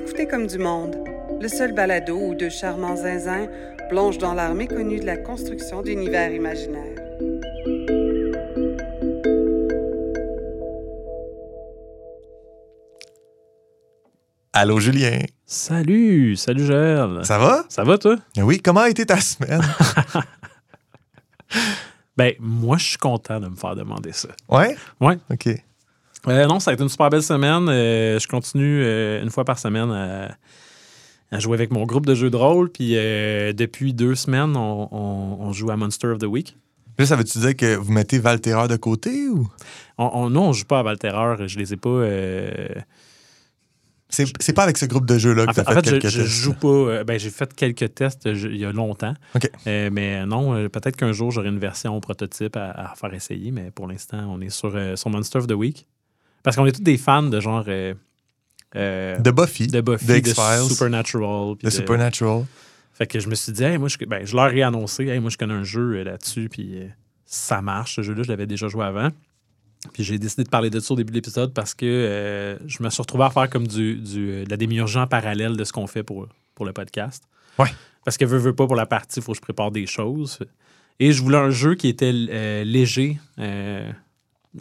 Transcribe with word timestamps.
écoutez 0.00 0.26
comme 0.26 0.46
du 0.46 0.56
monde, 0.56 0.96
le 1.42 1.48
seul 1.48 1.74
balado 1.74 2.16
où 2.16 2.34
deux 2.34 2.48
charmants 2.48 2.96
zinzins 2.96 3.48
plongent 3.90 4.16
dans 4.16 4.32
l'art 4.32 4.54
méconnu 4.54 4.98
de 4.98 5.04
la 5.04 5.18
construction 5.18 5.82
d'univers 5.82 6.32
imaginaires. 6.32 6.96
Allô, 14.54 14.80
Julien. 14.80 15.18
Salut, 15.44 16.34
salut 16.36 16.64
Joël. 16.64 17.20
Ça 17.24 17.38
va? 17.38 17.64
Ça 17.68 17.84
va 17.84 17.98
toi? 17.98 18.16
Oui, 18.38 18.60
comment 18.60 18.80
a 18.80 18.88
été 18.88 19.04
ta 19.04 19.20
semaine? 19.20 19.62
Ben, 22.16 22.34
moi, 22.38 22.76
je 22.76 22.84
suis 22.84 22.98
content 22.98 23.40
de 23.40 23.48
me 23.48 23.56
faire 23.56 23.74
demander 23.74 24.12
ça. 24.12 24.28
ouais? 24.50 24.76
Ouais. 25.00 25.16
OK. 25.30 25.48
Euh, 26.28 26.46
non, 26.46 26.60
ça 26.60 26.70
a 26.70 26.74
été 26.74 26.82
une 26.82 26.88
super 26.88 27.08
belle 27.10 27.22
semaine. 27.22 27.66
Euh, 27.68 28.18
je 28.18 28.28
continue 28.28 28.82
euh, 28.84 29.22
une 29.22 29.30
fois 29.30 29.44
par 29.44 29.58
semaine 29.58 29.90
à, 29.90 30.36
à 31.30 31.38
jouer 31.38 31.54
avec 31.54 31.70
mon 31.72 31.84
groupe 31.86 32.04
de 32.06 32.14
jeux 32.14 32.30
de 32.30 32.36
rôle. 32.36 32.70
Puis 32.70 32.90
depuis 32.92 33.94
deux 33.94 34.14
semaines, 34.14 34.56
on, 34.56 34.88
on- 34.92 35.36
on 35.40 35.52
joue 35.52 35.70
à 35.70 35.76
Monster 35.76 36.08
of 36.08 36.18
the 36.18 36.24
Week. 36.24 36.56
Là, 36.98 37.06
ça 37.06 37.16
veut-tu 37.16 37.38
dire 37.38 37.56
que 37.56 37.76
vous 37.76 37.92
mettez 37.92 38.18
Valterreur 38.18 38.68
de 38.68 38.76
côté 38.76 39.28
ou? 39.28 39.48
On, 39.96 40.10
on, 40.12 40.28
nous, 40.30 40.40
on 40.40 40.52
joue 40.52 40.66
pas 40.66 40.80
à 40.80 40.82
Valterreur. 40.82 41.48
Je 41.48 41.58
les 41.58 41.72
ai 41.72 41.76
pas. 41.78 42.04
C'est 44.12 44.52
pas 44.52 44.64
avec 44.64 44.76
ce 44.76 44.86
groupe 44.86 45.06
de 45.06 45.16
jeux-là 45.18 45.46
que 45.46 45.52
fait, 45.52 45.62
tu 45.62 45.68
as 45.68 45.72
en 45.72 45.74
fait, 45.76 45.84
fait, 45.88 45.94
je, 45.94 46.00
quelques 46.00 46.08
je 46.12 46.22
tests? 46.22 46.30
joue 46.32 46.52
pas. 46.54 47.04
ben, 47.04 47.18
j'ai 47.18 47.30
fait 47.30 47.54
quelques 47.54 47.94
tests 47.94 48.34
je- 48.34 48.48
il 48.48 48.56
y 48.56 48.64
a 48.64 48.72
longtemps. 48.72 49.14
Euh, 49.68 49.88
mais 49.92 50.26
non, 50.26 50.68
peut-être 50.68 50.96
qu'un 50.96 51.12
jour, 51.12 51.30
j'aurai 51.30 51.48
une 51.48 51.60
version 51.60 51.98
prototype 52.00 52.56
à, 52.56 52.70
à 52.72 52.94
faire 52.96 53.14
essayer. 53.14 53.52
Mais 53.52 53.70
pour 53.70 53.86
l'instant, 53.86 54.26
on 54.28 54.40
est 54.40 54.50
sur, 54.50 54.72
euh, 54.74 54.96
sur 54.96 55.10
Monster 55.10 55.38
of 55.38 55.46
the 55.46 55.52
Week. 55.52 55.86
Parce 56.42 56.56
qu'on 56.56 56.66
est 56.66 56.72
tous 56.72 56.82
des 56.82 56.96
fans 56.98 57.22
de 57.22 57.40
genre. 57.40 57.64
euh, 57.68 57.94
euh, 58.76 59.18
De 59.18 59.30
Buffy. 59.30 59.66
de 59.66 59.80
Buffy, 59.80 60.06
de 60.06 60.12
de, 60.12 60.18
X-Files, 60.18 60.68
Supernatural. 60.70 61.56
puis 61.56 61.64
de 61.66 61.70
de- 61.70 61.74
Supernatural. 61.76 62.44
Fait 62.94 63.06
que 63.06 63.18
je 63.18 63.28
me 63.28 63.34
suis 63.34 63.52
dit, 63.52 63.64
hey, 63.64 63.78
moi, 63.78 63.88
je, 63.88 63.96
ben, 64.04 64.24
je 64.26 64.36
leur 64.36 64.52
ai 64.54 64.62
annoncé, 64.62 65.06
hey, 65.06 65.18
moi, 65.20 65.30
je 65.30 65.38
connais 65.38 65.54
un 65.54 65.64
jeu 65.64 65.96
euh, 65.96 66.04
là-dessus, 66.04 66.48
puis 66.50 66.76
ça 67.24 67.62
marche. 67.62 67.96
Ce 67.96 68.02
jeu-là, 68.02 68.22
je 68.22 68.28
l'avais 68.28 68.46
déjà 68.46 68.68
joué 68.68 68.84
avant. 68.84 69.08
Puis 69.94 70.04
j'ai 70.04 70.18
décidé 70.18 70.44
de 70.44 70.50
parler 70.50 70.68
de 70.68 70.78
ça 70.78 70.92
au 70.92 70.96
début 70.96 71.10
de 71.10 71.16
l'épisode 71.16 71.54
parce 71.54 71.72
que 71.72 71.86
euh, 71.86 72.58
je 72.66 72.82
me 72.82 72.90
suis 72.90 73.00
retrouvé 73.00 73.24
à 73.24 73.30
faire 73.30 73.48
comme 73.48 73.66
du, 73.66 73.94
du, 73.96 74.44
de 74.44 74.50
la 74.50 74.58
démiurgie 74.58 74.98
en 74.98 75.06
parallèle 75.06 75.56
de 75.56 75.64
ce 75.64 75.72
qu'on 75.72 75.86
fait 75.86 76.02
pour, 76.02 76.28
pour 76.54 76.66
le 76.66 76.74
podcast. 76.74 77.24
Ouais. 77.58 77.68
Parce 78.04 78.18
que 78.18 78.26
veux, 78.26 78.36
veux 78.36 78.54
pas 78.54 78.66
pour 78.66 78.76
la 78.76 78.84
partie, 78.84 79.20
il 79.20 79.22
faut 79.22 79.32
que 79.32 79.36
je 79.36 79.42
prépare 79.42 79.70
des 79.70 79.86
choses. 79.86 80.38
Et 80.98 81.12
je 81.12 81.22
voulais 81.22 81.38
un 81.38 81.48
jeu 81.48 81.76
qui 81.76 81.88
était 81.88 82.12
euh, 82.12 82.62
léger 82.62 83.18
euh, 83.38 83.90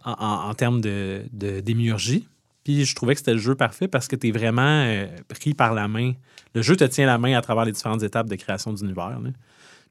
en, 0.06 0.12
en- 0.12 0.50
en 0.50 0.54
termes 0.54 0.82
de, 0.82 1.24
de 1.34 1.60
démiurgie. 1.60 2.28
Puis 2.64 2.86
je 2.86 2.94
trouvais 2.96 3.14
que 3.16 3.20
c'était 3.20 3.34
le 3.34 3.40
jeu 3.40 3.56
parfait 3.56 3.88
parce 3.88 4.08
que 4.08 4.16
tu 4.16 4.28
es 4.28 4.32
vraiment 4.32 4.62
euh, 4.86 5.08
pris 5.28 5.54
par 5.54 5.74
la 5.74 5.88
main. 5.88 6.14
Le 6.54 6.62
jeu 6.62 6.76
te 6.76 6.84
tient 6.84 7.06
la 7.06 7.18
main 7.18 7.38
à 7.38 7.42
travers 7.42 7.66
les 7.66 7.72
différentes 7.72 8.04
étapes 8.04 8.28
de 8.30 8.36
création 8.36 8.74
d'univers. 8.74 9.18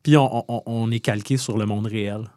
Puis 0.02 0.16
on, 0.16 0.44
on- 0.52 0.62
on 0.66 0.90
est 0.90 1.00
calqué 1.00 1.36
sur 1.36 1.58
le 1.58 1.66
monde 1.66 1.86
réel. 1.86 2.28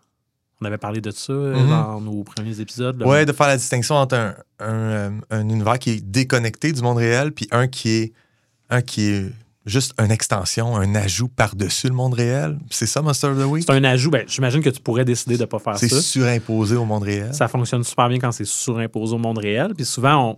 On 0.62 0.66
avait 0.66 0.78
parlé 0.78 1.02
de 1.02 1.12
ça 1.12 1.34
euh, 1.34 1.56
Mhm. 1.60 1.70
dans 1.70 2.02
nos 2.02 2.24
premiers 2.24 2.60
épisodes. 2.60 3.02
Ouais, 3.04 3.26
de 3.26 3.34
faire 3.34 3.48
la 3.48 3.58
distinction 3.58 3.96
entre 3.96 4.16
un, 4.16 4.36
un, 4.60 4.74
euh, 4.74 5.10
un 5.32 5.50
univers 5.50 5.80
qui 5.80 5.90
est 5.92 6.02
déconnecté 6.06 6.72
du 6.72 6.82
monde 6.82 6.98
réel, 6.98 7.32
puis 7.32 7.48
un 7.52 7.68
qui 7.68 7.90
est 7.90 8.14
un 8.70 8.82
qui 8.82 9.06
est 9.10 9.32
juste 9.66 9.94
une 10.00 10.12
extension, 10.12 10.76
un 10.76 10.96
ajout 10.96 11.28
par-dessus 11.28 11.88
le 11.88 11.94
monde 11.94 12.14
réel? 12.14 12.58
C'est 12.70 12.86
ça, 12.88 13.02
Monster 13.02 13.28
of 13.28 13.40
the 13.40 13.46
Week? 13.46 13.64
C'est 13.68 13.74
un 13.74 13.84
ajout. 13.84 14.10
Ben, 14.12 14.26
J'imagine 14.28 14.62
que 14.62 14.70
tu 14.70 14.80
pourrais 14.82 15.06
décider 15.06 15.36
de 15.36 15.42
ne 15.42 15.46
pas 15.46 15.60
faire 15.60 15.78
C'est 15.78 15.88
ça. 15.90 16.02
surimposé 16.02 16.76
au 16.76 16.86
monde 16.86 17.04
réel. 17.04 17.34
Ça 17.34 17.48
fonctionne 17.48 17.84
super 17.84 18.10
bien 18.10 18.20
quand 18.20 18.32
c'est 18.32 18.46
surimposé 18.46 19.14
au 19.14 19.18
monde 19.20 19.38
réel. 19.38 19.74
Puis 19.76 19.86
souvent, 19.86 20.38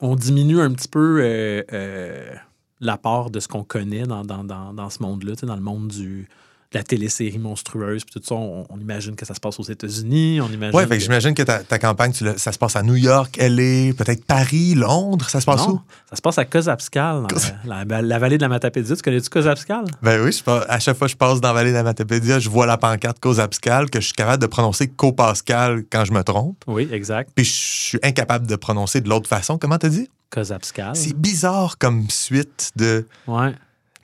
on, 0.00 0.10
on 0.10 0.14
diminue 0.16 0.60
un 0.60 0.72
petit 0.72 0.88
peu 0.88 1.20
euh, 1.22 1.62
euh, 1.72 2.34
l'apport 2.80 3.30
de 3.30 3.40
ce 3.40 3.48
qu'on 3.48 3.64
connaît 3.64 4.04
dans, 4.04 4.24
dans, 4.24 4.44
dans, 4.44 4.72
dans 4.72 4.90
ce 4.90 5.02
monde-là, 5.02 5.32
dans 5.42 5.56
le 5.56 5.62
monde 5.62 5.88
du, 5.88 6.28
la 6.74 6.82
télésérie 6.82 7.38
monstrueuse. 7.38 8.04
Puis 8.04 8.20
tout 8.20 8.26
ça, 8.26 8.34
on, 8.34 8.66
on 8.68 8.78
imagine 8.78 9.16
que 9.16 9.24
ça 9.24 9.32
se 9.34 9.40
passe 9.40 9.58
aux 9.58 9.62
États-Unis. 9.64 10.40
On 10.42 10.48
imagine. 10.52 10.78
Fait 10.80 10.86
que 10.98 11.02
j'imagine 11.02 11.32
que 11.34 11.42
ta, 11.42 11.60
ta 11.60 11.78
campagne, 11.78 12.12
tu 12.12 12.24
ça 12.36 12.52
se 12.52 12.58
passe 12.58 12.76
à 12.76 12.82
New 12.82 12.94
York, 12.96 13.36
LA, 13.38 13.94
peut-être 13.94 14.24
Paris, 14.26 14.74
Londres, 14.74 15.28
ça 15.30 15.40
se 15.40 15.46
passe 15.46 15.66
Non, 15.66 15.74
où? 15.74 15.80
ça 16.10 16.16
se 16.16 16.20
passe 16.22 16.36
à 16.38 16.44
Kozapskal, 16.44 17.22
dans 17.22 17.28
la, 17.64 17.84
la- 17.84 18.02
la 18.02 18.18
vallée 18.18 18.36
de 18.36 18.42
la 18.42 18.48
Matapédia. 18.48 18.94
Tu 18.94 19.02
connais-tu 19.02 19.30
Kozapskal? 19.30 19.84
Ben 20.02 20.22
oui, 20.22 20.30
je 20.32 20.50
à 20.50 20.78
chaque 20.78 20.96
fois 20.98 21.06
que 21.06 21.12
je 21.12 21.16
passe 21.16 21.40
dans 21.40 21.48
la 21.48 21.54
vallée 21.54 21.70
de 21.70 21.76
la 21.76 21.82
Matapédia, 21.82 22.38
je 22.38 22.48
vois 22.50 22.66
la 22.66 22.76
pancarte 22.76 23.18
cause 23.18 23.40
abscale 23.40 23.88
que 23.88 24.00
je 24.00 24.06
suis 24.06 24.14
capable 24.14 24.42
de 24.42 24.46
prononcer 24.46 24.88
co-pascal 24.88 25.84
quand 25.90 26.04
je 26.04 26.12
me 26.12 26.22
trompe. 26.22 26.62
Oui, 26.66 26.88
exact. 26.92 27.30
Puis 27.34 27.44
je 27.46 27.50
suis 27.50 27.98
incapable 28.02 28.46
de 28.46 28.56
prononcer 28.56 29.00
de 29.00 29.08
l'autre 29.08 29.28
façon. 29.28 29.56
Comment 29.58 29.78
t'as 29.78 29.88
dit? 29.88 30.08
Kozapskal. 30.30 30.94
C'est 30.94 31.16
bizarre 31.16 31.78
comme 31.78 32.10
suite 32.10 32.72
de. 32.76 33.06
Ouais. 33.26 33.54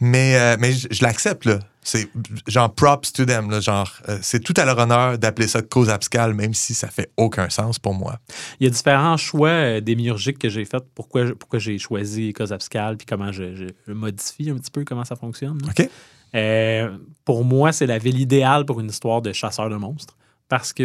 Mais, 0.07 0.37
euh, 0.39 0.57
mais 0.61 0.73
je, 0.73 0.87
je 0.91 1.03
l'accepte, 1.03 1.47
là. 1.47 1.61
C'est 1.87 2.09
genre 2.47 2.73
props 2.75 3.13
to 3.13 3.25
them, 3.25 3.51
là. 3.51 3.61
Genre, 3.61 3.91
euh, 4.09 4.19
c'est 4.23 4.41
tout 4.41 4.55
à 4.57 4.65
leur 4.65 4.79
honneur 4.79 5.19
d'appeler 5.19 5.49
ça 5.49 5.63
cause 5.63 5.89
abscale, 5.89 6.35
même 6.35 6.53
si 6.55 6.75
ça 6.75 6.89
fait 6.89 7.11
aucun 7.17 7.49
sens 7.51 7.79
pour 7.79 7.95
moi. 7.95 8.19
Il 8.61 8.65
y 8.65 8.67
a 8.67 8.71
différents 8.71 9.17
choix 9.17 9.49
euh, 9.49 9.81
démiurgiques 9.81 10.39
que 10.39 10.49
j'ai 10.49 10.65
fait. 10.65 10.83
Pourquoi, 10.95 11.25
pourquoi 11.39 11.59
j'ai 11.59 11.79
choisi 11.79 12.33
Kozapskal, 12.33 12.97
puis 12.97 13.07
comment 13.07 13.33
je, 13.33 13.55
je- 13.55 13.65
je 13.87 13.93
modifie 13.93 14.51
un 14.51 14.57
petit 14.57 14.71
peu 14.71 14.85
comment 14.85 15.05
ça 15.05 15.17
fonctionne. 15.17 15.59
là. 15.63 15.69
OK? 15.79 15.89
Euh, 16.35 16.97
pour 17.25 17.45
moi, 17.45 17.73
c'est 17.73 17.87
la 17.87 17.99
ville 17.99 18.19
idéale 18.21 18.65
pour 18.67 18.81
une 18.81 18.89
histoire 18.89 19.23
de 19.23 19.33
chasseur 19.33 19.69
de 19.71 19.77
monstres. 19.77 20.17
Parce 20.49 20.73
que, 20.73 20.83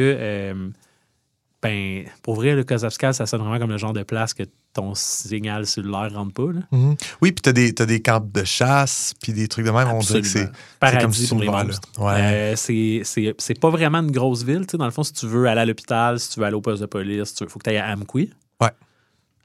ben, 1.62 2.06
pour 2.24 2.36
vrai, 2.36 2.56
le 2.56 2.64
Kozapskal, 2.64 3.14
ça 3.14 3.25
sonne 3.25 3.42
vraiment 3.42 3.59
comme 3.59 3.70
le 3.72 3.78
genre 3.78 3.92
de 3.94 4.03
place 4.03 4.34
que 4.34 4.44
ton 4.74 4.94
signal 4.96 5.66
cellulaire 5.66 6.09
rentre 6.14 6.34
pas. 6.34 6.52
là. 6.53 6.62
Mhm. 6.72 6.96
Oui, 7.22 7.31
puis 7.34 7.42
t'as 7.42 7.52
des, 7.52 7.74
t'as 7.74 7.86
des 7.86 8.02
camps 8.02 8.22
de 8.25 8.44
chasse, 8.46 9.14
puis 9.22 9.34
des 9.34 9.47
trucs 9.47 9.66
de 9.66 9.72
même. 9.72 9.88
On 9.90 10.00
dirait 10.00 10.22
que 10.22 10.28
c'est. 10.28 10.50
Paradis 10.80 11.24
c'est 11.24 11.30
comme 11.30 11.40
pour 11.46 11.58
les 11.58 11.66
monstres. 11.66 11.90
Ouais. 11.98 12.14
Euh, 12.16 12.56
c'est- 12.56 13.02
c'est 13.03 13.36
c'est 13.38 13.59
pas 13.59 13.69
vraiment 13.69 13.98
une 14.00 14.12
grosse 14.12 14.44
ville. 14.44 14.62
tu 14.68 14.72
sais. 14.72 14.78
Dans 14.78 14.86
le 14.86 14.92
fond, 14.92 15.03
si 15.03 15.12
tu 15.14 15.25
veux 15.25 15.48
aller 15.48 15.62
à 15.62 15.66
l'hôpital, 15.66 16.19
si 16.19 16.30
tu 16.30 16.40
veux 16.40 16.46
aller 16.46 16.56
au 16.56 16.62
poste 16.62 16.81
de 16.81 16.88
police, 16.88 17.36
il 17.42 17.50
faut 17.50 17.59
que 17.59 17.64
tu 17.66 17.69
ailles 17.72 17.78
à 17.78 17.92
Amqui. 17.92 18.31
Ouais. 18.62 18.72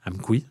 Amqui, 0.05 0.41
qui 0.41 0.45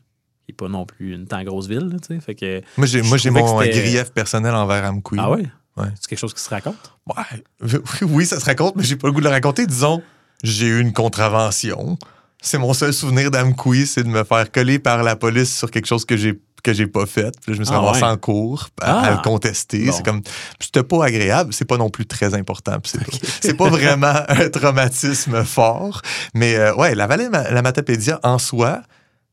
n'est 0.50 0.54
pas 0.54 0.68
non 0.68 0.84
plus 0.84 1.14
une 1.14 1.26
tant 1.26 1.42
grosse 1.44 1.66
ville. 1.68 1.88
là, 1.88 1.96
tu 1.98 2.14
sais. 2.14 2.20
fait 2.20 2.34
que, 2.34 2.60
Moi, 2.76 2.86
j'ai, 2.86 3.00
moi, 3.02 3.16
j'ai 3.16 3.30
mon 3.30 3.56
grief 3.60 4.12
personnel 4.12 4.54
envers 4.54 4.84
Amqui. 4.84 5.16
Ah 5.18 5.30
ouais? 5.30 5.46
Ouais. 5.76 5.86
C'est 6.00 6.08
quelque 6.08 6.18
chose 6.18 6.34
qui 6.34 6.40
se 6.42 6.50
raconte? 6.50 6.76
Ouais. 7.06 7.42
Oui, 8.02 8.26
ça 8.26 8.38
se 8.38 8.44
raconte, 8.44 8.76
mais 8.76 8.84
j'ai 8.84 8.96
pas 8.96 9.08
le 9.08 9.12
goût 9.12 9.20
de 9.20 9.24
le 9.24 9.30
raconter. 9.30 9.66
Disons, 9.66 10.02
j'ai 10.44 10.66
eu 10.66 10.80
une 10.80 10.92
contravention. 10.92 11.98
C'est 12.40 12.58
mon 12.58 12.74
seul 12.74 12.92
souvenir 12.92 13.30
d'Amqui, 13.30 13.86
c'est 13.86 14.04
de 14.04 14.08
me 14.08 14.22
faire 14.22 14.52
coller 14.52 14.78
par 14.78 15.02
la 15.02 15.16
police 15.16 15.56
sur 15.56 15.70
quelque 15.70 15.86
chose 15.86 16.04
que 16.04 16.16
j'ai 16.16 16.38
que 16.62 16.72
j'ai 16.72 16.86
pas 16.86 17.04
fait. 17.04 17.30
Puis 17.42 17.50
là, 17.52 17.54
je 17.56 17.60
me 17.60 17.64
suis 17.66 17.74
Ah 17.74 17.80
ramassé 17.80 18.02
ouais. 18.02 18.08
en 18.08 18.16
cours 18.16 18.68
à, 18.80 19.00
à 19.00 19.06
Ah. 19.06 19.10
le 19.16 19.22
contester. 19.22 19.84
Bon. 19.84 19.92
C'est 19.92 20.02
comme 20.02 20.22
c'était 20.58 20.82
pas 20.82 21.04
agréable, 21.04 21.52
c'est 21.52 21.66
pas 21.66 21.76
non 21.76 21.90
plus 21.90 22.06
très 22.06 22.32
important. 22.34 22.78
C'est 22.84 23.04
pas, 23.04 23.16
c'est 23.42 23.54
pas 23.54 23.68
vraiment 23.68 24.14
un 24.28 24.48
traumatisme 24.48 25.44
fort, 25.44 26.00
mais 26.34 26.56
euh, 26.56 26.74
ouais, 26.76 26.94
la 26.94 27.06
vallée 27.06 27.28
la 27.30 27.60
Matapédia 27.62 28.18
en 28.22 28.38
soi, 28.38 28.80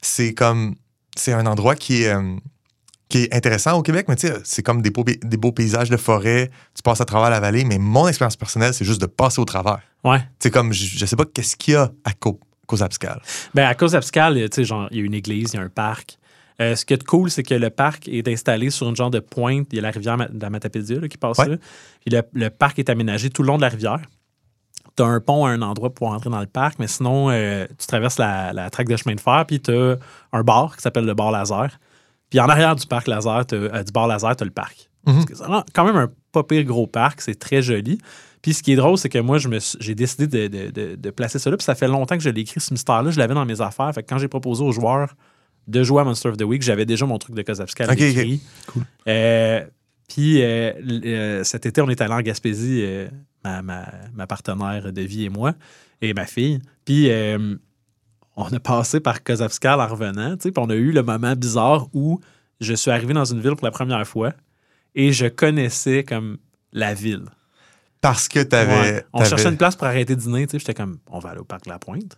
c'est 0.01 0.33
comme 0.33 0.75
c'est 1.15 1.31
un 1.33 1.45
endroit 1.45 1.75
qui 1.75 2.03
est 2.03 2.13
euh, 2.13 2.35
qui 3.11 3.23
est 3.23 3.33
intéressant 3.35 3.77
au 3.77 3.81
Québec, 3.83 4.07
mais 4.09 4.15
tu 4.15 4.27
sais, 4.27 4.33
c'est 4.43 4.63
comme 4.63 4.81
des 4.81 4.89
beaux, 4.89 5.03
des 5.03 5.37
beaux 5.37 5.51
paysages 5.51 5.89
de 5.89 5.97
forêt, 5.97 6.49
tu 6.73 6.81
passes 6.81 7.01
à 7.01 7.05
travers 7.05 7.29
la 7.29 7.39
vallée, 7.39 7.63
mais 7.65 7.77
mon 7.77 8.07
expérience 8.07 8.35
personnelle, 8.37 8.73
c'est 8.73 8.85
juste 8.85 9.01
de 9.01 9.05
passer 9.05 9.39
au 9.41 9.45
travers. 9.45 9.79
Ouais. 10.03 10.19
C'est 10.39 10.49
comme, 10.51 10.73
je, 10.73 10.85
je 10.97 11.05
sais 11.05 11.15
pas 11.15 11.25
qu'est-ce 11.25 11.55
qu'il 11.55 11.73
y 11.75 11.77
a 11.77 11.91
à 12.05 12.13
Co- 12.13 12.39
Cozapscal. 12.67 13.21
Ben, 13.53 13.67
à 13.67 13.75
cause 13.75 13.91
d'Abscal, 13.91 14.35
tu 14.49 14.55
sais, 14.55 14.63
genre, 14.63 14.87
il 14.91 14.97
y 14.97 15.01
a 15.01 15.03
une 15.03 15.13
église, 15.13 15.51
il 15.53 15.57
y 15.57 15.59
a 15.59 15.63
un 15.63 15.69
parc. 15.69 16.17
Euh, 16.61 16.75
ce 16.75 16.85
qui 16.85 16.93
est 16.93 17.03
cool, 17.03 17.29
c'est 17.31 17.43
que 17.43 17.53
le 17.55 17.69
parc 17.69 18.07
est 18.07 18.27
installé 18.27 18.69
sur 18.69 18.87
une 18.87 18.95
genre 18.95 19.09
de 19.09 19.19
pointe. 19.19 19.67
Il 19.71 19.75
y 19.77 19.79
a 19.79 19.81
la 19.81 19.91
rivière 19.91 20.15
de 20.17 20.39
la 20.41 20.49
Matapédia 20.49 20.99
là, 20.99 21.07
qui 21.07 21.17
passe 21.17 21.37
Ouais. 21.39 21.49
là. 21.49 21.57
Puis 22.05 22.15
le, 22.15 22.21
le 22.33 22.49
parc 22.49 22.77
est 22.79 22.89
aménagé 22.89 23.29
tout 23.29 23.41
le 23.41 23.47
long 23.47 23.57
de 23.57 23.61
la 23.63 23.69
rivière. 23.69 23.99
tu 24.95 25.03
as 25.03 25.05
un 25.07 25.19
pont 25.19 25.45
à 25.45 25.49
un 25.51 25.61
endroit 25.63 25.89
pour 25.93 26.07
entrer 26.09 26.29
dans 26.29 26.39
le 26.39 26.45
parc, 26.45 26.77
mais 26.79 26.87
sinon, 26.87 27.29
euh, 27.31 27.65
tu 27.79 27.87
traverses 27.87 28.19
la, 28.19 28.53
la 28.53 28.69
traque 28.69 28.87
de 28.89 28.95
chemin 28.95 29.15
de 29.15 29.19
fer, 29.21 29.43
puis 29.47 29.59
tu 29.59 29.71
as 29.71 29.97
un 30.33 30.43
bar 30.43 30.75
qui 30.75 30.81
s'appelle 30.81 31.05
le 31.05 31.13
bar 31.13 31.31
laser. 31.31 31.69
Puis 32.31 32.39
en 32.39 32.49
arrière 32.49 32.75
du 32.75 32.87
parc 32.87 33.07
laser, 33.07 33.43
euh, 33.53 33.83
du 33.83 33.91
bar 33.91 34.07
laser, 34.07 34.35
tu 34.35 34.41
as 34.43 34.45
le 34.45 34.51
parc. 34.51 34.89
Mhm. 35.05 35.25
C'est 35.27 35.43
quand 35.73 35.85
même 35.85 35.95
un 35.97 36.09
pas 36.31 36.43
pire 36.43 36.63
gros 36.63 36.87
parc, 36.87 37.21
c'est 37.21 37.37
très 37.37 37.61
joli. 37.61 37.99
Puis 38.41 38.53
ce 38.55 38.63
qui 38.63 38.71
est 38.71 38.75
drôle, 38.75 38.97
c'est 38.97 39.09
que 39.09 39.19
moi, 39.19 39.37
j'ai 39.79 39.93
décidé 39.93 40.25
de, 40.27 40.47
de- 40.47 40.71
de- 40.71 40.95
de 40.95 41.09
placer 41.11 41.37
ça 41.37 41.51
là. 41.51 41.57
Puis 41.57 41.63
ça 41.65 41.75
fait 41.75 41.87
longtemps 41.87 42.17
que 42.17 42.23
je 42.23 42.29
l'ai 42.29 42.41
écrit, 42.41 42.59
ce 42.59 42.73
mystère-là. 42.73 43.11
Je 43.11 43.19
l'avais 43.19 43.35
dans 43.35 43.45
mes 43.45 43.61
affaires. 43.61 43.93
Fait 43.93 44.01
que 44.01 44.09
quand 44.09 44.17
j'ai 44.17 44.27
proposé 44.27 44.63
aux 44.63 44.71
joueurs 44.71 45.13
de 45.67 45.83
jouer 45.83 46.01
à 46.01 46.03
Monster 46.05 46.29
of 46.29 46.37
the 46.37 46.43
Week, 46.43 46.63
j'avais 46.63 46.85
déjà 46.87 47.05
mon 47.05 47.19
truc 47.19 47.35
de 47.35 47.41
Kozapskal 47.43 47.87
Ok, 47.89 47.97
ok. 47.97 48.01
écrit. 48.01 48.41
Cool. 48.67 48.83
Euh, 49.07 49.63
puis 50.07 50.41
euh, 50.41 50.71
euh, 51.05 51.43
cet 51.43 51.65
été, 51.67 51.81
on 51.81 51.89
est 51.89 52.01
allé 52.01 52.13
en 52.13 52.21
Gaspésie, 52.21 52.83
ma, 53.43 53.61
ma- 53.61 53.91
ma 54.15 54.25
partenaire 54.27 54.91
de 54.91 55.01
vie 55.01 55.25
et 55.25 55.29
moi, 55.29 55.53
et 56.01 56.13
ma 56.13 56.25
fille. 56.25 56.61
Puis 56.85 57.09
on 58.35 58.51
a 58.51 58.59
passé 58.59 58.99
par 58.99 59.23
Kozapskal 59.23 59.79
en 59.79 59.87
revenant. 59.87 60.35
tu 60.37 60.43
sais, 60.43 60.51
Puis 60.51 60.63
on 60.63 60.69
a 60.69 60.75
eu 60.75 60.91
le 60.91 61.03
moment 61.03 61.35
bizarre 61.35 61.87
où 61.93 62.19
je 62.59 62.73
suis 62.73 62.91
arrivé 62.91 63.13
dans 63.13 63.25
une 63.25 63.39
ville 63.41 63.55
pour 63.55 63.65
la 63.65 63.71
première 63.71 64.05
fois 64.07 64.33
et 64.95 65.11
je 65.11 65.27
connaissais 65.27 66.03
comme 66.03 66.37
la 66.71 66.93
ville. 66.93 67.25
Parce 68.01 68.27
que 68.27 68.41
tu 68.41 68.55
avais. 68.55 68.71
Ouais. 68.73 69.05
On 69.13 69.23
cherchait 69.23 69.49
une 69.49 69.57
place 69.57 69.75
pour 69.75 69.87
arrêter 69.87 70.15
de 70.15 70.21
dîner. 70.21 70.47
tu 70.47 70.51
sais, 70.51 70.59
J'étais 70.59 70.73
comme, 70.73 70.97
on 71.07 71.19
va 71.19 71.29
aller 71.29 71.39
au 71.39 71.45
parc 71.45 71.65
de 71.65 71.69
la 71.69 71.77
Pointe. 71.79 72.17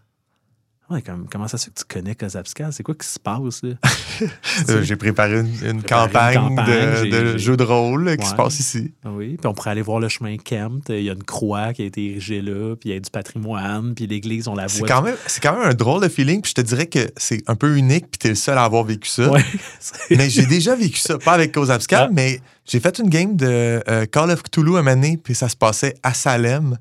Ouais, 0.93 1.01
comme, 1.01 1.27
comment 1.31 1.47
ça 1.47 1.57
se 1.57 1.65
fait 1.65 1.71
que 1.71 1.79
tu 1.79 1.85
connais 1.85 2.15
Kozapskal? 2.15 2.71
C'est 2.71 2.83
quoi 2.83 2.95
qui 2.95 3.07
se 3.07 3.19
passe? 3.19 3.63
Là? 3.63 3.71
Euh, 4.69 4.83
J'ai 4.83 4.95
préparé 4.95 5.39
une, 5.39 5.47
une 5.65 5.81
Préparé 5.81 6.35
une 6.35 6.55
campagne, 6.55 7.09
de, 7.09 7.09
de 7.33 7.37
jeux 7.37 7.57
de 7.57 7.63
rôle 7.63 8.15
qui 8.17 8.25
se 8.27 8.35
passe 8.35 8.59
ici. 8.59 8.93
Ah 9.03 9.09
Oui, 9.11 9.37
puis 9.37 9.47
on 9.47 9.53
pourrait 9.53 9.71
aller 9.71 9.81
voir 9.81 9.99
le 9.99 10.07
chemin 10.07 10.37
Kempt. 10.37 10.89
Il 10.89 11.01
y 11.03 11.09
a 11.09 11.13
une 11.13 11.23
croix 11.23 11.73
qui 11.73 11.81
a 11.81 11.85
été 11.85 12.11
érigée 12.11 12.41
là, 12.41 12.75
puis 12.75 12.89
il 12.89 12.93
y 12.93 12.95
a 12.95 12.99
du 12.99 13.09
patrimoine, 13.09 13.95
puis 13.95 14.05
l'église, 14.07 14.47
on 14.47 14.55
la 14.55 14.67
C'est 14.67 14.79
voit. 14.79 14.87
quand, 14.87 15.01
même, 15.01 15.15
c'est 15.25 15.41
quand 15.41 15.53
même 15.57 15.67
un 15.69 15.73
drôle 15.73 16.01
de 16.03 16.07
feeling. 16.09 16.41
Puis 16.41 16.51
je 16.55 16.61
te 16.61 16.67
dirais 16.67 16.85
que 16.85 17.09
c'est 17.17 17.41
un 17.47 17.55
peu 17.55 17.75
unique, 17.75 18.05
puis 18.11 18.19
tu 18.19 18.27
es 18.27 18.29
le 18.31 18.35
seul 18.35 18.57
à 18.57 18.63
avoir 18.63 18.83
vécu 18.83 19.09
ça. 19.09 19.29
Ouais, 19.31 19.43
mais 20.11 20.29
j'ai 20.29 20.45
déjà 20.45 20.75
vécu 20.75 20.99
ça, 20.99 21.17
pas 21.17 21.33
avec 21.33 21.57
Abscale, 21.57 22.07
Ah. 22.09 22.13
mais 22.13 22.39
j'ai 22.65 22.79
fait 22.79 22.99
une 22.99 23.09
game 23.09 23.35
de 23.35 23.81
euh, 23.89 24.05
Call 24.05 24.29
of 24.29 24.43
Cthulhu 24.43 24.77
à 24.77 24.83
donné, 24.83 25.17
puis 25.17 25.33
ça 25.35 25.49
se 25.49 25.55
passait 25.55 25.95
à 26.03 26.13
Salem. 26.13 26.77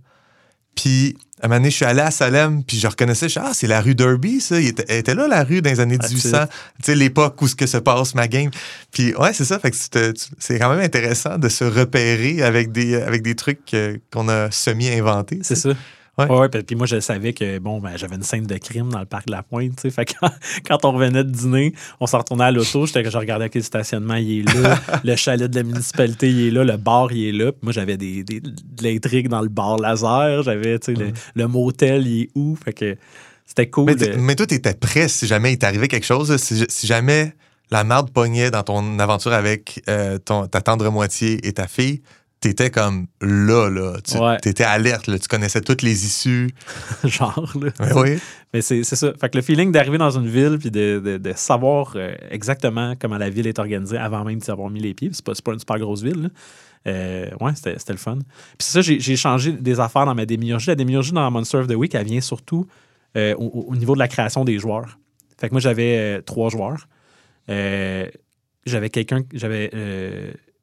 Puis 0.75 1.17
à 1.43 1.47
un 1.47 1.49
moment 1.49 1.59
donné, 1.59 1.71
je 1.71 1.77
suis 1.77 1.85
allé 1.85 2.01
à 2.01 2.13
Salem, 2.13 2.63
puis 2.63 2.79
je 2.79 2.87
reconnaissais, 2.87 3.27
je 3.27 3.33
suis, 3.33 3.41
ah, 3.43 3.51
c'est 3.53 3.67
la 3.67 3.81
rue 3.81 3.97
Derby, 3.97 4.41
ça. 4.41 4.61
Il 4.61 4.69
était, 4.69 4.85
elle 4.89 4.99
était 4.99 5.17
là, 5.17 5.27
la 5.27 5.43
rue, 5.43 5.61
dans 5.61 5.71
les 5.71 5.81
années 5.81 5.99
That's 5.99 6.13
1800. 6.13 6.47
Tu 6.47 6.85
sais, 6.85 6.95
l'époque 6.95 7.43
où 7.43 7.49
ce 7.49 7.57
que 7.57 7.67
se 7.67 7.79
passe 7.79 8.15
ma 8.15 8.29
game. 8.29 8.51
Puis 8.93 9.13
ouais, 9.17 9.33
c'est 9.33 9.45
ça. 9.45 9.59
Fait 9.59 9.73
que 9.73 9.77
c'est 10.39 10.59
quand 10.61 10.71
même 10.71 10.85
intéressant 10.85 11.39
de 11.39 11.49
se 11.49 11.65
repérer 11.65 12.43
avec 12.43 12.71
des, 12.71 12.95
avec 12.95 13.23
des 13.23 13.35
trucs 13.35 13.75
qu'on 14.13 14.29
a 14.29 14.53
semi-inventés. 14.53 15.41
c'est 15.43 15.57
ça. 15.57 15.71
Ouais. 16.19 16.27
Ouais, 16.27 16.39
ouais, 16.41 16.49
puis 16.63 16.77
moi, 16.77 16.87
je 16.87 17.01
savais 17.01 17.33
que 17.33 17.59
bon, 17.59 17.81
ben, 17.81 17.97
j'avais 17.97 18.17
une 18.17 18.23
scène 18.23 18.47
de 18.47 18.59
crime 18.59 18.91
dans 18.91 18.99
le 19.01 19.07
parc 19.07 19.27
de 19.29 19.33
la 19.33 19.43
Pointe. 19.43 19.77
tu 19.77 19.83
sais. 19.83 19.91
Fait 19.91 20.05
que 20.05 20.13
quand, 20.21 20.31
quand 20.67 20.85
on 20.85 20.93
revenait 20.93 21.25
de 21.25 21.31
dîner, 21.31 21.73
on 22.01 22.07
s'en 22.07 22.19
retournait 22.19 22.45
à 22.45 22.51
l'auto. 22.51 22.85
J'étais 22.85 23.09
je 23.11 23.17
regardais 23.17 23.49
quel 23.49 23.65
stationnement 23.65 24.17
il 24.17 24.41
est 24.41 24.55
là, 24.55 24.79
le 25.05 25.17
chalet 25.17 25.51
de 25.51 25.57
la 25.57 25.63
municipalité 25.63 26.29
il 26.29 26.49
est 26.49 26.51
là, 26.51 26.65
le 26.65 26.77
bar 26.77 27.11
il 27.13 27.29
est 27.29 27.33
là. 27.45 27.51
Puis 27.53 27.61
moi, 27.63 27.73
j'avais 27.73 27.97
des, 27.97 28.25
des- 28.25 28.41
de 28.41 28.53
l'intrigue 28.83 29.29
dans 29.29 29.41
le 29.41 29.49
bar 29.49 29.79
laser. 29.79 30.43
J'avais 30.43 30.79
tu 30.79 30.95
sais, 30.95 31.01
le, 31.01 31.13
le 31.35 31.49
motel 31.49 32.07
il 32.07 32.23
est 32.25 32.29
où? 32.35 32.57
Fait 32.63 32.75
que 32.75 32.97
c'était 33.47 33.71
cool. 33.71 33.87
Mais, 33.87 33.95
de- 33.95 34.17
mais 34.17 34.35
toi, 34.35 34.47
tu 34.47 34.55
étais 34.55 34.75
prêt 34.75 35.09
si 35.09 35.27
jamais 35.27 35.53
il 35.55 35.59
t'arrivait 35.59 35.89
quelque 35.89 36.07
chose. 36.07 36.37
Si, 36.37 36.63
si 36.69 36.87
jamais 36.87 37.33
la 37.71 37.85
merde 37.85 38.11
pognait 38.11 38.51
dans 38.51 38.63
ton 38.63 38.99
aventure 38.99 39.33
avec 39.33 39.83
euh, 39.89 40.19
ton, 40.19 40.47
ta 40.47 40.61
tendre 40.61 40.91
moitié 40.91 41.39
et 41.47 41.55
ta 41.55 41.67
fille, 41.67 42.03
t'étais 42.43 42.71
comme 42.71 43.07
là, 43.23 43.71
là. 43.71 43.95
Tu 44.05 44.19
Ouais. 44.19 44.37
étais 44.45 44.65
alerte, 44.65 45.07
là. 45.07 45.19
Tu 45.19 45.29
connaissais 45.29 45.61
toutes 45.63 45.81
les 45.81 46.05
issues. 46.05 46.51
genre. 47.05 47.51
Là. 47.61 47.71
Ouais, 47.95 48.01
oui. 48.13 48.19
Mais 48.53 48.61
c'est 48.61 48.83
ça. 48.85 49.13
Fait 49.19 49.31
que 49.31 49.39
le 49.39 49.43
feeling 49.43 49.73
d'arriver 49.73 49.97
dans 49.97 50.11
une 50.11 50.29
ville 50.29 50.59
puis 50.59 50.71
de, 50.71 51.01
de- 51.03 51.17
de 51.17 51.33
savoir 51.35 51.95
euh, 51.97 52.15
exactement 52.31 52.95
comment 53.01 53.17
la 53.17 53.31
ville 53.31 53.47
est 53.47 53.59
organisée 53.59 53.97
avant 53.97 54.25
même 54.25 54.39
d'y 54.41 54.51
avoir 54.51 54.69
mis 54.69 54.81
les 54.81 54.93
pieds. 54.93 55.09
C'est 55.13 55.25
pas, 55.25 55.33
pas 55.43 55.53
une 55.55 55.59
super 55.61 55.79
grosse 55.79 56.03
ville. 56.03 56.23
là. 56.25 56.29
Euh, 56.89 57.31
ouais, 57.41 57.53
c'était 57.55 57.77
le 57.93 57.97
fun. 57.97 58.19
Puis 58.19 58.59
c'est 58.59 58.73
ça, 58.73 58.81
j'ai 58.83 59.17
changé 59.17 59.53
des 59.53 59.79
affaires 59.81 60.05
dans 60.05 60.15
ma 60.17 60.27
démiurgie. 60.27 60.67
La 60.67 60.75
démiurgie 60.75 61.13
dans 61.13 61.31
Monster 61.31 61.59
of 61.59 61.69
the 61.69 61.75
Week, 61.77 61.95
elle 61.95 62.05
vient 62.05 62.21
surtout 62.21 62.67
euh, 63.17 63.35
au, 63.37 63.67
au 63.69 63.77
niveau 63.77 63.95
de 63.95 64.01
la 64.01 64.09
création 64.09 64.45
des 64.45 64.59
joueurs. 64.59 64.99
Fait 65.39 65.49
que 65.49 65.55
moi, 65.55 65.61
j'avais 65.61 65.97
euh, 65.99 66.21
trois 66.23 66.51
joueurs. 66.51 66.89
J'avais 68.65 68.91
quelqu'un, 68.91 69.23
j'avais 69.33 69.71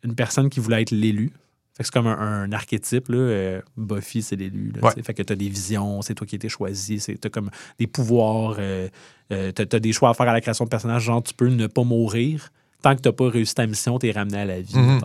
une 0.04 0.16
personne 0.16 0.50
qui 0.50 0.60
voulait 0.60 0.82
être 0.82 0.92
l'élu. 0.92 1.32
C'est 1.82 1.92
comme 1.92 2.08
un, 2.08 2.44
un 2.44 2.52
archétype. 2.52 3.08
Là. 3.10 3.18
Euh, 3.18 3.62
Buffy, 3.78 4.22
c'est 4.22 4.36
l'élu. 4.36 4.74
Ouais. 4.82 4.92
Fait 5.02 5.14
que 5.14 5.24
tu 5.24 5.34
as 5.34 5.36
des 5.36 5.48
visions, 5.48 6.02
c'est 6.02 6.14
toi 6.14 6.28
qui 6.28 6.36
as 6.36 6.38
été 6.38 6.50
choisi, 6.50 7.00
tu 7.00 7.18
as 7.24 7.30
comme 7.30 7.50
des 7.78 7.88
pouvoirs, 7.88 8.58
euh, 8.60 8.90
euh, 9.32 9.52
tu 9.54 9.62
as, 9.62 9.80
des 9.80 9.94
choix 9.94 10.10
à 10.10 10.14
faire 10.14 10.28
à 10.28 10.34
la 10.34 10.42
création 10.42 10.66
de 10.66 10.70
personnages, 10.70 11.04
genre 11.04 11.24
tu 11.24 11.34
peux 11.34 11.48
ne 11.48 11.68
pas 11.68 11.84
mourir. 11.84 12.52
Tant 12.82 12.96
que 12.96 13.02
tu 13.02 13.08
n'as 13.08 13.14
pas 13.14 13.30
réussi 13.30 13.56
ta 13.56 13.66
mission, 13.66 13.98
tu 13.98 14.08
es 14.08 14.12
ramené 14.12 14.40
à 14.40 14.46
la 14.46 14.62
vie. 14.62 14.78
Mhm. 14.78 15.02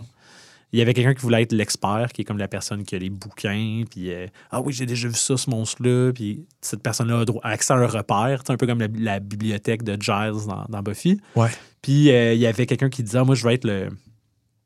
Il 0.73 0.79
y 0.79 0.81
avait 0.81 0.93
quelqu'un 0.93 1.13
qui 1.13 1.21
voulait 1.21 1.43
être 1.43 1.53
l'expert, 1.53 2.09
qui 2.11 2.23
est 2.23 2.25
comme 2.25 2.37
la 2.37 2.49
personne 2.49 2.83
qui 2.83 2.95
a 2.95 2.99
les 2.99 3.09
bouquins, 3.09 3.83
puis 3.89 4.11
euh, 4.11 4.27
ah 4.51 4.59
oui, 4.59 4.73
j'ai 4.73 4.85
déjà 4.85 5.07
vu 5.07 5.15
ça, 5.15 5.37
ce 5.37 5.49
monstre-là, 5.49 6.11
puis 6.11 6.45
cette 6.59 6.83
personne-là 6.83 7.23
a 7.43 7.49
accès 7.49 7.71
à 7.71 7.77
un 7.77 7.87
repère, 7.87 8.41
c'est 8.45 8.51
un 8.51 8.57
peu 8.57 8.67
comme 8.67 8.79
la, 8.79 8.87
la 8.97 9.19
bibliothèque 9.21 9.83
de 9.83 9.93
Giles 10.01 10.45
dans, 10.47 10.65
dans 10.67 10.81
Buffy. 10.81 11.21
Ouais. 11.37 11.51
Puis 11.81 12.07
il 12.07 12.37
y 12.37 12.47
avait 12.47 12.65
quelqu'un 12.65 12.89
qui 12.89 13.03
disait, 13.03 13.19
Ah, 13.19 13.23
moi 13.23 13.35
je 13.35 13.45
veux 13.45 13.53
être 13.53 13.63
le. 13.63 13.89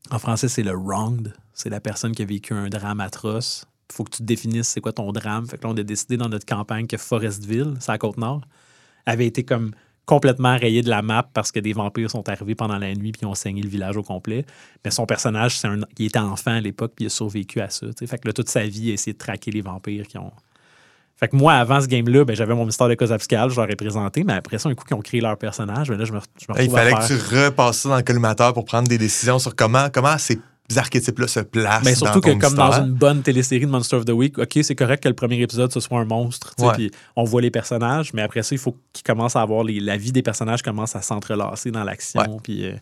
En 0.10 0.18
français, 0.18 0.48
c'est 0.48 0.64
le 0.64 0.72
wronged. 0.72 1.34
C'est 1.62 1.70
la 1.70 1.82
personne 1.82 2.14
qui 2.14 2.22
a 2.22 2.26
vécu 2.26 2.54
un 2.54 2.70
drame 2.70 3.02
atroce. 3.02 3.66
Il 3.90 3.96
faut 3.96 4.06
que 4.06 4.12
tu 4.12 4.18
te 4.20 4.24
définisses 4.24 4.70
c'est 4.70 4.80
quoi 4.80 4.94
ton 4.94 5.12
drame. 5.12 5.46
Fait 5.46 5.58
que 5.58 5.64
là, 5.64 5.74
on 5.74 5.78
a 5.78 5.84
décidé 5.84 6.16
dans 6.16 6.30
notre 6.30 6.46
campagne 6.46 6.88
que 6.88 6.96
Forestville, 6.96 7.74
c'est 7.82 7.92
à 7.92 7.98
Côte-Nord, 7.98 8.42
avait 9.06 9.26
été 9.26 9.44
comme 9.44 9.72
complètement 10.06 10.58
rayé 10.58 10.82
de 10.84 10.90
la 10.90 11.02
map 11.02 11.28
parce 11.34 11.52
que 11.52 11.60
des 11.60 11.74
vampires 11.74 12.10
sont 12.10 12.30
arrivés 12.30 12.56
pendant 12.56 12.78
la 12.78 12.94
nuit 12.96 13.12
puis 13.12 13.26
ont 13.26 13.36
saigné 13.36 13.62
le 13.62 13.68
village 13.68 13.98
au 13.98 14.04
complet. 14.04 14.46
Mais 14.86 14.92
son 14.92 15.06
personnage, 15.06 15.58
c'est 15.60 15.68
un, 15.68 15.82
il 15.98 16.06
était 16.06 16.18
enfant 16.20 16.52
à 16.52 16.62
l'époque 16.62 16.94
puis 16.96 17.04
il 17.04 17.08
a 17.08 17.10
survécu 17.10 17.60
à 17.60 17.70
ça. 17.70 17.88
Fait 18.08 18.18
que 18.18 18.26
là, 18.28 18.32
toute 18.34 18.48
sa 18.48 18.64
vie, 18.66 18.84
il 18.84 18.92
a 18.92 18.94
essayé 18.94 19.12
de 19.12 19.18
traquer 19.18 19.52
les 19.52 19.62
vampires 19.62 20.08
qui 20.08 20.18
ont. 20.18 20.32
Fait 21.18 21.28
que 21.28 21.36
moi, 21.36 21.56
avant 21.56 21.82
ce 21.82 21.88
game-là, 21.88 22.24
ben, 22.24 22.38
j'avais 22.38 22.56
mon 22.56 22.66
mystère 22.66 22.88
de 22.88 22.96
cause 22.96 23.12
abscale, 23.12 23.50
je 23.50 23.60
leur 23.60 23.70
ai 23.70 23.76
présenté, 23.76 24.24
mais 24.24 24.32
après 24.34 24.58
ça, 24.60 24.70
un 24.70 24.76
coup 24.76 24.86
qu'ils 24.86 24.96
ont 24.96 25.02
créé 25.02 25.20
leur 25.20 25.38
personnage, 25.38 25.90
ben 25.90 25.98
là, 25.98 26.06
je 26.06 26.14
me, 26.14 26.20
je 26.40 26.46
me 26.54 26.64
Il 26.64 26.70
à 26.70 26.78
fallait 26.78 26.92
faire- 26.92 27.00
que 27.02 27.08
tu 27.08 27.36
repasses 27.36 27.80
ça 27.80 27.90
dans 27.90 27.98
le 27.98 28.04
collimateur 28.04 28.54
pour 28.54 28.64
prendre 28.64 28.88
des 28.88 28.98
décisions 28.98 29.38
sur 29.38 29.54
comment, 29.54 29.90
comment 29.94 30.18
ces 30.18 30.40
archétypes-là 30.78 31.28
se 31.28 31.40
placent. 31.40 31.84
Mais 31.84 31.92
dans 31.94 31.98
surtout 31.98 32.22
que, 32.22 32.32
comme 32.32 32.54
dans 32.54 32.72
une 32.84 32.94
bonne 32.94 33.22
télésérie 33.22 33.66
de 33.66 33.72
Monster 33.72 33.96
of 33.98 34.06
the 34.06 34.12
Week, 34.12 34.38
OK, 34.38 34.60
c'est 34.62 34.76
correct 34.76 35.02
que 35.04 35.10
le 35.10 35.16
premier 35.16 35.42
épisode, 35.42 35.72
ce 35.72 35.80
soit 35.80 36.00
un 36.00 36.06
monstre. 36.06 36.54
Ouais. 36.60 36.74
Puis 36.74 36.92
on 37.16 37.24
voit 37.24 37.42
les 37.42 37.52
personnages, 37.52 38.14
mais 38.14 38.22
après 38.22 38.44
ça, 38.44 38.54
il 38.56 38.60
faut 38.60 38.76
qu'ils 38.94 39.04
commencent 39.04 39.36
à 39.36 39.42
avoir 39.42 39.64
les, 39.64 39.80
la 39.80 39.98
vie 39.98 40.12
des 40.12 40.22
personnages 40.22 40.62
commence 40.62 40.96
à 40.96 41.02
s'entrelacer 41.02 41.72
dans 41.72 41.84
l'action. 41.84 42.40
Puis, 42.44 42.66
euh, 42.66 42.74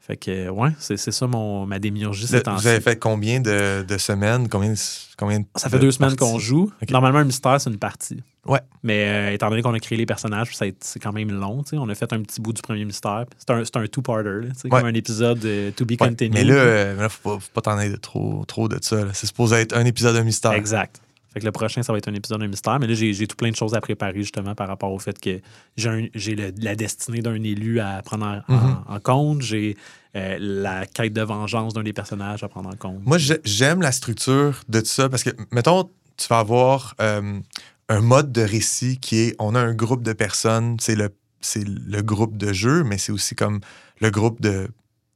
fait 0.00 0.16
que, 0.16 0.48
ouais, 0.48 0.70
c'est 0.78 0.96
ça 0.96 1.26
mon, 1.26 1.66
ma 1.66 1.78
démiurgie 1.80 2.26
Le- 2.30 2.42
vous 2.56 2.66
avez 2.66 2.80
fait 2.80 2.96
combien 2.96 3.40
de, 3.40 3.84
de 3.86 3.98
semaines? 3.98 4.48
Combien, 4.48 4.74
combien 5.18 5.40
de- 5.40 5.46
Ça 5.56 5.68
fait 5.68 5.76
de 5.78 5.82
deux 5.82 5.90
semaines 5.92 6.14
qu'on 6.16 6.38
joue. 6.38 6.70
Normalement, 6.90 7.18
un 7.18 7.24
mystère, 7.24 7.60
c'est 7.60 7.70
une 7.70 7.78
partie. 7.78 8.22
Ouais. 8.48 8.60
Mais 8.82 9.08
euh, 9.08 9.32
étant 9.32 9.48
donné 9.50 9.62
qu'on 9.62 9.74
a 9.74 9.78
créé 9.78 9.96
les 9.98 10.06
personnages, 10.06 10.50
c'est 10.56 11.00
quand 11.00 11.12
même 11.12 11.30
long. 11.32 11.62
tu 11.62 11.70
sais. 11.70 11.76
On 11.78 11.88
a 11.88 11.94
fait 11.94 12.12
un 12.12 12.22
petit 12.22 12.40
bout 12.40 12.52
du 12.52 12.62
premier 12.62 12.84
mystère. 12.84 13.24
C'est 13.38 13.50
un, 13.52 13.64
c'est 13.64 13.76
un 13.76 13.86
two-parter. 13.86 14.28
Ouais. 14.28 14.70
Comme 14.70 14.84
un 14.84 14.94
épisode 14.94 15.38
de 15.40 15.70
To 15.76 15.84
Be 15.84 15.92
Ouais, 15.92 15.96
Continued. 15.96 16.32
mais 16.34 16.44
là, 16.44 16.54
euh, 16.54 16.96
là, 17.02 17.08
faut 17.08 17.38
pas, 17.54 17.60
t'en 17.60 17.76
aller 17.78 17.90
de 17.90 17.96
trop, 17.96 18.44
trop 18.46 18.68
de 18.68 18.78
ça. 18.82 19.12
C'est 19.12 19.26
supposé 19.26 19.56
être 19.56 19.76
un 19.76 19.84
épisode 19.84 20.16
de 20.16 20.20
mystère. 20.22 20.52
Exact. 20.52 21.00
Fait 21.34 21.40
que 21.40 21.44
le 21.44 21.52
prochain, 21.52 21.82
ça 21.82 21.92
va 21.92 21.98
être 21.98 22.08
un 22.08 22.14
épisode 22.14 22.40
de 22.40 22.46
mystère. 22.46 22.78
Mais 22.80 22.86
là, 22.86 22.94
j'ai 22.94 23.26
tout 23.26 23.36
plein 23.36 23.50
de 23.50 23.56
choses 23.56 23.74
à 23.74 23.80
préparer 23.82 24.14
justement 24.22 24.54
par 24.54 24.68
rapport 24.68 24.90
au 24.90 24.98
fait 24.98 25.18
que 25.20 25.40
j'ai 25.76 26.36
la 26.58 26.74
destinée 26.76 27.20
d'un 27.20 27.34
élu 27.42 27.78
à 27.80 28.00
prendre 28.02 28.42
en, 28.48 28.52
Mhm. 28.54 28.76
en 28.88 29.00
compte. 29.00 29.42
J'ai 29.42 29.76
euh, 30.14 30.38
la 30.40 30.86
quête 30.86 31.12
de 31.12 31.20
vengeance 31.20 31.74
d'un 31.74 31.82
des 31.82 31.92
personnages 31.92 32.42
à 32.42 32.48
prendre 32.48 32.70
en 32.70 32.76
compte. 32.76 33.00
Moi, 33.04 33.18
j'ai- 33.18 33.40
j'aime 33.44 33.82
la 33.82 33.92
structure 33.92 34.62
de 34.66 34.80
tout 34.80 34.86
ça 34.86 35.10
parce 35.10 35.22
que, 35.22 35.28
mettons, 35.52 35.90
tu 36.16 36.26
vas 36.28 36.38
avoir 36.38 36.94
euh, 37.02 37.38
un 37.88 38.00
mode 38.00 38.32
de 38.32 38.42
récit 38.42 38.98
qui 38.98 39.20
est 39.20 39.36
on 39.38 39.54
a 39.54 39.60
un 39.60 39.74
groupe 39.74 40.02
de 40.02 40.12
personnes, 40.12 40.76
c'est 40.80 40.96
le, 40.96 41.10
c'est 41.40 41.64
le 41.66 42.02
groupe 42.02 42.36
de 42.36 42.52
jeu, 42.52 42.82
mais 42.84 42.98
c'est 42.98 43.12
aussi 43.12 43.34
comme 43.34 43.60
le 44.00 44.10
groupe 44.10 44.40
de, 44.40 44.68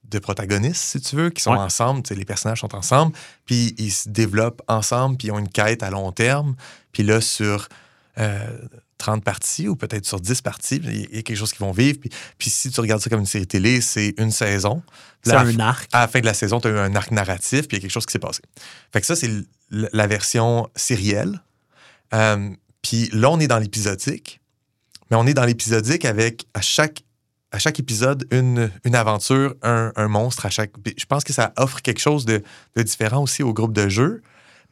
de 0.08 0.18
protagonistes, 0.18 0.80
si 0.82 1.00
tu 1.00 1.16
veux, 1.16 1.30
qui 1.30 1.42
sont 1.42 1.52
Ouais. 1.52 1.58
ensemble. 1.58 2.02
Les 2.10 2.24
personnages 2.24 2.60
sont 2.60 2.74
ensemble, 2.74 3.12
puis 3.46 3.74
ils 3.78 3.90
se 3.92 4.08
développent 4.08 4.62
ensemble, 4.68 5.16
puis 5.16 5.28
ils 5.28 5.30
ont 5.32 5.38
une 5.38 5.48
quête 5.48 5.82
à 5.82 5.90
long 5.90 6.12
terme. 6.12 6.54
Puis 6.92 7.02
là, 7.02 7.20
sur 7.20 7.68
euh, 8.18 8.58
30 8.98 9.24
parties 9.24 9.66
ou 9.68 9.76
peut-être 9.76 10.04
sur 10.06 10.20
10 10.20 10.42
parties, 10.42 10.80
il 10.84 11.14
y 11.14 11.18
a 11.18 11.22
quelque 11.22 11.36
chose 11.36 11.52
qu'ils 11.52 11.64
vont 11.64 11.72
vivre. 11.72 11.98
Puis, 12.00 12.10
puis 12.38 12.50
si 12.50 12.70
tu 12.70 12.80
regardes 12.80 13.00
ça 13.00 13.08
comme 13.10 13.20
une 13.20 13.26
série 13.26 13.46
télé, 13.46 13.80
c'est 13.80 14.14
une 14.18 14.30
saison. 14.30 14.82
C'est 15.22 15.32
un 15.34 15.58
arc. 15.58 15.88
à 15.92 16.00
la 16.00 16.08
fin 16.08 16.20
de 16.20 16.26
la 16.26 16.34
saison, 16.34 16.60
tu 16.60 16.68
as 16.68 16.70
eu 16.72 16.78
un 16.78 16.94
arc 16.94 17.10
narratif, 17.10 17.66
puis 17.66 17.76
il 17.76 17.80
y 17.80 17.80
a 17.80 17.82
quelque 17.82 17.90
chose 17.92 18.06
qui 18.06 18.12
s'est 18.12 18.18
passé. 18.18 18.42
Fait 18.92 19.00
que 19.00 19.06
ça, 19.06 19.16
c'est 19.16 19.30
la 19.70 20.06
version 20.06 20.68
sérielle. 20.76 21.40
Euh, 22.14 22.50
puis 22.82 23.08
là, 23.12 23.30
on 23.30 23.40
est 23.40 23.46
dans 23.48 23.58
l'épisodique, 23.58 24.40
mais 25.10 25.16
on 25.16 25.26
est 25.26 25.34
dans 25.34 25.44
l'épisodique 25.44 26.04
avec 26.04 26.46
à 26.54 26.60
chaque, 26.60 27.02
à 27.52 27.58
chaque 27.58 27.78
épisode 27.78 28.26
une, 28.30 28.70
une 28.84 28.94
aventure, 28.94 29.54
un, 29.62 29.92
un 29.96 30.08
monstre 30.08 30.46
à 30.46 30.50
chaque. 30.50 30.72
Je 30.96 31.04
pense 31.06 31.24
que 31.24 31.32
ça 31.32 31.52
offre 31.56 31.82
quelque 31.82 32.00
chose 32.00 32.24
de, 32.24 32.42
de 32.76 32.82
différent 32.82 33.22
aussi 33.22 33.42
au 33.42 33.52
groupe 33.52 33.72
de 33.72 33.88
jeu, 33.88 34.22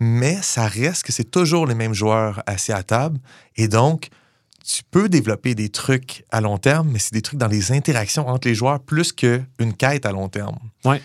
mais 0.01 0.39
ça 0.43 0.67
reste 0.67 1.03
que 1.05 1.13
c'est 1.13 1.31
toujours 1.31 1.67
les 1.67 1.75
mêmes 1.75 1.95
joueurs 1.95 2.43
assis 2.47 2.73
à 2.73 2.83
table. 2.83 3.19
Et 3.57 3.69
donc, 3.69 4.09
tu 4.65 4.83
peux 4.91 5.09
développer 5.09 5.55
des 5.55 5.71
trucs 5.71 6.25
à 6.31 6.41
long 6.41 6.59
terme, 6.59 6.91
mais 6.93 6.99
c'est 6.99 7.15
des 7.15 7.23
trucs 7.23 7.39
dans 7.39 7.49
les 7.49 7.73
interactions 7.73 8.29
entre 8.29 8.49
les 8.49 8.55
joueurs 8.55 8.81
plus 8.81 9.13
qu'une 9.13 9.75
quête 9.79 10.05
à 10.05 10.13
long 10.13 10.29
terme. 10.29 10.59
Ouais. 10.85 11.01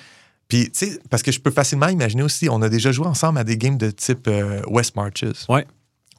Puis, 0.49 0.69
tu 0.69 0.85
sais, 0.85 0.99
parce 1.09 1.23
que 1.23 1.31
je 1.31 1.39
peux 1.39 1.49
facilement 1.49 1.87
imaginer 1.87 2.23
aussi, 2.23 2.49
on 2.49 2.61
a 2.61 2.69
déjà 2.69 2.91
joué 2.91 3.07
ensemble 3.07 3.39
à 3.39 3.43
des 3.43 3.57
games 3.57 3.77
de 3.77 3.89
type 3.89 4.27
euh, 4.27 4.61
West 4.67 4.95
Marches. 4.95 5.47
Ouais. 5.49 5.65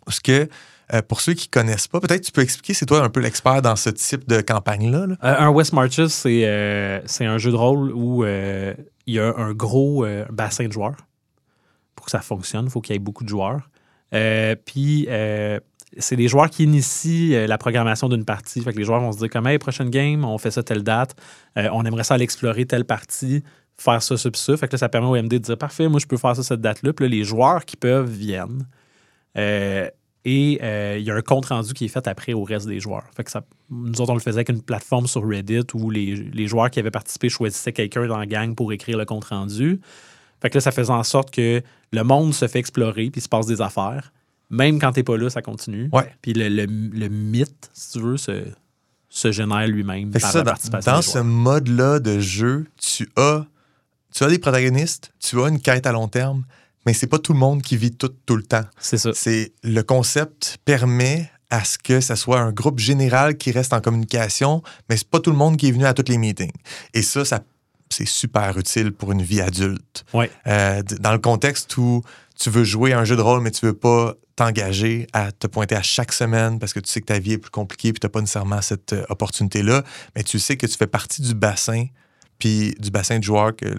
Parce 0.05 0.21
que, 0.21 0.49
euh, 0.93 1.03
pour 1.03 1.21
ceux 1.21 1.35
qui 1.35 1.49
connaissent 1.49 1.89
pas, 1.89 2.01
peut-être 2.01 2.23
tu 2.23 2.33
peux 2.33 2.43
expliquer, 2.43 2.75
c'est 2.75 2.87
toi 2.87 3.03
un 3.03 3.09
peu 3.09 3.21
l'expert 3.21 3.63
dans 3.63 3.77
ce 3.77 3.91
type 3.91 4.29
de 4.29 4.41
campagne-là. 4.41 5.07
là? 5.07 5.17
Euh, 5.25 5.47
un 5.47 5.49
West 5.51 5.73
Marches, 5.73 6.07
c'est 6.07 6.47
euh, 6.47 7.01
c'est 7.07 7.25
un 7.25 7.39
jeu 7.39 7.51
de 7.51 7.57
rôle 7.57 7.93
où 7.93 8.25
il 8.25 9.15
y 9.15 9.19
a 9.19 9.35
un 9.37 9.53
gros 9.53 10.07
bassin 10.31 10.67
de 10.67 10.73
joueurs. 10.73 10.97
Pour 11.95 12.07
que 12.07 12.11
ça 12.11 12.21
fonctionne, 12.21 12.67
il 12.67 12.71
faut 12.71 12.81
qu'il 12.81 12.95
y 12.95 12.97
ait 12.97 13.01
beaucoup 13.01 13.25
de 13.25 13.29
joueurs. 13.29 13.71
Puis, 14.65 15.09
c'est 15.99 16.17
les 16.17 16.27
joueurs 16.27 16.51
qui 16.51 16.65
initient 16.65 17.47
la 17.47 17.57
programmation 17.57 18.09
d'une 18.09 18.25
partie. 18.25 18.61
Fait 18.61 18.73
que 18.73 18.79
les 18.79 18.85
joueurs 18.85 19.01
vont 19.01 19.13
se 19.13 19.19
dire 19.19 19.31
comme, 19.31 19.47
hey, 19.47 19.59
prochaine 19.59 19.91
game, 19.91 20.25
on 20.25 20.39
fait 20.39 20.51
ça 20.51 20.63
telle 20.63 20.83
date. 20.83 21.15
On 21.57 21.85
aimerait 21.85 22.05
ça 22.05 22.15
aller 22.15 22.25
explorer 22.25 22.67
telle 22.67 22.85
partie, 22.85 23.43
faire 23.77 24.03
ça, 24.03 24.17
ça, 24.17 24.29
ça. 24.35 24.57
Fait 24.57 24.69
que 24.69 24.73
là, 24.73 24.79
ça 24.79 24.89
permet 24.89 25.07
au 25.07 25.23
MD 25.23 25.35
de 25.35 25.39
dire, 25.39 25.59
parfait, 25.59 25.89
moi, 25.89 26.01
je 26.01 26.07
peux 26.07 26.17
faire 26.17 26.37
ça 26.37 26.43
cette 26.43 26.61
date-là. 26.61 26.93
Puis 26.93 27.07
là, 27.07 27.09
les 27.11 27.25
joueurs 27.25 27.65
qui 27.65 27.77
peuvent 27.77 28.11
viennent. 28.11 28.67
Euh, 29.37 29.89
et 30.27 30.59
euh, 30.63 30.97
il 30.99 31.05
y 31.05 31.11
a 31.11 31.15
un 31.15 31.21
compte 31.21 31.47
rendu 31.47 31.75
qui 31.75 31.85
est 31.85 31.89
fait 31.89 32.07
après 32.09 32.33
au 32.33 32.45
reste 32.45 32.67
des 32.67 32.81
joueurs. 32.81 33.05
Fait 33.15 33.25
que 33.25 33.31
ça, 33.31 33.45
nous 33.71 34.01
autres, 34.01 34.11
on 34.11 34.15
le 34.15 34.21
faisait 34.21 34.39
avec 34.39 34.49
une 34.49 34.63
plateforme 34.63 35.07
sur 35.07 35.27
Reddit 35.29 35.67
où 35.75 35.91
les, 35.91 36.15
les 36.17 36.47
joueurs 36.47 36.71
qui 36.71 36.79
avaient 36.81 36.91
participé 36.91 37.29
choisissaient 37.29 37.73
quelqu'un 37.73 38.07
dans 38.07 38.17
la 38.17 38.25
gang 38.27 38.55
pour 38.55 38.73
écrire 38.73 38.97
le 38.97 39.05
compte 39.05 39.25
rendu. 39.27 39.81
Fait 40.41 40.49
que 40.49 40.57
là, 40.57 40.61
ça 40.63 40.73
faisait 40.73 40.91
en 40.93 41.03
sorte 41.03 41.31
que 41.31 41.63
le 41.93 42.03
monde 42.05 42.33
se 42.33 42.49
fait 42.49 42.59
explorer 42.59 43.11
puis 43.11 43.19
il 43.19 43.23
se 43.23 43.29
passe 43.29 43.47
des 43.47 43.61
affaires. 43.61 44.13
Même 44.51 44.79
quand 44.79 44.93
t'es 44.93 45.03
pas 45.03 45.17
là, 45.19 45.29
ça 45.29 45.43
continue. 45.43 45.89
Ouais. 45.93 46.11
Puis 46.23 46.33
le, 46.33 46.49
le- 46.49 46.67
le 46.67 47.09
mythe, 47.09 47.71
si 47.75 47.93
tu 47.93 48.01
veux, 48.01 48.17
se, 48.17 48.45
se 49.11 49.31
génère 49.33 49.67
lui-même 49.67 50.11
par 50.11 50.21
ça, 50.23 50.39
la 50.39 50.45
dans, 50.45 50.51
participation. 50.53 50.93
dans 50.93 50.99
des 51.01 51.07
ce 51.07 51.19
mode-là 51.19 51.99
de 52.01 52.21
jeu, 52.21 52.67
tu 52.81 53.09
as, 53.17 53.47
tu 54.15 54.25
as 54.25 54.29
des 54.29 54.39
protagonistes, 54.39 55.13
tu 55.21 55.41
as 55.43 55.49
une 55.49 55.61
quête 55.61 55.87
à 55.87 55.93
long 55.93 56.09
terme, 56.09 56.45
mais 56.87 56.93
c'est 56.93 57.07
pas 57.07 57.19
tout 57.19 57.33
le 57.33 57.39
monde 57.39 57.63
qui 57.63 57.77
vit 57.77 57.93
tout, 57.93 58.11
tout 58.27 58.37
le 58.37 58.43
temps. 58.43 58.65
C'est 58.79 58.99
ça. 58.99 59.11
C'est 59.15 59.53
le 59.63 59.83
concept 59.83 60.59
permet 60.65 61.31
à 61.51 61.65
ce 61.65 61.79
que 61.79 62.01
ça 62.01 62.17
soit 62.17 62.41
un 62.41 62.53
groupe 62.53 62.79
général 62.79 63.37
qui 63.37 63.53
reste 63.53 63.73
en 63.73 63.81
communication, 63.81 64.63
mais 64.89 64.97
c'est 64.97 65.09
pas 65.09 65.21
tout 65.21 65.31
le 65.31 65.37
monde 65.37 65.57
qui 65.57 65.69
est 65.69 65.73
venu 65.73 65.87
à 65.87 65.95
tous 65.95 66.11
les 66.11 66.19
meetings. 66.19 66.53
Et 66.95 67.03
ça, 67.03 67.25
ça 67.25 67.41
c'est 67.91 68.09
super 68.09 68.59
utile 68.59 68.93
pour 68.93 69.13
une 69.13 69.23
vie 69.23 69.41
adulte. 69.41 70.05
Ouais. 70.13 70.31
Euh, 70.47 70.83
dans 71.01 71.13
le 71.13 71.19
contexte 71.19 71.77
où 71.77 72.03
tu 72.39 72.51
veux 72.51 72.65
jouer 72.65 72.93
à 72.93 72.99
un 72.99 73.05
jeu 73.05 73.17
de 73.17 73.21
rôle, 73.21 73.41
mais 73.41 73.51
tu 73.51 73.65
veux 73.67 73.75
pas 73.75 74.15
t'engager 74.37 75.07
à 75.13 75.31
te 75.31 75.47
pointer 75.47 75.77
à 75.77 75.83
chaque 75.83 76.13
semaine 76.13 76.59
parce 76.59 76.73
que 76.73 76.81
tu 76.81 76.91
sais 76.91 77.01
que 77.01 77.07
ta 77.07 77.21
vie 77.21 77.35
est 77.35 77.39
plus 77.39 77.51
compliquée 77.51 77.93
puis 77.93 78.01
tu 78.01 78.07
n'as 78.07 78.11
pas 78.11 78.21
nécessairement 78.21 78.61
cette 78.63 78.93
euh, 78.93 79.05
opportunité-là, 79.09 79.85
mais 80.17 80.25
tu 80.25 80.41
sais 80.41 80.57
que 80.57 80.67
tu 80.67 80.77
fais 80.77 80.89
partie 80.89 81.23
du 81.23 81.35
bassin, 81.35 81.87
puis 82.39 82.75
du 82.81 82.91
bassin 82.91 83.19
de 83.19 83.25
joueurs 83.25 83.55
que 83.55 83.77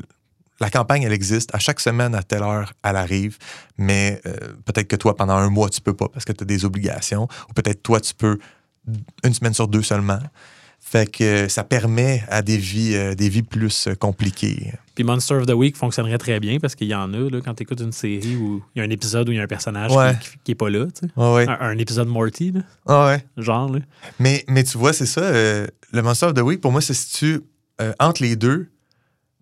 la 0.59 0.69
campagne, 0.69 1.03
elle 1.03 1.12
existe. 1.13 1.53
À 1.53 1.59
chaque 1.59 1.79
semaine, 1.79 2.15
à 2.15 2.24
telle 2.24 2.43
heure, 2.43 2.74
elle 2.83 2.95
arrive. 2.95 3.38
Mais 3.77 4.21
euh, 4.25 4.31
peut-être 4.65 4.88
que 4.88 4.95
toi, 4.95 5.15
pendant 5.15 5.35
un 5.35 5.50
mois, 5.50 5.69
tu 5.69 5.81
peux 5.81 5.93
pas 5.95 6.07
parce 6.09 6.24
que 6.25 6.31
tu 6.31 6.43
as 6.43 6.47
des 6.47 6.63
obligations. 6.65 7.27
Ou 7.50 7.53
peut-être 7.53 7.83
toi, 7.83 8.00
tu 8.00 8.13
peux 8.13 8.38
une 9.24 9.33
semaine 9.33 9.53
sur 9.53 9.67
deux 9.67 9.81
seulement. 9.81 10.19
Fait 10.79 11.09
que 11.12 11.47
ça 11.47 11.63
permet 11.63 12.24
à 12.29 12.43
des 12.43 12.57
vies, 12.57 12.93
euh, 12.95 13.15
des 13.15 13.27
vies 13.27 13.41
plus 13.41 13.88
euh, 13.88 13.95
compliquées. 13.95 14.71
Puis 14.93 15.03
Monster 15.03 15.33
of 15.33 15.47
the 15.47 15.51
Week 15.53 15.75
fonctionnerait 15.75 16.19
très 16.19 16.39
bien 16.39 16.59
parce 16.59 16.75
qu'il 16.75 16.88
y 16.88 16.93
en 16.93 17.12
a, 17.12 17.17
là, 17.17 17.41
quand 17.43 17.55
tu 17.55 17.63
écoutes 17.63 17.79
une 17.81 17.91
série 17.91 18.35
où 18.35 18.62
il 18.75 18.79
y 18.79 18.81
a 18.81 18.85
un 18.85 18.89
épisode 18.91 19.27
où 19.27 19.31
il 19.31 19.38
y 19.38 19.39
a 19.39 19.43
un 19.43 19.47
personnage 19.47 19.91
Ouais. 19.91 20.13
qui, 20.21 20.29
qui, 20.43 20.51
est 20.51 20.55
pas 20.55 20.69
là. 20.69 20.85
tu 20.85 21.07
sais. 21.07 21.13
Ouais. 21.19 21.50
Un, 21.50 21.57
un 21.59 21.77
épisode 21.79 22.07
Morty, 22.07 22.51
là, 22.51 22.62
Ah 22.85 23.07
ouais. 23.07 23.25
genre. 23.35 23.71
Là. 23.74 23.79
Mais, 24.19 24.45
mais 24.47 24.63
tu 24.63 24.77
vois, 24.77 24.93
c'est 24.93 25.07
ça. 25.07 25.21
euh, 25.21 25.65
le 25.91 26.01
Monster 26.03 26.27
of 26.27 26.33
the 26.35 26.41
Week, 26.41 26.62
pour 26.62 26.71
moi, 26.71 26.81
se 26.81 26.93
situe 26.93 27.41
entre 28.00 28.21
les 28.21 28.35
deux 28.35 28.69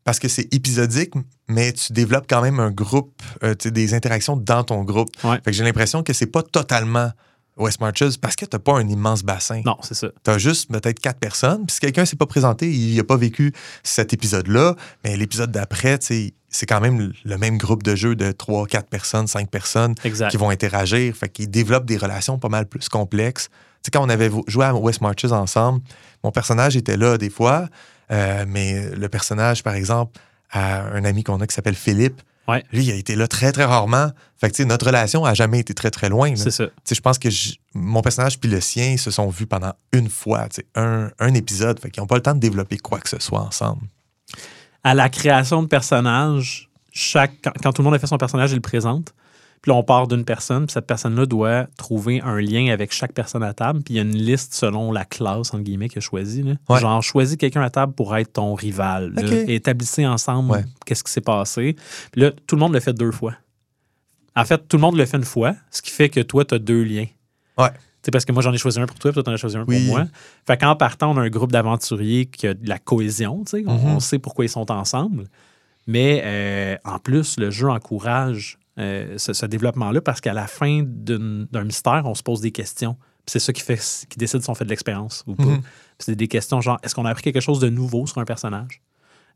parce 0.03 0.19
que 0.19 0.27
c'est 0.27 0.53
épisodique, 0.53 1.13
mais 1.47 1.71
tu 1.73 1.93
développes 1.93 2.25
quand 2.27 2.41
même 2.41 2.59
un 2.59 2.71
groupe, 2.71 3.21
euh, 3.43 3.55
des 3.55 3.93
interactions 3.93 4.35
dans 4.35 4.63
ton 4.63 4.83
groupe. 4.83 5.09
Ouais. 5.23 5.35
Fait 5.43 5.51
que 5.51 5.53
j'ai 5.53 5.63
l'impression 5.63 6.03
que 6.03 6.13
c'est 6.13 6.27
pas 6.27 6.43
totalement 6.43 7.11
West 7.57 7.79
Marches 7.81 8.17
parce 8.19 8.35
que 8.35 8.45
t'as 8.45 8.59
pas 8.59 8.73
un 8.73 8.87
immense 8.87 9.23
bassin. 9.23 9.61
Non, 9.65 9.77
c'est 9.81 9.93
ça. 9.93 10.07
Tu 10.23 10.31
as 10.31 10.37
juste 10.37 10.71
peut-être 10.71 10.99
quatre 10.99 11.19
personnes. 11.19 11.65
Puis 11.65 11.75
si 11.75 11.79
quelqu'un 11.79 12.05
s'est 12.05 12.15
pas 12.15 12.25
présenté, 12.25 12.71
il 12.71 12.95
n'a 12.95 13.03
pas 13.03 13.17
vécu 13.17 13.53
cet 13.83 14.13
épisode-là, 14.13 14.75
mais 15.03 15.15
l'épisode 15.15 15.51
d'après, 15.51 15.99
c'est 16.01 16.33
quand 16.67 16.81
même 16.81 17.13
le 17.23 17.37
même 17.37 17.57
groupe 17.57 17.83
de 17.83 17.95
jeu 17.95 18.15
de 18.15 18.31
trois, 18.31 18.65
quatre 18.65 18.89
personnes, 18.89 19.27
cinq 19.27 19.49
personnes 19.49 19.93
Exact. 20.03 20.29
qui 20.31 20.37
vont 20.37 20.49
interagir. 20.49 21.15
Fait 21.15 21.29
qu'ils 21.29 21.49
développent 21.49 21.85
des 21.85 21.97
relations 21.97 22.39
pas 22.39 22.49
mal 22.49 22.65
plus 22.65 22.89
complexes. 22.89 23.49
Quand 23.91 24.03
on 24.03 24.09
avait 24.09 24.31
joué 24.47 24.65
à 24.65 24.73
West 24.73 25.01
Marches 25.01 25.25
ensemble, 25.25 25.81
mon 26.23 26.31
personnage 26.31 26.77
était 26.77 26.97
là 26.97 27.17
des 27.17 27.29
fois, 27.29 27.67
euh, 28.13 28.45
mais 28.47 28.89
le 28.95 29.09
personnage, 29.09 29.63
par 29.63 29.73
exemple, 29.73 30.19
à 30.51 30.83
un 30.83 31.03
ami 31.03 31.23
qu'on 31.23 31.41
a 31.41 31.47
qui 31.47 31.53
s'appelle 31.55 31.75
Philippe, 31.75 32.21
Ouais. 32.45 32.61
lui, 32.73 32.83
il 32.83 32.91
a 32.91 32.95
été 32.95 33.15
là 33.15 33.25
très, 33.25 33.53
très 33.53 33.63
rarement. 33.63 34.11
Fait 34.37 34.51
que, 34.51 34.63
notre 34.63 34.87
relation 34.87 35.23
a 35.23 35.33
jamais 35.33 35.59
été 35.59 35.73
très, 35.73 35.89
très 35.91 36.09
loin. 36.09 36.35
C'est 36.35 36.51
ça. 36.51 36.65
Je 36.91 36.99
pense 36.99 37.17
que 37.17 37.29
mon 37.73 38.01
personnage 38.01 38.37
puis 38.37 38.49
le 38.49 38.59
sien 38.59 38.91
ils 38.91 38.99
se 38.99 39.11
sont 39.11 39.29
vus 39.29 39.45
pendant 39.47 39.71
une 39.93 40.09
fois, 40.09 40.49
un, 40.75 41.09
un 41.19 41.33
épisode. 41.35 41.79
Fait 41.79 41.89
qu'ils 41.89 42.01
n'ont 42.03 42.07
pas 42.07 42.17
le 42.17 42.21
temps 42.21 42.33
de 42.35 42.41
développer 42.41 42.77
quoi 42.77 42.99
que 42.99 43.07
ce 43.07 43.17
soit 43.19 43.39
ensemble. 43.39 43.83
À 44.83 44.93
la 44.93 45.07
création 45.07 45.63
de 45.63 45.67
personnages, 45.67 46.69
chaque, 46.91 47.31
quand, 47.41 47.53
quand 47.63 47.71
tout 47.71 47.81
le 47.81 47.85
monde 47.85 47.95
a 47.95 47.99
fait 47.99 48.07
son 48.07 48.17
personnage, 48.17 48.51
il 48.51 48.55
le 48.55 48.61
présente. 48.61 49.13
Puis 49.63 49.71
là, 49.71 49.75
on 49.77 49.83
part 49.83 50.07
d'une 50.09 50.25
personne, 50.25 50.65
puis 50.67 50.73
cette 50.73 50.85
personne-là 50.85 51.25
doit 51.25 51.67
trouver 51.77 52.19
un 52.21 52.39
lien 52.39 52.71
avec 52.71 52.91
chaque 52.93 53.13
personne 53.13 53.41
à 53.43 53.53
table. 53.53 53.81
Puis 53.81 53.93
il 53.93 53.97
y 53.97 53.99
a 53.99 54.03
une 54.03 54.15
liste 54.15 54.53
selon 54.53 54.91
la 54.91 55.05
classe, 55.05 55.53
entre 55.53 55.63
guillemets, 55.63 55.87
qu'il 55.89 55.97
a 55.99 56.01
choisie. 56.01 56.43
Ouais. 56.69 56.79
Genre, 56.81 57.01
choisis 57.01 57.37
quelqu'un 57.37 57.61
à 57.61 57.69
table 57.69 57.93
pour 57.93 58.15
être 58.15 58.33
ton 58.33 58.53
rival. 58.55 59.13
là. 59.13 59.21
Ok. 59.23 59.31
Et 59.31 59.55
établissez 59.55 60.05
ensemble 60.05 60.51
Ouais. 60.51 60.65
qu'est-ce 60.85 61.03
qui 61.03 61.11
s'est 61.11 61.21
passé. 61.21 61.75
Puis 62.11 62.21
là, 62.21 62.31
tout 62.45 62.55
le 62.55 62.59
monde 62.59 62.73
le 62.73 62.81
fait 62.81 62.91
deux 62.93 63.11
fois. 63.13 63.35
En 64.35 64.43
fait, 64.45 64.67
tout 64.67 64.75
le 64.77 64.81
monde 64.81 64.97
le 64.97 65.05
fait 65.05 65.15
une 65.17 65.23
fois, 65.23 65.55
ce 65.71 65.81
qui 65.81 65.91
fait 65.91 66.09
que 66.09 66.19
toi, 66.19 66.43
tu 66.43 66.55
as 66.55 66.59
deux 66.59 66.83
liens. 66.83 67.05
Ouais. 67.57 67.69
Parce 68.11 68.25
que 68.25 68.33
moi, 68.33 68.41
j'en 68.43 68.51
ai 68.51 68.57
choisi 68.57 68.81
un 68.81 68.85
pour 68.85 68.99
toi, 68.99 69.11
puis 69.11 69.15
toi, 69.15 69.23
t'en 69.23 69.31
as 69.31 69.37
choisi 69.37 69.55
un 69.55 69.63
Oui. 69.65 69.85
pour 69.85 69.95
moi. 69.95 70.05
Fait 70.45 70.57
qu'en 70.57 70.75
partant, 70.75 71.11
on 71.11 71.17
a 71.17 71.21
un 71.21 71.29
groupe 71.29 71.53
d'aventuriers 71.53 72.25
qui 72.25 72.47
a 72.47 72.53
de 72.53 72.67
la 72.67 72.79
cohésion, 72.79 73.45
tu 73.45 73.59
sais. 73.59 73.63
On- 73.65 73.77
Mhm. 73.77 73.85
On 73.95 73.99
sait 74.01 74.19
pourquoi 74.19 74.43
ils 74.43 74.49
sont 74.49 74.69
ensemble. 74.71 75.29
Mais 75.87 76.21
euh, 76.25 76.75
en 76.83 76.99
plus, 76.99 77.37
le 77.39 77.49
jeu 77.49 77.69
encourage 77.69 78.57
euh, 78.79 79.17
ce, 79.17 79.33
ce 79.33 79.45
développement-là 79.45 80.01
parce 80.01 80.21
qu'à 80.21 80.33
la 80.33 80.47
fin 80.47 80.81
d'un 80.83 81.63
mystère, 81.63 82.03
on 82.05 82.15
se 82.15 82.23
pose 82.23 82.41
des 82.41 82.51
questions. 82.51 82.97
C'est 83.25 83.39
ça 83.39 83.53
qui, 83.53 83.61
fait, 83.61 83.79
qui 84.09 84.17
décide 84.17 84.41
si 84.41 84.49
on 84.49 84.55
fait 84.55 84.65
de 84.65 84.69
l'expérience 84.69 85.23
ou 85.27 85.35
pas. 85.35 85.43
Mhm. 85.43 85.61
C'est 85.99 86.15
des 86.15 86.27
questions 86.27 86.59
genre, 86.59 86.77
est-ce 86.83 86.93
qu'on 86.93 87.05
a 87.05 87.09
appris 87.09 87.23
quelque 87.23 87.39
chose 87.39 87.59
de 87.59 87.69
nouveau 87.69 88.05
sur 88.07 88.17
un 88.17 88.25
personnage? 88.25 88.81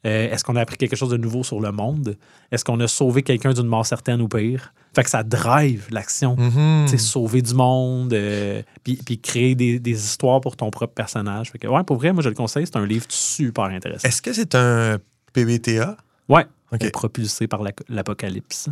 Euh, 0.06 0.32
est-ce 0.32 0.44
qu'on 0.44 0.56
a 0.56 0.62
appris 0.62 0.78
quelque 0.78 0.96
chose 0.96 1.10
de 1.10 1.18
nouveau 1.18 1.44
sur 1.44 1.60
le 1.60 1.72
monde? 1.72 2.18
Est-ce 2.52 2.64
qu'on 2.64 2.80
a 2.80 2.88
sauvé 2.88 3.24
quelqu'un 3.24 3.54
d'une 3.54 3.66
mort 3.66 3.86
certaine 3.86 4.22
ou 4.22 4.28
pire? 4.28 4.74
Fait 4.96 5.04
que 5.04 5.10
ça 5.10 5.24
drive 5.24 5.88
l'action. 5.90 6.36
Tu 6.36 6.92
sais, 6.92 6.98
sauver 6.98 7.42
du 7.42 7.54
monde, 7.54 8.14
euh, 8.14 8.62
puis, 8.84 8.98
puis 8.98 9.20
créer 9.20 9.56
des, 9.56 9.80
des 9.80 10.06
histoires 10.06 10.42
pour 10.42 10.56
ton 10.56 10.70
propre 10.70 10.94
personnage. 10.94 11.52
Fait 11.52 11.58
que, 11.58 11.68
ouais, 11.68 11.84
pour 11.84 11.98
vrai, 11.98 12.14
moi, 12.14 12.22
je 12.22 12.30
le 12.30 12.36
conseille. 12.36 12.66
C'est 12.66 12.78
un 12.78 12.86
livre 12.86 13.06
super 13.10 13.66
intéressant. 13.66 14.08
Est-ce 14.08 14.22
que 14.22 14.34
c'est 14.34 14.56
un 14.56 14.98
PBTA? 15.34 15.98
Ouais. 16.30 16.46
Propulsé 16.92 17.48
par 17.48 17.62
l'apocalypse. 17.88 18.70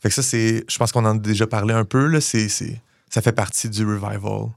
Fait 0.00 0.08
que 0.10 0.14
ça, 0.14 0.22
c'est. 0.22 0.64
Je 0.68 0.78
pense 0.78 0.92
qu'on 0.92 1.04
en 1.06 1.16
a 1.16 1.18
déjà 1.18 1.46
parlé 1.46 1.72
un 1.72 1.84
peu. 1.84 2.06
Là, 2.06 2.20
ça 2.20 3.22
fait 3.22 3.32
partie 3.32 3.70
du 3.70 3.84
revival. 3.86 4.48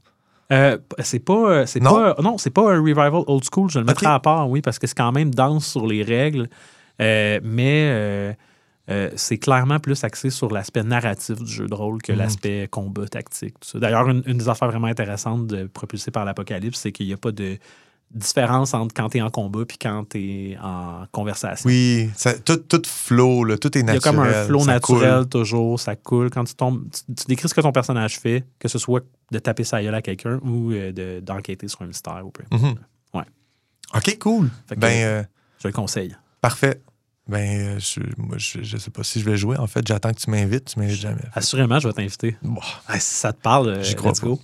Euh, 0.52 0.78
c'est 1.00 1.18
pas, 1.18 1.32
euh, 1.50 1.66
c'est 1.66 1.80
Non? 1.80 1.94
pas, 1.94 2.16
non, 2.22 2.38
c'est 2.38 2.50
pas 2.50 2.72
un 2.72 2.78
revival 2.80 3.22
old 3.26 3.44
school. 3.50 3.70
Je 3.70 3.78
le 3.78 3.84
mettrais 3.84 4.06
Ok. 4.06 4.12
à 4.12 4.20
part, 4.20 4.48
oui, 4.50 4.60
parce 4.62 4.78
que 4.78 4.86
c'est 4.86 4.96
quand 4.96 5.12
même 5.12 5.34
dense 5.34 5.66
sur 5.66 5.86
les 5.86 6.02
règles. 6.02 6.48
Euh, 7.00 7.38
mais 7.42 8.34
euh, 8.90 9.10
c'est 9.16 9.36
clairement 9.38 9.78
plus 9.78 10.02
axé 10.04 10.30
sur 10.30 10.50
l'aspect 10.50 10.82
narratif 10.82 11.38
du 11.38 11.50
jeu 11.52 11.66
de 11.66 11.74
rôle 11.74 12.00
que 12.02 12.12
Mhm. 12.12 12.18
l'aspect 12.18 12.68
combat 12.70 13.06
tactique. 13.06 13.54
D'ailleurs, 13.74 14.08
une, 14.08 14.22
une 14.26 14.38
des 14.38 14.48
affaires 14.48 14.68
vraiment 14.68 14.86
intéressantes 14.88 15.46
de 15.46 15.66
propulsé 15.66 16.10
par 16.10 16.24
l'apocalypse, 16.24 16.80
c'est 16.80 16.92
qu'il 16.92 17.06
n'y 17.06 17.12
a 17.12 17.18
pas 17.18 17.32
de 17.32 17.58
différence 18.10 18.72
entre 18.74 18.94
quand 18.94 19.08
tu 19.10 19.18
es 19.18 19.20
en 19.22 19.30
combat 19.30 19.64
puis 19.66 19.76
quand 19.78 20.08
tu 20.08 20.18
es 20.52 20.58
en 20.62 21.06
conversation. 21.12 21.68
Oui, 21.68 22.10
ça, 22.16 22.32
tout, 22.38 22.56
tout 22.56 22.82
flow, 22.86 23.44
là, 23.44 23.58
tout 23.58 23.76
est 23.76 23.80
Il 23.82 23.86
y 23.86 23.90
a 23.90 23.94
naturel. 23.94 24.14
comme 24.16 24.24
un 24.24 24.44
flow 24.44 24.64
naturel 24.64 25.18
coule. 25.20 25.28
toujours, 25.28 25.80
ça 25.80 25.94
coule. 25.96 26.30
Quand 26.30 26.44
tu 26.44 26.54
tombes, 26.54 26.84
tu, 26.90 27.14
tu 27.14 27.24
décris 27.26 27.48
ce 27.48 27.54
que 27.54 27.60
ton 27.60 27.72
personnage 27.72 28.18
fait, 28.18 28.44
que 28.58 28.68
ce 28.68 28.78
soit 28.78 29.02
de 29.30 29.38
taper 29.38 29.64
sa 29.64 29.82
gueule 29.82 29.94
à 29.94 30.02
quelqu'un 30.02 30.38
ou 30.42 30.72
euh, 30.72 30.90
de- 30.92 31.20
d'enquêter 31.20 31.68
sur 31.68 31.82
un 31.82 31.86
mystère 31.86 32.22
ou 32.24 32.30
peu. 32.30 32.44
Mhm. 32.50 32.74
Ouais. 33.14 33.24
OK, 33.94 34.18
cool. 34.18 34.50
Que- 34.68 34.74
Ben, 34.76 35.04
euh, 35.04 35.22
Je 35.62 35.68
le 35.68 35.72
conseille. 35.72 36.16
parfait. 36.40 36.80
Ben, 37.28 37.76
euh, 37.76 37.78
je, 37.78 38.00
moi, 38.16 38.36
je, 38.38 38.62
je 38.62 38.78
sais 38.78 38.90
pas 38.90 39.02
si 39.02 39.20
je 39.20 39.24
vais 39.28 39.36
jouer. 39.36 39.58
En 39.58 39.66
fait, 39.66 39.86
j'attends 39.86 40.14
que 40.14 40.18
tu 40.18 40.30
m'invites. 40.30 40.64
Tu 40.72 40.78
m'invites 40.78 40.98
jamais. 40.98 41.20
Assurément, 41.34 41.78
je 41.78 41.86
vais 41.86 41.92
t'inviter. 41.92 42.38
Bon. 42.42 42.60
Ah, 42.86 42.98
si 42.98 43.14
ça 43.16 43.34
te 43.34 43.40
parle, 43.42 43.84
J'y 43.84 43.94
crois 43.96 44.12
let's 44.12 44.20
go. 44.22 44.40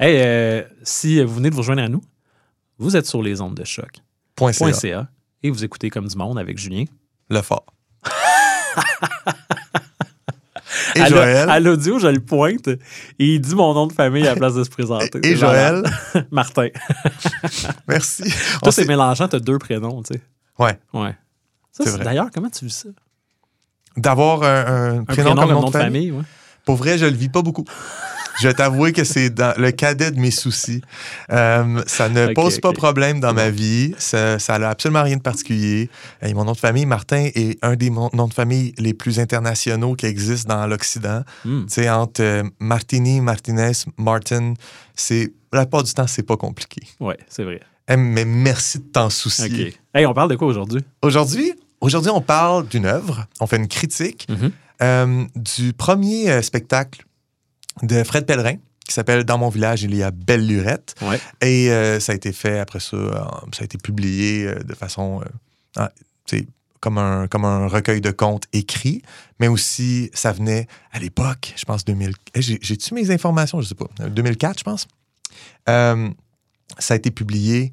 Hey, 0.00 0.16
euh, 0.22 0.62
si 0.82 1.22
vous 1.22 1.34
venez 1.34 1.50
de 1.50 1.54
vous 1.54 1.60
rejoindre 1.60 1.82
à 1.82 1.88
nous, 1.90 2.02
vous 2.84 2.96
êtes 2.96 3.06
sur 3.06 3.22
les 3.22 3.40
ondes 3.40 3.54
de 3.54 3.64
choc. 3.64 3.90
Point 4.36 4.52
CA, 4.52 4.72
.ca, 4.72 5.08
et 5.42 5.50
vous 5.50 5.64
écoutez 5.64 5.90
comme 5.90 6.06
du 6.06 6.16
monde 6.16 6.38
avec 6.38 6.58
Julien. 6.58 6.84
le 7.30 7.40
fort. 7.42 7.64
Et 10.96 11.00
à 11.00 11.08
Joël. 11.08 11.48
À 11.50 11.60
l'audio, 11.60 11.98
je 11.98 12.06
le 12.08 12.20
pointe 12.20 12.68
et 12.68 12.78
il 13.18 13.40
dit 13.40 13.54
mon 13.54 13.74
nom 13.74 13.86
de 13.86 13.92
famille 13.92 14.22
à 14.26 14.30
la 14.30 14.36
place 14.36 14.54
de 14.54 14.62
se 14.64 14.70
présenter. 14.70 15.20
Et 15.26 15.36
Joël. 15.36 15.82
Martin. 16.30 16.68
Merci. 17.88 18.24
Toi, 18.62 18.70
c'est 18.72 18.84
mélangeant, 18.86 19.26
t'as 19.28 19.40
deux 19.40 19.58
prénoms, 19.58 20.02
tu 20.02 20.14
sais. 20.14 20.22
Ouais. 20.58 20.78
Ouais. 20.92 21.16
Ça, 21.72 21.84
C'est. 21.84 21.98
D'ailleurs, 21.98 22.28
comment 22.32 22.50
tu 22.50 22.64
vis 22.66 22.74
ça? 22.76 22.88
D'avoir 23.96 24.42
un, 24.42 24.66
un 24.66 24.98
Un 25.00 25.04
prénom, 25.04 25.34
comme 25.34 25.50
nom 25.50 25.64
de 25.64 25.70
famille. 25.70 26.12
ouais. 26.12 26.22
Pour 26.64 26.76
vrai, 26.76 26.96
je 26.98 27.06
le 27.06 27.16
vis 27.16 27.28
pas 27.28 27.42
beaucoup. 27.42 27.64
Je 28.40 28.48
vais 28.48 28.54
t'avouer 28.54 28.92
que 28.92 29.04
c'est 29.04 29.30
dans 29.30 29.54
le 29.58 29.70
cadet 29.70 30.10
de 30.10 30.18
mes 30.18 30.30
soucis. 30.30 30.80
Euh, 31.30 31.82
ça 31.86 32.08
ne 32.08 32.32
pose 32.34 32.58
pas 32.60 32.70
ok. 32.70 32.76
problème 32.76 33.20
dans 33.20 33.32
ma 33.32 33.50
vie. 33.50 33.94
Ça, 33.98 34.38
n'a 34.58 34.70
absolument 34.70 35.02
rien 35.04 35.16
de 35.16 35.22
particulier. 35.22 35.88
Et 36.22 36.34
mon 36.34 36.44
nom 36.44 36.52
de 36.52 36.56
famille, 36.58 36.86
Martin, 36.86 37.28
est 37.34 37.58
un 37.62 37.76
des 37.76 37.90
noms 37.90 38.10
de 38.28 38.34
famille 38.34 38.74
les 38.78 38.92
plus 38.94 39.20
internationaux 39.20 39.94
qui 39.94 40.06
existent 40.06 40.54
dans 40.54 40.66
l'Occident. 40.66 41.22
Hmm. 41.44 41.62
Tu 41.66 41.74
sais, 41.74 41.88
entre 41.90 42.22
euh, 42.22 42.42
Martini, 42.58 43.20
Martinez, 43.20 43.72
Martin, 43.98 44.54
c'est 44.94 45.32
la 45.52 45.62
plupart 45.62 45.84
du 45.84 45.92
temps, 45.94 46.06
c'est 46.06 46.22
pas 46.24 46.36
compliqué. 46.36 46.82
Ouais, 47.00 47.16
c'est 47.28 47.44
vrai. 47.44 47.60
Eh, 47.88 47.96
mais 47.96 48.24
merci 48.24 48.78
de 48.78 48.84
t'en 48.84 49.10
soucier. 49.10 49.68
OK. 49.68 49.78
Hey, 49.94 50.06
on 50.06 50.14
parle 50.14 50.30
de 50.30 50.36
quoi 50.36 50.48
aujourd'hui? 50.48 50.80
Aujourd'hui, 51.02 51.52
aujourd'hui, 51.80 52.10
on 52.10 52.20
parle 52.20 52.66
d'une 52.66 52.86
œuvre. 52.86 53.26
On 53.40 53.46
fait 53.46 53.56
une 53.58 53.68
critique 53.68 54.26
Mhm. 54.28 54.50
euh, 54.82 55.24
du 55.36 55.72
premier 55.72 56.42
spectacle 56.42 57.04
de 57.82 58.02
Fred 58.04 58.26
Pellerin 58.26 58.56
qui 58.86 58.92
s'appelle 58.92 59.24
Dans 59.24 59.38
mon 59.38 59.48
village, 59.48 59.82
il 59.82 59.94
y 59.94 60.02
a 60.02 60.10
Belle 60.10 60.46
Lurette. 60.46 60.94
Ouais. 61.00 61.18
Et 61.40 61.70
euh, 61.70 62.00
ça 62.00 62.12
a 62.12 62.14
été 62.14 62.32
fait 62.32 62.58
après 62.58 62.80
ça, 62.80 62.96
euh, 62.96 63.14
ça 63.52 63.62
a 63.62 63.64
été 63.64 63.78
publié 63.78 64.46
euh, 64.46 64.54
de 64.62 64.74
façon, 64.74 65.22
ah, 65.76 65.90
comme 66.80 66.98
un, 66.98 67.26
comme 67.28 67.46
un 67.46 67.66
recueil 67.66 68.02
de 68.02 68.10
contes 68.10 68.44
écrits, 68.52 69.00
mais 69.40 69.48
aussi 69.48 70.10
ça 70.12 70.32
venait 70.32 70.66
à 70.92 70.98
l'époque, 70.98 71.54
je 71.56 71.64
pense 71.64 71.82
2000. 71.86 72.12
eh, 72.34 72.42
j'ai- 72.42 72.58
J'ai-tu 72.60 72.92
mes 72.92 73.10
informations? 73.10 73.58
Je 73.62 73.68
sais 73.68 73.74
pas. 73.74 73.86
Euh, 74.00 74.10
2004, 74.10 74.58
je 74.58 74.64
pense. 74.64 74.86
Euh, 75.70 76.10
ça 76.78 76.92
a 76.92 76.96
été 76.98 77.10
publié 77.10 77.72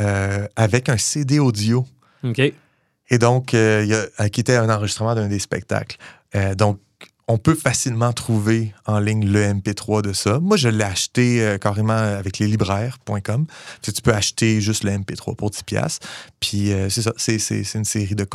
euh, 0.00 0.46
avec 0.56 0.90
un 0.90 0.98
CD 0.98 1.38
audio. 1.38 1.86
OK. 2.24 2.40
Et 3.08 3.18
donc, 3.18 3.54
euh, 3.54 3.80
il 3.84 3.88
y 3.90 3.94
a- 3.94 4.28
qui 4.28 4.40
était 4.40 4.56
un 4.56 4.68
enregistrement 4.68 5.14
d'un 5.14 5.28
des 5.28 5.38
spectacles. 5.38 5.96
Donc, 6.56 6.78
on 7.28 7.38
peut 7.38 7.54
facilement 7.54 8.12
trouver 8.12 8.74
en 8.86 8.98
ligne 8.98 9.24
le 9.26 9.40
MP3 9.54 10.02
de 10.02 10.12
ça. 10.12 10.38
Moi, 10.40 10.56
je 10.56 10.68
l'ai 10.68 10.84
acheté 10.84 11.42
euh, 11.42 11.58
carrément 11.58 11.92
avec 11.92 12.38
les 12.38 12.46
libraires.com. 12.46 13.46
Tu, 13.80 13.92
tu 13.92 14.02
peux 14.02 14.12
acheter 14.12 14.60
juste 14.60 14.84
le 14.84 14.90
MP3 14.90 15.36
pour 15.36 15.50
10$. 15.50 15.64
piastres. 15.64 16.06
Puis, 16.40 16.72
euh, 16.72 16.88
c'est 16.90 17.02
ça, 17.02 17.12
c'est, 17.16 17.36
une 17.74 17.84
série 17.84 18.14
de. 18.14 18.26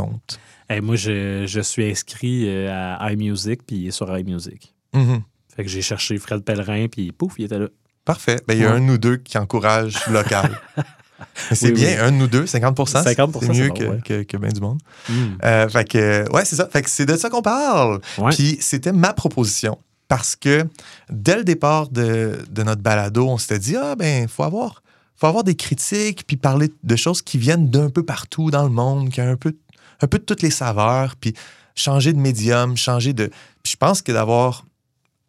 Hey, 0.70 0.82
moi, 0.82 0.96
je, 0.96 1.46
je 1.48 1.60
suis 1.62 1.90
inscrit 1.90 2.46
euh, 2.48 2.70
à 2.70 3.12
iMusic, 3.12 3.64
puis 3.66 3.76
il 3.78 3.88
est 3.88 3.92
sur 3.92 4.16
iMusic. 4.18 4.74
Mhm. 4.94 5.22
Fait 5.56 5.64
que 5.64 5.70
j'ai 5.70 5.82
cherché 5.82 6.18
Fred 6.18 6.44
Pellerin, 6.44 6.88
puis 6.88 7.12
pouf, 7.12 7.34
il 7.38 7.46
était 7.46 7.60
là. 7.60 7.68
Parfait. 8.06 8.40
Ben, 8.48 8.54
il 8.54 8.62
y 8.62 8.66
a 8.66 8.70
Ouais. 8.72 8.78
un 8.78 8.80
nous 8.80 8.98
deux 8.98 9.18
qui 9.18 9.38
encourage 9.38 10.08
local. 10.08 10.60
C'est 11.52 11.68
Oui, 11.68 11.72
bien, 11.74 11.90
oui. 11.90 12.00
un 12.00 12.12
de 12.12 12.18
nous 12.18 12.28
deux, 12.28 12.46
50% 12.46 13.04
c'est 13.04 13.16
50 13.16 13.42
mieux 13.44 13.54
c'est 13.54 13.70
que, 13.74 13.84
ouais. 13.84 14.00
que, 14.04 14.24
que 14.24 14.38
bien 14.38 14.50
du 14.50 14.62
monde. 14.62 14.80
Hmm. 15.10 15.14
Euh, 15.44 15.68
fait 15.70 15.86
que, 15.86 16.32
ouais, 16.32 16.46
c'est 16.46 16.56
ça. 16.56 16.68
Fait 16.68 16.82
que 16.82 16.90
c'est 16.90 17.06
de 17.06 17.16
ça 17.16 17.30
qu'on 17.30 17.42
parle. 17.42 18.00
Ouais. 18.18 18.32
Puis 18.32 18.58
c'était 18.62 18.92
ma 18.92 19.14
proposition. 19.14 19.80
Parce 20.08 20.36
que 20.36 20.66
dès 21.10 21.36
le 21.36 21.44
départ 21.44 21.90
de, 21.90 22.40
de 22.50 22.64
notre 22.64 22.82
balado, 22.82 23.28
on 23.28 23.38
s'était 23.38 23.60
dit, 23.60 23.76
ah 23.76 23.96
ben, 23.96 24.28
faut 24.28 24.44
avoir, 24.44 24.82
faut 25.16 25.28
avoir 25.28 25.44
des 25.44 25.56
critiques, 25.56 26.26
puis 26.26 26.38
parler 26.38 26.72
de 26.84 26.96
choses 26.96 27.22
qui 27.22 27.38
viennent 27.38 27.70
d'un 27.70 27.90
peu 27.90 28.04
partout 28.04 28.52
dans 28.52 28.64
le 28.64 28.70
monde, 28.70 29.10
qui 29.10 29.20
a 29.20 29.30
un 29.30 29.36
peu, 29.36 29.54
un 30.02 30.08
peu 30.08 30.20
de 30.20 30.24
toutes 30.24 30.42
les 30.42 30.52
saveurs, 30.52 31.16
puis 31.20 31.34
changer 31.76 32.14
de 32.14 32.20
médium, 32.20 32.78
changer 32.78 33.14
de. 33.14 33.28
Puis 33.64 33.74
je 33.74 33.78
pense 33.78 34.02
que 34.02 34.12
d'avoir. 34.12 34.66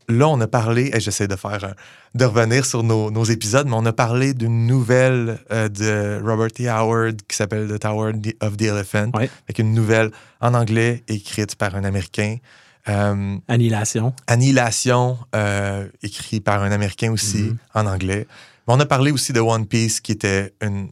Là, 0.08 0.26
on 0.28 0.40
a 0.40 0.46
parlé, 0.46 0.90
et 0.94 1.00
j'essaie 1.00 1.28
de 1.28 1.36
faire 1.36 1.62
un- 1.64 1.74
de 2.14 2.24
revenir 2.24 2.64
sur 2.64 2.82
nos, 2.82 3.10
nos 3.10 3.24
épisodes, 3.24 3.66
mais 3.66 3.74
on 3.76 3.84
a 3.84 3.92
parlé 3.92 4.32
d'une 4.32 4.66
nouvelle 4.66 5.38
euh, 5.50 5.68
de 5.68 6.18
Robert 6.26 6.50
T. 6.50 6.66
Howard 6.68 7.16
qui 7.28 7.36
s'appelle 7.36 7.68
The 7.68 7.78
Tower 7.78 8.12
of 8.40 8.56
the 8.56 8.62
Elephant, 8.62 9.10
avec 9.14 9.58
une 9.58 9.74
nouvelle 9.74 10.10
en 10.40 10.54
anglais 10.54 11.04
écrite 11.08 11.56
par 11.56 11.74
un 11.76 11.84
Américain. 11.84 12.36
Euh, 12.88 13.36
Annihilation. 13.48 14.14
Annihilation, 14.26 15.18
euh, 15.36 15.86
écrit 16.02 16.40
par 16.40 16.62
un 16.62 16.72
Américain 16.72 17.12
aussi, 17.12 17.42
Mhm. 17.42 17.56
en 17.74 17.86
anglais. 17.86 18.26
Mais 18.66 18.74
on 18.74 18.80
a 18.80 18.86
parlé 18.86 19.10
aussi 19.10 19.34
de 19.34 19.40
One 19.40 19.66
Piece, 19.66 20.00
qui 20.00 20.12
était 20.12 20.54
une, 20.62 20.88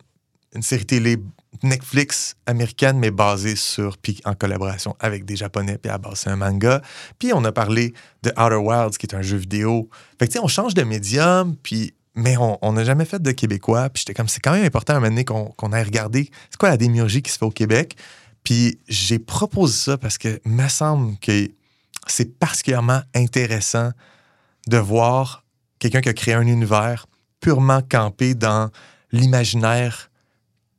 une 0.54 0.62
série 0.62 0.84
télé 0.84 1.16
Netflix 1.62 2.36
américaine, 2.46 2.98
mais 2.98 3.10
basée 3.10 3.56
sur, 3.56 3.98
puis 3.98 4.20
en 4.24 4.34
collaboration 4.34 4.96
avec 5.00 5.24
des 5.24 5.36
Japonais, 5.36 5.78
puis 5.78 5.90
à 5.90 5.98
base, 5.98 6.20
c'est 6.20 6.30
un 6.30 6.36
manga. 6.36 6.82
Puis 7.18 7.32
on 7.32 7.44
a 7.44 7.52
parlé 7.52 7.94
de 8.22 8.30
Outer 8.30 8.56
Wilds, 8.56 8.98
qui 8.98 9.06
est 9.06 9.14
un 9.14 9.22
jeu 9.22 9.36
vidéo. 9.36 9.88
Fait 10.18 10.26
que, 10.26 10.32
tu 10.32 10.38
sais, 10.38 10.44
on 10.44 10.48
change 10.48 10.74
de 10.74 10.82
médium, 10.82 11.56
puis... 11.56 11.94
Mais 12.18 12.34
on 12.38 12.72
n'a 12.72 12.82
jamais 12.82 13.04
fait 13.04 13.20
de 13.20 13.30
québécois. 13.30 13.90
Puis 13.90 14.00
j'étais 14.00 14.14
comme, 14.14 14.26
c'est 14.26 14.40
quand 14.40 14.52
même 14.52 14.64
important 14.64 14.94
à 14.94 14.96
un 14.96 15.00
moment 15.00 15.10
donné 15.10 15.26
qu'on 15.26 15.50
qu'on 15.50 15.70
aille 15.74 15.84
regarder 15.84 16.30
c'est 16.48 16.56
quoi 16.56 16.70
la 16.70 16.78
démiurgie 16.78 17.20
qui 17.20 17.30
se 17.30 17.36
fait 17.36 17.44
au 17.44 17.50
Québec? 17.50 17.94
Puis 18.42 18.80
j'ai 18.88 19.18
proposé 19.18 19.76
ça 19.76 19.98
parce 19.98 20.16
que 20.16 20.40
me 20.46 20.66
semble 20.68 21.18
que 21.18 21.50
c'est 22.06 22.38
particulièrement 22.38 23.02
intéressant 23.14 23.90
de 24.66 24.78
voir 24.78 25.44
quelqu'un 25.78 26.00
qui 26.00 26.08
a 26.08 26.14
créé 26.14 26.32
un 26.32 26.46
univers 26.46 27.06
purement 27.40 27.82
campé 27.82 28.34
dans 28.34 28.70
l'imaginaire 29.12 30.10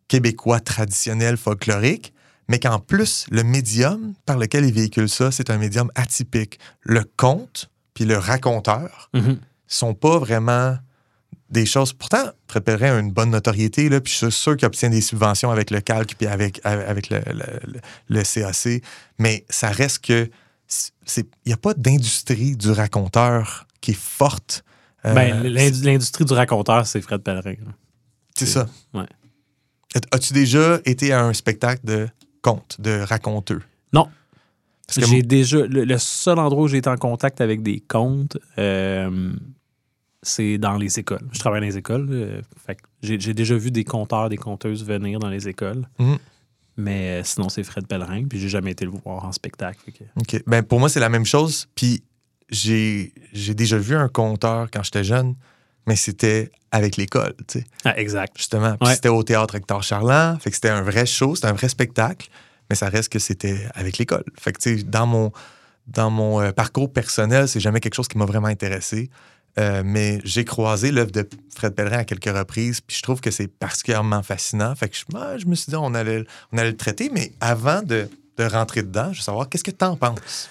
québécois 0.08 0.60
traditionnel 0.60 1.38
folklorique, 1.38 2.14
mais 2.48 2.60
qu'en 2.60 2.80
plus, 2.80 3.26
le 3.30 3.44
médium 3.44 4.14
par 4.26 4.38
lequel 4.38 4.66
il 4.66 4.74
véhicule 4.74 5.10
ça, 5.10 5.32
c'est 5.32 5.50
un 5.50 5.58
médium 5.58 5.92
atypique. 5.96 6.60
Le 6.82 7.04
conte 7.18 7.70
puis 7.94 8.06
le 8.06 8.18
raconteur 8.18 9.10
Mhm. 9.14 9.40
sont 9.68 9.94
pas 9.94 10.18
vraiment 10.20 10.78
des 11.50 11.66
choses. 11.66 11.94
Pourtant, 11.94 12.24
a 12.96 13.00
une 13.00 13.12
bonne 13.12 13.32
notoriété, 13.32 13.90
là, 13.90 14.00
puis 14.02 14.12
je 14.14 14.18
suis 14.18 14.32
sûr 14.32 14.56
qu'il 14.58 14.66
obtient 14.66 14.90
des 14.90 15.02
subventions 15.02 15.50
avec 15.50 15.72
le 15.72 15.82
calque 15.82 16.16
puis 16.18 16.28
avec, 16.28 16.60
avec 16.64 17.10
le, 17.10 17.20
le- 17.28 17.60
le- 17.74 17.80
le 18.10 18.24
CAC, 18.24 18.82
mais 19.18 19.46
ça 19.50 19.70
reste 19.70 20.00
que 20.06 20.30
il 21.16 21.24
n'y 21.46 21.54
a 21.54 21.58
pas 21.58 21.74
d'industrie 21.74 22.58
du 22.58 22.70
raconteur 22.72 23.66
qui 23.80 23.92
est 23.92 23.98
forte. 23.98 24.66
Euh, 25.06 25.14
Ben, 25.14 25.42
l'indu- 25.44 25.84
l'industrie 25.84 26.26
du 26.26 26.34
raconteur, 26.34 26.86
c'est 26.86 27.00
Fred 27.02 27.22
Pellerin. 27.22 27.56
c'est 28.36 28.46
ça. 28.46 28.68
Ouais. 28.94 29.06
As-tu 30.12 30.34
déjà 30.34 30.80
été 30.86 31.12
à 31.14 31.24
un 31.24 31.34
spectacle 31.34 31.86
de 31.86 32.08
conte, 32.42 32.80
de 32.80 33.00
raconteux? 33.02 33.62
Non. 33.94 34.08
J'ai 34.96 35.22
déjà. 35.24 35.66
Le, 35.66 35.84
le 35.86 35.98
seul 35.98 36.40
endroit 36.40 36.64
où 36.64 36.68
j'ai 36.68 36.78
été 36.78 36.90
en 36.90 36.98
contact 36.98 37.42
avec 37.42 37.62
des 37.62 37.80
contes, 37.80 38.38
euh, 38.58 39.34
c'est 40.22 40.58
dans 40.58 40.78
les 40.78 41.00
écoles. 41.00 41.28
Je 41.32 41.40
travaille 41.40 41.62
dans 41.62 41.68
les 41.68 41.78
écoles. 41.78 42.08
euh, 42.12 42.42
j'ai 43.02 43.34
déjà 43.34 43.56
vu 43.56 43.72
des 43.72 43.84
conteurs, 43.84 44.30
des 44.30 44.38
conteuses 44.38 44.84
venir 44.86 45.20
dans 45.20 45.30
les 45.30 45.48
écoles. 45.48 45.88
Mhm. 46.00 46.18
Mais 46.78 47.10
euh, 47.20 47.24
sinon, 47.24 47.50
c'est 47.50 47.64
Fred 47.64 47.88
Pellerin. 47.88 48.26
Puis 48.26 48.40
j'ai 48.40 48.50
jamais 48.50 48.72
été 48.72 48.86
le 48.86 48.92
voir 48.92 49.26
en 49.26 49.32
spectacle. 49.32 49.80
que- 49.92 50.04
OK. 50.20 50.44
Ben, 50.46 50.62
pour 50.64 50.80
moi, 50.80 50.90
c'est 50.90 51.00
la 51.00 51.10
même 51.10 51.26
chose. 51.26 51.68
Puis 51.76 52.04
j'ai 52.50 53.14
j'ai 53.34 53.54
déjà 53.56 53.78
vu 53.78 53.96
un 53.96 54.08
conteur 54.10 54.70
quand 54.72 54.84
j'étais 54.84 55.04
jeune, 55.04 55.36
mais 55.88 55.96
c'était 55.96 56.52
avec 56.72 56.98
l'école, 56.98 57.34
tu 57.48 57.60
sais. 57.60 57.66
Ah, 57.86 57.98
exact. 58.00 58.34
Justement. 58.38 58.76
Puis 58.78 58.90
Ouais. 58.90 58.96
c'était 58.96 59.10
au 59.10 59.24
théâtre 59.24 59.56
Hector 59.56 59.82
Charland. 59.82 60.40
Fait 60.40 60.50
que 60.52 60.56
c'était 60.56 60.70
un 60.70 60.82
vrai 60.84 61.06
show, 61.06 61.34
c'était 61.36 61.48
un 61.48 61.54
vrai 61.54 61.70
spectacle, 61.70 62.28
mais 62.70 62.76
ça 62.76 62.90
reste 62.90 63.10
que 63.12 63.20
c'était 63.20 63.58
avec 63.74 63.98
l'école. 63.98 64.24
Fait 64.40 64.52
que, 64.54 64.60
tu 64.62 64.78
sais, 64.78 64.84
dans 64.84 65.08
mon, 65.08 65.32
dans 65.88 66.10
mon 66.12 66.42
euh, 66.42 66.52
parcours 66.52 66.92
personnel, 66.92 67.48
c'est 67.48 67.62
jamais 67.62 67.80
quelque 67.80 67.96
chose 67.96 68.08
qui 68.10 68.18
m'a 68.18 68.26
vraiment 68.26 68.48
intéressé. 68.50 69.10
Euh, 69.60 69.82
mais 69.84 70.20
j'ai 70.24 70.46
croisé 70.46 70.92
l'œuvre 70.92 71.10
de 71.12 71.28
Fred 71.56 71.74
Pellerin 71.74 72.00
à 72.00 72.04
quelques 72.04 72.26
reprises, 72.38 72.80
puis 72.80 72.96
je 72.96 73.02
trouve 73.02 73.22
que 73.22 73.32
c'est 73.32 73.48
particulièrement 73.48 74.22
fascinant. 74.22 74.76
Fait 74.76 74.88
que 74.90 74.96
je, 74.96 75.04
moi, 75.12 75.38
je 75.40 75.48
me 75.48 75.56
suis 75.56 75.72
dit, 75.72 75.76
on 75.76 75.96
allait, 75.96 76.26
on 76.52 76.58
allait 76.60 76.70
le 76.72 76.78
traiter, 76.78 77.10
mais 77.12 77.32
avant 77.42 77.82
de, 77.82 78.08
de 78.38 78.44
rentrer 78.44 78.84
dedans, 78.84 79.12
je 79.14 79.18
veux 79.20 79.24
savoir, 79.24 79.50
qu'est-ce 79.50 79.64
que 79.64 79.72
tu 79.72 79.84
en 79.84 79.96
penses? 79.96 80.50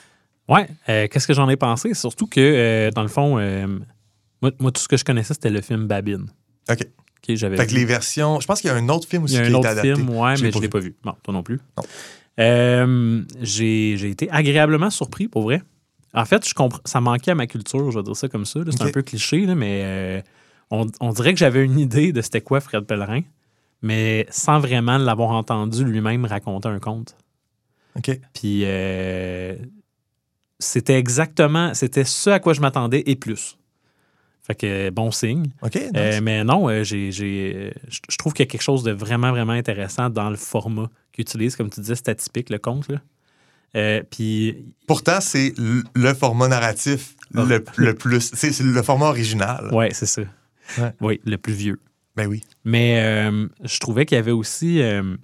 Ouais. 0.49 0.67
euh, 0.89 1.07
Qu'est-ce 1.09 1.27
que 1.29 1.35
j'en 1.35 1.49
ai 1.49 1.57
pensé? 1.57 1.95
Surtout 1.95 2.27
que, 2.27 2.91
dans 2.95 3.03
le 3.03 3.09
fond, 3.09 3.39
moi, 4.43 4.51
moi, 4.59 4.71
tout 4.73 4.81
ce 4.81 4.89
que 4.89 4.97
je 4.97 5.05
connaissais, 5.05 5.35
c'était 5.35 5.51
le 5.51 5.61
film 5.61 5.87
Babine. 5.87 6.27
OK. 6.71 6.81
Ok, 6.81 7.35
j'avais 7.37 7.57
Fait 7.57 7.67
que 7.67 7.75
les 7.75 7.85
versions. 7.85 8.39
Je 8.41 8.47
pense 8.47 8.61
qu'il 8.61 8.69
y 8.69 8.73
a 8.73 8.77
un 8.77 8.89
autre 8.89 9.09
film 9.09 9.25
aussi 9.25 9.35
Il 9.35 9.39
y 9.39 9.41
a 9.41 9.47
qui 9.47 9.53
un 9.53 9.55
autre 9.59 9.69
adapté. 9.69 9.95
film, 9.95 10.11
ouais, 10.11 10.37
Je 10.37 10.43
l'ai 10.43 10.47
mais 10.49 10.53
je 10.53 10.59
l'ai 10.59 10.67
vu. 10.67 10.69
pas 10.71 10.79
vu. 10.79 10.95
Non, 11.05 11.15
toi 11.23 11.35
non 11.35 11.43
plus. 11.43 11.59
Non. 11.77 11.83
Euh, 12.39 13.23
j'ai 13.41 13.93
été 14.11 14.31
agréablement 14.31 14.91
surpris, 14.91 15.27
pour 15.29 15.43
vrai. 15.43 15.63
En 16.15 16.25
fait, 16.25 16.47
je 16.49 16.55
comprends, 16.55 16.81
ça 16.85 17.01
manquait 17.01 17.33
à 17.33 17.35
ma 17.35 17.47
culture, 17.47 17.91
je 17.91 17.99
vais 17.99 18.03
dire 18.03 18.17
ça 18.17 18.29
comme 18.29 18.45
ça. 18.47 18.61
C'est 18.71 18.83
un 18.83 18.91
peu 18.91 19.03
cliché, 19.03 19.45
là, 19.47 19.55
mais 19.55 19.81
euh, 19.85 20.21
on, 20.71 20.87
on 21.01 21.11
dirait 21.13 21.33
que 21.33 21.39
j'avais 21.39 21.65
une 21.65 21.79
idée 21.79 22.13
de 22.13 22.21
c'était 22.23 22.41
quoi 22.41 22.61
Fred 22.61 22.85
Pellerin, 22.85 23.23
mais 23.83 24.27
sans 24.31 24.59
vraiment 24.61 24.97
l'avoir 24.99 25.31
entendu 25.31 25.85
lui-même 25.85 26.25
raconter 26.25 26.69
un 26.69 26.79
conte. 26.79 27.17
OK. 27.97 28.19
Puis 28.35 28.63
euh, 28.65 29.57
c'était 30.59 30.99
exactement, 30.99 31.75
c'était 31.75 32.05
ce 32.05 32.31
à 32.31 32.39
quoi 32.41 32.53
je 32.55 32.61
m'attendais 32.61 33.03
et 33.07 33.17
plus. 33.17 33.59
Fait 34.47 34.55
que 34.55 34.91
bon 34.91 35.11
signe. 35.11 35.47
OK. 35.63 35.75
nice. 35.75 35.91
Euh, 35.97 36.21
mais 36.23 36.45
non, 36.45 36.69
euh, 36.69 36.85
j'ai, 36.85 37.11
j'ai, 37.11 37.53
euh, 37.57 37.71
je 38.09 38.17
trouve 38.17 38.33
qu'il 38.33 38.45
y 38.45 38.49
a 38.49 38.51
quelque 38.51 38.63
chose 38.63 38.85
de 38.85 38.93
vraiment, 38.93 39.33
vraiment 39.33 39.53
intéressant 39.53 40.09
dans 40.09 40.31
le 40.31 40.37
format 40.37 40.89
qu'il 41.13 41.23
utilise. 41.23 41.57
Comme 41.57 41.69
tu 41.69 41.81
disais, 41.81 41.97
c'est 41.97 42.09
atypique, 42.09 42.51
le 42.51 42.59
compte. 42.59 42.89
Là. 42.89 42.99
Euh, 43.77 44.03
puis, 44.09 44.73
Pourtant, 44.87 45.21
c'est 45.21 45.53
le 45.59 46.15
format 46.15 46.49
narratif 46.49 47.17
le, 47.33 47.65
le 47.77 47.95
plus. 47.95 48.31
C'est 48.33 48.53
c'est 48.53 48.63
le 48.63 48.83
format 48.83 49.07
original. 49.07 49.69
ouais, 49.73 49.91
c'est 49.93 50.07
ça. 50.07 50.23
Ouais. 50.79 50.93
Oui, 51.01 51.21
le 51.25 51.37
plus 51.39 51.53
vieux. 51.53 51.81
Ben 52.17 52.27
oui. 52.27 52.43
Mais 52.65 53.01
euh, 53.03 53.49
je 53.65 53.79
trouvais 53.79 54.07
qu'il 54.07 54.17
y 54.17 54.19
avait 54.19 54.31
aussi 54.31 54.81
euh, 54.81 55.17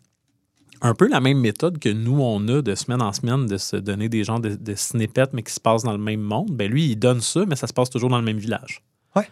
un 0.82 0.94
peu 0.94 1.08
la 1.08 1.20
même 1.20 1.38
méthode 1.38 1.78
que 1.78 1.88
nous, 1.88 2.20
on 2.20 2.46
a 2.48 2.60
de 2.60 2.74
semaine 2.74 3.00
en 3.00 3.12
semaine 3.12 3.46
de 3.46 3.56
se 3.56 3.76
donner 3.76 4.08
des 4.08 4.24
genres 4.24 4.40
de, 4.40 4.54
de 4.54 4.74
snippets, 4.74 5.32
mais 5.32 5.42
qui 5.42 5.52
se 5.52 5.60
passent 5.60 5.84
dans 5.84 5.92
le 5.92 5.98
même 5.98 6.20
monde. 6.20 6.50
Ben 6.52 6.70
lui, 6.70 6.90
il 6.90 6.96
donne 6.96 7.20
ça, 7.20 7.46
mais 7.46 7.56
ça 7.56 7.66
se 7.66 7.72
passe 7.72 7.88
toujours 7.88 8.10
dans 8.10 8.18
le 8.18 8.24
même 8.24 8.38
village. 8.38 8.82
Ouais. 9.16 9.28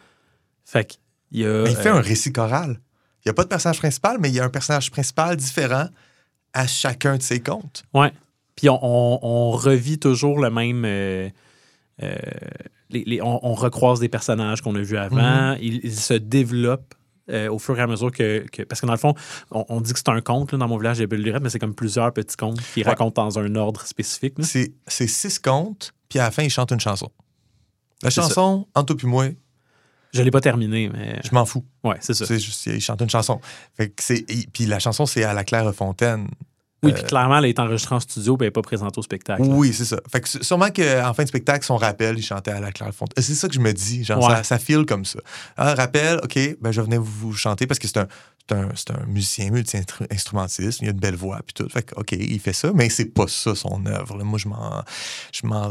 Fait 0.65 0.85
que, 0.85 0.95
il 1.33 1.41
y 1.41 1.47
a. 1.47 1.63
Mais 1.65 1.71
il 1.71 1.77
fait 1.77 1.89
euh, 1.89 1.95
un 1.97 2.01
récit 2.01 2.33
choral. 2.33 2.81
Il 3.25 3.29
n'y 3.29 3.31
a 3.31 3.35
pas 3.35 3.45
de 3.45 3.49
personnage 3.49 3.79
principal, 3.79 4.17
mais 4.19 4.29
il 4.31 4.35
y 4.35 4.41
a 4.41 4.45
un 4.45 4.49
personnage 4.51 4.91
principal 4.91 5.37
différent 5.37 5.89
à 6.53 6.67
chacun 6.67 7.17
de 7.17 7.23
ses 7.23 7.41
contes. 7.41 7.85
Ouais. 7.95 8.13
Puis 8.57 8.69
on, 8.69 8.79
on- 8.83 9.19
on 9.23 9.51
revit 9.53 9.99
toujours 9.99 10.41
le 10.41 10.51
même. 10.51 10.85
euh, 10.85 11.29
euh, 12.03 12.17
les- 12.91 13.05
les- 13.05 13.23
on, 13.23 13.45
on 13.47 13.55
recroise 13.55 14.01
des 14.01 14.09
personnages 14.09 14.63
qu'on 14.63 14.75
a 14.75 14.81
vus 14.81 14.97
avant. 14.97 15.55
ils, 15.61 15.81
ils 15.85 15.95
se 15.97 16.15
développent 16.15 16.95
euh, 17.31 17.49
au 17.51 17.59
fur 17.59 17.79
et 17.79 17.83
à 17.83 17.87
mesure 17.87 18.11
que. 18.11 18.45
que- 18.51 18.63
parce 18.63 18.81
que 18.81 18.87
dans 18.87 18.93
le 18.93 18.99
fond, 18.99 19.15
on, 19.51 19.65
on 19.69 19.81
dit 19.81 19.93
que 19.93 19.99
c'est 19.99 20.09
un 20.09 20.21
conte 20.21 20.53
là, 20.53 20.59
dans 20.59 20.67
mon 20.69 20.79
village 20.79 20.99
de 20.99 21.07
Belle-Lurette, 21.07 21.43
mais 21.43 21.51
c'est 21.51 21.59
comme 21.61 21.75
plusieurs 21.75 22.13
petits 22.13 22.37
contes 22.37 22.61
qui 22.75 22.81
Ouais. 22.83 22.89
racontent 22.89 23.25
dans 23.25 23.39
un 23.39 23.55
ordre 23.55 23.87
spécifique. 23.87 24.35
C'est 24.41 24.73
c'est 24.87 25.07
six 25.07 25.39
contes, 25.39 25.93
puis 26.09 26.19
à 26.19 26.25
la 26.25 26.31
fin, 26.31 26.43
il 26.43 26.51
chante 26.51 26.73
une 26.73 26.81
chanson. 26.81 27.11
La 28.03 28.11
chanson, 28.11 28.67
toi 28.75 28.97
puis 28.97 29.07
moi, 29.07 29.27
Je 30.13 30.23
l'ai 30.23 30.31
pas 30.31 30.41
terminé, 30.41 30.89
mais. 30.93 31.21
je 31.25 31.33
m'en 31.35 31.45
fous. 31.47 31.65
Ouais, 31.85 31.97
c'est 32.01 32.15
ça. 32.15 32.25
Juste, 32.27 32.67
il 32.67 32.81
chante 32.81 33.01
une 33.01 33.11
chanson. 33.11 33.41
Fait 33.77 33.89
que 33.91 34.03
c'est- 34.03 34.25
puis 34.53 34.67
la 34.67 34.79
chanson, 34.79 35.07
c'est 35.07 35.23
à 35.25 35.33
la 35.35 35.45
Claire 35.45 35.73
Fontaine. 35.75 36.27
Oui, 36.83 36.93
Euh, 36.93 36.95
puis 36.95 37.05
clairement, 37.05 37.37
elle 37.39 37.45
est 37.45 37.59
enregistrée 37.59 37.95
en 37.95 38.01
studio 38.01 38.35
et 38.35 38.37
elle 38.41 38.47
n'est 38.47 38.51
pas 38.53 38.63
présentée 38.63 38.99
au 38.99 39.03
spectacle. 39.03 39.43
là. 39.43 39.49
Oui, 39.51 39.71
c'est 39.75 39.85
ça. 39.85 40.01
Fait 40.11 40.23
que 40.23 40.29
sûrement 40.43 40.71
qu'en 40.71 41.13
fin 41.13 41.25
de 41.25 41.29
spectacle, 41.29 41.63
son 41.65 41.77
rappel, 41.77 42.19
il 42.19 42.23
chantait 42.23 42.53
à 42.53 42.59
la 42.61 42.73
Claire 42.73 42.95
Fontaine. 42.95 43.23
C'est 43.23 43.35
ça 43.35 43.49
que 43.49 43.55
je 43.55 43.61
me 43.61 43.71
dis. 43.73 44.03
Genre, 44.03 44.19
Ouais. 44.27 44.37
ça, 44.37 44.43
ça 44.45 44.59
file 44.59 44.87
comme 44.87 45.05
ça. 45.05 45.19
Un 45.59 45.75
rappel, 45.75 46.19
OK, 46.25 46.39
ben, 46.61 46.73
je 46.73 46.81
venais 46.81 46.97
vous 46.97 47.35
chanter 47.35 47.67
parce 47.67 47.79
que 47.79 47.87
c'est 47.87 47.99
un, 47.99 48.09
c'est 48.49 48.57
un, 48.57 48.69
c'est 48.75 48.91
un 48.93 49.05
musicien 49.07 49.51
multi-instrumentiste. 49.51 50.81
Il 50.81 50.89
a 50.89 50.91
une 50.93 50.99
belle 50.99 51.17
voix, 51.17 51.41
puis 51.47 51.53
tout. 51.55 51.69
Fait 51.69 51.83
que, 51.83 51.95
OK, 51.97 52.13
il 52.13 52.41
fait 52.41 52.53
ça, 52.55 52.73
mais 52.75 52.89
c'est 52.89 53.05
pas 53.13 53.27
ça 53.29 53.55
son 53.55 53.85
œuvre. 53.87 54.23
Moi, 54.25 54.39
je 54.39 54.49
m'en, 54.49 54.83
je 55.33 55.47
m'en 55.47 55.71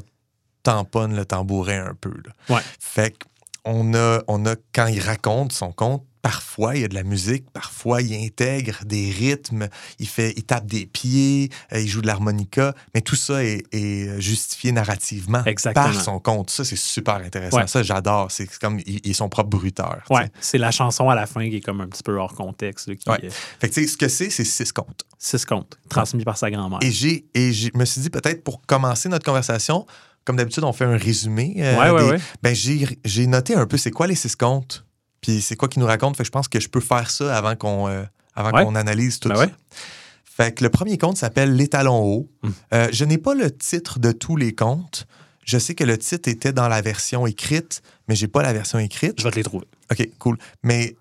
tamponne 0.63 1.15
le 1.15 1.25
tambourin 1.25 1.87
un 1.87 1.95
peu. 1.99 2.11
là. 2.25 2.55
Ouais. 2.55 2.61
Fait 2.79 3.17
qu'on 3.63 3.93
a, 3.93 4.21
on 4.27 4.45
a, 4.45 4.55
quand 4.73 4.87
il 4.87 4.99
raconte 4.99 5.51
son 5.53 5.71
conte, 5.71 6.03
parfois 6.21 6.75
il 6.75 6.81
y 6.81 6.83
a 6.83 6.89
de 6.89 6.95
la 6.95 7.03
musique, 7.03 7.49
parfois 7.51 8.01
il 8.01 8.13
intègre 8.25 8.83
des 8.83 9.09
rythmes, 9.09 9.69
il, 9.99 10.07
fait, 10.07 10.33
il 10.35 10.43
tape 10.43 10.65
des 10.65 10.85
pieds, 10.85 11.49
euh, 11.71 11.79
il 11.79 11.87
joue 11.87 12.01
de 12.01 12.07
l'harmonica, 12.07 12.75
mais 12.93 12.99
tout 12.99 13.15
ça 13.15 13.41
est, 13.43 13.63
est 13.73 14.19
justifié 14.19 14.73
narrativement 14.73 15.41
Exactement. 15.45 15.85
par 15.93 16.01
son 16.03 16.19
conte. 16.19 16.49
Ça, 16.49 16.65
c'est 16.65 16.75
super 16.77 17.15
intéressant. 17.15 17.57
Ouais. 17.57 17.67
Ça, 17.67 17.83
j'adore. 17.83 18.29
C'est 18.31 18.49
comme, 18.59 18.79
il, 18.85 18.99
il 19.05 19.11
est 19.11 19.13
son 19.13 19.29
propre 19.29 19.49
bruiteur. 19.49 19.99
tu 20.07 20.13
sais. 20.13 20.21
Ouais, 20.21 20.29
c'est 20.41 20.57
la 20.57 20.71
chanson 20.71 21.09
à 21.09 21.15
la 21.15 21.25
fin 21.25 21.49
qui 21.49 21.55
est 21.57 21.61
comme 21.61 21.79
un 21.79 21.87
petit 21.87 22.03
peu 22.03 22.17
hors 22.17 22.33
contexte. 22.33 22.87
là, 22.89 22.95
qui, 22.95 23.09
Ouais. 23.09 23.19
euh, 23.23 23.29
Fait 23.61 23.69
que, 23.69 23.73
tu 23.75 23.81
sais, 23.83 23.87
ce 23.87 23.95
que 23.97 24.09
c'est, 24.09 24.29
c'est 24.29 24.43
six 24.43 24.73
contes. 24.73 25.05
six 25.17 25.45
contes, 25.45 25.77
transmis 25.89 26.25
par 26.25 26.37
sa 26.37 26.51
grand-mère. 26.51 26.79
Et 26.83 26.91
je 26.91 27.69
me 27.77 27.85
suis 27.85 28.01
dit, 28.01 28.09
peut-être 28.09 28.43
pour 28.43 28.61
commencer 28.65 29.07
notre 29.07 29.25
conversation, 29.25 29.85
comme 30.29 30.35
d'habitude, 30.37 30.63
on 30.63 30.73
fait 30.73 30.85
un 30.85 30.95
résumé. 30.95 31.55
euh, 31.57 31.75
Ouais, 31.79 31.89
ouais, 31.89 32.03
des- 32.03 32.09
ouais. 32.11 32.19
Ben, 32.43 32.53
j'ai, 32.53 33.25
noté 33.25 33.55
un 33.55 33.65
peu 33.65 33.77
c'est 33.79 33.89
quoi 33.89 34.05
les 34.05 34.13
six 34.13 34.35
contes, 34.35 34.85
puis 35.21 35.41
c'est 35.41 35.55
quoi 35.55 35.67
qu'ils 35.67 35.79
nous 35.81 35.87
racontent. 35.87 36.13
Fait 36.13 36.21
que 36.21 36.27
je 36.27 36.31
pense 36.31 36.47
que 36.47 36.59
je 36.59 36.69
peux 36.69 36.81
faire 36.81 37.09
ça 37.09 37.35
avant 37.35 37.55
qu'on, 37.55 37.87
euh, 37.87 38.03
avant 38.35 38.51
qu'on 38.51 38.75
analyse 38.75 39.19
tout 39.19 39.29
Ben 39.29 39.35
ça. 39.37 39.47
Fait 40.23 40.53
que 40.53 40.63
le 40.63 40.69
premier 40.69 40.99
conte 40.99 41.17
s'appelle 41.17 41.55
Les 41.55 41.67
talons 41.67 42.03
hauts. 42.03 42.29
Hmm. 42.43 42.49
Euh, 42.75 42.89
je 42.91 43.05
n'ai 43.05 43.17
pas 43.17 43.33
le 43.33 43.49
titre 43.49 43.97
de 43.97 44.11
tous 44.11 44.35
les 44.35 44.53
contes. 44.53 45.07
Je 45.43 45.57
sais 45.57 45.73
que 45.73 45.83
le 45.83 45.97
titre 45.97 46.29
était 46.29 46.53
dans 46.53 46.67
la 46.67 46.81
version 46.81 47.25
écrite, 47.25 47.81
mais 48.07 48.13
j'ai 48.15 48.27
pas 48.27 48.43
la 48.43 48.53
version 48.53 48.77
écrite. 48.77 49.15
Je 49.17 49.23
vais 49.23 49.31
te 49.31 49.35
les 49.37 49.43
trouver. 49.43 49.65
OK, 49.91 50.07
cool. 50.19 50.37
Mais 50.61 50.95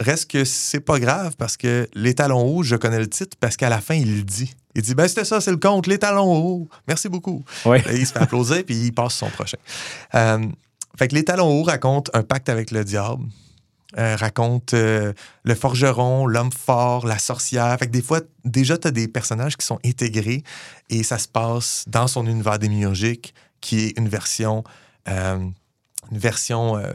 reste 0.00 0.30
que 0.30 0.44
c'est 0.44 0.80
pas 0.80 0.98
grave 0.98 1.34
parce 1.36 1.56
que 1.56 1.88
Les 1.94 2.14
talons 2.14 2.42
hauts, 2.42 2.62
je 2.62 2.76
connais 2.76 2.98
le 2.98 3.08
titre 3.08 3.36
parce 3.40 3.56
qu'à 3.56 3.68
la 3.68 3.80
fin, 3.80 3.94
il 3.94 4.18
le 4.18 4.22
dit. 4.22 4.54
Il 4.74 4.82
dit, 4.82 4.94
ben 4.94 5.08
c'était 5.08 5.24
ça, 5.24 5.40
c'est 5.40 5.50
le 5.50 5.56
conte, 5.56 5.86
Les 5.86 5.98
talons 5.98 6.32
hauts. 6.32 6.68
Merci 6.86 7.08
beaucoup. 7.08 7.44
Ouais. 7.64 7.82
Il 7.92 8.06
se 8.06 8.12
fait 8.12 8.20
applaudir, 8.20 8.62
puis 8.64 8.76
il 8.76 8.92
passe 8.92 9.14
son 9.14 9.28
prochain. 9.30 9.58
Euh, 10.14 10.46
fait 10.96 11.08
que 11.08 11.14
Les 11.14 11.24
talons 11.24 11.48
hauts 11.48 11.64
racontent 11.64 12.10
un 12.14 12.22
pacte 12.22 12.48
avec 12.48 12.70
le 12.70 12.84
diable. 12.84 13.24
Euh, 13.96 14.16
raconte 14.16 14.74
euh, 14.74 15.14
le 15.44 15.54
forgeron, 15.54 16.26
l'homme 16.26 16.52
fort, 16.52 17.06
la 17.06 17.18
sorcière. 17.18 17.74
Fait 17.78 17.86
que 17.86 17.92
des 17.92 18.02
fois, 18.02 18.20
déjà, 18.44 18.76
tu 18.76 18.86
as 18.86 18.90
des 18.90 19.08
personnages 19.08 19.56
qui 19.56 19.64
sont 19.64 19.78
intégrés 19.82 20.42
et 20.90 21.02
ça 21.02 21.16
se 21.16 21.26
passe 21.26 21.84
dans 21.86 22.06
son 22.06 22.26
univers 22.26 22.58
démiurgique, 22.58 23.34
qui 23.62 23.86
est 23.86 23.98
une 23.98 24.08
version, 24.08 24.62
euh, 25.08 25.38
une 26.12 26.18
version 26.18 26.76
euh, 26.76 26.92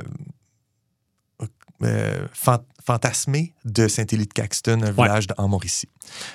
fan- 2.86 2.93
fantasmée 2.93 3.54
de 3.65 3.88
Saint-Élie 3.88 4.28
de 4.28 4.34
Caxton, 4.34 4.82
un 4.82 4.88
Ouais. 4.93 5.08
village 5.08 5.26
en 5.38 5.48
Mauricie. 5.48 5.88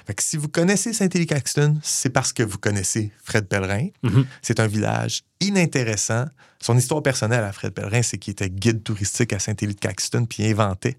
Fait 0.07 0.15
que 0.15 0.23
si 0.23 0.37
vous 0.37 0.49
connaissez 0.49 0.93
Saint-Élie 0.93 1.27
de 1.27 1.31
Caxton, 1.31 1.79
c'est 1.83 2.11
parce 2.11 2.33
que 2.33 2.43
vous 2.43 2.59
connaissez 2.59 3.13
Fred 3.23 3.47
Pellerin. 3.49 3.89
Mhm. 4.03 4.27
C'est 4.43 4.59
un 4.61 4.67
village 4.67 5.23
inintéressant. 5.41 6.25
Son 6.61 6.77
histoire 6.77 7.03
personnelle 7.03 7.45
à 7.45 7.53
Fred 7.53 7.73
Pellerin, 7.73 8.03
c'est 8.03 8.19
qu'il 8.19 8.33
était 8.33 8.51
guide 8.51 8.83
touristique 8.83 9.33
à 9.33 9.39
Saint-Élie 9.39 9.75
de 9.75 9.81
Caxton, 9.81 10.25
puis 10.27 10.43
il 10.45 10.51
inventait. 10.53 10.97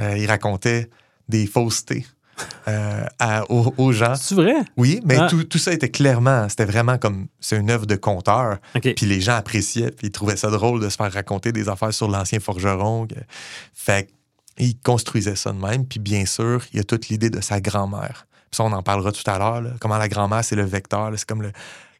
Euh, 0.00 0.16
il 0.16 0.26
racontait 0.26 0.88
des 1.28 1.46
faussetés 1.46 2.06
euh, 2.68 3.06
à- 3.18 3.50
aux, 3.50 3.72
aux 3.78 3.92
gens. 3.92 4.14
C'est 4.14 4.34
vrai? 4.34 4.54
Oui, 4.76 5.00
mais 5.06 5.16
Ah. 5.18 5.26
tout, 5.30 5.42
tout 5.44 5.56
ça 5.58 5.72
était 5.72 5.88
clairement, 5.90 6.48
c'était 6.50 6.66
vraiment 6.66 6.98
comme, 6.98 7.28
c'est 7.40 7.56
une 7.56 7.70
œuvre 7.70 7.86
de 7.86 7.96
conteur. 7.96 8.58
Puis 8.80 9.06
les 9.06 9.20
gens 9.22 9.36
appréciaient, 9.36 9.90
puis 9.90 10.08
ils 10.08 10.10
trouvaient 10.10 10.36
ça 10.36 10.50
drôle 10.50 10.80
de 10.82 10.88
se 10.90 10.96
faire 10.96 11.10
raconter 11.12 11.50
des 11.52 11.68
affaires 11.70 11.94
sur 11.94 12.08
l'ancien 12.08 12.38
forgeron. 12.40 13.06
que- 13.06 13.14
Fait 14.56 14.64
qu'ils 14.64 14.78
construisaient 14.80 15.36
ça 15.36 15.52
de 15.52 15.58
même. 15.58 15.86
Puis 15.86 15.98
bien 15.98 16.24
sûr, 16.26 16.62
il 16.72 16.76
y 16.78 16.80
a 16.80 16.84
toute 16.84 17.08
l'idée 17.08 17.30
de 17.30 17.40
sa 17.40 17.60
grand-mère. 17.60 18.26
Ça, 18.52 18.64
on 18.64 18.72
en 18.72 18.82
parlera 18.82 19.12
tout 19.12 19.28
à 19.30 19.38
l'heure. 19.38 19.62
Comment 19.80 19.98
la 19.98 20.08
grand-mère, 20.08 20.44
c'est 20.44 20.56
le 20.56 20.64
vecteur. 20.64 21.10
C'est 21.16 21.26
comme 21.28 21.42
le- 21.42 21.52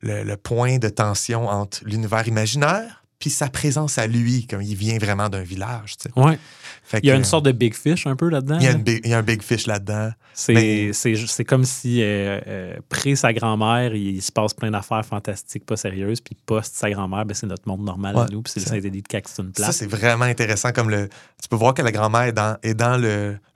le 0.02 0.36
point 0.36 0.78
de 0.78 0.88
tension 0.88 1.48
entre 1.48 1.80
l'univers 1.84 2.26
imaginaire 2.28 3.02
puis 3.18 3.30
sa 3.30 3.48
présence 3.48 3.98
à 3.98 4.06
lui, 4.06 4.46
comme 4.46 4.60
il 4.62 4.74
vient 4.76 4.98
vraiment 4.98 5.28
d'un 5.28 5.42
village. 5.42 5.96
tu 5.96 6.08
sais. 6.10 6.20
Ouais. 6.20 6.38
Fait 6.84 7.00
Il 7.02 7.06
y 7.06 7.10
a 7.10 7.14
que, 7.14 7.18
une 7.18 7.24
sorte 7.24 7.44
de 7.46 7.52
big 7.52 7.74
fish 7.74 8.06
un 8.06 8.14
peu 8.14 8.28
là-dedans. 8.28 8.58
il 8.58 8.64
y 8.64 8.66
a, 8.68 8.72
là. 8.72 8.76
une 8.76 8.82
big- 8.84 9.00
il 9.04 9.10
y 9.10 9.14
a 9.14 9.18
un 9.18 9.22
big 9.22 9.42
fish 9.42 9.66
là-dedans. 9.66 10.10
C'est 10.34 10.52
Mais- 10.54 11.44
comme 11.44 11.64
si, 11.64 12.02
euh, 12.02 12.38
euh, 12.46 12.76
pré 12.88 13.16
sa 13.16 13.32
grand-mère, 13.32 13.94
il, 13.94 14.20
se 14.22 14.30
passe 14.30 14.52
plein 14.54 14.70
d'affaires 14.70 15.04
fantastiques, 15.04 15.64
pas 15.64 15.76
sérieuses, 15.76 16.20
puis 16.20 16.36
post 16.46 16.74
sa 16.76 16.90
grand-mère, 16.90 17.24
ben, 17.24 17.34
c'est 17.34 17.46
notre 17.46 17.66
monde 17.66 17.82
normal 17.84 18.16
à 18.18 18.26
nous, 18.30 18.42
puis 18.42 18.52
c'est 18.52 18.60
le 18.60 18.66
ça. 18.66 18.70
Saint-Élie 18.72 19.02
de 19.02 19.08
Caxton 19.08 19.50
Ça, 19.56 19.62
Place. 19.64 19.76
c'est 19.78 19.86
vraiment 19.90 20.26
intéressant. 20.26 20.72
Comme 20.72 20.90
le, 20.90 21.08
tu 21.42 21.48
peux 21.48 21.56
voir 21.56 21.74
que 21.74 21.82
la 21.82 21.90
grand-mère 21.92 22.22
est 22.22 22.32
dans, 22.32 22.56
est 22.62 22.74
dans 22.74 22.96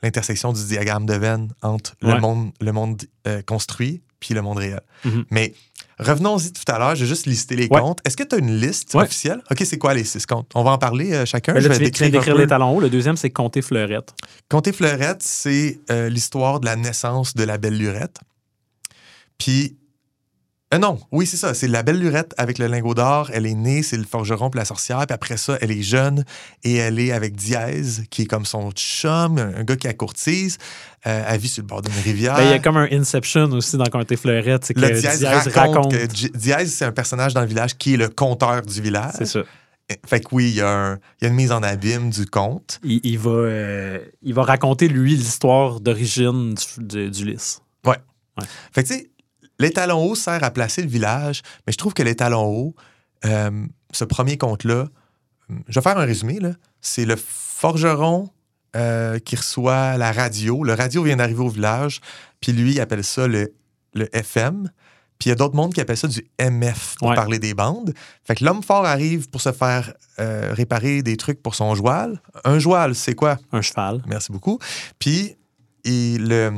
l'intersection 0.02 0.52
du 0.52 0.64
diagramme 0.64 1.06
de 1.06 1.14
Venn 1.14 1.48
entre 1.62 1.94
Ouais. 2.02 2.14
le 2.14 2.20
monde, 2.20 2.50
le 2.60 2.72
monde 2.72 3.02
euh, 3.26 3.42
construit 3.42 4.00
puis 4.20 4.34
le 4.34 4.42
monde 4.42 4.58
réel. 4.58 4.80
Mhm. 5.04 5.24
Mais 5.30 5.54
revenons-y 5.98 6.52
tout 6.52 6.62
à 6.68 6.78
l'heure. 6.78 6.94
J'ai 6.94 7.06
juste 7.06 7.26
listé 7.26 7.56
les 7.56 7.68
Ouais. 7.68 7.80
comptes. 7.80 7.98
Est-ce 8.04 8.16
que 8.16 8.22
tu 8.22 8.34
as 8.34 8.38
une 8.38 8.54
liste 8.60 8.94
Ouais. 8.94 9.02
officielle? 9.04 9.42
OK, 9.50 9.62
c'est 9.64 9.78
quoi 9.78 9.94
les 9.94 10.04
six 10.04 10.24
comptes? 10.26 10.50
On 10.54 10.62
va 10.62 10.70
en 10.72 10.78
parler 10.78 11.12
euh, 11.12 11.24
chacun. 11.26 11.52
Ben 11.54 11.60
Je 11.60 11.68
vais 11.68 11.90
tu 11.90 12.10
décrire 12.10 12.36
les 12.36 12.46
talons 12.46 12.76
hauts. 12.76 12.80
Le 12.80 12.90
deuxième, 12.90 13.16
c'est 13.16 13.30
Compter 13.30 13.62
Fleurette. 13.62 14.14
Comté 14.48 14.72
Fleurette, 14.72 15.22
c'est 15.22 15.80
euh, 15.90 16.08
l'histoire 16.08 16.60
de 16.60 16.66
la 16.66 16.76
naissance 16.76 17.34
de 17.34 17.44
la 17.44 17.58
belle 17.58 17.76
lurette. 17.78 18.18
Puis, 19.38 19.76
euh, 20.72 20.78
non, 20.78 21.00
oui, 21.10 21.26
c'est 21.26 21.36
ça. 21.36 21.52
C'est 21.52 21.66
la 21.66 21.82
belle 21.82 21.98
lurette 21.98 22.32
avec 22.38 22.58
le 22.58 22.66
lingot 22.68 22.94
d'or. 22.94 23.30
Elle 23.32 23.44
est 23.46 23.54
née, 23.54 23.82
c'est 23.82 23.96
le 23.96 24.04
forgeron 24.04 24.50
puis 24.50 24.58
la 24.58 24.64
sorcière. 24.64 24.98
Puis 24.98 25.12
après 25.14 25.36
ça, 25.36 25.58
elle 25.60 25.72
est 25.72 25.82
jeune 25.82 26.24
et 26.62 26.76
elle 26.76 26.98
est 27.00 27.10
avec 27.12 27.34
Diaz, 27.34 28.02
qui 28.10 28.22
est 28.22 28.26
comme 28.26 28.44
son 28.44 28.70
chum, 28.72 29.38
un, 29.38 29.64
gars 29.64 29.76
qui 29.76 29.88
a 29.88 29.92
courtise. 29.94 30.58
Euh, 31.06 31.24
elle 31.26 31.40
vit 31.40 31.48
sur 31.48 31.62
le 31.62 31.66
bord 31.66 31.82
d'une 31.82 31.92
rivière. 32.04 32.36
Ben, 32.36 32.44
il 32.44 32.50
y 32.50 32.54
a 32.54 32.58
comme 32.60 32.76
un 32.76 32.86
Inception 32.92 33.50
aussi 33.52 33.76
dans 33.78 33.84
Compter 33.86 34.16
Fleurette. 34.16 34.64
C'est 34.64 34.74
que 34.74 34.80
le 34.80 34.90
Diaz, 34.90 35.18
Diaz 35.18 35.48
raconte, 35.48 35.76
raconte. 35.76 35.92
que 35.92 36.06
Di- 36.06 36.30
Diaz, 36.34 36.70
c'est 36.70 36.84
un 36.84 36.92
personnage 36.92 37.34
dans 37.34 37.40
le 37.40 37.48
village 37.48 37.76
qui 37.76 37.94
est 37.94 37.96
le 37.96 38.08
conteur 38.08 38.62
du 38.62 38.80
village. 38.80 39.14
C'est 39.18 39.26
ça. 39.26 39.40
Fait 40.06 40.20
que 40.20 40.28
oui, 40.30 40.50
il 40.50 40.54
y, 40.54 40.60
a 40.60 40.68
un- 40.70 40.94
il 41.20 41.22
y 41.22 41.24
a 41.24 41.28
une 41.30 41.34
mise 41.34 41.50
en 41.50 41.64
abîme 41.64 42.10
du 42.10 42.24
conte. 42.26 42.78
Il, 42.84 43.00
il 43.02 43.18
va, 43.18 43.30
euh, 43.32 43.98
il 44.22 44.34
va 44.34 44.44
raconter, 44.44 44.86
lui, 44.86 45.16
l'histoire 45.16 45.80
d'origine 45.80 46.54
du- 46.54 46.84
du- 46.84 47.10
d'Ulysse. 47.10 47.60
Fait 48.72 48.82
que, 48.84 48.88
tu 48.88 48.94
sais, 48.94 49.09
l'étalon 49.60 50.04
haut 50.04 50.14
sert 50.14 50.42
à 50.42 50.50
placer 50.50 50.82
le 50.82 50.88
village, 50.88 51.42
mais 51.66 51.72
je 51.72 51.78
trouve 51.78 51.94
que 51.94 52.02
l'étalon 52.02 52.44
haut, 52.44 52.74
euh, 53.24 53.66
ce 53.92 54.04
premier 54.04 54.36
conte-là, 54.38 54.88
je 55.68 55.74
vais 55.78 55.82
faire 55.82 55.98
un 55.98 56.04
résumé, 56.04 56.38
là. 56.40 56.52
C'est 56.80 57.04
le 57.04 57.16
forgeron 57.16 58.30
euh, 58.76 59.18
qui 59.18 59.36
reçoit 59.36 59.96
la 59.96 60.12
radio. 60.12 60.62
Le 60.64 60.74
radio 60.74 61.02
vient 61.02 61.16
d'arriver 61.16 61.40
au 61.42 61.48
village, 61.48 62.00
puis 62.40 62.52
lui, 62.52 62.72
il 62.72 62.80
appelle 62.80 63.04
ça 63.04 63.26
le, 63.28 63.52
le 63.94 64.08
FM. 64.16 64.70
Puis 65.18 65.28
il 65.28 65.30
y 65.30 65.32
a 65.32 65.34
d'autres 65.34 65.54
mondes 65.56 65.74
qui 65.74 65.80
appellent 65.82 65.98
ça 65.98 66.08
du 66.08 66.24
MF 66.40 66.94
pour 66.98 67.08
Ouais. 67.08 67.14
parler 67.16 67.38
des 67.38 67.52
bandes. 67.52 67.92
Fait 68.24 68.34
que 68.36 68.42
l'homme 68.44 68.62
fort 68.62 68.86
arrive 68.86 69.28
pour 69.28 69.42
se 69.42 69.52
faire 69.52 69.92
euh, 70.18 70.54
réparer 70.54 71.02
des 71.02 71.18
trucs 71.18 71.42
pour 71.42 71.54
son 71.54 71.74
joual. 71.74 72.22
Un 72.44 72.58
joual, 72.58 72.94
c'est 72.94 73.14
quoi? 73.14 73.38
Un 73.52 73.60
cheval. 73.60 74.02
Merci 74.06 74.32
beaucoup. 74.32 74.58
Puis, 74.98 75.36
il, 75.84 76.32
euh, 76.32 76.50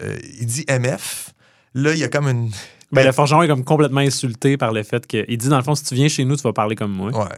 euh, 0.00 0.18
il 0.40 0.46
dit 0.46 0.64
MF. 0.68 1.30
Là, 1.74 1.92
il 1.94 1.98
y 1.98 2.04
a 2.04 2.08
comme 2.08 2.28
une, 2.28 2.50
Ben, 2.92 3.04
le 3.06 3.12
forgeron 3.12 3.42
est 3.42 3.48
comme 3.48 3.64
complètement 3.64 4.00
insulté 4.00 4.56
par 4.56 4.72
le 4.72 4.82
fait 4.82 5.06
que. 5.06 5.24
Il 5.28 5.38
dit, 5.38 5.48
dans 5.48 5.56
le 5.56 5.62
fond, 5.62 5.74
si 5.74 5.84
tu 5.84 5.94
viens 5.94 6.08
chez 6.08 6.24
nous, 6.24 6.36
tu 6.36 6.42
vas 6.42 6.52
parler 6.52 6.76
comme 6.76 6.92
moi. 6.92 7.10
Ouais. 7.10 7.28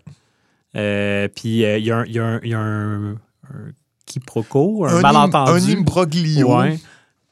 Euh, 0.77 1.29
puis 1.35 1.65
euh, 1.65 1.79
il 1.79 1.85
y 1.85 1.91
a 1.93 1.99
un, 1.99 2.05
y 2.07 2.19
a 2.19 2.25
un- 2.25 2.41
y 2.43 2.55
a 2.55 2.59
un- 2.59 3.13
un 3.13 3.73
quiproquo, 4.07 4.85
un, 4.87 4.97
im- 4.99 5.01
malentendu. 5.03 5.73
Un 5.73 5.79
imbroglio. 5.79 6.57
Ouais, 6.59 6.79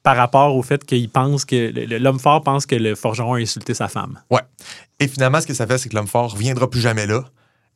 par 0.04 0.16
rapport 0.16 0.54
au 0.56 0.62
fait 0.62 0.84
qu'il 0.84 1.08
pense 1.08 1.44
que. 1.44 1.72
L'homme 1.98 2.20
fort 2.20 2.42
pense 2.42 2.66
que 2.66 2.76
le 2.76 2.94
forgeron 2.94 3.34
a 3.34 3.38
insulté 3.38 3.74
sa 3.74 3.88
femme. 3.88 4.20
Et 5.00 5.08
finalement, 5.08 5.40
ce 5.40 5.46
que 5.48 5.54
ça 5.54 5.66
fait, 5.66 5.78
c'est 5.78 5.88
que 5.88 5.96
l'homme 5.96 6.06
fort 6.06 6.32
reviendra 6.32 6.70
plus 6.70 6.80
jamais 6.80 7.06
là. 7.06 7.24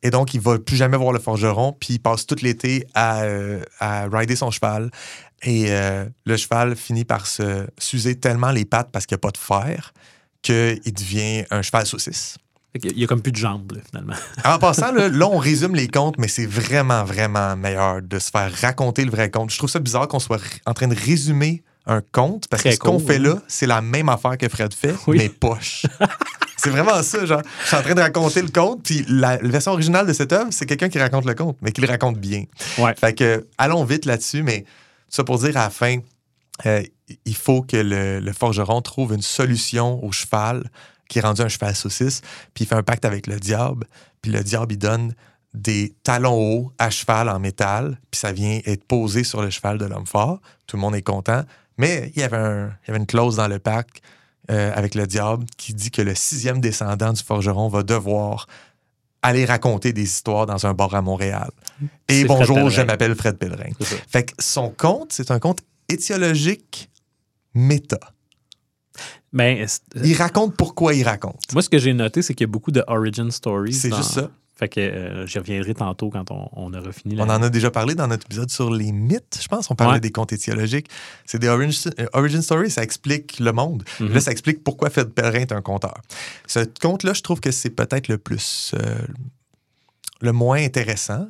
Et 0.03 0.11
donc, 0.11 0.33
il 0.35 0.39
va 0.39 0.59
plus 0.59 0.75
jamais 0.77 0.95
voir 0.95 1.11
le 1.11 1.19
forgeron. 1.19 1.73
Puis, 1.77 1.95
il 1.95 1.99
passe 1.99 2.25
tout 2.27 2.35
l'été 2.43 2.85
à, 2.93 3.23
euh, 3.23 3.61
à 3.79 4.07
rider 4.07 4.35
son 4.35 4.51
cheval. 4.51 4.91
Et 5.43 5.65
euh, 5.69 6.05
le 6.25 6.37
cheval 6.37 6.75
finit 6.75 7.05
par 7.05 7.27
se 7.27 7.67
s'user 7.77 8.15
tellement 8.15 8.51
les 8.51 8.65
pattes 8.65 8.89
parce 8.91 9.05
qu'il 9.05 9.15
n'y 9.15 9.19
a 9.19 9.21
pas 9.21 9.31
de 9.31 9.37
fer 9.37 9.93
qu'il 10.41 10.79
devient 10.93 11.45
un 11.51 11.61
cheval 11.61 11.85
saucisse. 11.85 12.37
Il 12.83 12.99
y 12.99 13.03
a 13.03 13.07
comme 13.07 13.21
plus 13.21 13.31
de 13.31 13.37
jambes, 13.37 13.71
là, 13.71 13.79
finalement. 13.89 14.13
En 14.45 14.59
passant, 14.59 14.91
là, 14.91 15.09
là, 15.09 15.27
on 15.27 15.37
résume 15.37 15.73
les 15.75 15.87
contes, 15.87 16.17
mais 16.19 16.27
c'est 16.27 16.45
vraiment, 16.45 17.03
vraiment 17.03 17.55
meilleur 17.55 18.01
de 18.03 18.19
se 18.19 18.29
faire 18.29 18.51
raconter 18.61 19.03
le 19.03 19.09
vrai 19.09 19.31
conte. 19.31 19.49
Je 19.51 19.57
trouve 19.57 19.69
ça 19.69 19.79
bizarre 19.79 20.07
qu'on 20.07 20.19
soit 20.19 20.39
en 20.65 20.73
train 20.73 20.87
de 20.87 20.95
résumer 20.95 21.63
un 21.87 22.01
conte 22.11 22.47
parce 22.49 22.61
Très 22.63 22.71
que 22.71 22.75
ce 22.75 22.79
qu'on 22.79 22.99
fait 22.99 23.17
oui. 23.17 23.23
là, 23.29 23.41
c'est 23.47 23.65
la 23.65 23.81
même 23.81 24.09
affaire 24.09 24.37
que 24.37 24.47
Fred 24.49 24.73
fait, 24.73 24.93
Oui. 25.07 25.17
mais 25.17 25.29
poche. 25.29 25.85
c'est 26.57 26.69
vraiment 26.69 27.01
ça, 27.01 27.25
genre. 27.25 27.41
Je 27.63 27.67
suis 27.67 27.75
en 27.77 27.81
train 27.81 27.95
de 27.95 28.01
raconter 28.01 28.41
le 28.41 28.49
conte, 28.49 28.83
puis 28.83 29.05
la, 29.07 29.37
la 29.37 29.49
version 29.49 29.71
originale 29.71 30.05
de 30.05 30.13
cette 30.13 30.33
œuvre, 30.33 30.49
c'est 30.51 30.65
quelqu'un 30.67 30.89
qui 30.89 30.99
raconte 30.99 31.25
le 31.25 31.33
conte, 31.33 31.57
mais 31.61 31.71
qui 31.71 31.81
le 31.81 31.87
raconte 31.87 32.17
bien. 32.19 32.43
Ouais. 32.77 32.93
Fait 32.99 33.13
que, 33.13 33.47
allons 33.57 33.85
vite 33.85 34.05
là-dessus, 34.05 34.43
mais 34.43 34.65
ça 35.09 35.23
pour 35.23 35.39
dire 35.39 35.57
à 35.57 35.63
la 35.65 35.69
fin, 35.69 35.97
euh, 36.65 36.83
il 37.25 37.35
faut 37.35 37.61
que 37.61 37.77
le, 37.77 38.33
forgeron 38.33 38.81
trouve 38.81 39.13
une 39.13 39.21
solution 39.21 40.03
au 40.03 40.11
cheval 40.11 40.69
qui 41.07 41.19
est 41.19 41.21
rendu 41.21 41.41
un 41.41 41.47
cheval 41.47 41.75
saucisse, 41.75 42.21
puis 42.53 42.65
il 42.65 42.67
fait 42.67 42.75
un 42.75 42.83
pacte 42.83 43.05
avec 43.05 43.27
le 43.27 43.39
diable, 43.39 43.85
puis 44.21 44.31
le 44.31 44.43
diable, 44.43 44.73
il 44.73 44.77
donne 44.77 45.13
des 45.53 45.95
talons 46.03 46.35
hauts 46.37 46.71
à 46.77 46.89
cheval 46.89 47.29
en 47.29 47.39
métal, 47.39 47.97
puis 48.11 48.19
ça 48.19 48.31
vient 48.33 48.59
être 48.65 48.83
posé 48.83 49.23
sur 49.23 49.41
le 49.41 49.49
cheval 49.49 49.77
de 49.77 49.85
l'homme 49.85 50.05
fort. 50.05 50.41
Tout 50.67 50.75
le 50.75 50.81
monde 50.81 50.95
est 50.95 51.01
content. 51.01 51.43
Mais 51.77 52.11
il 52.15 52.21
y 52.21 52.23
avait, 52.23 52.37
un- 52.37 52.67
il 52.83 52.87
y 52.87 52.91
avait 52.91 52.99
une 52.99 53.05
clause 53.05 53.37
dans 53.37 53.47
le 53.47 53.59
pacte 53.59 54.01
euh, 54.51 54.71
avec 54.75 54.95
le 54.95 55.07
diable 55.07 55.45
qui 55.57 55.73
dit 55.73 55.91
que 55.91 56.01
le 56.01 56.15
sixième 56.15 56.59
descendant 56.59 57.13
du 57.13 57.23
forgeron 57.23 57.69
va 57.69 57.83
devoir 57.83 58.47
aller 59.21 59.45
raconter 59.45 59.93
des 59.93 60.03
histoires 60.03 60.45
dans 60.45 60.65
un 60.65 60.73
bar 60.73 60.93
à 60.95 61.01
Montréal. 61.01 61.49
Et 62.07 62.23
bonjour, 62.25 62.69
je 62.69 62.81
m'appelle 62.81 63.15
Fred 63.15 63.37
Pellerin. 63.37 63.71
Fait 64.07 64.23
que 64.25 64.33
son 64.39 64.69
conte, 64.69 65.11
c'est 65.13 65.31
un 65.31 65.39
conte 65.39 65.59
étiologique 65.89 66.89
méta. 67.53 67.99
Ben, 69.33 69.67
c'est- 69.67 69.81
Il 70.03 70.15
raconte 70.15 70.55
pourquoi 70.55 70.93
il 70.93 71.03
raconte. 71.03 71.41
moi, 71.53 71.61
ce 71.61 71.69
que 71.69 71.77
j'ai 71.77 71.93
noté, 71.93 72.21
c'est 72.21 72.33
qu'il 72.33 72.45
y 72.45 72.49
a 72.49 72.51
beaucoup 72.51 72.71
de 72.71 72.83
origin 72.87 73.29
stories. 73.29 73.73
C'est 73.73 73.89
dans- 73.89 73.97
juste 73.97 74.11
ça. 74.13 74.31
Fait 74.59 74.69
que 74.69 74.79
euh, 74.79 75.27
j'y 75.27 75.37
reviendrai 75.37 75.75
tantôt 75.75 76.09
quand 76.09 76.31
on, 76.31 76.49
on 76.53 76.73
aura 76.73 76.91
fini. 76.91 77.13
la- 77.15 77.23
On 77.25 77.29
en 77.29 77.43
a 77.43 77.49
déjà 77.49 77.69
parlé 77.69 77.93
dans 77.93 78.07
notre 78.07 78.25
épisode 78.25 78.49
sur 78.49 78.71
les 78.71 78.91
mythes, 78.91 79.39
je 79.41 79.47
pense. 79.47 79.69
On 79.69 79.75
parlait 79.75 79.93
Ouais. 79.93 79.99
des 79.99 80.11
contes 80.11 80.33
étiologiques. 80.33 80.89
C'est 81.25 81.37
des 81.37 81.47
origin, 81.47 81.91
euh, 81.99 82.07
origin 82.13 82.41
stories, 82.41 82.71
ça 82.71 82.81
explique 82.81 83.39
le 83.39 83.51
monde. 83.53 83.83
Mhm. 83.99 84.13
Là, 84.13 84.19
ça 84.19 84.31
explique 84.31 84.63
pourquoi 84.63 84.89
Fred 84.89 85.09
Pellerin 85.09 85.41
est 85.41 85.51
un 85.51 85.61
conteur. 85.61 86.01
Ce 86.47 86.59
conte-là, 86.81 87.13
je 87.13 87.21
trouve 87.21 87.39
que 87.39 87.51
c'est 87.51 87.69
peut-être 87.69 88.07
le 88.07 88.17
plus. 88.17 88.73
euh, 88.73 88.97
le 90.21 90.31
moins 90.31 90.57
intéressant, 90.63 91.29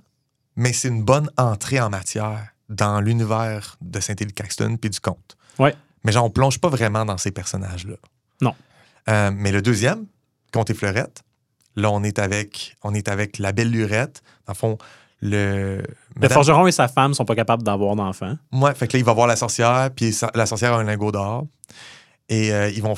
mais 0.55 0.71
c'est 0.71 0.87
une 0.87 1.03
bonne 1.03 1.29
entrée 1.37 1.81
en 1.81 1.89
matière 1.89 2.47
dans 2.69 3.01
l'univers 3.01 3.77
de 3.81 3.99
Saint-Élie 3.99 4.31
Caxton 4.33 4.77
puis 4.77 4.89
du 4.89 4.99
conte. 5.01 5.35
Ouais. 5.59 5.75
Mais 6.05 6.13
genre, 6.13 6.23
on 6.25 6.29
plonge 6.29 6.59
pas 6.59 6.69
vraiment 6.69 7.03
dans 7.03 7.17
ces 7.17 7.31
personnages-là. 7.31 7.95
Non. 8.41 8.55
Euh, 9.09 9.31
mais 9.35 9.51
le 9.51 9.61
deuxième, 9.61 10.05
Conte 10.53 10.69
et 10.69 10.73
Fleurette, 10.73 11.23
là, 11.77 11.89
on 11.91 12.03
est 12.03 12.19
avec, 12.19 12.75
on 12.83 12.93
est 12.93 13.07
avec 13.07 13.39
la 13.39 13.53
belle 13.53 13.71
lurette. 13.71 14.21
Dans 14.45 14.51
le 14.53 14.57
fond, 14.57 14.77
le. 15.21 15.81
Le 16.19 16.27
forgeron 16.29 16.67
et 16.67 16.71
sa 16.73 16.87
femme 16.89 17.13
sont 17.13 17.23
pas 17.25 17.35
capables 17.35 17.63
d'avoir 17.63 17.95
d'enfants. 17.95 18.35
Ouais, 18.51 18.73
fait 18.75 18.87
que 18.87 18.97
là, 18.97 18.99
il 18.99 19.05
va 19.05 19.13
voir 19.13 19.27
la 19.27 19.35
sorcière, 19.37 19.89
puis 19.95 20.13
la 20.35 20.45
sorcière 20.45 20.73
a 20.73 20.79
un 20.79 20.83
lingot 20.83 21.11
d'or. 21.11 21.45
Et 22.27 22.51
euh, 22.51 22.69
ils 22.69 22.81
vont 22.83 22.95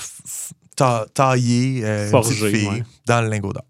ta- 0.75 1.05
tailler 1.13 1.81
euh, 1.83 2.05
une 2.05 2.09
Forger, 2.11 2.49
fille 2.51 2.67
ouais. 2.67 2.83
dans 3.05 3.21
le 3.21 3.29
lingot 3.29 3.53
d'or. 3.53 3.65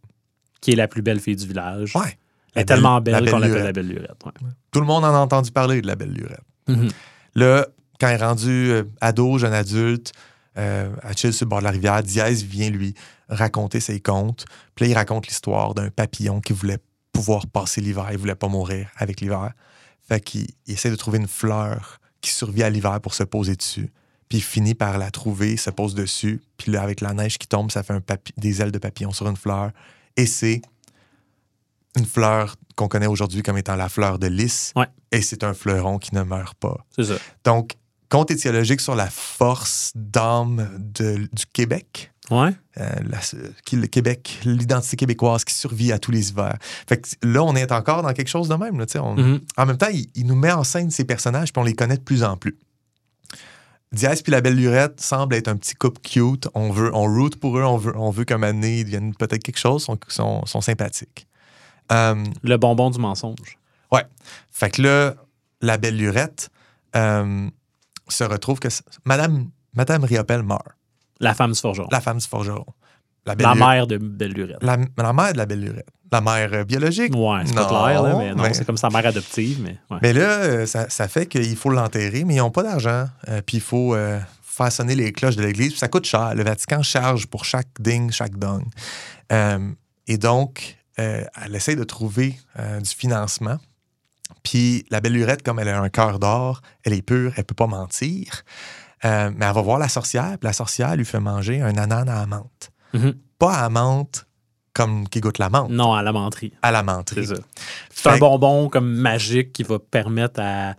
qui 0.62 0.72
est 0.72 0.76
la 0.76 0.88
plus 0.88 1.02
belle 1.02 1.19
fille 1.19 1.36
du 1.36 1.48
village. 1.48 1.95
Ouais. 1.95 2.17
Elle 2.56 2.62
est 2.62 2.65
tellement 2.65 3.02
belle- 3.02 3.30
qu'on 3.30 3.39
l'appelle 3.39 3.63
la 3.63 3.72
belle 3.74 3.88
lurette. 3.88 4.12
ouais. 4.26 4.32
Tout 4.72 4.80
le 4.80 4.86
monde 4.86 5.04
en 5.04 5.13
a 5.13 5.17
entendu 5.17 5.52
parler 5.52 5.82
de 5.82 5.88
la 5.88 5.95
belle 5.95 6.12
lurette. 6.13 6.39
Mhm. 6.67 6.89
Là, 7.36 7.65
quand 8.00 8.08
il 8.10 8.13
est 8.13 8.24
rendu 8.24 8.72
euh, 8.72 8.84
ado, 9.02 9.38
jeune 9.38 9.54
adulte, 9.54 10.13
euh, 10.60 10.93
à 11.02 11.13
chill 11.13 11.34
sur 11.34 11.45
le 11.45 11.50
bord 11.50 11.60
de 11.60 11.63
la 11.63 11.72
rivière, 11.72 12.04
Diaz 12.04 12.43
vient 12.43 12.69
lui 12.69 12.93
raconter 13.30 13.80
ses 13.80 14.00
contes. 14.00 14.45
Puis 14.76 14.86
là, 14.86 14.91
il 14.91 14.93
raconte 14.95 15.28
l'histoire 15.28 15.74
d'un 15.74 15.89
papillon 15.89 16.41
qui 16.41 16.54
voulait 16.54 16.80
pouvoir 17.12 17.48
passer 17.48 17.82
l'hiver. 17.82 18.08
Il 18.12 18.17
voulait 18.17 18.36
pas 18.36 18.48
mourir 18.48 18.89
avec 18.98 19.22
l'hiver. 19.22 19.54
Fait 20.08 20.19
qu'il 20.19 20.48
il 20.67 20.74
essaie 20.74 20.91
de 20.91 20.95
trouver 20.95 21.19
une 21.19 21.28
fleur 21.28 22.00
qui 22.22 22.32
survit 22.32 22.63
à 22.63 22.69
l'hiver 22.69 23.00
pour 23.02 23.13
se 23.13 23.24
poser 23.24 23.56
dessus. 23.56 23.91
Puis 24.28 24.39
il 24.39 24.43
finit 24.43 24.76
par 24.76 24.98
la 24.98 25.10
trouver, 25.10 25.58
se 25.58 25.69
pose 25.69 25.95
dessus. 25.95 26.41
Puis 26.58 26.72
là, 26.72 26.84
avec 26.84 27.02
la 27.02 27.13
neige 27.13 27.38
qui 27.38 27.48
tombe, 27.48 27.72
ça 27.72 27.82
fait 27.82 27.93
un 27.93 28.02
des 28.38 28.62
ailes 28.62 28.72
de 28.72 28.78
papillon 28.78 29.12
sur 29.12 29.28
une 29.28 29.38
fleur. 29.38 29.72
Et 30.17 30.26
c'est 30.26 30.62
une 31.98 32.06
fleur 32.06 32.56
qu'on 32.76 32.88
connaît 32.88 33.08
aujourd'hui 33.08 33.41
comme 33.41 33.58
étant 33.58 33.76
la 33.76 33.89
fleur 33.89 34.19
de 34.19 34.28
lys. 34.28 34.74
Ouais. 34.76 34.88
Et 35.12 35.22
c'est 35.22 35.43
un 35.43 35.54
fleuron 35.54 35.98
qui 35.98 36.13
ne 36.13 36.22
meurt 36.22 36.56
pas. 36.58 36.86
C'est 36.95 37.06
ça. 37.06 37.15
Donc, 37.43 37.76
conte 38.10 38.32
étiologique 38.32 38.82
sur 38.82 38.95
la 38.95 39.08
force 39.10 39.91
d'âme 39.95 40.69
de- 40.78 41.30
du 41.32 41.45
Québec. 41.54 42.12
Ouais. 42.32 42.52
euh, 42.78 42.88
la- 43.10 43.17
qui- 43.65 43.76
le 43.76 43.88
Québec, 43.88 44.39
l'identité 44.45 44.95
québécoise 44.98 45.43
qui 45.43 45.54
survit 45.56 45.91
à 45.91 45.98
tous 45.98 46.12
les 46.12 46.30
hivers. 46.30 46.58
Fait 46.88 46.98
que 47.02 47.10
là, 47.24 47.43
on 47.43 47.56
est 47.56 47.72
encore 47.72 48.04
dans 48.04 48.13
quelque 48.13 48.28
chose 48.28 48.48
de 48.48 48.54
même. 48.54 48.78
là, 48.78 48.86
Mhm. 49.17 49.41
En 49.58 49.65
même 49.65 49.78
temps, 49.78 49.89
il, 49.91 50.08
il 50.13 50.28
nous 50.28 50.36
met 50.36 50.52
en 50.52 50.63
scène 50.63 50.91
ces 50.91 51.06
personnages, 51.06 51.52
puis 51.52 51.60
on 51.60 51.63
les 51.65 51.74
connaît 51.74 51.98
de 51.98 52.04
plus 52.04 52.24
en 52.24 52.38
plus. 52.38 52.56
Diaz 53.91 54.22
puis 54.22 54.32
la 54.32 54.41
belle 54.41 54.56
lurette 54.56 55.02
semblent 55.02 55.34
être 55.36 55.48
un 55.48 55.56
petit 55.58 55.74
couple 55.74 56.00
cute. 56.02 56.48
On 56.54 56.69
veut, 56.69 56.91
on 56.93 57.06
root 57.06 57.32
pour 57.41 57.58
eux, 57.58 57.63
on 57.63 57.78
veut, 57.78 57.98
on 57.98 58.12
veut 58.12 58.24
qu'un 58.26 58.38
donné, 58.39 58.82
ils 58.82 58.84
deviennent 58.86 59.15
peut-être 59.15 59.41
quelque 59.43 59.58
chose, 59.58 59.84
sont, 59.84 59.98
sont, 60.08 60.45
sont 60.45 60.62
sympathiques. 60.62 61.26
Euh, 61.91 62.24
Le 62.43 62.58
bonbon 62.58 62.91
du 62.91 63.00
mensonge. 63.00 63.58
fait 64.52 64.69
que 64.69 64.82
là, 64.84 65.15
la 65.62 65.78
belle 65.80 65.98
lurette 65.98 66.52
euh, 66.95 67.50
se 68.10 68.24
retrouve 68.24 68.60
que 68.60 68.67
Madame, 69.06 69.50
Madame 69.74 70.04
Riopelle 70.04 70.43
meurt, 70.43 70.65
La 71.19 71.34
femme 71.34 71.52
du 71.52 71.60
forgeron. 71.60 71.88
La, 71.91 72.02
femme 72.02 72.17
du 72.17 72.28
forgeron. 72.28 72.65
La, 73.26 73.56
mère 73.56 73.88
de 73.88 73.98
Belle 73.98 74.32
Lurette. 74.32 74.63
La, 74.63 74.78
la 74.98 75.13
mère 75.13 75.34
de 75.34 75.38
la 75.38 75.45
belle 75.45 75.60
lurette. 75.62 75.89
La 76.12 76.22
mère 76.22 76.50
euh, 76.54 76.63
biologique. 76.63 77.13
Ouais, 77.15 77.43
c'est 77.45 77.54
pas 77.54 77.65
clair, 77.65 78.02
là, 78.02 78.15
mais 78.17 78.34
non, 78.34 78.41
mais- 78.43 78.54
c'est 78.54 78.65
comme 78.65 78.78
sa 78.78 78.89
mère 78.89 79.06
adoptive, 79.06 79.62
mais 79.62 79.78
ouais. 79.91 80.00
Mais 80.02 80.13
là, 80.13 80.39
euh, 80.39 80.65
ça, 80.65 80.89
ça 80.89 81.08
fait 81.08 81.28
qu'il 81.28 81.56
faut 81.56 81.69
l'enterrer, 81.69 82.24
mais 82.24 82.36
ils 82.36 82.39
n'ont 82.39 82.50
pas 82.50 82.63
d'argent. 82.63 83.08
Euh, 83.28 83.41
puis 83.45 83.58
il 83.58 83.63
faut 83.63 83.93
euh, 83.93 84.19
faire 84.41 84.72
sonner 84.72 84.95
les 84.95 85.12
cloches 85.12 85.36
de 85.36 85.43
l'église. 85.43 85.69
Puis 85.72 85.80
ça 85.80 85.88
coûte 85.88 86.06
cher. 86.06 86.34
Le 86.34 86.43
Vatican 86.43 86.82
charge 86.82 87.28
pour 87.28 87.45
chaque 87.45 87.67
ding, 87.80 88.12
chaque 88.12 88.38
dong. 88.38 88.63
Euh, 89.32 89.60
et 90.08 90.17
donc, 90.17 90.78
elle 90.98 91.56
essaie 91.56 91.78
de 91.78 91.84
trouver 91.86 92.38
du 92.58 92.89
financement. 92.89 93.58
Puis 94.44 94.86
la 94.89 95.02
belle 95.02 95.13
lurette, 95.13 95.44
comme 95.44 95.60
elle 95.60 95.70
a 95.70 95.80
un 95.82 95.89
cœur 95.89 96.20
d'or, 96.20 96.62
elle 96.84 96.94
est 96.94 97.02
pure, 97.02 97.34
elle 97.36 97.44
peut 97.46 97.56
pas 97.56 97.68
mentir. 97.68 98.44
Euh, 99.06 99.32
mais 99.36 99.46
elle 99.46 99.54
va 99.54 99.62
voir 99.62 99.80
la 99.80 99.88
sorcière, 99.89 100.38
puis 100.39 100.48
la 100.48 100.54
sorcière 100.54 100.96
lui 100.96 101.06
fait 101.06 101.20
manger 101.20 101.62
un 101.62 101.76
ananas 101.78 102.22
à 102.22 102.26
menthe. 102.26 102.72
Mhm. 102.94 103.13
Pas 103.38 103.54
à 103.54 103.70
menthe 103.70 104.26
comme 104.74 105.08
qui 105.10 105.20
goûte 105.20 105.38
la 105.39 105.50
menthe, 105.50 105.70
Non, 105.72 105.94
à 105.94 106.04
la 106.04 106.12
menterie. 106.12 106.54
à 106.62 106.72
la 106.72 106.84
menterie. 106.84 107.26
C'est 107.26 107.36
ça. 107.36 107.42
C'est 107.94 108.10
un 108.10 108.18
bonbon 108.18 108.70
comme 108.70 108.89
magique 108.94 109.52
qui 109.52 109.63
va 109.63 109.78
permettre 109.80 110.39
à, 110.42 110.76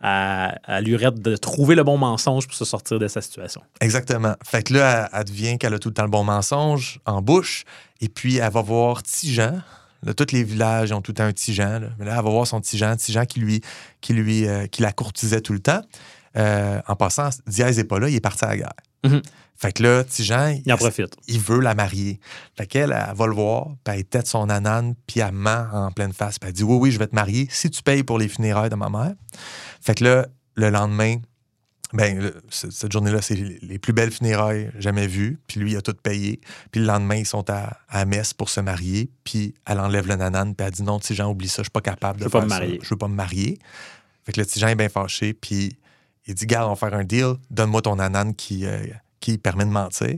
à, 0.00 0.54
à 0.64 0.80
Lurette 0.80 1.20
de 1.20 1.36
trouver 1.36 1.74
le 1.74 1.82
bon 1.84 1.96
mensonge 1.98 2.46
pour 2.46 2.54
se 2.54 2.64
sortir 2.64 2.98
de 2.98 3.08
sa 3.08 3.20
situation. 3.20 3.62
Exactement. 3.80 4.34
Fait 4.44 4.62
que 4.62 4.74
là, 4.74 5.08
elle, 5.12 5.18
elle 5.20 5.24
devient 5.24 5.58
qu'elle 5.58 5.74
a 5.74 5.78
tout 5.78 5.88
le 5.88 5.94
temps 5.94 6.02
le 6.04 6.10
bon 6.10 6.24
mensonge 6.24 7.00
en 7.06 7.22
bouche. 7.22 7.64
Et 8.00 8.08
puis, 8.08 8.36
elle 8.36 8.52
va 8.52 8.62
voir 8.62 9.02
Tijan. 9.02 9.60
Là, 10.04 10.14
tous 10.14 10.32
les 10.32 10.44
villages 10.44 10.92
ont 10.92 11.00
tout 11.00 11.14
un 11.18 11.32
Tijan. 11.32 11.80
Là. 11.80 11.88
Mais 11.98 12.04
là, 12.04 12.16
elle 12.18 12.24
va 12.24 12.30
voir 12.30 12.46
son 12.46 12.60
Tijan. 12.60 12.96
Tijan 12.96 13.24
qui 13.24 13.40
lui, 13.40 13.60
qui 14.00 14.12
lui, 14.12 14.46
euh, 14.46 14.66
qui 14.66 14.82
la 14.82 14.92
courtisait 14.92 15.40
tout 15.40 15.52
le 15.52 15.60
temps. 15.60 15.82
Euh, 16.36 16.80
en 16.88 16.96
passant, 16.96 17.30
Diaz 17.46 17.76
n'est 17.76 17.84
pas 17.84 17.98
là, 17.98 18.08
il 18.08 18.14
est 18.14 18.20
parti 18.20 18.44
à 18.44 18.48
la 18.48 18.56
guerre. 18.56 18.72
Mhm. 19.04 19.22
Fait 19.56 19.72
que 19.72 19.82
là, 19.84 20.02
Tijan, 20.04 20.58
Il 20.64 20.72
en 20.72 20.76
profite. 20.76 21.14
il 21.28 21.38
veut 21.40 21.60
la 21.60 21.74
marier. 21.74 22.18
Fait 22.56 22.66
qu'elle, 22.66 22.92
elle 22.92 23.14
va 23.14 23.26
le 23.26 23.34
voir, 23.34 23.68
puis 23.84 23.94
elle 23.94 24.04
tête 24.04 24.26
son 24.26 24.48
anane, 24.48 24.94
puis 25.06 25.20
elle 25.20 25.32
ment 25.32 25.66
en 25.72 25.92
pleine 25.92 26.12
face. 26.12 26.38
Puis 26.38 26.48
elle 26.48 26.54
dit 26.54 26.64
Oui, 26.64 26.76
oui, 26.76 26.90
je 26.90 26.98
vais 26.98 27.06
te 27.06 27.14
marier 27.14 27.46
si 27.50 27.70
tu 27.70 27.82
payes 27.82 28.02
pour 28.02 28.18
les 28.18 28.28
funérailles 28.28 28.70
de 28.70 28.74
ma 28.74 28.90
mère. 28.90 29.12
Fait 29.80 29.94
que 29.94 30.04
là, 30.04 30.26
le 30.56 30.70
lendemain, 30.70 31.16
ben, 31.94 32.18
le- 32.20 32.42
cette 32.50 32.92
journée-là, 32.92 33.22
c'est 33.22 33.34
les 33.36 33.78
plus 33.78 33.92
belles 33.92 34.10
funérailles 34.10 34.70
jamais 34.78 35.06
vues. 35.06 35.38
Puis 35.46 35.60
lui, 35.60 35.72
il 35.72 35.76
a 35.76 35.82
tout 35.82 35.94
payé. 35.94 36.40
Puis 36.70 36.80
le 36.80 36.86
lendemain, 36.86 37.16
ils 37.16 37.26
sont 37.26 37.48
à, 37.50 37.78
à 37.88 38.04
Metz 38.04 38.34
pour 38.34 38.48
se 38.50 38.60
marier. 38.60 39.10
Puis 39.24 39.54
elle 39.66 39.80
enlève 39.80 40.06
le 40.06 40.16
nanane, 40.16 40.54
puis 40.54 40.66
elle 40.66 40.72
dit 40.72 40.82
Non, 40.82 40.98
Tijan, 40.98 41.30
oublie 41.30 41.48
ça, 41.48 41.62
je 41.62 41.64
suis 41.64 41.70
pas 41.70 41.80
capable 41.80 42.18
Je 42.18 42.24
de 42.24 42.28
veux 42.28 42.30
pas 42.30 42.40
faire 42.40 42.46
me 42.48 42.52
ça. 42.52 42.58
marier. 42.60 42.78
Je 42.82 42.88
veux 42.90 42.96
pas 42.98 43.08
me 43.08 43.14
marier. 43.14 43.58
Fait 44.26 44.32
que 44.32 44.40
le 44.40 44.46
Tijan 44.46 44.68
est 44.68 44.74
bien 44.74 44.88
fâché, 44.88 45.34
puis 45.34 45.76
il 46.26 46.34
dit 46.34 46.46
Garde, 46.46 46.66
on 46.70 46.74
va 46.74 46.76
faire 46.88 46.98
un 46.98 47.04
deal, 47.04 47.34
donne-moi 47.50 47.82
ton 47.82 47.96
nanane 47.96 48.34
qui, 48.34 48.66
euh, 48.66 48.84
qui 49.20 49.38
permet 49.38 49.64
de 49.64 49.70
mentir. 49.70 50.08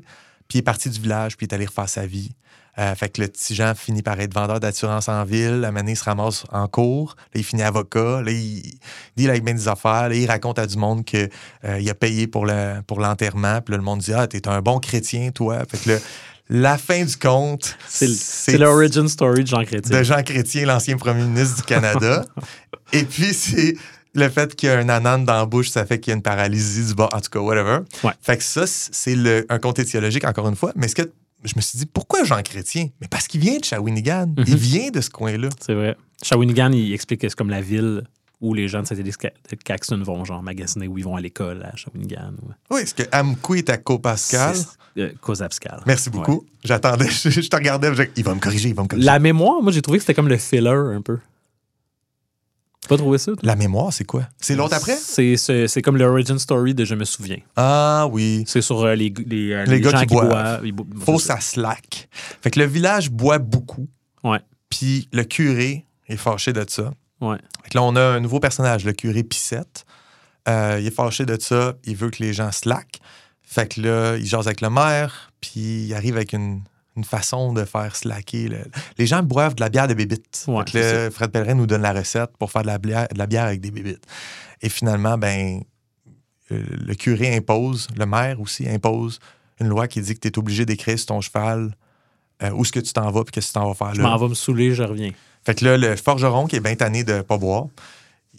Puis 0.48 0.54
il 0.54 0.58
est 0.58 0.62
parti 0.62 0.88
du 0.90 1.00
village, 1.00 1.36
puis 1.36 1.46
il 1.46 1.50
est 1.50 1.54
allé 1.54 1.66
refaire 1.66 1.88
sa 1.88 2.06
vie. 2.06 2.30
Euh, 2.78 2.94
fait 2.94 3.08
que 3.08 3.22
le 3.22 3.28
petit 3.28 3.54
Jean 3.54 3.74
finit 3.74 4.02
par 4.02 4.20
être 4.20 4.34
vendeur 4.34 4.60
d'assurance 4.60 5.08
en 5.08 5.24
ville. 5.24 5.62
Donné, 5.74 5.92
il 5.92 5.96
se 5.96 6.04
ramasse 6.04 6.44
en 6.52 6.68
cours. 6.68 7.16
Là, 7.34 7.40
il 7.40 7.44
finit 7.44 7.62
avocat. 7.62 8.20
Là, 8.22 8.30
il 8.30 8.78
deal 9.16 9.30
avec 9.30 9.44
bien 9.44 9.54
des 9.54 9.66
affaires. 9.68 10.08
Là, 10.10 10.14
il 10.14 10.26
raconte 10.26 10.58
à 10.58 10.66
du 10.66 10.76
monde 10.76 11.04
qu'il 11.04 11.28
a 11.64 11.94
payé 11.94 12.26
pour 12.26 12.44
le- 12.46 12.82
pour 12.86 13.00
l'enterrement. 13.00 13.60
puis 13.62 13.72
là, 13.72 13.78
le 13.78 13.84
monde 13.84 14.00
dit 14.00 14.12
Ah, 14.12 14.26
t'es 14.26 14.46
un 14.48 14.60
bon 14.60 14.78
chrétien, 14.78 15.30
toi. 15.30 15.58
Fait 15.70 15.78
que 15.78 15.90
là, 15.92 15.98
la 16.48 16.78
fin 16.78 17.02
du 17.04 17.16
conte, 17.16 17.76
C'est 17.88 18.58
l'origin 18.58 19.08
story 19.08 19.42
de 19.42 19.48
Jean 19.48 19.64
Chrétien. 19.64 19.98
de 19.98 20.02
Jean 20.04 20.22
Chrétien, 20.22 20.66
l'ancien 20.66 20.96
premier 20.96 21.22
ministre 21.24 21.56
du 21.56 21.62
Canada. 21.62 22.24
Et 22.92 23.04
puis, 23.04 23.32
c'est 23.34 23.74
le 24.14 24.28
fait 24.28 24.54
qu'il 24.54 24.68
y 24.68 24.72
a 24.72 24.78
un 24.78 24.88
anane 24.88 25.24
dans 25.24 25.34
la 25.34 25.44
bouche, 25.46 25.70
ça 25.70 25.84
fait 25.84 25.98
qu'il 25.98 26.10
y 26.10 26.14
a 26.14 26.16
une 26.16 26.22
paralysie 26.22 26.86
du 26.86 26.94
bas. 26.94 27.08
En 27.12 27.20
tout 27.20 27.30
cas, 27.30 27.40
whatever. 27.40 27.78
Ouais. 28.04 28.12
Fait 28.22 28.36
que 28.36 28.44
ça, 28.44 28.64
c'est 28.66 29.16
un 29.48 29.58
conte 29.58 29.78
étiologique, 29.78 30.24
encore 30.24 30.48
une 30.48 30.56
fois. 30.56 30.72
Mais 30.76 30.88
ce 30.88 30.94
que 30.94 31.10
je 31.44 31.52
me 31.56 31.60
suis 31.60 31.78
dit, 31.78 31.86
pourquoi 31.86 32.24
Jean 32.24 32.42
Chrétien? 32.42 32.88
Mais 33.00 33.08
parce 33.08 33.26
qu'il 33.28 33.40
vient 33.40 33.58
de 33.58 33.64
Shawinigan. 33.64 34.26
Mhm. 34.36 34.44
Il 34.46 34.56
vient 34.56 34.90
de 34.90 35.00
ce 35.00 35.10
coin-là. 35.10 35.48
C'est 35.60 35.74
vrai. 35.74 35.96
Shawinigan, 36.22 36.72
il 36.72 36.92
explique 36.92 37.20
que 37.20 37.28
c'est 37.28 37.36
comme 37.36 37.50
la 37.50 37.60
ville 37.60 38.02
où 38.40 38.52
les 38.52 38.68
gens 38.68 38.82
de 38.82 38.86
Saint-Élie-Caxton 38.86 40.02
vont 40.02 40.24
genre 40.24 40.42
magasiner 40.42 40.88
où 40.88 40.98
ils 40.98 41.04
vont 41.04 41.16
à 41.16 41.20
l'école 41.20 41.62
à 41.64 41.74
Shawinigan. 41.76 42.32
ou- 42.42 42.74
Oui, 42.74 42.82
est-ce 42.82 42.94
que 42.94 43.02
Amqui 43.12 43.58
est 43.58 43.70
à 43.70 43.78
Copascal? 43.78 44.56
Euh, 44.98 45.12
Cosapscal. 45.20 45.82
Merci 45.86 46.08
beaucoup. 46.10 46.32
Ouais. 46.32 46.46
J'attendais, 46.64 47.08
je, 47.08 47.28
je 47.40 47.40
te 47.48 47.56
regardais, 47.56 47.94
je- 47.94 48.02
il 48.16 48.24
va 48.24 48.34
me 48.34 48.40
corriger, 48.40 48.68
il 48.70 48.74
va 48.74 48.82
me 48.82 48.88
corriger. 48.88 49.06
La 49.06 49.18
mémoire, 49.18 49.62
moi, 49.62 49.72
j'ai 49.72 49.82
trouvé 49.82 49.98
que 49.98 50.02
c'était 50.04 50.14
comme 50.14 50.28
le 50.28 50.36
filler 50.38 50.68
un 50.68 51.02
peu. 51.02 51.18
Pas 52.88 52.96
trouvé 52.96 53.18
ça? 53.18 53.32
toi? 53.32 53.40
La 53.42 53.56
mémoire, 53.56 53.92
c'est 53.92 54.04
quoi? 54.04 54.28
C'est 54.40 54.54
l'autre 54.54 54.74
après? 54.74 54.96
C'est 54.96 55.36
c'est- 55.36 55.68
c'est 55.68 55.82
comme 55.82 55.96
l'origin 55.96 56.38
story 56.38 56.74
de 56.74 56.84
Je 56.84 56.94
me 56.94 57.04
souviens. 57.04 57.38
Ah 57.56 58.06
oui. 58.10 58.44
C'est 58.46 58.60
sur 58.62 58.84
euh, 58.84 58.94
les, 58.94 59.12
les, 59.26 59.52
euh, 59.52 59.64
Les 59.64 59.80
gars 59.80 59.90
gens 59.90 60.00
qui 60.00 60.06
qui 60.06 60.14
boivent. 60.14 60.28
boivent. 60.28 60.70
Bo- 60.72 60.86
Faut 61.04 61.18
ça 61.18 61.40
slack. 61.40 62.08
Fait 62.42 62.50
que 62.50 62.58
le 62.60 62.66
village 62.66 63.10
boit 63.10 63.38
beaucoup. 63.38 63.88
Ouais. 64.24 64.40
Puis 64.70 65.08
le 65.12 65.24
curé 65.24 65.84
est 66.08 66.16
fâché 66.16 66.52
de 66.52 66.64
ça. 66.68 66.92
Ouais. 67.20 67.38
Fait 67.62 67.70
que 67.70 67.78
là, 67.78 67.82
on 67.82 67.96
a 67.96 68.00
un 68.02 68.20
nouveau 68.20 68.40
personnage, 68.40 68.84
le 68.84 68.92
curé 68.92 69.22
Pissette. 69.22 69.84
Euh, 70.48 70.78
il 70.80 70.86
est 70.86 70.94
fâché 70.94 71.24
de 71.26 71.36
ça. 71.40 71.74
Il 71.84 71.96
veut 71.96 72.10
que 72.10 72.22
les 72.22 72.32
gens 72.32 72.52
slack. 72.52 73.00
Fait 73.42 73.66
que 73.72 73.80
là, 73.80 74.16
il 74.16 74.26
jase 74.26 74.46
avec 74.46 74.60
le 74.60 74.70
maire. 74.70 75.32
Puis 75.40 75.86
il 75.86 75.94
arrive 75.94 76.16
avec 76.16 76.32
une, 76.32 76.62
une 76.96 77.04
façon 77.04 77.52
de 77.52 77.64
faire 77.64 77.94
slacker. 77.96 78.48
le- 78.48 78.64
Les 78.98 79.06
gens 79.06 79.22
boivent 79.22 79.54
de 79.54 79.60
la 79.60 79.68
bière 79.68 79.86
de 79.88 79.94
bébite. 79.94 80.44
Ouais, 80.48 80.64
Fait 80.66 80.72
que 80.72 80.78
là, 80.78 81.10
Fred 81.10 81.30
Pellerin 81.30 81.54
nous 81.54 81.66
donne 81.66 81.82
la 81.82 81.92
recette 81.92 82.30
pour 82.38 82.50
faire 82.50 82.62
de 82.62 82.66
la 82.68 82.78
bière, 82.78 83.06
de 83.12 83.18
la 83.18 83.26
bière 83.26 83.44
avec 83.44 83.60
des 83.60 83.70
bébites. 83.70 84.04
Et 84.62 84.68
finalement, 84.68 85.18
ben, 85.18 85.60
euh, 86.52 86.62
le 86.70 86.94
curé 86.94 87.36
impose, 87.36 87.88
le 87.96 88.06
maire 88.06 88.40
aussi 88.40 88.68
impose 88.68 89.18
une 89.60 89.68
loi 89.68 89.88
qui 89.88 90.00
dit 90.00 90.14
que 90.14 90.20
tu 90.20 90.28
es 90.28 90.38
obligé 90.38 90.64
d'écrire 90.66 90.96
sur 90.98 91.06
ton 91.06 91.20
cheval 91.20 91.74
euh, 92.42 92.50
où 92.50 92.62
est-ce 92.62 92.72
que 92.72 92.80
tu 92.80 92.92
t'en 92.92 93.10
vas 93.10 93.24
puis 93.24 93.32
qu'est-ce 93.32 93.48
que 93.48 93.52
tu 93.52 93.58
t'en 93.58 93.68
vas 93.68 93.74
faire 93.74 93.94
Je 93.94 94.02
là. 94.02 94.08
m'en 94.10 94.16
vais 94.18 94.28
me 94.28 94.34
saouler, 94.34 94.74
je 94.74 94.82
reviens. 94.82 95.10
Fait 95.44 95.54
que 95.54 95.64
là, 95.64 95.76
le 95.78 95.96
forgeron 95.96 96.46
qui 96.46 96.56
est 96.56 96.60
bien 96.60 96.74
tanné 96.76 97.04
de 97.04 97.22
pas 97.22 97.38
boire, 97.38 97.66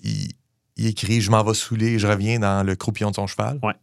il, 0.03 0.31
il 0.75 0.87
écrit 0.87 1.21
Je 1.21 1.31
m'en 1.31 1.43
vais 1.43 1.53
saouler 1.53 1.93
et 1.93 1.99
je 1.99 2.07
reviens 2.07 2.39
dans 2.39 2.65
le 2.65 2.75
croupillon 2.75 3.09
de 3.11 3.15
son 3.15 3.27
cheval. 3.27 3.59
Ouais. 3.63 3.73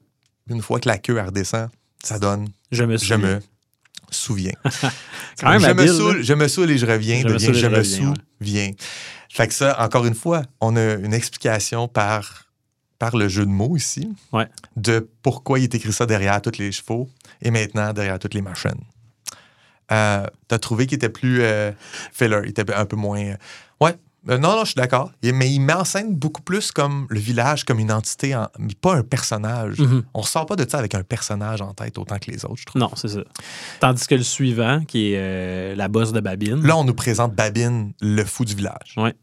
Une 0.49 0.63
fois 0.63 0.79
que 0.79 0.89
la 0.89 0.99
queue 0.99 1.21
redescend, 1.21 1.69
ça 2.03 2.19
donne 2.19 2.49
Je 2.71 2.85
me 2.85 2.97
Je 2.97 3.05
souviens. 3.15 3.19
me 3.19 3.41
souviens. 4.15 4.53
Quand 5.41 5.51
même 5.51 5.61
je, 5.61 5.71
me 5.73 5.87
saoule, 5.87 6.23
je 6.23 6.35
me 6.35 6.49
saoule 6.49 6.71
et 6.71 6.79
je 6.79 6.87
reviens, 6.87 7.19
Je 7.21 7.25
me 7.27 7.33
devient 7.35 7.55
je 7.55 7.67
me 7.69 7.77
reviens, 7.77 8.15
souviens. 8.41 8.71
Fait 9.31 9.49
que 9.49 9.55
ça, 9.55 9.77
encore 9.83 10.07
une 10.07 10.15
fois, 10.15 10.43
on 10.61 10.77
a 10.77 10.95
une 10.95 11.13
explication 11.13 11.89
par, 11.89 12.45
par 12.99 13.17
le 13.17 13.29
jeu 13.29 13.45
de 13.45 13.51
mots 13.51 13.77
ici 13.77 14.09
Ouais. 14.33 14.47
de 14.77 15.09
pourquoi 15.23 15.59
il 15.59 15.65
est 15.65 15.75
écrit 15.75 15.93
ça 15.93 16.07
derrière 16.07 16.41
tous 16.41 16.59
les 16.59 16.71
chevaux 16.73 17.09
et 17.43 17.51
maintenant 17.51 17.93
derrière 17.93 18.19
toutes 18.19 18.35
les 18.35 18.43
machines. 18.43 18.81
Euh, 19.93 20.27
T'as 20.49 20.59
trouvé 20.59 20.87
qu'il 20.87 20.97
était 20.97 21.09
plus 21.09 21.43
euh, 21.43 21.73
filler, 22.13 22.39
il 22.45 22.51
était 22.51 22.73
un 22.75 22.87
peu 22.87 22.97
moins. 22.97 23.21
euh, 23.23 23.37
Ouais, 23.81 23.95
euh, 24.29 24.39
non, 24.39 24.53
non, 24.57 24.61
je 24.61 24.67
suis 24.73 24.75
d'accord. 24.75 25.13
Mais 25.23 25.51
il 25.53 25.61
met 25.61 25.73
en 25.73 25.85
scène 25.85 26.15
beaucoup 26.17 26.43
plus 26.43 26.71
comme 26.73 27.07
le 27.11 27.19
village, 27.21 27.65
comme 27.65 27.79
une 27.79 27.93
entité, 27.93 28.35
en- 28.35 28.49
mais 28.59 28.75
pas 28.81 28.95
un 28.97 29.03
personnage. 29.03 29.79
Mhm. 29.79 30.05
On 30.15 30.23
sort 30.23 30.47
pas 30.47 30.57
de 30.57 30.69
ça 30.69 30.79
avec 30.79 30.95
un 30.95 31.03
personnage 31.03 31.61
en 31.61 31.73
tête 31.75 31.99
autant 31.99 32.19
que 32.19 32.31
les 32.31 32.45
autres, 32.45 32.57
je 32.59 32.65
trouve. 32.67 32.81
Non, 32.81 32.91
c'est 32.97 33.09
ça. 33.09 33.21
Tandis 33.81 34.07
que 34.07 34.15
le 34.15 34.23
suivant, 34.23 34.85
qui 34.85 35.13
est 35.13 35.19
euh, 35.19 35.75
la 35.75 35.89
bosse 35.89 36.13
de 36.13 36.21
Babine, 36.21 36.67
Là, 36.67 36.77
on 36.77 36.85
nous 36.85 36.95
présente 36.95 37.35
Babine, 37.35 37.93
le 38.01 38.25
fou 38.25 38.45
du 38.45 38.55
village. 38.55 38.95
Ouais. 38.97 39.15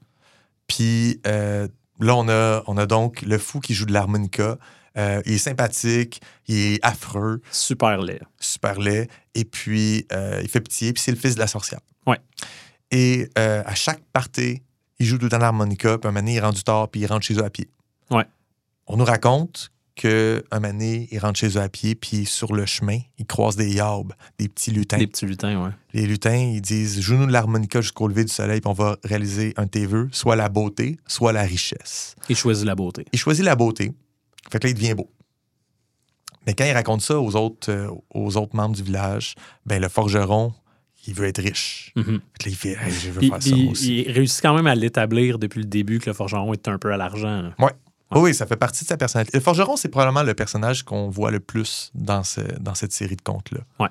Puis 0.68 1.20
euh, 1.28 1.68
là, 2.00 2.16
on 2.16 2.30
a, 2.30 2.64
on 2.68 2.78
a 2.78 2.86
donc 2.86 3.22
le 3.24 3.38
fou 3.38 3.60
qui 3.60 3.74
joue 3.74 3.86
de 3.86 3.94
l'harmonica. 3.94 4.58
Euh, 4.98 5.22
il 5.26 5.34
est 5.34 5.38
sympathique, 5.38 6.22
il 6.50 6.74
est 6.74 6.80
affreux, 6.86 7.42
super 7.50 7.98
laid. 8.02 8.20
super 8.42 8.78
laid, 8.78 9.08
et 9.36 9.46
puis 9.46 10.06
euh, 10.12 10.42
il 10.44 10.50
fait 10.50 10.60
pitié, 10.60 10.92
puis 10.92 11.02
c'est 11.02 11.12
le 11.12 11.18
fils 11.18 11.36
de 11.36 11.40
la 11.40 11.48
sorcière. 11.48 11.80
Ouais. 12.06 12.20
Et 12.92 13.30
euh, 13.38 13.64
à 13.66 13.74
chaque 13.74 14.02
party, 14.12 14.62
il 15.02 15.06
joue 15.06 15.18
tout 15.18 15.26
le 15.26 15.32
temps 15.32 15.40
l'harmonica, 15.40 15.98
puis 15.98 16.10
un 16.10 16.14
donné, 16.14 16.34
il 16.34 16.38
est 16.38 16.42
rendu 16.42 16.64
tard, 16.64 16.90
puis 16.90 17.02
il 17.02 17.08
rentre 17.08 17.26
chez 17.26 17.34
eux 17.34 17.44
à 17.44 17.50
pied. 17.50 17.70
Ouais. 18.12 18.26
On 18.88 18.98
nous 18.98 19.06
raconte 19.06 19.72
qu'un 19.96 20.42
moment 20.54 20.68
donné, 20.70 21.08
il 21.12 21.20
rentre 21.20 21.40
chez 21.40 21.50
eux 21.50 21.62
à 21.62 21.70
pied, 21.70 21.96
puis 21.96 22.26
sur 22.26 22.54
le 22.54 22.66
chemin, 22.66 23.00
il 23.18 23.26
croise 23.26 23.56
des 23.56 23.74
yarbes, 23.74 24.14
des 24.38 24.48
petits 24.48 24.72
lutins. 24.72 24.98
Des 24.98 25.08
petits 25.08 25.26
lutins, 25.26 25.64
ouais. 25.64 25.72
Les 25.94 26.06
lutins, 26.06 26.36
ils 26.36 26.62
disent 26.62 27.02
Joue-nous 27.02 27.26
de 27.26 27.32
l'harmonica 27.32 27.82
jusqu'au 27.82 28.08
lever 28.08 28.24
du 28.24 28.32
soleil, 28.32 28.62
puis 28.62 28.70
on 28.70 28.74
va 28.74 28.98
réaliser 29.04 29.54
un 29.58 29.66
de 29.66 29.70
tes 29.70 29.86
vœux, 29.86 30.08
soit 30.12 30.36
la 30.36 30.50
beauté, 30.50 30.98
soit 31.08 31.34
la 31.34 31.44
richesse. 31.44 32.16
Il 32.30 32.36
choisit 32.36 32.66
la 32.66 32.76
beauté. 32.76 33.06
Il 33.12 33.20
choisit 33.20 33.44
la 33.44 33.56
beauté. 33.56 33.92
Fait 34.52 34.60
que 34.60 34.68
là, 34.68 34.72
il 34.72 34.76
devient 34.76 34.94
beau. 34.94 35.10
Mais 36.46 36.54
quand 36.54 36.66
il 36.66 36.74
raconte 36.74 37.02
ça 37.02 37.20
aux 37.20 37.36
autres, 37.36 37.72
euh, 37.72 37.90
aux 38.14 38.38
autres 38.38 38.56
membres 38.56 38.76
du 38.76 38.84
village, 38.84 39.36
ben 39.66 39.82
le 39.82 39.90
forgeron, 39.90 40.54
il 41.08 41.14
veut 41.14 41.26
être 41.28 41.42
riche. 41.42 41.92
Mhm. 41.96 42.16
Là, 42.16 42.20
il 42.46 42.56
fait 42.56 42.78
Hey, 42.82 42.92
Je 42.92 43.10
veux 43.12 43.22
faire 43.22 43.42
ça 43.42 43.56
aussi. 43.72 44.02
il 44.04 44.12
réussit 44.12 44.42
quand 44.42 44.54
même 44.56 44.68
à 44.68 44.76
l'établir 44.76 45.40
depuis 45.40 45.60
le 45.60 45.66
début 45.66 46.00
que 46.00 46.10
le 46.10 46.14
forgeron 46.14 46.54
est 46.54 46.68
un 46.68 46.78
peu 46.78 46.92
à 46.94 46.98
l'argent. 46.98 47.42
là. 47.42 47.56
Oui, 47.60 47.70
oui, 48.14 48.34
ça 48.36 48.46
fait 48.46 48.58
partie 48.58 48.84
de 48.84 48.90
sa 48.90 48.98
personnalité. 48.98 49.38
Le 49.38 49.42
forgeron, 49.44 49.78
c'est 49.78 49.88
probablement 49.90 50.24
le 50.24 50.34
personnage 50.34 50.84
qu'on 50.84 51.10
voit 51.10 51.32
le 51.32 51.40
plus 51.40 51.92
dans, 51.96 52.24
ce- 52.24 52.42
dans 52.60 52.76
cette 52.76 52.92
série 52.92 53.16
de 53.16 53.22
contes-là. 53.22 53.62
Ouais. 53.80 53.88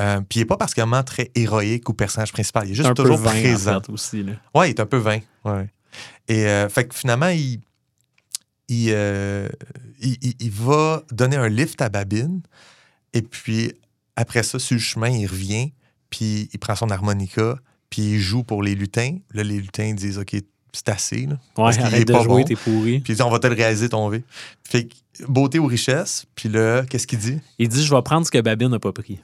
Euh, 0.00 0.20
puis 0.26 0.38
il 0.38 0.42
n'est 0.42 0.46
pas 0.46 0.56
particulièrement 0.56 1.02
très 1.02 1.30
héroïque 1.34 1.86
ou 1.88 1.92
personnage 1.92 2.32
principal. 2.32 2.66
Il 2.66 2.72
est 2.72 2.74
juste 2.74 2.88
un 2.88 2.94
peu 2.94 3.02
toujours 3.02 3.18
vain, 3.18 3.30
présent. 3.32 3.76
en 3.76 3.80
fait, 3.82 3.92
aussi. 3.92 4.22
là. 4.22 4.32
Ouais, 4.54 4.68
il 4.68 4.70
est 4.70 4.80
un 4.80 4.86
peu 4.86 4.96
vain. 4.96 5.18
Ouais. 5.44 5.68
Et 6.26 6.46
euh, 6.46 6.68
fait 6.70 6.86
que 6.88 6.94
finalement, 6.94 7.28
il, 7.28 7.60
il, 8.68 8.88
euh, 8.92 9.48
il- 10.00 10.34
il 10.40 10.50
va 10.50 11.02
donner 11.12 11.36
un 11.36 11.48
lift 11.48 11.82
à 11.82 11.88
Babine. 11.90 12.40
Et 13.12 13.20
puis, 13.22 13.72
après 14.16 14.42
ça, 14.42 14.58
sur 14.58 14.76
le 14.76 14.80
chemin, 14.80 15.08
il 15.08 15.26
revient. 15.26 15.72
Puis, 16.10 16.48
il 16.52 16.58
prend 16.58 16.74
son 16.74 16.90
harmonica. 16.90 17.56
Puis, 17.88 18.02
il 18.02 18.18
joue 18.20 18.42
pour 18.44 18.62
les 18.62 18.74
lutins. 18.74 19.16
Là, 19.32 19.42
les 19.42 19.56
lutins 19.58 19.92
disent 19.94 20.18
OK, 20.18 20.36
c'est 20.72 20.88
assez. 20.88 21.22
Là. 21.26 21.32
Ouais, 21.32 21.38
Parce 21.56 21.78
arrête 21.78 22.06
de 22.06 22.12
pas 22.12 22.22
jouer, 22.22 22.42
bon. 22.42 22.44
t'es 22.44 22.56
pourri. 22.56 23.00
Puis, 23.00 23.12
il 23.12 23.16
dit 23.16 23.22
On 23.22 23.30
va 23.30 23.38
te 23.38 23.46
le 23.46 23.54
réaliser 23.54 23.88
ton 23.88 24.08
V. 24.08 24.22
Fait 24.68 24.84
que, 24.86 24.94
beauté 25.28 25.58
ou 25.58 25.66
richesse. 25.66 26.26
Puis 26.34 26.48
là, 26.48 26.82
qu'est-ce 26.84 27.06
qu'il 27.06 27.18
dit? 27.18 27.38
Il 27.58 27.68
dit 27.68 27.84
Je 27.84 27.94
vais 27.94 28.02
prendre 28.02 28.26
ce 28.26 28.30
que 28.30 28.40
Babine 28.40 28.68
n'a 28.68 28.78
pas 28.78 28.92
pris. 28.92 29.20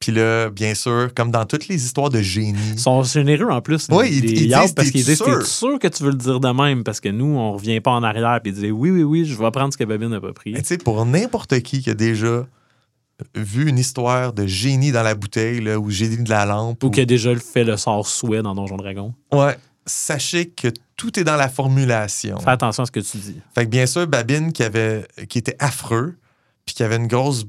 Puis 0.00 0.12
là, 0.12 0.48
bien 0.50 0.74
sûr, 0.76 1.10
comme 1.12 1.32
dans 1.32 1.44
toutes 1.44 1.66
les 1.66 1.84
histoires 1.84 2.08
de 2.08 2.22
génie. 2.22 2.56
Ils 2.74 2.78
sont 2.78 3.02
généreux 3.02 3.50
en 3.50 3.60
plus. 3.60 3.88
Oui, 3.90 4.10
les 4.10 4.28
ils- 4.28 4.54
disent, 4.54 4.72
parce 4.72 4.90
qu'ils 4.92 5.04
disent 5.04 5.16
sûr? 5.16 5.40
T'es 5.40 5.44
sûr 5.44 5.78
que 5.80 5.88
tu 5.88 6.04
veux 6.04 6.10
le 6.10 6.16
dire 6.16 6.38
de 6.38 6.48
même 6.50 6.84
Parce 6.84 7.00
que 7.00 7.08
nous, 7.08 7.24
on 7.36 7.54
revient 7.54 7.80
pas 7.80 7.90
en 7.90 8.04
arrière. 8.04 8.38
Puis 8.40 8.52
ils 8.52 8.54
disent 8.54 8.70
Oui, 8.70 8.90
oui, 8.92 9.02
oui, 9.02 9.24
je 9.24 9.34
vais 9.34 9.50
prendre 9.50 9.72
ce 9.72 9.76
que 9.78 9.82
Babine 9.82 10.10
n'a 10.10 10.20
pas 10.20 10.32
pris. 10.32 10.52
Tu 10.54 10.60
sais, 10.64 10.78
pour 10.78 11.04
n'importe 11.04 11.58
qui 11.62 11.82
qui 11.82 11.90
a 11.90 11.94
déjà 11.94 12.46
vu 13.34 13.68
une 13.68 13.78
histoire 13.78 14.32
de 14.32 14.46
génie 14.46 14.92
dans 14.92 15.02
la 15.02 15.14
bouteille, 15.14 15.60
là, 15.60 15.78
ou 15.78 15.90
génie 15.90 16.22
de 16.22 16.30
la 16.30 16.44
lampe, 16.46 16.82
Ou 16.84 16.86
ou- 16.86 16.90
qui 16.90 17.00
a 17.00 17.04
déjà 17.04 17.34
fait 17.36 17.64
le 17.64 17.76
sort 17.76 18.06
souhait 18.06 18.42
dans 18.42 18.54
Donjon 18.54 18.76
Dragon. 18.76 19.14
ouais, 19.32 19.56
sachez 19.86 20.48
que 20.50 20.68
tout 20.96 21.18
est 21.18 21.24
dans 21.24 21.36
la 21.36 21.48
formulation. 21.48 22.38
Fais 22.40 22.50
attention 22.50 22.82
à 22.82 22.86
ce 22.86 22.90
que 22.92 23.00
tu 23.00 23.16
dis. 23.18 23.40
Fait 23.54 23.64
que 23.64 23.70
bien 23.70 23.86
sûr, 23.86 24.06
Babine, 24.06 24.52
qui, 24.52 24.62
avait, 24.62 25.06
qui 25.28 25.38
était 25.38 25.56
affreux, 25.58 26.16
puis 26.66 26.74
qui 26.74 26.82
avait 26.82 26.96
une 26.96 27.06
grosse 27.06 27.44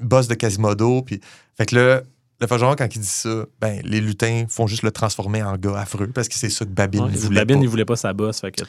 bosse 0.00 0.28
de 0.28 0.34
Quasimodo, 0.34 1.02
puis... 1.02 1.20
Fait 1.56 1.66
que 1.66 1.76
là, 1.76 2.02
le 2.40 2.46
forgeron, 2.48 2.74
quand 2.76 2.88
il 2.94 3.00
dit 3.00 3.06
ça, 3.06 3.44
ben, 3.60 3.80
les 3.84 4.00
lutins 4.00 4.46
font 4.48 4.66
juste 4.66 4.82
le 4.82 4.90
transformer 4.90 5.42
en 5.42 5.56
gars 5.56 5.78
affreux, 5.78 6.08
parce 6.08 6.28
que 6.28 6.34
c'est 6.34 6.50
ça 6.50 6.64
que 6.64 6.70
Babine 6.70 7.04
Ouais, 7.04 7.10
voulait 7.12 7.40
Babine, 7.40 7.58
pas. 7.58 7.62
il 7.62 7.68
voulait 7.68 7.84
pas 7.84 7.96
sa 7.96 8.12
bosse. 8.12 8.40
Fait 8.40 8.50
que. 8.50 8.62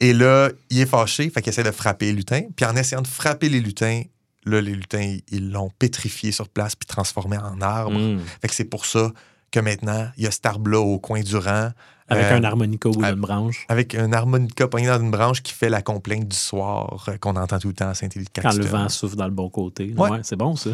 Et 0.00 0.12
là, 0.12 0.50
il 0.70 0.80
est 0.80 0.86
fâché, 0.86 1.30
fait 1.30 1.40
qu'il 1.42 1.50
essaie 1.50 1.62
de 1.62 1.70
frapper 1.70 2.06
les 2.06 2.12
lutins. 2.12 2.42
Puis 2.56 2.64
en 2.66 2.74
essayant 2.76 3.02
de 3.02 3.06
frapper 3.06 3.48
les 3.48 3.60
lutins, 3.60 4.02
là, 4.44 4.60
les 4.60 4.72
lutins, 4.74 5.16
ils 5.30 5.50
l'ont 5.50 5.70
pétrifié 5.78 6.32
sur 6.32 6.48
place 6.48 6.74
puis 6.76 6.86
transformé 6.86 7.36
en 7.38 7.60
arbre. 7.60 7.98
Mm. 7.98 8.18
Fait 8.40 8.48
que 8.48 8.54
c'est 8.54 8.64
pour 8.64 8.86
ça 8.86 9.12
que 9.50 9.60
maintenant, 9.60 10.08
il 10.16 10.24
y 10.24 10.26
a 10.26 10.30
cet 10.30 10.46
arbre-là 10.46 10.78
au 10.80 10.98
coin 10.98 11.20
du 11.20 11.36
rang. 11.36 11.70
Avec 12.08 12.24
euh, 12.26 12.36
un 12.38 12.44
harmonica 12.44 12.88
à- 13.02 13.12
d'une 13.12 13.20
branche. 13.20 13.66
Avec 13.68 13.94
un 13.94 14.12
harmonica 14.12 14.66
pogné 14.68 14.86
dans 14.88 15.00
une 15.00 15.10
branche 15.10 15.42
qui 15.42 15.52
fait 15.52 15.68
la 15.68 15.82
complainte 15.82 16.26
du 16.26 16.36
soir 16.36 17.04
euh, 17.08 17.16
qu'on 17.18 17.36
entend 17.36 17.58
tout 17.58 17.68
le 17.68 17.74
temps 17.74 17.88
à 17.88 17.94
Saint-Élie-de-Caxton. 17.94 18.50
Quand 18.50 18.56
le 18.58 18.64
vent 18.68 18.88
souffle 18.88 19.16
dans 19.16 19.26
le 19.26 19.30
bon 19.32 19.48
côté. 19.48 19.92
Ouais. 19.96 20.10
Ouais, 20.10 20.18
c'est 20.22 20.36
bon, 20.36 20.56
ça. 20.56 20.70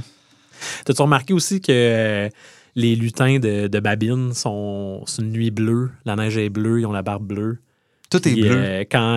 T'as-tu 0.84 1.02
remarqué 1.02 1.34
aussi 1.34 1.60
que 1.60 1.72
euh, 1.72 2.28
les 2.74 2.96
lutins 2.96 3.38
de, 3.38 3.66
de 3.66 3.80
Babine 3.80 4.32
sont. 4.32 5.02
C'est 5.06 5.20
une 5.22 5.32
nuit 5.32 5.50
bleue. 5.50 5.90
La 6.06 6.16
neige 6.16 6.38
est 6.38 6.48
bleue, 6.48 6.80
ils 6.80 6.86
ont 6.86 6.92
la 6.92 7.02
barbe 7.02 7.26
bleue. 7.26 7.58
Tout 8.08 8.26
est 8.28 8.32
Puis, 8.32 8.42
bleu. 8.42 8.80
quand 8.90 9.16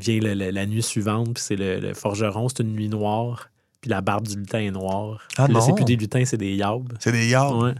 vient 0.00 0.20
le- 0.20 0.34
le- 0.34 0.50
la 0.50 0.66
nuit 0.66 0.82
suivante, 0.82 1.34
puis 1.34 1.42
c'est 1.46 1.56
le, 1.56 1.78
le 1.80 1.94
forgeron, 1.94 2.48
c'est 2.48 2.62
une 2.62 2.72
nuit 2.72 2.88
noire. 2.88 3.50
Puis 3.82 3.90
la 3.90 4.00
barbe 4.00 4.26
du 4.26 4.36
lutin 4.36 4.60
est 4.60 4.70
noire. 4.70 5.20
Ah 5.36 5.44
Puis 5.44 5.54
là, 5.54 5.60
c'est 5.60 5.70
non. 5.70 5.74
plus 5.74 5.84
des 5.84 5.96
lutins, 5.96 6.24
c'est 6.24 6.38
des 6.38 6.54
yabs. 6.54 6.94
C'est 7.00 7.12
des. 7.12 7.36
Ouais. 7.36 7.74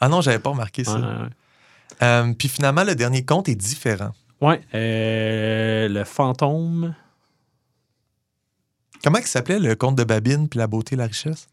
Ah 0.00 0.08
non, 0.08 0.20
j'avais 0.20 0.40
pas 0.40 0.50
remarqué 0.50 0.84
ça. 0.84 0.96
Ouais, 0.96 1.06
ouais. 1.06 1.28
Euh, 2.02 2.34
puis 2.36 2.48
finalement, 2.48 2.82
le 2.82 2.96
dernier 2.96 3.24
conte 3.24 3.48
est 3.48 3.54
différent. 3.54 4.10
Ouais, 4.40 4.60
euh, 4.74 5.88
le 5.88 6.04
fantôme. 6.04 6.94
Comment 9.02 9.18
il 9.18 9.26
s'appelait 9.26 9.60
le 9.60 9.76
conte 9.76 9.96
de 9.96 10.04
Babine 10.04 10.48
puis 10.48 10.58
la 10.58 10.66
beauté 10.66 10.96
et 10.96 10.98
la 10.98 11.06
richesse? 11.06 11.46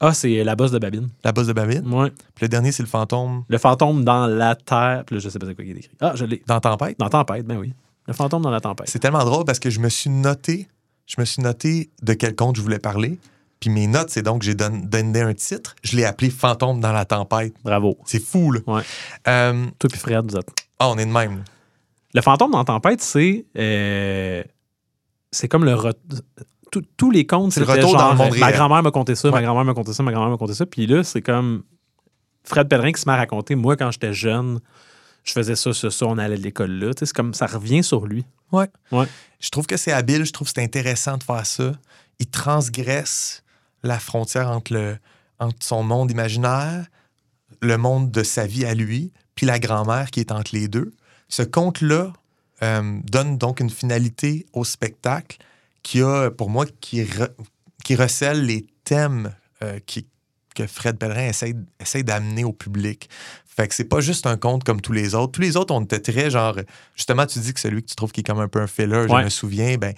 Ah, 0.00 0.12
c'est 0.12 0.42
la 0.42 0.56
bosse 0.56 0.72
de 0.72 0.78
Babine. 0.78 1.08
La 1.22 1.32
bosse 1.32 1.46
de 1.46 1.52
Babine? 1.52 1.86
Ouais. 1.92 2.10
Puis 2.34 2.42
le 2.42 2.48
dernier, 2.48 2.72
c'est 2.72 2.82
le 2.82 2.88
fantôme 2.88 3.44
Le 3.48 3.58
fantôme 3.58 4.04
dans 4.04 4.26
la 4.26 4.56
terre. 4.56 5.04
Puis 5.06 5.16
là, 5.16 5.20
je 5.20 5.28
sais 5.28 5.38
pas 5.38 5.46
c'est 5.46 5.54
quoi 5.54 5.64
qui 5.64 5.70
est 5.70 5.76
écrit. 5.76 5.90
Ah, 6.00 6.12
je 6.14 6.24
l'ai. 6.24 6.42
dans 6.46 6.60
Tempête? 6.60 6.98
Dans 6.98 7.08
Tempête, 7.08 7.46
ben 7.46 7.58
oui. 7.58 7.74
Le 8.06 8.14
fantôme 8.14 8.42
dans 8.42 8.50
la 8.50 8.60
tempête. 8.60 8.88
C'est 8.88 8.98
tellement 9.00 9.24
drôle 9.24 9.44
parce 9.44 9.58
que 9.58 9.68
je 9.70 9.80
me 9.80 9.88
suis 9.90 10.08
noté, 10.08 10.66
je 11.08 11.16
me 11.18 11.24
suis 11.24 11.42
noté 11.42 11.90
de 12.02 12.12
quel 12.12 12.36
conte 12.36 12.54
je 12.56 12.62
voulais 12.62 12.78
parler. 12.78 13.18
Puis 13.58 13.70
mes 13.70 13.88
notes, 13.88 14.10
c'est 14.10 14.22
donc 14.22 14.42
j'ai 14.42 14.54
don- 14.54 14.82
donné 14.84 15.20
un 15.22 15.34
titre. 15.34 15.74
Je 15.82 15.96
l'ai 15.96 16.04
appelé 16.04 16.30
Fantôme 16.30 16.80
dans 16.80 16.92
la 16.92 17.04
tempête. 17.04 17.54
Bravo. 17.64 17.98
C'est 18.04 18.22
fou, 18.24 18.52
là. 18.52 18.60
Ouais. 18.68 18.82
Euh, 19.26 19.66
Toi 19.80 19.90
puis 19.90 19.98
Fred, 19.98 20.30
vous 20.30 20.36
êtes. 20.36 20.48
ah, 20.78 20.88
on 20.90 20.96
est 20.98 21.06
de 21.06 21.10
même. 21.10 21.42
Le 22.14 22.20
fantôme 22.22 22.52
dans 22.52 22.64
Tempête, 22.64 23.02
c'est. 23.02 23.44
euh, 23.58 24.42
c'est 25.32 25.48
comme 25.48 25.64
le. 25.64 25.72
re- 25.74 25.92
tous- 26.70 26.82
Tous 26.96 27.10
les 27.10 27.26
contes, 27.26 27.52
C'est 27.52 27.60
le 27.60 27.66
retour 27.66 27.92
dans 27.94 27.98
genre, 27.98 28.12
le 28.12 28.18
monde 28.18 28.38
Ma 28.38 28.46
réel. 28.46 28.56
grand-mère 28.58 28.82
m'a 28.82 28.90
conté 28.90 29.14
ça, 29.14 29.30
ma 29.30 29.42
grand-mère 29.42 29.64
m'a 29.64 29.74
conté 29.74 29.92
ça, 29.92 30.02
ma 30.02 30.12
grand-mère 30.12 30.30
m'a 30.30 30.36
conté 30.36 30.54
ça. 30.54 30.64
Puis 30.66 30.86
là, 30.86 31.02
c'est 31.02 31.20
comme 31.22 31.64
Fred 32.44 32.68
Pellerin 32.68 32.92
qui 32.92 33.00
se 33.00 33.08
met 33.08 33.14
à 33.14 33.18
raconter. 33.18 33.54
Moi, 33.56 33.76
quand 33.76 33.90
j'étais 33.90 34.12
jeune, 34.14 34.60
je 35.28 35.32
faisais 35.32 35.56
ça, 35.56 35.72
ça, 35.74 35.90
ça, 35.90 36.06
on 36.06 36.18
allait 36.18 36.34
à 36.34 36.38
l'école 36.38 36.70
là. 36.72 36.90
C'est 36.98 37.12
comme 37.12 37.34
ça 37.34 37.46
revient 37.46 37.82
sur 37.84 38.06
lui. 38.06 38.24
Je 39.40 39.50
trouve 39.50 39.66
que 39.66 39.76
c'est 39.76 39.92
habile, 39.92 40.24
je 40.24 40.32
trouve 40.32 40.48
que 40.48 40.54
c'est 40.56 40.64
intéressant 40.64 41.18
de 41.18 41.22
faire 41.22 41.44
ça. 41.46 41.72
Il 42.18 42.26
transgresse 42.28 43.42
la 43.82 43.98
frontière 43.98 44.48
entre, 44.50 44.72
le, 44.72 44.96
entre 45.38 45.58
son 45.64 45.82
monde 45.82 46.10
imaginaire, 46.10 46.86
le 47.60 47.76
monde 47.76 48.10
de 48.10 48.22
sa 48.22 48.46
vie 48.46 48.64
à 48.64 48.74
lui, 48.74 49.12
puis 49.34 49.46
la 49.46 49.58
grand-mère 49.58 50.10
qui 50.10 50.20
est 50.20 50.32
entre 50.32 50.50
les 50.54 50.66
deux. 50.66 50.92
Ce 51.28 51.42
conte-là 51.42 52.12
euh, 52.62 52.98
donne 53.04 53.38
donc 53.38 53.60
une 53.60 53.70
finalité 53.70 54.46
au 54.52 54.64
spectacle 54.64 55.36
qui 55.82 56.00
a, 56.02 56.30
pour 56.30 56.50
moi, 56.50 56.64
qui, 56.80 57.02
re- 57.04 57.30
qui 57.84 57.94
recèle 57.94 58.44
les 58.46 58.66
thèmes 58.84 59.32
euh, 59.62 59.78
qui, 59.86 60.06
que 60.58 60.66
Fred 60.66 60.98
Pellerin 60.98 61.30
essaye 61.80 62.04
d'amener 62.04 62.44
au 62.44 62.52
public. 62.52 63.08
Fait 63.46 63.68
que 63.68 63.74
c'est 63.74 63.84
pas 63.84 64.00
juste 64.00 64.26
un 64.26 64.36
conte 64.36 64.64
comme 64.64 64.80
tous 64.80 64.92
les 64.92 65.14
autres. 65.14 65.32
Tous 65.32 65.40
les 65.40 65.56
autres, 65.56 65.74
on 65.74 65.82
était 65.82 66.00
très 66.00 66.30
genre. 66.30 66.56
Justement, 66.94 67.26
tu 67.26 67.38
dis 67.38 67.52
que 67.52 67.60
celui 67.60 67.82
que 67.82 67.88
tu 67.88 67.96
trouves 67.96 68.12
qui 68.12 68.20
est 68.20 68.24
comme 68.24 68.40
un 68.40 68.48
peu 68.48 68.60
un 68.60 68.66
filler, 68.66 69.06
je 69.08 69.14
me 69.14 69.28
souviens, 69.28 69.76
ben. 69.76 69.94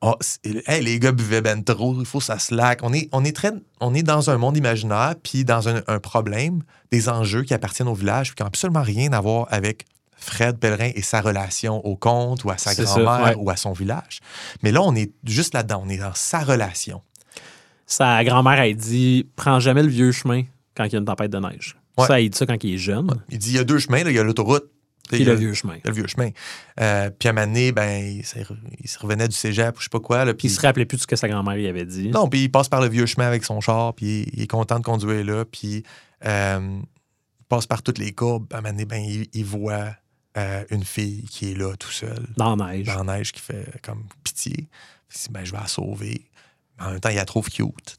oh, 0.00 0.16
hey, 0.44 0.82
les 0.82 0.98
gars 0.98 1.12
buvaient 1.12 1.42
ben 1.42 1.62
trop, 1.62 1.98
il 1.98 2.06
faut 2.06 2.18
que 2.18 2.24
ça 2.24 2.38
slack. 2.38 2.80
On 2.82 2.92
est, 2.92 3.08
on 3.12 3.24
est 3.24 3.34
très, 3.34 3.52
on 3.80 3.94
est 3.94 4.02
dans 4.02 4.30
un 4.30 4.38
monde 4.38 4.56
imaginaire, 4.56 5.14
puis 5.22 5.44
dans 5.44 5.68
un, 5.68 5.82
un 5.86 5.98
problème, 5.98 6.62
des 6.90 7.08
enjeux 7.08 7.42
qui 7.42 7.54
appartiennent 7.54 7.88
au 7.88 7.94
village, 7.94 8.28
puis 8.28 8.36
qui 8.36 8.42
n'ont 8.42 8.48
absolument 8.48 8.82
rien 8.82 9.12
à 9.12 9.20
voir 9.20 9.46
avec 9.50 9.84
Fred 10.18 10.58
Pellerin 10.58 10.90
et 10.94 11.02
sa 11.02 11.20
relation 11.20 11.84
au 11.86 11.96
conte 11.96 12.44
ou 12.44 12.50
à 12.50 12.58
sa 12.58 12.74
grand-mère 12.74 13.24
ouais. 13.24 13.34
ou 13.36 13.50
à 13.50 13.56
son 13.56 13.72
village. 13.72 14.20
Mais 14.62 14.72
là, 14.72 14.82
on 14.82 14.94
est 14.94 15.12
juste 15.24 15.54
là-dedans, 15.54 15.82
on 15.84 15.88
est 15.88 15.98
dans 15.98 16.14
sa 16.14 16.40
relation. 16.40 17.02
Sa 17.88 18.22
grand-mère 18.22 18.60
a 18.60 18.72
dit 18.72 19.26
Prends 19.34 19.58
jamais 19.58 19.82
le 19.82 19.88
vieux 19.88 20.12
chemin 20.12 20.42
quand 20.76 20.84
il 20.84 20.92
y 20.92 20.96
a 20.96 20.98
une 20.98 21.06
tempête 21.06 21.32
de 21.32 21.38
neige. 21.38 21.76
Ouais. 21.96 22.06
Ça, 22.06 22.20
il 22.20 22.30
dit 22.30 22.38
ça 22.38 22.46
quand 22.46 22.62
il 22.62 22.74
est 22.74 22.78
jeune. 22.78 23.10
Il 23.30 23.38
dit 23.38 23.50
il 23.50 23.56
y 23.56 23.58
a 23.58 23.64
deux 23.64 23.78
chemins, 23.78 24.04
là, 24.04 24.10
il 24.10 24.16
y 24.16 24.18
a 24.20 24.22
l'autoroute. 24.22 24.70
Puis 25.10 25.24
le 25.24 25.32
vieux 25.32 25.54
chemin. 25.54 25.78
le 25.82 25.90
vieux 25.90 26.06
chemin. 26.06 26.28
Euh, 26.80 27.10
puis 27.10 27.28
à 27.28 27.32
un 27.32 27.34
moment 27.34 27.46
donné, 27.46 27.72
ben, 27.72 28.04
il, 28.04 28.18
il 28.18 28.88
se 28.88 28.98
revenait 28.98 29.26
du 29.26 29.34
cégep 29.34 29.74
ou 29.74 29.78
je 29.78 29.84
sais 29.84 29.90
pas 29.90 30.00
quoi. 30.00 30.26
Là, 30.26 30.34
Puis 30.34 30.48
il 30.48 30.50
se 30.50 30.60
rappelait 30.60 30.84
plus 30.84 30.96
de 30.98 31.02
ce 31.02 31.06
que 31.06 31.16
sa 31.16 31.28
grand-mère 31.28 31.54
lui 31.54 31.66
avait 31.66 31.86
dit. 31.86 32.08
Non, 32.10 32.28
puis 32.28 32.42
il 32.42 32.48
passe 32.50 32.68
par 32.68 32.82
le 32.82 32.88
vieux 32.88 33.06
chemin 33.06 33.26
avec 33.26 33.42
son 33.42 33.62
char, 33.62 33.94
puis 33.94 34.26
il, 34.34 34.42
est 34.42 34.46
content 34.46 34.78
de 34.78 34.84
conduire 34.84 35.24
là, 35.24 35.46
puis 35.46 35.82
euh, 36.26 36.78
il 37.40 37.44
passe 37.48 37.66
par 37.66 37.82
toutes 37.82 37.96
les 37.96 38.12
courbes. 38.12 38.52
À 38.52 38.58
un 38.58 38.60
moment 38.60 38.72
donné, 38.72 38.84
ben, 38.84 39.02
il, 39.02 39.28
il 39.32 39.46
voit 39.46 39.94
euh, 40.36 40.64
une 40.70 40.84
fille 40.84 41.24
qui 41.30 41.52
est 41.52 41.54
là 41.54 41.74
tout 41.76 41.90
seul, 41.90 42.26
Dans 42.36 42.54
la 42.54 42.72
neige. 42.72 42.86
dans 42.86 43.02
la 43.02 43.16
neige, 43.16 43.32
qui 43.32 43.40
fait 43.40 43.80
comme 43.82 44.04
pitié. 44.22 44.68
Il 45.10 45.18
dit, 45.18 45.28
ben, 45.30 45.42
je 45.42 45.52
vais 45.52 45.58
la 45.58 45.66
sauver. 45.68 46.27
En 46.80 46.90
même 46.90 47.00
temps, 47.00 47.08
il 47.08 47.16
la 47.16 47.24
trouve 47.24 47.48
cute. 47.48 47.98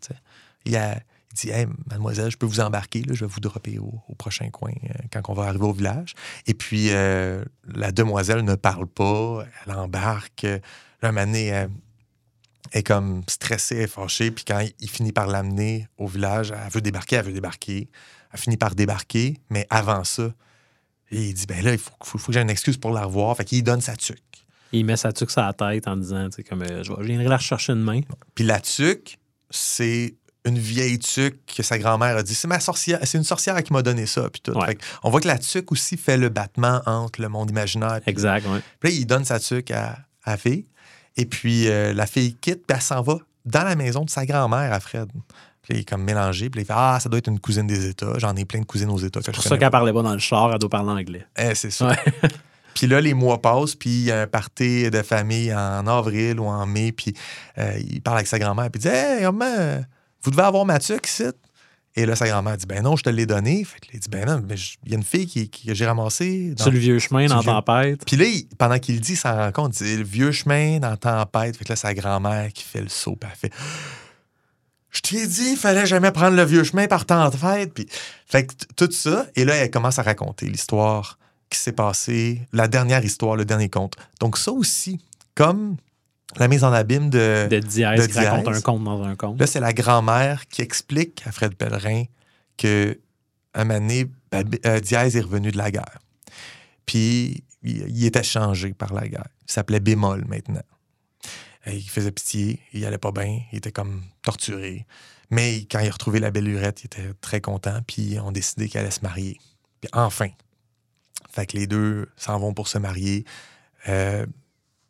Il, 0.65 0.75
a- 0.75 0.95
il 1.31 1.35
dit, 1.35 1.49
hey, 1.49 1.67
mademoiselle, 1.89 2.31
je 2.31 2.37
peux 2.37 2.45
vous 2.45 2.59
embarquer, 2.59 3.01
là, 3.03 3.13
je 3.13 3.25
vais 3.25 3.31
vous 3.31 3.39
dropper 3.39 3.79
au, 3.79 3.93
prochain 4.17 4.49
coin 4.49 4.71
euh, 4.71 4.93
quand 5.11 5.29
on 5.29 5.33
va 5.33 5.43
arriver 5.43 5.65
au 5.65 5.73
village. 5.73 6.15
Et 6.47 6.53
puis, 6.53 6.89
euh, 6.91 7.43
la 7.67 7.91
demoiselle 7.91 8.43
ne 8.43 8.55
parle 8.55 8.87
pas, 8.87 9.45
elle 9.65 9.73
embarque. 9.73 10.43
Là, 10.43 10.59
un 11.09 11.11
moment 11.11 11.25
donné, 11.25 11.47
elle 11.47 11.69
est 12.73 12.83
comme 12.83 13.23
stressée, 13.27 13.77
elle 13.77 13.81
est 13.83 13.87
fâchée. 13.87 14.31
Puis 14.31 14.45
quand 14.45 14.65
il, 14.79 14.89
finit 14.89 15.11
par 15.11 15.27
l'amener 15.27 15.87
au 15.97 16.07
village, 16.07 16.51
elle 16.51 16.71
veut 16.71 16.81
débarquer, 16.81 17.17
elle 17.17 17.25
veut 17.25 17.33
débarquer. 17.33 17.89
Elle 18.31 18.39
finit 18.39 18.57
par 18.57 18.75
débarquer, 18.75 19.39
mais 19.49 19.65
avant 19.69 20.03
ça, 20.03 20.33
il 21.11 21.33
dit, 21.33 21.45
ben 21.47 21.63
là, 21.63 21.73
il 21.73 21.79
faut 21.79 22.17
que 22.17 22.31
j'ai 22.31 22.41
une 22.41 22.49
excuse 22.49 22.77
pour 22.77 22.91
la 22.91 23.05
revoir. 23.05 23.35
Fait 23.35 23.45
qu'il 23.45 23.63
donne 23.63 23.81
sa 23.81 23.95
tuque. 23.95 24.45
Il 24.71 24.85
met 24.85 24.97
sa 24.97 25.11
tuque 25.11 25.31
sur 25.31 25.41
la 25.41 25.53
tête 25.53 25.87
en 25.87 25.97
disant 25.97 26.25
tu 26.29 26.37
sais, 26.37 26.43
comme 26.43 26.61
euh, 26.61 26.83
je, 26.83 26.93
viendrai 27.01 27.27
la 27.27 27.37
rechercher 27.37 27.73
demain. 27.73 28.01
Puis 28.35 28.43
la 28.43 28.59
tuque, 28.59 29.17
c'est 29.49 30.15
une 30.45 30.57
vieille 30.57 30.99
tuque 30.99 31.39
que 31.57 31.63
sa 31.63 31.77
grand-mère 31.77 32.17
a 32.17 32.23
dit 32.23 32.35
c'est 32.35 32.47
ma 32.47 32.59
sorcière, 32.59 32.99
c'est 33.03 33.17
une 33.17 33.23
sorcière 33.23 33.61
qui 33.63 33.73
m'a 33.73 33.81
donné 33.81 34.05
ça. 34.05 34.29
Puis 34.29 34.41
tout. 34.41 34.51
Ouais. 34.51 34.67
Fait 34.67 34.75
que 34.75 34.85
on 35.03 35.09
voit 35.09 35.21
que 35.21 35.27
la 35.27 35.37
tuque 35.37 35.71
aussi 35.71 35.97
fait 35.97 36.17
le 36.17 36.29
battement 36.29 36.81
entre 36.85 37.21
le 37.21 37.29
monde 37.29 37.49
imaginaire. 37.49 37.99
Puis, 38.01 38.11
Exact, 38.11 38.45
ouais. 38.47 38.59
puis 38.79 38.91
là, 38.91 38.97
il 38.99 39.05
donne 39.05 39.25
sa 39.25 39.39
tuque 39.39 39.71
à, 39.71 39.97
à 40.23 40.31
la 40.31 40.37
fille. 40.37 40.65
Et 41.17 41.25
puis 41.25 41.67
euh, 41.67 41.93
la 41.93 42.05
fille 42.05 42.35
quitte, 42.35 42.65
puis 42.65 42.75
elle 42.75 42.81
s'en 42.81 43.01
va 43.01 43.17
dans 43.45 43.63
la 43.63 43.75
maison 43.75 44.05
de 44.05 44.09
sa 44.09 44.25
grand-mère 44.25 44.71
à 44.71 44.79
Fred. 44.79 45.09
Puis 45.61 45.73
il 45.73 45.79
est 45.79 45.89
comme 45.89 46.03
mélangé. 46.03 46.49
Puis 46.49 46.61
il 46.61 46.65
fait 46.65 46.73
Ah, 46.75 46.99
ça 47.01 47.09
doit 47.09 47.17
être 47.17 47.27
une 47.27 47.39
cousine 47.39 47.67
des 47.67 47.87
États. 47.87 48.17
J'en 48.17 48.35
ai 48.35 48.45
plein 48.45 48.59
de 48.61 48.65
cousines 48.65 48.89
aux 48.89 48.97
États. 48.99 49.19
C'est 49.23 49.33
pour 49.33 49.43
ça 49.43 49.57
qu'elle 49.57 49.69
parlait 49.71 49.93
pas 49.93 50.03
dans 50.03 50.13
le 50.13 50.19
char, 50.19 50.51
elle 50.53 50.59
doit 50.59 50.69
parler 50.69 50.91
anglais. 50.91 51.25
eh, 51.37 51.55
c'est 51.55 51.71
ça. 51.71 51.89
Ouais. 51.89 51.97
Puis 52.75 52.87
là, 52.87 53.01
les 53.01 53.13
mois 53.13 53.41
passent, 53.41 53.75
puis 53.75 53.89
il 53.89 54.03
y 54.05 54.11
a 54.11 54.21
un 54.21 54.27
party 54.27 54.89
de 54.89 55.01
famille 55.01 55.53
en 55.53 55.85
avril 55.87 56.39
ou 56.39 56.45
en 56.45 56.65
mai, 56.65 56.91
puis 56.91 57.13
euh, 57.57 57.77
il 57.89 58.01
parle 58.01 58.17
avec 58.17 58.27
sa 58.27 58.39
grand-mère, 58.39 58.69
puis 58.71 58.79
il 58.81 58.89
dit 58.89 58.95
Hey, 58.95 59.23
maman, 59.23 59.83
vous 60.23 60.31
devez 60.31 60.43
avoir 60.43 60.65
ma 60.65 60.79
tuque 60.79 61.07
ici. 61.07 61.23
Et 61.95 62.05
là, 62.05 62.15
sa 62.15 62.27
grand-mère 62.27 62.55
dit 62.55 62.65
Ben 62.67 62.83
non, 62.83 62.95
je 62.95 63.03
te 63.03 63.09
l'ai 63.09 63.25
donné. 63.25 63.63
Fait 63.65 63.79
qu'il 63.79 63.99
dit 63.99 64.07
Ben 64.09 64.25
non, 64.25 64.41
mais 64.47 64.55
il 64.85 64.91
y 64.91 64.93
a 64.93 64.97
une 64.97 65.03
fille 65.03 65.25
qui, 65.25 65.49
qui- 65.49 65.67
que 65.67 65.73
j'ai 65.73 65.85
ramassée. 65.87 66.51
dans- 66.55 66.63
Sur 66.63 66.71
le 66.71 66.79
vieux 66.79 66.99
chemin, 66.99 67.25
dans 67.25 67.39
vieux- 67.41 67.51
Tempête. 67.51 68.05
Puis 68.05 68.15
là, 68.15 68.25
il- 68.25 68.47
pendant 68.57 68.77
qu'il 68.79 68.95
le 68.95 69.01
dit, 69.01 69.13
il 69.13 69.17
s'en 69.17 69.35
rend 69.35 69.51
compte. 69.51 69.77
Il 69.81 69.85
dit 69.87 69.97
Le 69.97 70.03
vieux 70.03 70.31
chemin 70.31 70.79
dans 70.79 70.91
la 70.91 70.97
tempête. 70.97 71.57
Fait 71.57 71.65
que 71.65 71.69
là, 71.69 71.75
sa 71.75 71.93
grand-mère 71.93 72.53
qui 72.53 72.63
fait 72.63 72.81
le 72.81 72.89
saut, 72.89 73.15
puis 73.19 73.29
elle 73.29 73.37
fait 73.49 73.53
Je 74.91 75.01
t'ai 75.01 75.27
dit, 75.27 75.51
il 75.51 75.57
fallait 75.57 75.85
jamais 75.85 76.11
prendre 76.11 76.35
le 76.35 76.43
vieux 76.43 76.63
chemin 76.63 76.87
par 76.87 77.05
tempête. 77.05 77.73
Puis, 77.73 77.87
fait 78.27 78.45
que 78.47 78.53
tout 78.75 78.91
ça. 78.91 79.27
Et 79.35 79.45
là, 79.45 79.55
elle 79.55 79.69
commence 79.71 79.99
à 79.99 80.03
raconter 80.03 80.47
l'histoire 80.47 81.17
qui 81.49 81.59
s'est 81.59 81.73
passée, 81.73 82.47
la 82.53 82.67
dernière 82.67 83.03
histoire, 83.03 83.35
le 83.35 83.45
dernier 83.45 83.69
conte. 83.69 83.95
Donc, 84.19 84.37
ça 84.37 84.51
aussi, 84.51 84.99
comme 85.35 85.77
la 86.37 86.47
mise 86.47 86.63
en 86.63 86.71
abîme 86.71 87.09
de. 87.09 87.47
De 87.49 87.59
de 87.59 88.07
qui 88.07 88.19
raconte 88.19 88.55
un 88.55 88.61
conte 88.61 88.83
dans 88.83 89.03
un 89.03 89.15
conte. 89.15 89.39
Là, 89.39 89.47
c'est 89.47 89.59
la 89.59 89.73
grand-mère 89.73 90.47
qui 90.47 90.61
explique 90.61 91.23
à 91.25 91.31
Fred 91.31 91.55
Pellerin 91.55 92.03
que 92.57 92.99
un 93.55 93.63
moment 93.65 93.79
donné, 93.79 94.05
euh, 94.65 94.79
Diaz 94.79 95.15
est 95.15 95.21
revenu 95.21 95.51
de 95.51 95.57
la 95.57 95.71
guerre. 95.71 95.99
Puis, 96.85 97.43
il, 97.63 98.05
était 98.05 98.23
changé 98.23 98.73
par 98.73 98.93
la 98.93 99.07
guerre. 99.07 99.27
Il 99.47 99.51
s'appelait 99.51 99.79
Bémol 99.79 100.25
maintenant. 100.25 100.61
Il 101.67 101.89
faisait 101.89 102.11
pitié, 102.11 102.59
il 102.73 102.85
allait 102.85 102.97
pas 102.97 103.11
bien, 103.11 103.41
il 103.51 103.57
était 103.57 103.71
comme 103.71 104.03
torturé. 104.21 104.85
Mais 105.29 105.67
quand 105.69 105.79
il 105.79 105.87
a 105.87 105.91
retrouvé 105.91 106.19
la 106.19 106.31
belle 106.31 106.45
lurette, 106.45 106.83
il 106.83 106.85
était 106.85 107.13
très 107.21 107.41
content, 107.41 107.79
puis 107.85 108.19
ont 108.19 108.31
décidé 108.31 108.69
qu'elle 108.69 108.81
allait 108.81 108.91
se 108.91 109.01
marier. 109.01 109.39
Puis 109.81 109.89
enfin. 109.93 110.29
Fait 111.31 111.45
que 111.45 111.57
les 111.57 111.67
deux 111.67 112.07
s'en 112.17 112.39
vont 112.39 112.53
pour 112.53 112.67
se 112.67 112.77
marier. 112.77 113.23
Euh, 113.87 114.25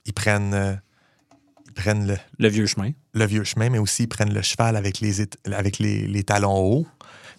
ils 0.06 0.14
prennent, 0.14 0.54
euh, 0.54 0.74
ils 1.68 1.74
prennent 1.74 2.08
le, 2.08 2.18
Le 2.38 2.48
vieux 2.48 2.66
chemin. 2.66 2.92
le 3.14 3.26
vieux 3.26 3.44
chemin, 3.44 3.70
mais 3.70 3.78
aussi 3.78 4.04
ils 4.04 4.08
prennent 4.08 4.34
le 4.34 4.42
cheval 4.42 4.76
avec 4.76 5.00
les, 5.00 5.22
avec 5.52 5.80
les, 5.80 6.08
les 6.08 6.24
talons 6.24 6.58
hauts, 6.58 6.88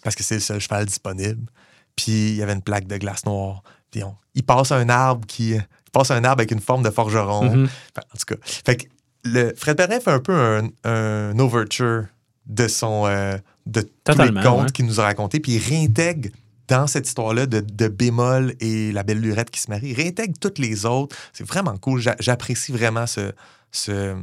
parce 0.03 0.15
que 0.15 0.23
c'est 0.23 0.35
le 0.35 0.41
seul 0.41 0.59
cheval 0.59 0.85
disponible. 0.85 1.49
Puis 1.95 2.11
il 2.31 2.35
y 2.35 2.43
avait 2.43 2.53
une 2.53 2.61
plaque 2.61 2.87
de 2.87 2.97
glace 2.97 3.25
noire. 3.25 3.63
Puis 3.91 4.03
on- 4.03 4.15
il 4.35 4.43
passe 4.43 4.71
un 4.71 4.87
arbre 4.87 5.25
qui. 5.27 5.49
Il 5.51 5.91
passe 5.91 6.11
un 6.11 6.23
arbre 6.23 6.39
avec 6.39 6.51
une 6.51 6.61
forme 6.61 6.83
de 6.83 6.89
forgeron. 6.89 7.43
Mhm. 7.53 7.63
Enfin, 7.65 8.07
en 8.13 8.17
tout 8.17 8.25
cas. 8.35 8.35
Fait 8.43 8.75
que 8.77 8.85
le, 9.25 9.53
Fred 9.57 9.75
Perrin 9.75 9.99
fait 9.99 10.11
un 10.11 10.19
peu 10.19 10.33
un, 10.33 10.69
un 10.89 11.37
overture 11.39 12.05
de 12.45 12.67
son. 12.69 13.05
euh, 13.07 13.37
de 13.67 13.81
tous 13.81 14.17
les 14.17 14.29
contes 14.41 14.63
ouais. 14.65 14.71
qu'il 14.73 14.85
nous 14.87 14.99
a 14.99 15.03
racontés, 15.03 15.39
puis 15.39 15.53
il 15.53 15.59
réintègre 15.59 16.29
dans 16.71 16.87
cette 16.87 17.05
histoire-là 17.07 17.45
de, 17.47 17.59
de 17.59 17.87
bémol 17.89 18.55
et 18.61 18.91
la 18.93 19.03
belle 19.03 19.19
lurette 19.19 19.49
qui 19.51 19.59
se 19.59 19.69
marie. 19.69 19.89
Il 19.89 19.93
réintègre 19.95 20.33
toutes 20.39 20.57
les 20.57 20.85
autres. 20.85 21.15
C'est 21.33 21.43
vraiment 21.45 21.77
cool. 21.77 21.99
J'a- 21.99 22.15
J'apprécie 22.19 22.71
vraiment 22.71 23.05
ce, 23.07 23.33
ce, 23.71 24.15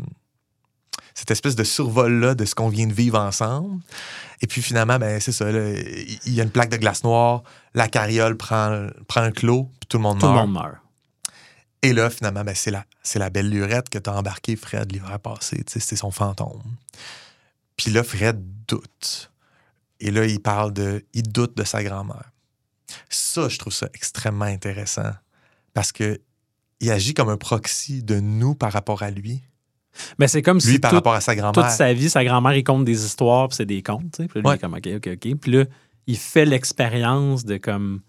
cette 1.14 1.30
espèce 1.30 1.57
de 1.57 1.64
survol-là 1.64 2.34
de 2.34 2.44
ce 2.46 2.55
qu'on 2.55 2.70
vient 2.70 2.86
de 2.86 2.92
vivre 2.94 3.18
ensemble. 3.18 3.82
Et 4.40 4.46
puis 4.46 4.62
finalement, 4.62 4.99
ben, 4.99 5.20
c'est 5.20 5.32
ça. 5.32 5.51
là, 5.53 5.72
Il 6.24 6.32
y 6.34 6.40
a 6.40 6.44
une 6.44 6.51
plaque 6.51 6.70
de 6.70 6.78
glace 6.78 7.05
noire, 7.05 7.42
la 7.74 7.86
carriole 7.88 8.36
prend, 8.36 8.86
prend 9.09 9.20
un 9.22 9.30
clos, 9.32 9.64
puis 9.80 9.86
tout 9.88 9.99
le 9.99 10.03
monde 10.05 10.18
Tout 10.18 10.26
le 10.26 10.32
meurt. 10.32 10.46
monde 10.49 10.55
meurt. 10.62 10.76
Et 11.82 11.92
là, 11.92 12.09
finalement, 12.11 12.44
ben, 12.44 12.55
c'est 12.57 12.70
la, 13.18 13.30
belle 13.30 13.51
lurette 13.51 13.88
que 13.90 13.99
tu 13.99 14.09
as 14.11 14.14
embarquée, 14.14 14.57
Fred, 14.57 14.90
l'hiver 14.90 15.20
passé. 15.20 15.62
C'est 15.66 15.96
son 15.96 16.11
fantôme. 16.11 16.62
Puis 17.76 17.90
là, 17.92 18.03
Fred 18.03 18.42
doute. 18.66 19.30
Et 20.01 20.11
là, 20.11 20.24
il 20.26 20.40
parle 20.40 20.72
de. 20.72 21.05
Il 21.14 21.24
doute 21.24 21.57
de 21.57 21.64
sa 21.64 21.82
grand-mère. 21.84 22.30
Ça, 23.09 23.49
je 23.49 23.59
trouve 23.59 23.72
ça 23.72 23.89
extrêmement 23.95 24.45
intéressant 24.45 25.11
parce 25.74 25.93
que 25.93 26.20
il 26.80 26.91
agit 26.91 27.12
comme 27.14 27.28
un 27.28 27.36
proxy 27.36 28.03
de 28.03 28.20
nous 28.20 28.55
par 28.55 28.72
rapport 28.72 29.03
à 29.03 29.11
lui. 29.11 29.43
Mais 30.18 30.28
c'est 30.28 30.43
comme 30.43 30.59
Lui 30.59 30.74
si 30.74 30.78
par 30.78 30.91
tout- 30.91 30.97
rapport 30.97 31.14
à 31.14 31.20
sa 31.20 31.34
toute 31.53 31.70
sa 31.70 31.93
vie, 31.93 32.09
sa 32.09 32.24
grand-mère, 32.24 32.53
il 32.55 32.62
compte 32.62 32.84
des 32.84 33.05
histoires, 33.05 33.49
puis 33.49 33.57
c'est 33.57 33.66
des 33.66 33.82
contes. 33.82 34.12
Puis 34.16 34.28
là, 34.36 34.41
lui, 34.41 34.47
Ouais. 34.47 34.55
il 34.55 34.57
est 34.57 34.61
comme, 34.61 34.74
OK, 34.74 34.86
OK, 34.97 35.09
OK. 35.14 35.34
Puis 35.41 35.51
là, 35.53 35.64
il 36.07 36.16
fait 36.16 36.45
l'expérience 36.45 37.45
de 37.45 37.57
comme 37.57 38.01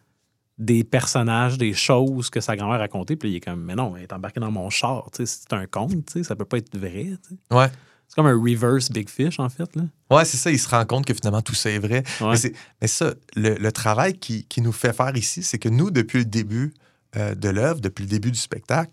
des 0.59 0.83
personnages, 0.83 1.57
des 1.57 1.73
choses 1.73 2.29
que 2.29 2.41
sa 2.41 2.55
grand-mère 2.55 2.79
racontait. 2.79 3.15
Puis 3.15 3.29
là, 3.29 3.33
il 3.33 3.37
est 3.37 3.39
comme, 3.39 3.61
mais 3.63 3.75
non, 3.75 3.95
elle 3.97 4.03
est 4.03 4.13
embarquée 4.13 4.39
dans 4.39 4.51
mon 4.51 4.69
char. 4.69 5.09
C'est 5.13 5.53
un 5.53 5.65
conte, 5.65 6.21
ça 6.23 6.35
peut 6.35 6.45
pas 6.45 6.57
être 6.57 6.77
vrai. 6.77 7.07
Ouais. 7.49 7.67
C'est 8.09 8.15
comme 8.15 8.25
un 8.25 8.33
reverse 8.37 8.91
Big 8.91 9.07
Fish, 9.07 9.39
en 9.39 9.47
fait. 9.49 9.69
Là. 9.75 9.83
Ouais, 10.09 10.25
c'est 10.25 10.37
ça. 10.37 10.49
Il 10.51 10.59
se 10.59 10.67
rend 10.67 10.83
compte 10.85 11.05
que 11.05 11.13
finalement, 11.13 11.41
tout 11.43 11.53
ça 11.55 11.69
est 11.69 11.79
vrai. 11.79 12.03
Ouais. 12.19 12.35
Mais, 12.81 12.87
ça, 12.87 13.13
le, 13.35 13.53
le 13.55 13.71
travail 13.71 14.17
qui, 14.17 14.45
qui 14.45 14.61
nous 14.61 14.71
fait 14.71 14.93
faire 14.93 15.15
ici, 15.15 15.43
c'est 15.43 15.59
que 15.59 15.69
nous, 15.69 15.91
depuis 15.91 16.17
le 16.19 16.25
début 16.25 16.73
euh, 17.15 17.35
de 17.35 17.49
l'œuvre, 17.49 17.79
depuis 17.81 18.01
le 18.03 18.09
début 18.09 18.31
du 18.31 18.39
spectacle, 18.39 18.91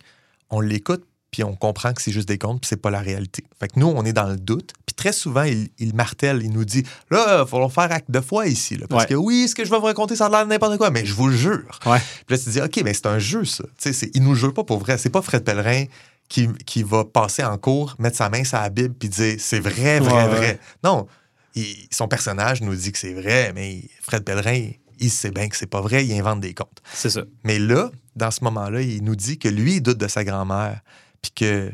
on 0.50 0.60
l'écoute, 0.60 1.02
puis 1.30 1.42
on 1.44 1.54
comprend 1.56 1.92
que 1.92 2.00
c'est 2.02 2.12
juste 2.12 2.28
des 2.28 2.38
contes, 2.38 2.60
puis 2.60 2.68
c'est 2.68 2.76
pas 2.80 2.90
la 2.90 3.00
réalité. 3.00 3.42
Fait 3.58 3.68
que 3.68 3.78
nous, 3.80 3.86
on 3.88 4.04
est 4.04 4.12
dans 4.12 4.28
le 4.28 4.36
doute. 4.36 4.72
Puis 4.86 4.94
très 4.94 5.12
souvent, 5.12 5.42
il, 5.42 5.68
il 5.78 5.94
martèle, 5.94 6.40
il 6.42 6.50
nous 6.52 6.64
dit 6.64 6.82
Là, 7.10 7.42
il 7.42 7.48
faut 7.48 7.68
faire 7.68 7.90
acte 7.92 8.10
de 8.10 8.20
foi 8.20 8.46
ici. 8.46 8.76
là, 8.76 8.86
parce 8.88 9.04
Ouais. 9.04 9.08
que 9.08 9.14
oui, 9.14 9.48
ce 9.48 9.54
que 9.54 9.64
je 9.64 9.70
vais 9.70 9.78
vous 9.78 9.84
raconter, 9.86 10.14
ça 10.16 10.26
a 10.26 10.28
l'air 10.30 10.44
de 10.44 10.50
n'importe 10.50 10.76
quoi, 10.78 10.90
mais 10.90 11.04
je 11.06 11.14
vous 11.14 11.28
le 11.28 11.36
jure. 11.36 11.80
Ouais. 11.86 11.98
Puis 12.26 12.36
là, 12.36 12.38
tu 12.38 12.44
te 12.44 12.50
dis 12.50 12.60
OK, 12.60 12.80
mais 12.84 12.94
c'est 12.94 13.06
un 13.06 13.18
jeu, 13.18 13.44
ça. 13.44 13.64
Tu 13.80 13.92
sais, 13.92 14.10
il 14.14 14.22
nous 14.22 14.34
jure 14.34 14.52
pas 14.54 14.64
pour 14.64 14.78
vrai. 14.78 14.98
C'est 14.98 15.10
pas 15.10 15.20
Fred 15.22 15.42
Pellerin 15.42 15.84
qui, 16.29 16.49
qui 16.66 16.83
va 16.83 17.05
passer 17.05 17.45
en 17.45 17.57
cours, 17.59 17.95
mettre 17.99 18.16
sa 18.16 18.29
main 18.29 18.45
sur 18.45 18.59
la 18.59 18.68
Bible, 18.70 18.95
puis 18.95 19.09
dire 19.09 19.37
C'est 19.39 19.61
vrai, 19.61 20.01
vrai, 20.01 20.12
Ouais, 20.12 20.12
ouais. 20.29 20.37
vrai. 20.37 20.61
Non, 20.85 21.07
il- 21.55 21.89
son 21.91 22.09
personnage 22.09 22.61
nous 22.62 22.74
dit 22.74 22.93
que 22.93 22.99
c'est 22.99 23.14
vrai, 23.14 23.53
mais 23.55 23.83
Fred 24.03 24.24
Pellerin, 24.24 24.70
il 24.99 25.11
sait 25.11 25.31
bien 25.31 25.49
que 25.49 25.57
c'est 25.57 25.66
pas 25.66 25.81
vrai, 25.81 26.05
il 26.07 26.12
invente 26.18 26.41
des 26.41 26.55
contes. 26.55 26.81
C'est 26.95 27.11
ça. 27.11 27.22
Mais 27.45 27.59
là, 27.59 27.91
dans 28.16 28.31
ce 28.31 28.43
moment-là, 28.45 28.81
il 28.83 29.03
nous 29.05 29.14
dit 29.16 29.39
que 29.39 29.49
lui, 29.49 29.77
il 29.77 29.81
doute 29.83 29.99
de 29.99 30.09
sa 30.09 30.24
grand-mère, 30.24 30.81
puis 31.22 31.33
que 31.33 31.72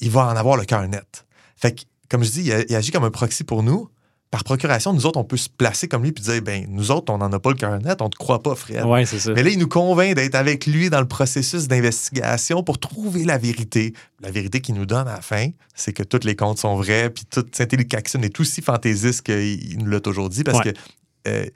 il 0.00 0.10
va 0.10 0.26
en 0.26 0.36
avoir 0.36 0.56
le 0.56 0.64
cœur 0.64 0.86
net. 0.88 1.24
Fait 1.56 1.72
que, 1.74 1.82
comme 2.08 2.24
je 2.24 2.30
dis, 2.30 2.50
il 2.68 2.74
agit 2.74 2.90
comme 2.90 3.04
un 3.04 3.10
proxy 3.10 3.44
pour 3.44 3.62
nous. 3.62 3.88
Par 4.30 4.44
procuration, 4.44 4.92
nous 4.92 5.06
autres, 5.06 5.18
on 5.18 5.24
peut 5.24 5.38
se 5.38 5.48
placer 5.48 5.88
comme 5.88 6.02
lui 6.02 6.12
puis 6.12 6.22
dire, 6.22 6.42
ben, 6.42 6.66
nous 6.68 6.90
autres, 6.90 7.10
on 7.12 7.16
n'en 7.16 7.32
a 7.32 7.38
pas 7.40 7.48
le 7.48 7.56
cœur 7.56 7.80
net, 7.80 8.02
on 8.02 8.10
te 8.10 8.16
croit 8.18 8.42
pas, 8.42 8.54
Fred. 8.54 8.84
Ouais, 8.84 9.06
c'est 9.06 9.18
ça. 9.18 9.32
Mais 9.32 9.42
là, 9.42 9.48
il 9.48 9.58
nous 9.58 9.68
convainc 9.68 10.14
d'être 10.16 10.34
avec 10.34 10.66
lui 10.66 10.90
dans 10.90 11.00
le 11.00 11.08
processus 11.08 11.66
d'investigation 11.66 12.62
pour 12.62 12.78
trouver 12.78 13.24
la 13.24 13.38
vérité. 13.38 13.94
La 14.20 14.30
vérité 14.30 14.60
qu'il 14.60 14.74
nous 14.74 14.84
donne 14.84 15.08
à 15.08 15.14
la 15.16 15.20
fin, 15.22 15.48
c'est 15.74 15.94
que 15.94 16.02
tous 16.02 16.26
les 16.26 16.36
contes 16.36 16.58
sont 16.58 16.76
vrais, 16.76 17.08
puis 17.08 17.24
tout 17.24 17.46
Saint-Élie 17.52 17.86
est 17.90 18.40
aussi 18.40 18.60
fantaisiste 18.60 19.22
qu'il 19.22 19.72
il 19.72 19.78
nous 19.78 19.86
l'a 19.90 20.00
toujours 20.00 20.28
dit, 20.28 20.44
parce 20.44 20.58
Ouais. 20.58 20.74
que 20.74 20.78
euh, 21.28 21.46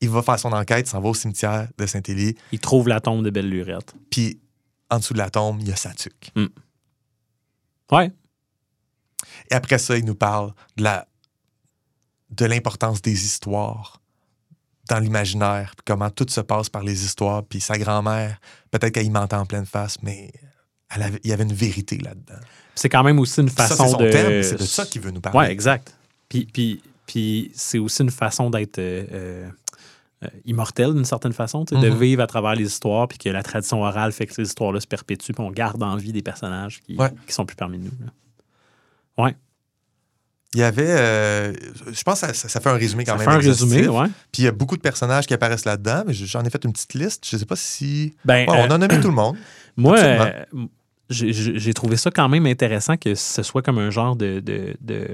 il 0.00 0.08
va 0.08 0.22
faire 0.22 0.38
son 0.38 0.52
enquête, 0.52 0.86
s'en 0.88 1.00
va 1.02 1.10
au 1.10 1.14
cimetière 1.14 1.68
de 1.76 1.84
Saint-Élie, 1.86 2.36
Il 2.52 2.58
trouve 2.58 2.88
la 2.88 3.00
tombe 3.00 3.22
de 3.22 3.28
Belle 3.30 3.50
Lurette. 3.50 3.94
puis 4.10 4.40
en 4.90 4.98
dessous 4.98 5.12
de 5.14 5.18
la 5.18 5.28
tombe, 5.30 5.58
il 5.60 5.68
y 5.68 5.72
a 5.72 5.76
sa 5.76 5.92
tuque. 5.92 6.30
Ouais. 7.92 8.10
Et 9.50 9.54
après 9.54 9.78
ça, 9.78 9.96
il 9.98 10.04
nous 10.04 10.14
parle 10.14 10.52
de 10.76 10.84
la 10.84 11.06
de 12.36 12.44
l'importance 12.46 13.00
des 13.02 13.24
histoires 13.24 14.00
dans 14.88 14.98
l'imaginaire, 14.98 15.72
puis 15.76 15.84
comment 15.86 16.10
tout 16.10 16.26
se 16.28 16.40
passe 16.40 16.68
par 16.68 16.82
les 16.82 17.04
histoires, 17.04 17.42
puis 17.44 17.60
sa 17.60 17.78
grand-mère, 17.78 18.38
peut-être 18.70 18.92
qu'elle 18.92 19.06
y 19.06 19.10
mentait 19.10 19.36
en 19.36 19.46
pleine 19.46 19.64
face, 19.66 19.96
mais 20.02 20.30
elle 20.94 21.02
avait- 21.02 21.20
il 21.24 21.30
y 21.30 21.32
avait 21.32 21.44
une 21.44 21.54
vérité 21.54 21.96
là-dedans. 21.98 22.40
C'est 22.74 22.88
quand 22.90 23.02
même 23.02 23.18
aussi 23.18 23.40
une 23.40 23.48
Ça, 23.48 23.66
façon 23.68 23.84
c'est 23.86 23.90
son 23.92 23.98
de. 23.98 24.42
c'est 24.42 24.58
de 24.58 24.62
ça 24.64 24.84
qu'il 24.84 25.00
veut 25.00 25.10
nous 25.10 25.20
parler. 25.22 25.38
Ouais, 25.38 25.50
exact. 25.52 25.94
Puis, 26.28 26.46
puis, 26.52 26.82
puis 27.06 27.50
c'est 27.54 27.78
aussi 27.78 28.02
une 28.02 28.10
façon 28.10 28.50
d'être 28.50 28.78
euh, 28.78 29.48
euh, 30.22 30.28
immortel 30.44 30.92
d'une 30.92 31.04
certaine 31.04 31.32
façon, 31.32 31.64
de 31.64 31.76
Mhm. 31.76 31.98
vivre 31.98 32.22
à 32.22 32.26
travers 32.26 32.54
les 32.54 32.64
histoires, 32.66 33.08
puis 33.08 33.16
que 33.18 33.28
la 33.30 33.42
tradition 33.42 33.82
orale 33.82 34.12
fait 34.12 34.26
que 34.26 34.34
ces 34.34 34.42
histoires-là 34.42 34.80
se 34.80 34.86
perpétuent, 34.86 35.32
puis 35.32 35.42
on 35.44 35.50
garde 35.50 35.82
en 35.82 35.96
vie 35.96 36.12
des 36.12 36.22
personnages 36.22 36.82
qui, 36.82 36.96
Ouais. 36.96 37.10
qui 37.26 37.32
sont 37.32 37.46
plus 37.46 37.56
parmi 37.56 37.78
nous. 37.78 37.90
là. 39.18 39.32
Il 40.54 40.60
y 40.60 40.62
avait, 40.62 40.86
euh, 40.88 41.52
je 41.92 42.02
pense 42.04 42.20
que 42.20 42.28
ça, 42.34 42.48
ça- 42.48 42.60
fait 42.60 42.68
un 42.70 42.74
résumé 42.74 43.04
quand 43.04 43.12
Ça 43.12 43.18
même. 43.18 43.28
fait 43.28 43.34
un 43.34 43.50
résumé, 43.50 43.88
ouais. 43.88 44.06
Puis 44.32 44.42
il 44.42 44.44
y 44.44 44.48
a 44.48 44.52
beaucoup 44.52 44.76
de 44.76 44.82
personnages 44.82 45.26
qui 45.26 45.34
apparaissent 45.34 45.64
là-dedans, 45.64 46.04
mais 46.06 46.14
j'en 46.14 46.42
ai 46.44 46.50
fait 46.50 46.64
une 46.64 46.72
petite 46.72 46.94
liste. 46.94 47.26
Je 47.28 47.36
sais 47.36 47.44
pas 47.46 47.56
si. 47.56 48.14
Ben, 48.24 48.48
Ouais, 48.48 48.56
euh, 48.60 48.66
on 48.68 48.70
a 48.70 48.78
nommé 48.78 49.00
tout 49.00 49.08
le 49.08 49.14
monde. 49.14 49.36
Moi, 49.76 49.98
euh, 49.98 50.44
j'ai- 51.10 51.74
trouvé 51.74 51.96
ça 51.96 52.10
quand 52.12 52.28
même 52.28 52.46
intéressant 52.46 52.96
que 52.96 53.14
ce 53.16 53.42
soit 53.42 53.62
comme 53.62 53.78
un 53.78 53.90
genre 53.90 54.14
de, 54.16 54.38
de- 54.40 54.76
de 54.80 55.08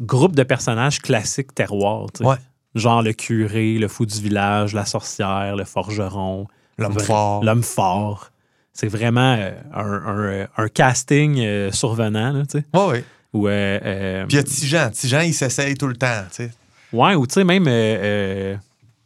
groupe 0.00 0.34
de 0.36 0.42
personnages 0.42 1.00
classiques 1.00 1.54
terroir. 1.54 2.06
tu 2.12 2.18
sais. 2.22 2.28
Ouais. 2.28 2.36
Genre 2.74 3.02
le 3.02 3.12
curé, 3.12 3.78
le 3.78 3.88
fou 3.88 4.06
du 4.06 4.20
village, 4.20 4.74
la 4.74 4.84
sorcière, 4.84 5.56
le 5.56 5.64
forgeron, 5.64 6.46
L'homme 6.78 6.98
fort. 7.00 7.42
l'homme 7.44 7.62
fort. 7.64 8.30
C'est 8.72 8.86
vraiment 8.86 9.36
un, 9.74 9.82
un- 9.82 10.46
un 10.56 10.68
casting 10.68 11.70
survenant, 11.72 12.32
là. 12.32 12.42
Ouais, 12.74 12.86
ouais. 12.92 13.04
Ou, 13.32 13.46
euh, 13.48 13.78
euh, 13.84 14.26
Puis 14.26 14.36
il 14.36 14.36
y 14.36 14.40
a 14.40 14.42
Tijan. 14.44 14.90
Tijan, 14.90 15.20
il 15.20 15.34
s'essaye 15.34 15.74
tout 15.76 15.86
le 15.86 15.96
temps. 15.96 16.22
tu 16.30 16.36
sais. 16.44 16.50
ouais, 16.92 17.14
ou 17.14 17.26
tu 17.26 17.34
sais, 17.34 17.44
même 17.44 17.64
euh, 17.68 18.56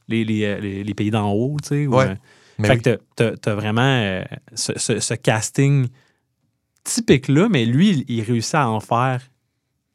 les, 0.08 0.24
les- 0.24 0.60
les- 0.60 0.84
les 0.84 0.94
pays 0.94 1.10
d'en 1.10 1.30
haut, 1.32 1.56
tu 1.66 1.86
Ouais. 1.86 2.16
Mais 2.58 2.68
fait 2.68 2.74
oui. 2.76 2.82
que 2.82 3.00
t'as- 3.16 3.36
t'as 3.36 3.54
vraiment 3.54 4.22
ce, 4.54 4.72
ce- 4.76 5.00
ce 5.00 5.14
casting 5.14 5.88
typique-là, 6.84 7.48
mais 7.50 7.64
lui, 7.64 7.90
il, 7.90 8.04
il 8.18 8.22
réussit 8.22 8.54
à 8.54 8.68
en 8.68 8.80
faire 8.80 9.20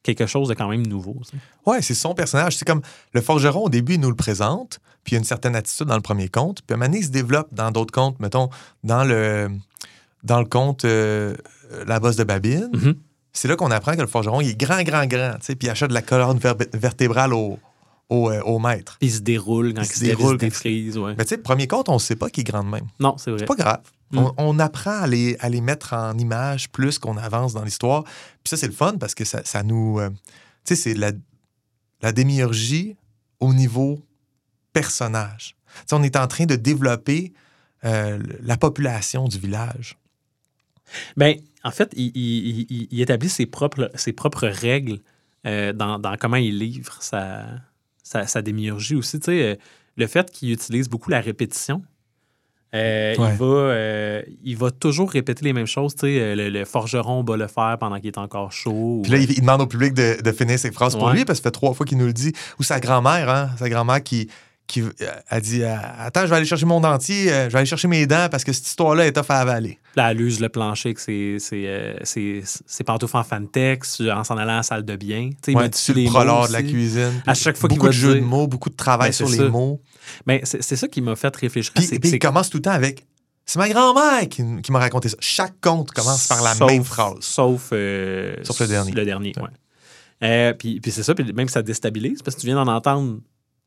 quelque 0.04 0.26
chose 0.26 0.50
de 0.50 0.54
quand 0.54 0.68
même 0.70 0.86
nouveau. 0.88 1.22
Ouais, 1.66 1.82
c'est 1.82 1.94
son 1.94 2.14
personnage. 2.14 2.58
C'est 2.58 2.66
comme 2.66 2.82
le 3.14 3.22
forgeron, 3.22 3.66
au 3.66 3.70
début, 3.70 3.94
il 3.96 4.00
nous 4.00 4.10
le 4.10 4.16
présente, 4.16 4.80
puis 5.04 5.12
il 5.12 5.16
y 5.16 5.18
a 5.18 5.20
une 5.20 5.26
certaine 5.26 5.56
attitude 5.56 5.88
dans 5.88 5.96
le 5.96 6.02
premier 6.02 6.30
conte. 6.30 6.62
Puis 6.62 6.74
à 6.74 6.76
un 6.76 6.78
moment 6.78 6.88
donné, 6.90 7.00
il 7.00 7.06
se 7.06 7.12
développe 7.12 7.54
dans 7.54 7.72
d'autres 7.72 7.94
contes. 7.94 8.20
Mettons, 8.20 8.50
dans 8.84 9.04
le, 9.04 9.50
dans 10.24 10.40
le 10.40 10.46
conte 10.46 10.86
euh, 10.86 11.36
La 11.86 12.00
bosse 12.00 12.16
de 12.16 12.24
Babine, 12.24 12.70
Mhm. 12.74 12.96
C'est 13.34 13.48
là 13.48 13.56
qu'on 13.56 13.72
apprend 13.72 13.96
que 13.96 14.02
le 14.02 14.08
forgeron, 14.08 14.42
il 14.42 14.50
est 14.50 14.60
grand, 14.60 14.82
grand, 14.84 15.06
grand. 15.06 15.34
tu 15.40 15.46
sais, 15.46 15.56
Puis 15.56 15.68
il 15.68 15.72
achète 15.72 15.90
de 15.90 15.94
la 15.94 16.02
colonne 16.02 16.38
ver- 16.40 16.56
vertébrale 16.74 17.34
au, 17.34 17.60
au, 18.10 18.30
euh, 18.32 18.42
au 18.42 18.60
maître. 18.60 18.98
Puis 19.00 19.10
il 19.10 19.14
se 19.14 19.20
déroule 19.20 19.74
quand 19.74 19.82
Il 19.82 19.86
il 19.86 19.92
se 19.92 20.00
lève, 20.04 20.10
il 20.10 20.16
se 20.16 20.18
déroule 20.18 20.38
défrise. 20.38 20.98
Ouais. 20.98 21.14
Mais 21.18 21.26
tu 21.26 21.30
sais, 21.30 21.38
premier 21.38 21.68
conte, 21.68 21.90
on 21.90 21.94
ne 21.96 22.00
sait 22.00 22.16
pas 22.16 22.30
qu'il 22.30 22.42
est 22.42 22.52
grand 22.52 22.64
de 22.64 22.70
même. 22.70 22.88
Non, 23.00 23.16
c'est 23.18 23.30
vrai. 23.32 23.40
C'est 23.40 23.46
pas 23.46 23.56
grave. 23.56 23.82
Mm. 24.12 24.18
On, 24.18 24.34
on 24.38 24.60
apprend 24.60 25.02
à 25.02 25.08
les, 25.08 25.38
à 25.40 25.50
les 25.50 25.62
mettre 25.62 25.94
en 25.94 26.18
image 26.18 26.70
plus 26.72 26.98
qu'on 26.98 27.18
avance 27.18 27.54
dans 27.54 27.64
l'histoire. 27.64 28.04
Puis 28.04 28.50
ça, 28.50 28.58
c'est 28.58 28.66
le 28.68 28.74
fun 28.74 28.96
parce 29.00 29.14
que 29.14 29.26
ça, 29.26 29.42
ça 29.46 29.62
nous. 29.64 30.00
euh, 30.00 30.10
tu 30.66 30.76
sais, 30.76 30.76
c'est 30.76 30.94
la, 30.96 31.12
la 32.02 32.12
démiurgie 32.12 32.96
au 33.40 33.54
niveau 33.54 34.00
personnage. 34.74 35.56
Tu 35.68 35.84
sais, 35.88 35.96
on 35.96 36.02
est 36.04 36.16
en 36.16 36.28
train 36.28 36.46
de 36.46 36.56
développer 36.56 37.34
euh, 37.86 38.20
la 38.42 38.58
population 38.58 39.28
du 39.28 39.38
village. 39.38 39.98
Ben, 41.18 41.36
en 41.64 41.72
fait, 41.72 41.92
il, 41.96 42.12
il- 42.16 42.66
il- 42.70 42.88
il 42.92 43.02
établit 43.02 43.30
ses 43.30 43.46
propres, 43.46 43.92
ses 43.96 44.14
propres 44.14 44.48
règles 44.48 45.00
euh, 45.46 45.74
dans, 45.74 46.00
dans 46.00 46.16
comment 46.18 46.38
il 46.38 46.58
livre 46.60 46.98
sa, 47.02 47.46
sa, 48.04 48.28
sa 48.28 48.42
démiurgie 48.42 48.96
aussi. 48.96 49.20
Tu 49.20 49.26
sais, 49.26 49.44
euh, 49.44 49.56
le 49.98 50.08
fait 50.08 50.32
qu'il 50.32 50.52
utilise 50.52 50.90
beaucoup 50.90 51.10
la 51.10 51.22
répétition, 51.22 51.82
euh, 52.76 53.16
Ouais. 53.18 53.30
il, 53.32 53.38
va, 53.38 53.46
euh, 53.46 54.22
il 54.44 54.56
va 54.58 54.70
toujours 54.70 55.10
répéter 55.12 55.44
les 55.44 55.54
mêmes 55.54 55.66
choses. 55.66 55.96
Tu 55.96 56.02
sais, 56.02 56.36
le, 56.36 56.50
le 56.50 56.66
forgeron 56.66 57.24
bat 57.24 57.36
le 57.36 57.48
fer 57.48 57.78
pendant 57.80 57.98
qu'il 57.98 58.08
est 58.08 58.18
encore 58.20 58.52
chaud. 58.52 59.00
Puis 59.04 59.12
là, 59.12 59.18
ou- 59.18 59.22
il, 59.22 59.32
il 59.32 59.42
demande 59.42 59.62
au 59.62 59.68
public 59.68 59.94
de, 59.94 60.22
de 60.22 60.32
finir 60.32 60.60
ses 60.60 60.72
phrases 60.72 60.96
pour 60.96 61.10
lui 61.10 61.26
parce 61.26 61.40
que 61.40 61.44
ça 61.44 61.48
fait 61.48 61.52
trois 61.52 61.74
fois 61.74 61.86
qu'il 61.86 61.98
nous 61.98 62.06
le 62.06 62.14
dit. 62.14 62.32
Ou 62.60 62.64
sa 62.64 62.80
grand-mère, 62.80 63.28
hein, 63.30 63.50
sa 63.58 63.70
grand-mère 63.70 64.04
qui, 64.04 64.30
qui 64.70 64.82
euh, 64.84 64.92
a 65.30 65.42
dit 65.42 65.64
euh, 65.64 65.76
Attends, 65.98 66.22
je 66.22 66.28
vais 66.28 66.36
aller 66.38 66.46
chercher 66.46 66.66
mon 66.66 66.80
dentier, 66.80 67.30
euh, 67.34 67.46
je 67.48 67.54
vais 67.54 67.58
aller 67.58 67.66
chercher 67.66 67.88
mes 67.90 68.06
dents 68.08 68.28
parce 68.32 68.44
que 68.46 68.54
cette 68.54 68.68
histoire-là 68.68 69.08
est 69.08 69.12
tough 69.12 69.26
à 69.30 69.40
avaler. 69.40 69.80
Là, 69.96 70.12
elle 70.12 70.22
use 70.22 70.40
le 70.40 70.48
plancher 70.48 70.90
avec 70.90 71.00
ses, 71.00 71.38
ses, 71.40 72.84
pantoufles 72.86 73.18
en 73.18 73.24
fantex 73.24 74.02
en 74.02 74.24
s'en 74.24 74.38
allant 74.38 74.54
à 74.54 74.58
la 74.58 74.64
salle 74.64 74.86
de 74.86 74.96
bain. 74.96 75.32
Tu 75.44 75.54
Ouais, 75.56 75.70
sur 75.74 75.96
le 75.96 76.06
prolard 76.06 76.48
de 76.48 76.54
la 76.54 76.62
cuisine. 76.64 77.22
À 77.28 77.34
chaque 77.34 77.58
fois 77.58 77.68
qu'il 77.68 77.78
beaucoup 77.78 77.88
de 77.88 77.94
jeux 77.94 78.16
de 78.16 78.20
mots, 78.22 78.48
beaucoup 78.48 78.70
de 78.70 78.76
travail 78.76 79.10
Ben, 79.10 79.14
sur 79.14 79.28
c'est 79.30 79.38
les 79.44 79.50
mots. 79.50 79.82
Ben, 80.26 80.40
c'est 80.44 80.62
c'est 80.64 80.76
ça 80.76 80.88
qui 80.88 81.02
m'a 81.02 81.16
fait 81.16 81.36
réfléchir. 81.36 81.74
Puis, 81.74 81.84
C'est- 81.84 82.00
puis 82.00 82.10
c'est- 82.10 82.16
il 82.16 82.20
commence 82.20 82.50
tout 82.50 82.58
le 82.58 82.62
temps 82.64 82.72
avec 82.72 83.06
C'est 83.46 83.58
ma 83.60 83.68
grand-mère 83.70 84.30
qui, 84.30 84.44
qui 84.62 84.72
m'a 84.72 84.80
raconté 84.80 85.10
ça. 85.10 85.18
Chaque 85.20 85.60
conte 85.60 85.92
commence 85.92 86.28
par 86.28 86.42
la 86.44 86.54
Sauf- 86.54 86.70
même 86.72 86.84
phrase. 86.84 87.16
Sauf, 87.22 87.70
euh, 87.74 88.36
Sauf 88.44 88.60
le 88.60 88.68
dernier. 88.68 88.92
Le 88.92 89.06
dernier, 89.06 89.34
Ouais. 89.38 89.44
ouais. 89.44 89.50
Euh, 90.22 90.54
puis, 90.54 90.80
puis 90.80 90.92
c'est 90.92 91.02
ça, 91.04 91.16
puis 91.16 91.32
même 91.34 91.48
ça 91.50 91.62
déstabilise 91.64 92.22
parce 92.22 92.36
que 92.36 92.42
tu 92.42 92.46
viens 92.48 92.64
d'en 92.64 92.72
entendre 92.72 93.20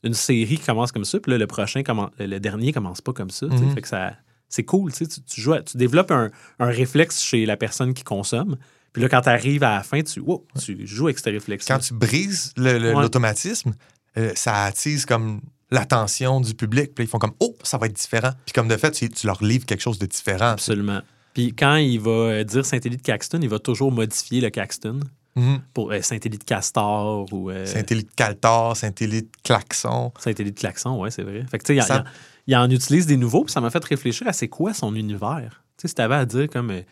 une 0.05 0.15
série 0.15 0.57
qui 0.59 0.65
commence 0.67 0.91
comme 0.93 1.05
ça, 1.05 1.21
puis 1.21 1.31
là, 1.33 1.39
le 1.39 1.47
prochain, 1.47 1.81
commen- 1.83 2.11
le 2.19 2.39
dernier 2.41 2.73
commence 2.73 3.01
pas 3.01 3.13
comme 3.13 3.31
ça. 3.31 3.47
Mhm. 3.47 3.75
Fait 3.75 3.81
que 3.83 3.89
ça, 3.89 4.13
c'est 4.49 4.65
cool, 4.65 4.93
tu, 4.93 5.05
sais, 5.05 5.21
tu, 5.27 5.41
joues 5.41 5.53
à- 5.55 5.63
tu 5.63 5.77
développes 5.77 6.11
un, 6.11 6.31
un 6.59 6.67
réflexe 6.67 7.21
chez 7.23 7.47
la 7.47 7.57
personne 7.57 7.95
qui 7.95 8.03
consomme. 8.05 8.57
Puis 8.93 9.01
là, 9.03 9.09
quand 9.09 9.23
tu 9.23 9.29
arrives 9.31 9.63
à 9.63 9.77
la 9.77 9.83
fin, 9.83 10.03
tu, 10.03 10.21
wow, 10.21 10.47
tu 10.63 10.87
joues 10.87 11.07
avec 11.07 11.19
ce 11.19 11.31
réflexe. 11.31 11.67
Quand 11.67 11.79
tu 11.79 11.95
brises 11.95 12.53
le- 12.57 12.79
le- 12.79 12.95
Ouais. 12.95 13.01
l'automatisme, 13.03 13.73
euh, 14.19 14.33
ça 14.35 14.65
attise 14.65 15.07
comme 15.07 15.41
l'attention 15.71 16.41
du 16.43 16.53
public. 16.55 16.95
Puis 16.95 17.05
ils 17.05 17.09
font 17.09 17.19
comme 17.19 17.33
Oh, 17.41 17.57
ça 17.63 17.79
va 17.79 17.87
être 17.87 17.95
différent. 17.97 18.33
Puis 18.45 18.53
comme 18.53 18.69
de 18.69 18.77
fait, 18.77 18.91
tu, 18.91 19.09
tu 19.09 19.27
leur 19.27 19.43
livres 19.43 19.65
quelque 19.65 19.81
chose 19.81 19.99
de 19.99 20.05
différent. 20.07 20.51
Absolument. 20.51 21.01
Puis 21.33 21.55
quand 21.55 21.77
il 21.77 21.99
va 22.01 22.11
euh, 22.11 22.45
dire 22.45 22.67
Saint-Élie 22.67 22.99
de 22.99 23.03
Caxton, 23.03 23.39
il 23.41 23.49
va 23.49 23.59
toujours 23.59 23.91
modifier 23.91 24.43
le 24.43 24.51
Caxton. 24.51 25.01
Mhm. 25.35 25.63
Pour 25.73 25.93
euh, 25.93 26.03
Saint-Élie 26.03 26.37
de 26.39 26.45
Castor 26.45 27.27
ou 27.33 27.51
euh, 27.51 27.65
Saint-Élie 27.65 28.05
de 28.05 28.11
Caltar, 28.15 28.77
Saint-Élie 28.77 29.23
de 29.23 29.29
Klaxon. 29.43 30.13
Saint-Élie 30.19 30.53
de 30.53 30.59
Klaxon, 30.59 31.01
ouais, 31.01 31.11
c'est 31.11 31.23
vrai. 31.23 31.45
Fait 31.51 31.59
que, 31.59 31.65
tu 31.65 31.69
sais, 31.73 31.77
il 31.77 31.83
Ça- 31.83 32.05
il 32.47 32.57
en 32.57 32.69
utilise 32.69 33.07
des 33.07 33.17
nouveaux, 33.17 33.45
puis 33.45 33.53
ça 33.53 33.61
m'a 33.61 33.71
fait 33.71 33.83
réfléchir 33.85 34.27
à 34.29 34.33
c'est 34.33 34.49
quoi 34.49 34.75
son 34.75 34.95
univers. 34.95 35.63
Tu 35.79 35.83
sais, 35.83 35.89
si 35.89 35.95
t'avais 35.95 36.17
à 36.17 36.27
dire 36.27 36.49
comme 36.51 36.71
euh, 36.71 36.83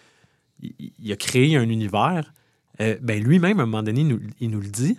il, 0.63 0.93
il 0.99 1.13
a 1.13 1.17
créé 1.17 1.57
un 1.57 1.69
univers, 1.69 2.33
euh, 2.81 2.97
ben 3.03 3.23
lui-même, 3.23 3.61
à 3.61 3.65
un 3.65 3.67
moment 3.67 3.83
donné, 3.83 4.01
il 4.01 4.09
nous, 4.09 4.21
il 4.41 4.49
nous 4.51 4.61
le 4.61 4.69
dit. 4.69 4.97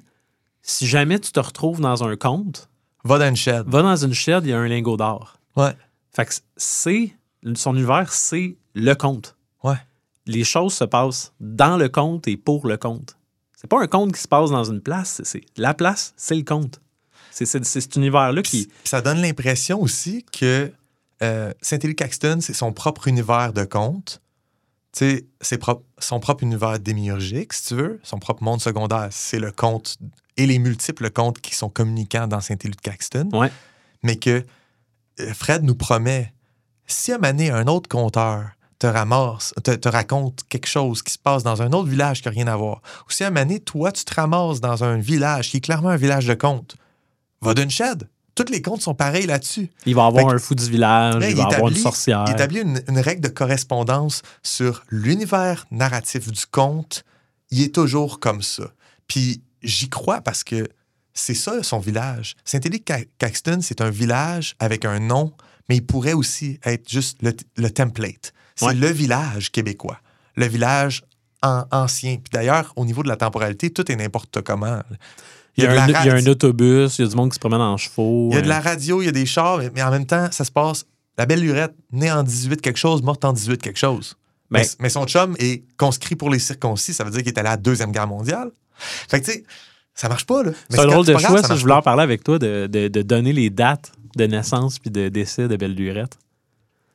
Si 0.61 0.85
jamais 0.85 1.17
tu 1.19 1.31
te 1.31 1.39
retrouves 1.39 1.79
dans 1.81 2.03
un 2.03 2.15
conte, 2.17 2.69
Va 3.03 3.17
dans 3.17 3.27
une 3.29 3.35
shed. 3.35 3.63
va 3.67 3.81
dans 3.81 3.95
une 3.95 4.13
shed, 4.13 4.43
il 4.45 4.49
y 4.49 4.53
a 4.53 4.59
un 4.59 4.67
lingot 4.67 4.97
d'or. 4.97 5.37
Ouais. 5.55 5.73
Fait 6.13 6.25
que 6.25 6.33
c'est 6.57 7.15
son 7.55 7.75
univers, 7.75 8.13
c'est 8.13 8.57
le 8.75 8.93
conte. 8.93 9.35
Ouais. 9.63 9.77
Les 10.27 10.43
choses 10.43 10.73
se 10.75 10.83
passent 10.83 11.33
dans 11.39 11.77
le 11.77 11.89
conte 11.89 12.27
et 12.27 12.37
pour 12.37 12.67
le 12.67 12.77
conte. 12.77 13.17
C'est 13.61 13.67
pas 13.69 13.79
un 13.79 13.85
conte 13.87 14.13
qui 14.15 14.19
se 14.21 14.27
passe 14.27 14.49
dans 14.49 14.63
une 14.63 14.81
place, 14.81 15.21
c'est- 15.23 15.43
la 15.55 15.75
place, 15.75 16.13
c'est 16.17 16.33
le 16.35 16.41
conte. 16.43 16.81
C'est 17.29 17.45
cet 17.45 17.95
univers-là 17.95 18.41
qui. 18.41 18.69
Ça 18.83 19.01
donne 19.01 19.21
l'impression 19.21 19.79
aussi 19.79 20.25
que 20.33 20.71
euh, 21.21 21.53
Saint-Élie 21.61 21.95
Caxton, 21.95 22.39
c'est 22.41 22.53
son 22.53 22.73
propre 22.73 23.07
univers 23.07 23.53
de 23.53 23.63
conte. 23.63 24.19
C'est 24.91 25.25
son 25.99 26.19
propre 26.19 26.43
univers 26.43 26.79
démiurgique, 26.79 27.53
si 27.53 27.67
tu 27.67 27.75
veux, 27.75 27.99
son 28.03 28.17
propre 28.17 28.43
monde 28.43 28.59
secondaire, 28.59 29.07
c'est 29.11 29.39
le 29.39 29.51
conte 29.51 29.97
et 30.37 30.45
les 30.47 30.57
multiples 30.59 31.11
contes 31.11 31.39
qui 31.39 31.53
sont 31.55 31.69
communicants 31.69 32.27
dans 32.27 32.41
Saint-Élie 32.41 32.75
de 32.75 32.81
Caxton. 32.81 33.29
Ouais. 33.31 33.51
Mais 34.03 34.15
que 34.17 34.43
euh, 35.19 35.33
Fred 35.33 35.63
nous 35.63 35.75
promet, 35.75 36.33
si 36.87 37.13
à 37.51 37.57
un 37.57 37.67
autre 37.67 37.87
conteur 37.87 38.49
te 38.81 38.87
ramasse, 38.87 39.53
te, 39.63 39.69
te 39.75 39.87
raconte 39.87 40.39
quelque 40.49 40.65
chose 40.67 41.03
qui 41.03 41.13
se 41.13 41.19
passe 41.19 41.43
dans 41.43 41.61
un 41.61 41.71
autre 41.71 41.87
village 41.87 42.23
qui 42.23 42.27
n'a 42.27 42.31
rien 42.31 42.47
à 42.47 42.55
voir, 42.55 42.81
ou 43.07 43.11
si 43.11 43.23
à 43.23 43.29
donné, 43.29 43.59
toi, 43.59 43.91
tu 43.91 44.03
te 44.03 44.13
ramasses 44.15 44.59
dans 44.59 44.83
un 44.83 44.97
village 44.97 45.51
qui 45.51 45.57
est 45.57 45.61
clairement 45.61 45.89
un 45.89 45.97
village 45.97 46.25
de 46.25 46.33
contes, 46.33 46.75
va 47.41 47.53
d'une 47.53 47.69
shed. 47.69 48.09
Toutes 48.33 48.49
les 48.49 48.63
contes 48.63 48.81
sont 48.81 48.95
pareils 48.95 49.27
là-dessus. 49.27 49.69
Il 49.85 49.93
va 49.93 50.07
avoir 50.07 50.25
que- 50.25 50.33
un 50.33 50.39
fou 50.39 50.55
du 50.55 50.67
village, 50.67 51.17
Là, 51.17 51.29
il 51.29 51.35
va 51.35 51.43
avoir 51.43 51.67
une 51.69 51.75
sorcière. 51.75 52.23
Il 52.27 52.33
établit 52.33 52.61
une, 52.61 52.81
une 52.87 52.97
règle 52.97 53.21
de 53.21 53.27
correspondance 53.27 54.23
sur 54.41 54.83
l'univers 54.89 55.67
narratif 55.69 56.31
du 56.31 56.45
conte. 56.47 57.03
Il 57.51 57.61
est 57.61 57.75
toujours 57.75 58.19
comme 58.19 58.41
ça. 58.41 58.63
Puis 59.07 59.43
j'y 59.61 59.89
crois 59.89 60.21
parce 60.21 60.43
que 60.43 60.67
c'est 61.13 61.35
ça 61.35 61.61
son 61.61 61.77
village. 61.79 62.35
Saint-Élie-Caxton, 62.45 63.59
c'est 63.61 63.81
un 63.81 63.91
village 63.91 64.55
avec 64.59 64.85
un 64.85 64.99
nom, 64.99 65.33
mais 65.69 65.75
il 65.75 65.85
pourrait 65.85 66.13
aussi 66.13 66.57
être 66.63 66.89
juste 66.89 67.21
le, 67.21 67.35
le 67.57 67.69
template. 67.69 68.33
C'est 68.55 68.65
Ouais. 68.65 68.73
le 68.73 68.87
village 68.87 69.51
québécois, 69.51 69.97
le 70.35 70.45
village 70.47 71.03
an- 71.41 71.65
ancien. 71.71 72.15
Puis 72.15 72.29
d'ailleurs, 72.31 72.73
au 72.75 72.85
niveau 72.85 73.03
de 73.03 73.07
la 73.07 73.15
temporalité, 73.15 73.69
tout 73.71 73.89
est 73.91 73.95
n'importe 73.95 74.41
comment. 74.41 74.81
Il 75.57 75.63
y, 75.63 75.67
a 75.67 75.71
un, 75.71 75.75
la 75.75 75.85
il 75.87 75.91
y 75.91 75.95
a 75.95 75.99
un 76.13 76.15
radio- 76.15 76.31
autobus, 76.31 76.97
il 76.99 77.01
y 77.03 77.05
a 77.05 77.09
du 77.09 77.15
monde 77.15 77.29
qui 77.29 77.35
se 77.35 77.39
promène 77.39 77.59
en 77.61 77.75
chevaux. 77.77 78.29
il 78.31 78.35
y 78.35 78.37
a 78.37 78.41
de 78.41 78.45
euh, 78.45 78.49
la 78.49 78.59
radio, 78.61 79.01
il 79.01 79.05
y 79.05 79.09
a 79.09 79.11
des 79.11 79.25
chars, 79.25 79.57
mais- 79.57 79.69
mais 79.75 79.81
en 79.83 79.91
même 79.91 80.05
temps, 80.05 80.27
ça 80.31 80.45
se 80.45 80.51
passe. 80.51 80.85
La 81.17 81.25
belle 81.25 81.41
lurette, 81.41 81.73
née 81.91 82.09
en 82.11 82.23
18 82.23 82.61
quelque 82.61 82.77
chose, 82.79 83.01
morte 83.01 83.25
en 83.25 83.33
18 83.33 83.61
quelque 83.61 83.77
chose. 83.79 84.15
Ben- 84.49 84.59
mais, 84.59 84.67
mais 84.79 84.89
son 84.89 85.05
chum 85.05 85.35
est 85.39 85.63
conscrit 85.77 86.15
pour 86.15 86.29
les 86.29 86.39
circoncis, 86.39 86.93
ça 86.93 87.03
veut 87.03 87.11
dire 87.11 87.19
qu'il 87.19 87.29
est 87.29 87.37
allé 87.39 87.47
à 87.49 87.51
la 87.51 87.57
Deuxième 87.57 87.91
Guerre 87.91 88.07
mondiale. 88.07 88.51
Fait 88.77 89.19
que, 89.19 89.25
tu 89.25 89.31
sais, 89.33 89.43
ça 89.93 90.07
marche 90.09 90.25
pas, 90.25 90.41
là. 90.43 90.51
C'est 90.69 90.79
un 90.79 90.85
drôle 90.87 91.05
de 91.05 91.17
choix, 91.17 91.41
ça 91.41 91.49
ça. 91.49 91.55
Je 91.55 91.61
voulais 91.61 91.73
en 91.73 91.81
parler 91.81 92.03
avec 92.03 92.23
toi, 92.23 92.39
de, 92.39 92.67
de- 92.67 92.87
de 92.87 93.01
donner 93.01 93.33
les 93.33 93.49
dates 93.49 93.91
de 94.15 94.25
naissance 94.25 94.79
puis 94.79 94.89
de 94.89 95.09
décès 95.09 95.47
de 95.49 95.55
Belle 95.57 95.75
Lurette. 95.75 96.17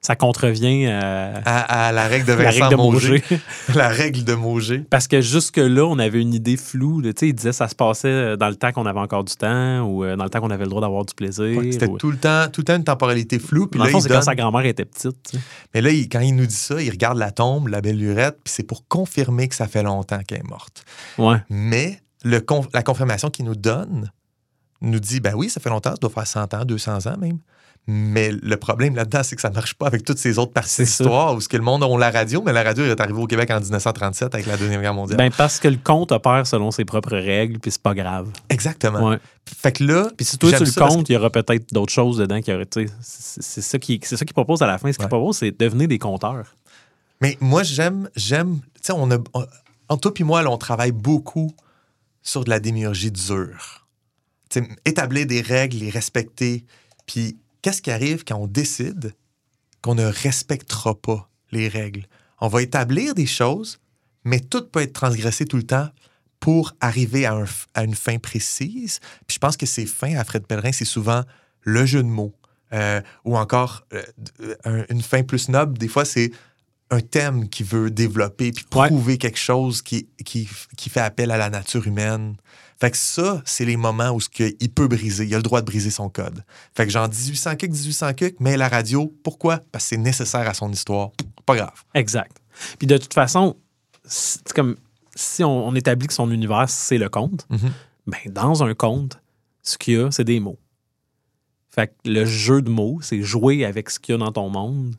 Ça 0.07 0.14
contrevient 0.14 0.86
à, 0.86 1.34
À, 1.44 1.86
à 1.88 1.92
la 1.92 2.07
règle 2.07 2.26
de 2.26 2.32
Vincent 2.44 2.76
Mauger. 2.76 3.24
La 3.74 3.88
règle 3.88 4.22
de 4.22 4.34
Mauger. 4.34 4.84
Parce 4.88 5.09
que 5.09 5.20
jusque-là, 5.20 5.84
on 5.84 5.98
avait 5.98 6.20
une 6.22 6.32
idée 6.32 6.57
floue. 6.57 7.02
il 7.04 7.12
disait 7.12 7.50
que 7.50 7.57
ça 7.57 7.66
se 7.66 7.74
passait 7.74 8.36
dans 8.36 8.48
le 8.48 8.54
temps 8.54 8.70
qu'on 8.70 8.86
avait 8.86 9.00
encore 9.00 9.24
du 9.24 9.34
temps 9.34 9.80
ou 9.82 10.04
euh, 10.04 10.14
dans 10.14 10.22
le 10.22 10.30
temps 10.30 10.40
qu'on 10.40 10.50
avait 10.50 10.62
le 10.62 10.70
droit 10.70 10.80
d'avoir 10.80 11.04
du 11.04 11.12
plaisir. 11.12 11.59
Ouais, 11.59 11.72
C'était 11.72 11.88
ou- 11.88 11.98
tout 11.98 12.12
le 12.12 12.18
temps, 12.18 12.46
tout 12.52 12.61
le 12.61 12.64
temps 12.66 12.76
une 12.76 12.84
temporalité 12.84 13.40
floue. 13.40 13.66
Puis 13.66 13.78
Dans 13.78 13.84
là, 13.86 13.90
le 13.90 14.00
c'est 14.00 14.09
donne- 14.09 14.18
quand 14.18 14.22
sa 14.24 14.36
grand-mère 14.36 14.64
était 14.66 14.84
petite. 14.84 15.32
Mais 15.74 15.80
là, 15.80 15.90
il- 15.90 16.09
quand 16.09 16.20
il 16.20 16.36
nous 16.36 16.46
dit 16.46 16.54
ça, 16.54 16.80
il 16.80 16.90
regarde 16.90 17.18
la 17.18 17.32
tombe, 17.32 17.66
la 17.66 17.80
belle 17.80 17.98
lurette, 17.98 18.38
puis 18.44 18.52
c'est 18.54 18.62
pour 18.62 18.86
confirmer 18.86 19.48
que 19.48 19.57
ça 19.57 19.66
fait 19.66 19.82
longtemps 19.82 20.20
qu'elle 20.24 20.38
est 20.38 20.48
morte. 20.48 20.84
Ouais. 21.18 21.38
Mais 21.50 22.00
le 22.22 22.44
la 22.72 22.82
confirmation 22.84 23.28
qu'il 23.28 23.44
nous 23.44 23.57
donne 23.57 24.11
nous 24.82 25.00
dit, 25.00 25.18
ben 25.18 25.34
oui, 25.34 25.48
ça 25.50 25.59
fait 25.59 25.70
longtemps, 25.70 25.90
ça 25.90 25.96
doit 26.00 26.11
faire 26.11 26.26
100 26.26 26.54
ans, 26.54 26.64
200 26.64 27.07
ans 27.07 27.16
même. 27.18 27.38
Mais 27.89 28.32
le 28.32 28.57
problème 28.57 28.97
là-dedans, 28.97 29.22
c'est 29.22 29.37
que 29.37 29.43
ça 29.43 29.49
ne 29.51 29.55
marche 29.55 29.74
pas 29.74 29.87
avec 29.87 30.05
toutes 30.05 30.18
ces 30.18 30.39
autres 30.39 30.53
parties 30.53 30.82
d'histoire 30.82 31.34
où 31.37 31.41
ce 31.41 31.49
que 31.49 31.57
le 31.57 31.62
monde 31.62 31.84
a 31.84 31.99
la 31.99 32.11
radio, 32.11 32.43
mais 32.45 32.53
la 32.53 32.64
radio 32.64 32.84
est 32.84 33.01
arrivée 33.01 33.20
au 33.20 33.26
Québec 33.28 33.49
en 33.53 33.61
1937 33.61 34.34
avec 34.34 34.47
la 34.47 34.57
Deuxième 34.57 34.80
Guerre 34.82 34.95
mondiale. 34.95 35.18
Ben, 35.18 35.30
parce 35.30 35.61
que 35.61 35.68
le 35.68 35.78
conte 35.82 36.11
opère 36.11 36.47
selon 36.49 36.72
ses 36.72 36.84
propres 36.84 37.16
règles, 37.16 37.61
puis 37.61 37.70
c'est 37.70 37.80
pas 37.82 37.95
grave. 37.95 38.28
Exactement. 38.49 39.11
Ouais. 39.11 39.18
Fait 39.45 39.70
que 39.70 39.84
là, 39.84 40.09
Puis 40.16 40.26
si 40.26 40.37
toi, 40.37 40.51
tu 40.53 40.64
le 40.64 40.72
comptes, 40.72 41.09
il 41.09 41.12
y 41.12 41.16
aura 41.16 41.30
peut-être 41.30 41.72
d'autres 41.72 41.93
choses 41.93 42.18
dedans 42.18 42.41
qui 42.41 42.53
auraient. 42.53 42.66
C'est 43.01 43.62
ça 43.62 43.78
qui 43.78 44.01
c'est 44.03 44.16
ça 44.16 44.24
qu'il 44.24 44.34
propose 44.34 44.62
à 44.62 44.66
la 44.66 44.78
fin. 44.78 44.91
Ce 44.93 44.99
qu'il 44.99 45.07
propose, 45.07 45.37
c'est 45.39 45.57
devenir 45.57 45.87
des 45.87 46.01
compteurs. 46.01 46.57
Mais 47.20 47.39
moi, 47.41 47.62
j'aime, 47.62 48.11
j'aime, 48.16 48.59
tu 48.74 48.80
sais, 48.82 48.93
on 48.93 49.11
a, 49.12 49.18
on- 49.32 49.47
entre 49.89 50.11
toi 50.11 50.12
et 50.18 50.24
moi, 50.24 50.43
là, 50.43 50.51
on 50.51 50.59
travaille 50.59 50.91
beaucoup 50.93 51.55
sur 52.22 52.43
de 52.45 52.51
la 52.51 52.59
démiurgie 52.59 53.12
dure. 53.12 53.87
Établir 54.84 55.26
des 55.26 55.41
règles, 55.41 55.78
les 55.78 55.91
respecter. 55.91 56.64
Puis, 57.07 57.37
qu'est-ce 57.66 57.82
qui 57.82 57.90
arrive 57.90 58.22
quand 58.24 58.36
on 58.36 58.46
décide 58.46 59.12
qu'on 59.82 59.96
ne 59.96 60.04
respectera 60.04 60.94
pas 60.94 61.28
les 61.50 61.66
règles? 61.66 62.06
On 62.40 62.46
va 62.46 62.62
établir 62.62 63.12
des 63.12 63.26
choses, 63.26 63.80
mais 64.22 64.38
tout 64.38 64.64
peut 64.68 64.82
être 64.82 64.92
transgressé 64.92 65.46
tout 65.46 65.56
le 65.56 65.64
temps 65.64 65.88
pour 66.38 66.76
arriver 66.80 67.26
à, 67.26 67.32
un 67.34 67.42
f- 67.42 67.66
à 67.74 67.82
une 67.82 67.96
fin 67.96 68.18
précise. 68.18 69.00
Puis, 69.26 69.34
je 69.34 69.38
pense 69.40 69.56
que 69.56 69.66
ces 69.66 69.84
fins 69.84 70.16
à 70.16 70.22
Fred 70.22 70.46
Pellerin, 70.46 70.70
c'est 70.70 70.84
souvent 70.84 71.24
le 71.62 71.84
jeu 71.86 72.04
de 72.04 72.08
mots. 72.08 72.36
Euh, 72.72 73.00
ou 73.24 73.36
encore 73.36 73.84
euh, 73.92 74.02
un- 74.64 74.84
une 74.88 75.02
fin 75.02 75.24
plus 75.24 75.48
noble, 75.48 75.76
des 75.76 75.88
fois, 75.88 76.04
c'est 76.04 76.30
un 76.90 77.00
thème 77.00 77.48
qui 77.48 77.64
veut 77.64 77.90
développer 77.90 78.52
puis 78.52 78.64
Ouais. 78.76 78.86
prouver 78.86 79.18
quelque 79.18 79.38
chose 79.40 79.82
qui, 79.82 80.08
qui, 80.24 80.48
qui 80.76 80.88
fait 80.88 81.00
appel 81.00 81.32
à 81.32 81.36
la 81.36 81.50
nature 81.50 81.84
humaine. 81.88 82.36
Fait 82.78 82.90
que 82.90 82.96
ça, 82.96 83.42
c'est 83.46 83.64
les 83.64 83.76
moments 83.76 84.10
où 84.10 84.20
ce 84.20 84.28
que 84.28 84.54
il 84.60 84.70
peut 84.70 84.86
briser. 84.88 85.24
Il 85.24 85.32
a 85.34 85.38
le 85.38 85.42
droit 85.42 85.60
de 85.62 85.66
briser 85.66 85.90
son 85.90 86.08
code. 86.10 86.44
Fait 86.74 86.84
que 86.84 86.92
genre 86.92 87.08
1800 87.08 87.56
kick, 87.56 87.70
1800 87.70 88.12
kick, 88.14 88.36
mais 88.40 88.56
la 88.56 88.68
radio, 88.68 89.14
pourquoi? 89.22 89.60
Parce 89.72 89.84
que 89.84 89.88
c'est 89.90 89.96
nécessaire 89.96 90.46
à 90.48 90.52
son 90.54 90.70
histoire. 90.70 91.10
Pas 91.46 91.56
grave. 91.56 91.82
Exact. 91.94 92.36
Puis 92.78 92.86
de 92.86 92.98
toute 92.98 93.14
façon, 93.14 93.56
c'est 94.04 94.52
comme 94.52 94.76
si 95.14 95.42
on, 95.42 95.68
on 95.68 95.74
établit 95.74 96.06
que 96.06 96.12
son 96.12 96.30
univers, 96.30 96.68
c'est 96.68 96.98
le 96.98 97.08
conte, 97.08 97.46
Mhm. 97.48 97.72
ben, 98.06 98.18
dans 98.32 98.62
un 98.62 98.74
conte, 98.74 99.18
ce 99.62 99.78
qu'il 99.78 99.94
y 99.94 99.96
a, 99.96 100.10
c'est 100.10 100.24
des 100.24 100.40
mots. 100.40 100.58
Fait 101.70 101.88
que 101.88 102.10
le 102.10 102.24
jeu 102.24 102.62
de 102.62 102.70
mots, 102.70 102.98
c'est 103.02 103.22
jouer 103.22 103.64
avec 103.64 103.90
ce 103.90 103.98
qu'il 103.98 104.12
y 104.12 104.16
a 104.16 104.18
dans 104.18 104.32
ton 104.32 104.48
monde. 104.50 104.94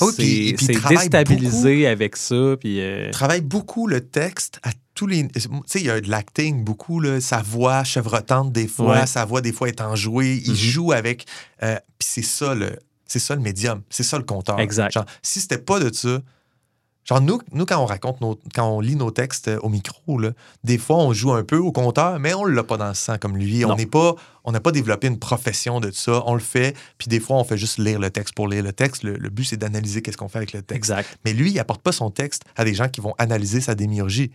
Oui, 0.00 0.54
c'est 0.58 0.88
déstabiliser 0.88 1.86
avec 1.86 2.16
ça. 2.16 2.56
Puis, 2.60 2.80
euh, 2.80 3.10
travaille 3.10 3.40
beaucoup 3.40 3.86
le 3.86 4.00
texte 4.00 4.60
à 4.62 4.70
tous 4.94 5.06
les. 5.06 5.26
Tu 5.28 5.40
sais, 5.66 5.80
il 5.80 5.86
y 5.86 5.90
a 5.90 6.00
de 6.00 6.10
l'acting 6.10 6.64
beaucoup, 6.64 7.00
là, 7.00 7.20
sa 7.20 7.40
voix 7.42 7.82
chevrotante 7.84 8.52
des 8.52 8.68
fois, 8.68 9.00
Ouais. 9.00 9.06
sa 9.06 9.24
voix 9.24 9.40
des 9.40 9.52
fois 9.52 9.68
est 9.68 9.80
enjouée. 9.80 10.42
Il 10.44 10.50
Mhm. 10.52 10.56
joue 10.56 10.92
avec. 10.92 11.26
euh, 11.62 11.76
Puis 11.98 12.08
c'est 12.10 12.22
ça 12.22 12.54
le. 12.54 12.78
C'est 13.06 13.18
ça 13.18 13.34
le 13.34 13.42
médium, 13.42 13.82
c'est 13.90 14.02
ça 14.04 14.16
le 14.18 14.24
compteur. 14.24 14.58
Exact. 14.60 14.92
Genre, 14.92 15.04
si 15.22 15.40
c'était 15.40 15.58
pas 15.58 15.78
de 15.80 15.94
ça, 15.94 16.20
genre 17.04 17.20
nous, 17.20 17.40
nous 17.52 17.66
quand 17.66 17.78
on 17.78 17.84
raconte 17.84 18.20
nos, 18.22 18.38
quand 18.54 18.66
on 18.68 18.80
lit 18.80 18.96
nos 18.96 19.10
textes 19.10 19.48
euh, 19.48 19.58
au 19.62 19.68
micro, 19.68 20.18
là, 20.18 20.30
des 20.64 20.78
fois 20.78 20.96
on 20.96 21.12
joue 21.12 21.32
un 21.32 21.42
peu 21.44 21.58
au 21.58 21.72
compteur, 21.72 22.18
mais 22.20 22.32
on 22.32 22.44
l'a 22.46 22.62
pas 22.64 22.76
dans 22.78 22.88
le 22.88 22.94
sang 22.94 23.18
comme 23.20 23.36
lui. 23.36 23.64
On 23.66 23.76
n'est 23.76 23.84
pas, 23.86 24.14
on 24.44 24.52
n'a 24.52 24.60
pas 24.60 24.72
développé 24.72 25.08
une 25.08 25.18
profession 25.18 25.78
de 25.80 25.90
ça. 25.90 26.22
On 26.26 26.32
le 26.34 26.40
fait, 26.40 26.74
puis 26.96 27.08
des 27.08 27.20
fois 27.20 27.36
on 27.36 27.44
fait 27.44 27.58
juste 27.58 27.78
lire 27.78 27.98
le 27.98 28.08
texte 28.10 28.34
pour 28.34 28.48
lire 28.48 28.62
le 28.62 28.72
texte. 28.72 29.02
Le, 29.02 29.14
le 29.16 29.28
but 29.28 29.44
c'est 29.44 29.56
d'analyser 29.58 30.00
qu'est-ce 30.00 30.16
qu'on 30.16 30.28
fait 30.28 30.38
avec 30.38 30.52
le 30.54 30.62
texte. 30.62 30.76
exact. 30.90 31.18
Mais 31.26 31.32
lui, 31.34 31.50
il 31.50 31.58
apporte 31.58 31.82
pas 31.82 31.92
son 31.92 32.10
texte 32.10 32.44
à 32.56 32.64
des 32.64 32.72
gens 32.74 32.88
qui 32.88 33.00
vont 33.02 33.14
analyser 33.18 33.60
sa 33.60 33.74
démiurgie. 33.74 34.30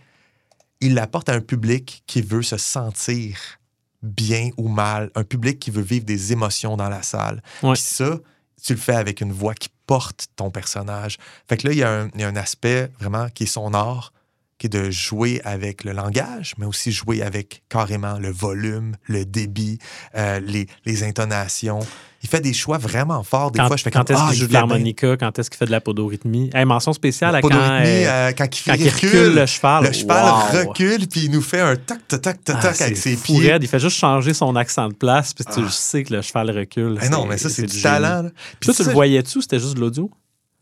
Il 0.80 0.94
l'apporte 0.94 1.28
à 1.28 1.34
un 1.34 1.40
public 1.40 2.02
qui 2.06 2.22
veut 2.22 2.42
se 2.42 2.56
sentir 2.56 3.58
bien 4.02 4.50
ou 4.56 4.68
mal, 4.68 5.10
un 5.14 5.24
public 5.24 5.58
qui 5.58 5.70
veut 5.70 5.82
vivre 5.82 6.04
des 6.04 6.32
émotions 6.32 6.76
dans 6.76 6.88
la 6.88 7.02
salle. 7.02 7.42
Ouais. 7.62 7.72
Puis 7.72 7.82
ça, 7.82 8.18
tu 8.62 8.74
le 8.74 8.78
fais 8.78 8.94
avec 8.94 9.20
une 9.20 9.32
voix 9.32 9.54
qui 9.54 9.68
porte 9.86 10.28
ton 10.36 10.50
personnage. 10.50 11.16
Fait 11.48 11.56
que 11.56 11.66
là, 11.66 11.72
il 11.72 11.78
y, 11.78 11.82
a 11.82 11.90
un, 11.90 12.08
il 12.14 12.20
y 12.20 12.24
a 12.24 12.28
un 12.28 12.36
aspect 12.36 12.90
vraiment 13.00 13.28
qui 13.30 13.44
est 13.44 13.46
son 13.46 13.74
art, 13.74 14.12
qui 14.58 14.66
est 14.66 14.70
de 14.70 14.90
jouer 14.90 15.40
avec 15.44 15.84
le 15.84 15.92
langage, 15.92 16.54
mais 16.58 16.66
aussi 16.66 16.92
jouer 16.92 17.22
avec 17.22 17.62
carrément 17.68 18.18
le 18.18 18.30
volume, 18.30 18.96
le 19.04 19.24
débit, 19.24 19.78
euh, 20.16 20.40
les, 20.40 20.66
les 20.84 21.04
intonations. 21.04 21.80
Il 22.20 22.28
fait 22.28 22.40
des 22.40 22.52
choix 22.52 22.78
vraiment 22.78 23.22
forts. 23.22 23.52
Des 23.52 23.60
Quand, 23.60 23.68
fois, 23.68 23.76
je 23.76 23.82
fais 23.84 23.92
quand 23.92 24.10
est-ce 24.10 24.18
ah, 24.20 24.26
qu'il 24.30 24.36
il 24.38 24.40
joue 24.40 24.46
de 24.48 24.52
l'harmonica, 24.52 25.16
quand 25.16 25.38
est-ce 25.38 25.48
qu'il 25.50 25.56
fait 25.58 25.66
de 25.66 25.70
la 25.70 25.80
podorythmie? 25.80 26.50
Hey, 26.52 26.64
mention 26.64 26.92
spéciale 26.92 27.36
à 27.36 27.40
quand, 27.40 27.52
euh, 27.52 27.80
euh, 27.84 28.32
quand 28.36 28.44
il, 28.58 28.64
quand 28.64 28.74
il 28.74 28.88
recule 28.88 29.34
le 29.36 29.46
cheval. 29.46 29.84
Le 29.84 29.92
cheval 29.92 30.24
Wow! 30.24 30.68
recule, 30.68 31.06
puis 31.06 31.26
il 31.26 31.30
nous 31.30 31.40
fait 31.42 31.60
un 31.60 31.76
toc, 31.76 31.98
toc, 32.08 32.20
toc, 32.20 32.42
toc, 32.44 32.56
Ah, 32.60 32.72
avec 32.80 32.96
ses 32.96 33.14
fou 33.16 33.34
pieds. 33.38 33.52
raide. 33.52 33.62
Il 33.62 33.68
fait 33.68 33.78
juste 33.78 33.96
changer 33.98 34.34
son 34.34 34.56
accent 34.56 34.88
de 34.88 34.94
place, 34.94 35.32
puis 35.32 35.44
tu 35.44 35.60
Ah. 35.64 35.68
sais 35.70 36.02
que 36.02 36.14
le 36.14 36.22
cheval 36.22 36.50
recule. 36.50 36.98
Non, 37.08 37.24
mais 37.24 37.38
ça, 37.38 37.48
c'est 37.50 37.66
du 37.66 37.80
talent. 37.80 38.22
là. 38.24 38.30
Puis 38.58 38.66
Toi, 38.66 38.74
tu 38.74 38.82
ça, 38.82 38.88
le 38.90 38.94
voyais-tu? 38.94 39.40
C'était 39.40 39.60
juste 39.60 39.74
de 39.74 39.80
l'audio? 39.80 40.10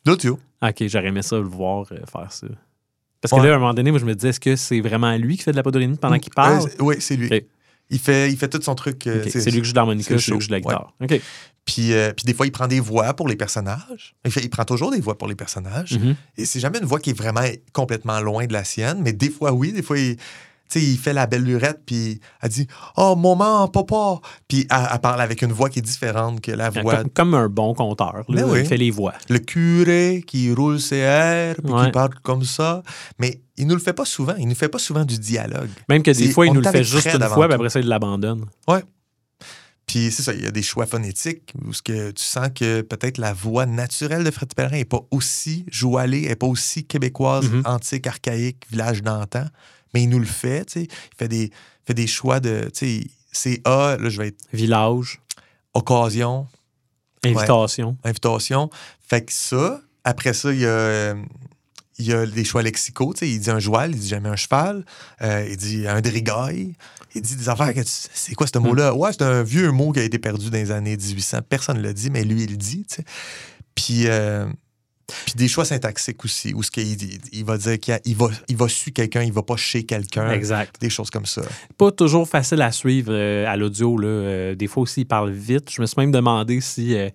L'audio. 0.04 0.38
Ok, 0.62 0.84
j'aurais 0.88 1.06
aimé 1.08 1.22
ça 1.22 1.36
le 1.36 1.42
voir 1.44 1.86
euh, 1.90 1.96
faire 2.12 2.30
ça. 2.32 2.46
Parce 3.22 3.32
que 3.32 3.40
Ouais. 3.40 3.46
là, 3.48 3.54
à 3.54 3.56
un 3.56 3.60
moment 3.60 3.74
donné, 3.74 3.90
moi, 3.90 3.98
je 3.98 4.04
me 4.04 4.14
disais, 4.14 4.28
est-ce 4.28 4.40
que 4.40 4.56
c'est 4.56 4.80
vraiment 4.82 5.16
lui 5.16 5.38
qui 5.38 5.42
fait 5.42 5.52
de 5.52 5.56
la 5.56 5.62
podorythmie 5.62 5.96
pendant 5.96 6.18
qu'il 6.18 6.34
parle? 6.34 6.66
Euh, 6.66 6.70
oui, 6.80 6.96
c'est 7.00 7.16
lui. 7.16 7.30
Il, 7.90 7.98
fait, 7.98 8.30
il 8.32 8.36
fait 8.36 8.48
tout 8.48 8.60
son 8.62 8.74
truc. 8.74 9.06
euh, 9.06 9.22
C'est 9.40 9.50
lui 9.50 9.60
qui 9.60 9.64
joue 9.66 9.72
de 9.72 9.76
l'harmonica, 9.76 10.08
c'est 10.08 10.30
lui 10.32 10.38
qui 10.38 10.44
joue 10.44 10.48
de 10.48 10.52
la 10.52 10.60
guitare. 10.60 10.94
Puis, 11.64 11.92
euh, 11.92 12.12
puis 12.12 12.24
des 12.24 12.32
fois, 12.34 12.46
il 12.46 12.52
prend 12.52 12.68
des 12.68 12.78
voix 12.80 13.12
pour 13.14 13.26
les 13.28 13.34
personnages. 13.36 14.14
Il, 14.24 14.30
fait- 14.30 14.42
il 14.42 14.50
prend 14.50 14.64
toujours 14.64 14.90
des 14.92 15.00
voix 15.00 15.18
pour 15.18 15.26
les 15.28 15.34
personnages. 15.34 15.98
Mhm. 15.98 16.14
Et 16.38 16.44
c'est 16.44 16.60
jamais 16.60 16.78
une 16.78 16.84
voix 16.84 17.00
qui 17.00 17.10
est 17.10 17.18
vraiment 17.18 17.42
complètement 17.72 18.20
loin 18.20 18.46
de 18.46 18.52
la 18.52 18.62
sienne, 18.64 19.00
mais 19.02 19.12
des 19.12 19.30
fois, 19.30 19.52
oui, 19.52 19.72
des 19.72 19.82
fois, 19.82 19.98
il, 19.98 20.16
sais, 20.68 20.82
il 20.82 20.96
fait 20.98 21.12
la 21.12 21.26
belle 21.26 21.42
lurette, 21.44 21.80
puis 21.86 22.20
elle 22.42 22.48
dit 22.50 22.66
Oh, 22.96 23.14
maman, 23.16 23.68
papa. 23.68 24.20
Puis 24.48 24.66
elle, 24.70 24.88
elle 24.92 24.98
parle 25.00 25.20
avec 25.20 25.42
une 25.42 25.52
voix 25.52 25.70
qui 25.70 25.78
est 25.78 25.82
différente 25.82 26.40
que 26.40 26.50
la 26.52 26.70
voix. 26.70 26.96
Comme, 26.96 27.10
comme 27.10 27.34
un 27.34 27.48
bon 27.48 27.74
conteur. 27.74 28.24
là, 28.28 28.46
oui. 28.46 28.60
Il 28.60 28.66
fait 28.66 28.76
les 28.76 28.90
voix. 28.90 29.14
Le 29.28 29.38
curé 29.38 30.22
qui 30.26 30.52
roule 30.52 30.80
ses 30.80 30.96
airs, 30.96 31.56
puis 31.62 31.72
Ouais. 31.72 31.86
qui 31.86 31.90
parle 31.92 32.14
comme 32.22 32.42
ça. 32.44 32.82
Mais 33.18 33.40
il 33.56 33.66
nous 33.66 33.74
le 33.74 33.80
fait 33.80 33.92
pas 33.92 34.04
souvent. 34.04 34.34
Il 34.38 34.48
nous 34.48 34.54
fait 34.54 34.68
pas 34.68 34.78
souvent 34.78 35.04
du 35.04 35.18
dialogue. 35.18 35.70
Même 35.88 36.02
que 36.02 36.10
des 36.10 36.30
fois, 36.30 36.46
il 36.46 36.52
nous 36.52 36.60
le 36.60 36.70
fait 36.70 36.84
juste 36.84 37.06
une 37.06 37.22
fois, 37.28 37.46
puis 37.46 37.54
après 37.54 37.70
ça, 37.70 37.80
il 37.80 37.86
l'abandonne. 37.88 38.44
Puis 39.86 40.10
c'est 40.10 40.22
ça, 40.24 40.34
il 40.34 40.42
y 40.42 40.46
a 40.46 40.50
des 40.50 40.62
choix 40.64 40.84
phonétiques 40.84 41.54
où 41.64 41.72
ce 41.72 41.80
que 41.80 42.10
tu 42.10 42.24
sens 42.24 42.48
que 42.52 42.80
peut-être 42.80 43.18
la 43.18 43.32
voix 43.32 43.66
naturelle 43.66 44.24
de 44.24 44.30
Fred 44.32 44.52
Pellerin 44.52 44.78
n'est 44.78 44.84
pas 44.84 44.98
aussi 45.12 45.64
joualée, 45.70 46.22
n'est 46.22 46.34
pas 46.34 46.48
aussi 46.48 46.84
québécoise, 46.84 47.48
Mhm. 47.48 47.62
antique, 47.66 48.06
archaïque, 48.08 48.64
village 48.68 49.02
d'antan. 49.04 49.44
Mais 49.96 50.02
il 50.02 50.08
nous 50.10 50.18
le 50.18 50.26
fait, 50.26 50.66
tu 50.66 50.72
sais. 50.80 50.82
Il 50.84 51.16
fait 51.18 51.28
des, 51.28 51.50
fait 51.86 51.94
des 51.94 52.06
choix 52.06 52.38
de, 52.38 52.68
tu 52.74 53.00
sais, 53.00 53.06
c'est 53.32 53.60
A, 53.64 53.96
là, 53.98 54.10
je 54.10 54.18
vais 54.20 54.28
être 54.28 54.40
Village, 54.52 55.20
occasion, 55.72 56.46
invitation. 57.24 57.96
invitation. 58.04 58.68
Fait 59.08 59.24
que 59.24 59.32
ça, 59.32 59.80
après 60.04 60.34
ça, 60.34 60.52
il 60.52 60.60
y 60.60 60.66
a, 60.66 61.14
il 61.98 62.06
y 62.06 62.12
a 62.12 62.26
des 62.26 62.44
choix 62.44 62.62
lexicaux. 62.62 63.14
tu 63.14 63.20
sais, 63.20 63.30
Il 63.30 63.40
dit 63.40 63.50
un 63.50 63.58
joual, 63.58 63.92
il 63.92 63.98
dit 63.98 64.08
jamais 64.08 64.28
un 64.28 64.36
cheval. 64.36 64.84
Euh, 65.22 65.46
il 65.50 65.56
dit 65.56 65.86
un 65.88 66.00
drigaille. 66.02 66.74
Il 67.14 67.22
dit 67.22 67.36
des 67.36 67.48
affaires 67.48 67.72
que 67.72 67.80
tu- 67.80 67.86
C'est 68.12 68.34
quoi 68.34 68.46
ce 68.46 68.58
mot-là? 68.58 68.94
Ouais, 68.94 69.10
c'est 69.12 69.22
un 69.22 69.42
vieux 69.42 69.70
mot 69.70 69.92
qui 69.92 70.00
a 70.00 70.02
été 70.02 70.18
perdu 70.18 70.50
dans 70.50 70.58
les 70.58 70.70
années 70.70 70.96
1800. 70.98 71.38
Personne 71.48 71.78
ne 71.78 71.82
l'a 71.82 71.94
dit, 71.94 72.10
mais 72.10 72.22
lui, 72.24 72.42
il 72.42 72.50
le 72.50 72.56
dit. 72.58 72.84
tu 72.86 72.96
sais. 72.96 73.04
Puis, 73.74 74.08
euh, 74.08 74.46
puis 75.06 75.34
des 75.36 75.46
choix 75.46 75.64
syntaxiques 75.64 76.24
aussi, 76.24 76.52
où 76.54 76.62
ce 76.62 76.70
qu'il 76.70 76.96
dit, 76.96 77.20
il 77.32 77.44
va 77.44 77.56
dire 77.58 77.78
qu'il 77.78 77.98
il 78.04 78.16
va, 78.16 78.28
il 78.48 78.56
va 78.56 78.68
su 78.68 78.90
quelqu'un, 78.90 79.22
il 79.22 79.32
va 79.32 79.42
pas 79.42 79.56
chez 79.56 79.84
quelqu'un. 79.84 80.30
Exact. 80.30 80.76
Des 80.80 80.90
choses 80.90 81.10
comme 81.10 81.26
ça. 81.26 81.42
Pas 81.78 81.92
toujours 81.92 82.28
facile 82.28 82.60
à 82.62 82.72
suivre 82.72 83.12
euh, 83.12 83.46
à 83.46 83.56
l'audio. 83.56 83.96
là. 83.98 84.08
Euh, 84.08 84.54
des 84.56 84.66
fois 84.66 84.82
aussi, 84.82 85.02
il 85.02 85.06
parle 85.06 85.30
vite. 85.30 85.70
Je 85.70 85.80
me 85.80 85.86
suis 85.86 86.00
même 86.00 86.10
demandé 86.10 86.60
si 86.60 86.96
euh, 86.96 87.08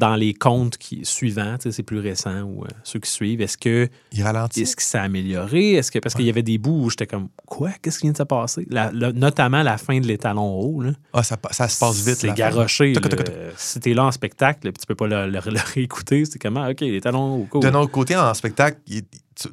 dans 0.00 0.16
les 0.16 0.34
comptes 0.34 0.76
qui, 0.78 1.04
suivants, 1.04 1.54
c'est 1.60 1.82
plus 1.84 2.00
récent 2.00 2.42
ou 2.42 2.64
euh, 2.64 2.68
ceux 2.82 2.98
qui 2.98 3.08
suivent, 3.10 3.40
est-ce 3.40 3.56
que 3.56 3.88
Il 4.12 4.24
ralentit? 4.24 4.62
est-ce 4.62 4.74
que 4.74 4.82
ça 4.82 5.02
a 5.02 5.04
amélioré? 5.04 5.74
Est-ce 5.74 5.92
que 5.92 5.98
parce 6.00 6.14
qu'il 6.16 6.24
y 6.24 6.30
avait 6.30 6.42
des 6.42 6.58
bouts 6.58 6.84
où 6.86 6.90
j'étais 6.90 7.06
comme 7.06 7.28
quoi? 7.46 7.70
Qu'est-ce 7.80 7.98
qui 8.00 8.06
vient 8.06 8.12
de 8.12 8.16
se 8.16 8.22
passer? 8.24 8.66
La- 8.68 8.90
la- 8.92 9.12
notamment 9.12 9.62
la 9.62 9.78
fin 9.78 10.00
de 10.00 10.06
l'étalon 10.06 10.58
haut. 10.60 10.80
là. 10.82 10.90
Ah, 11.12 11.22
ça, 11.22 11.36
ça 11.52 11.68
se 11.68 11.78
passe 11.78 12.04
vite. 12.04 12.16
C'est 12.16 12.32
garoché. 12.34 12.94
Si 13.56 13.78
t'es 13.80 13.94
là 13.94 14.04
en 14.06 14.10
spectacle, 14.12 14.60
puis 14.72 14.80
tu 14.80 14.86
peux 14.86 14.94
pas 14.96 15.06
le, 15.06 15.26
le- 15.30 15.40
le 15.52 15.60
réécouter, 15.74 16.24
c'est 16.24 16.38
comment? 16.40 16.66
OK, 16.68 16.80
l'étalon 16.80 17.36
haut. 17.42 17.46
cool. 17.50 17.60
D'un 17.62 17.74
autre 17.74 17.92
côté, 17.92 18.16
en 18.16 18.34
spectacle, 18.34 18.78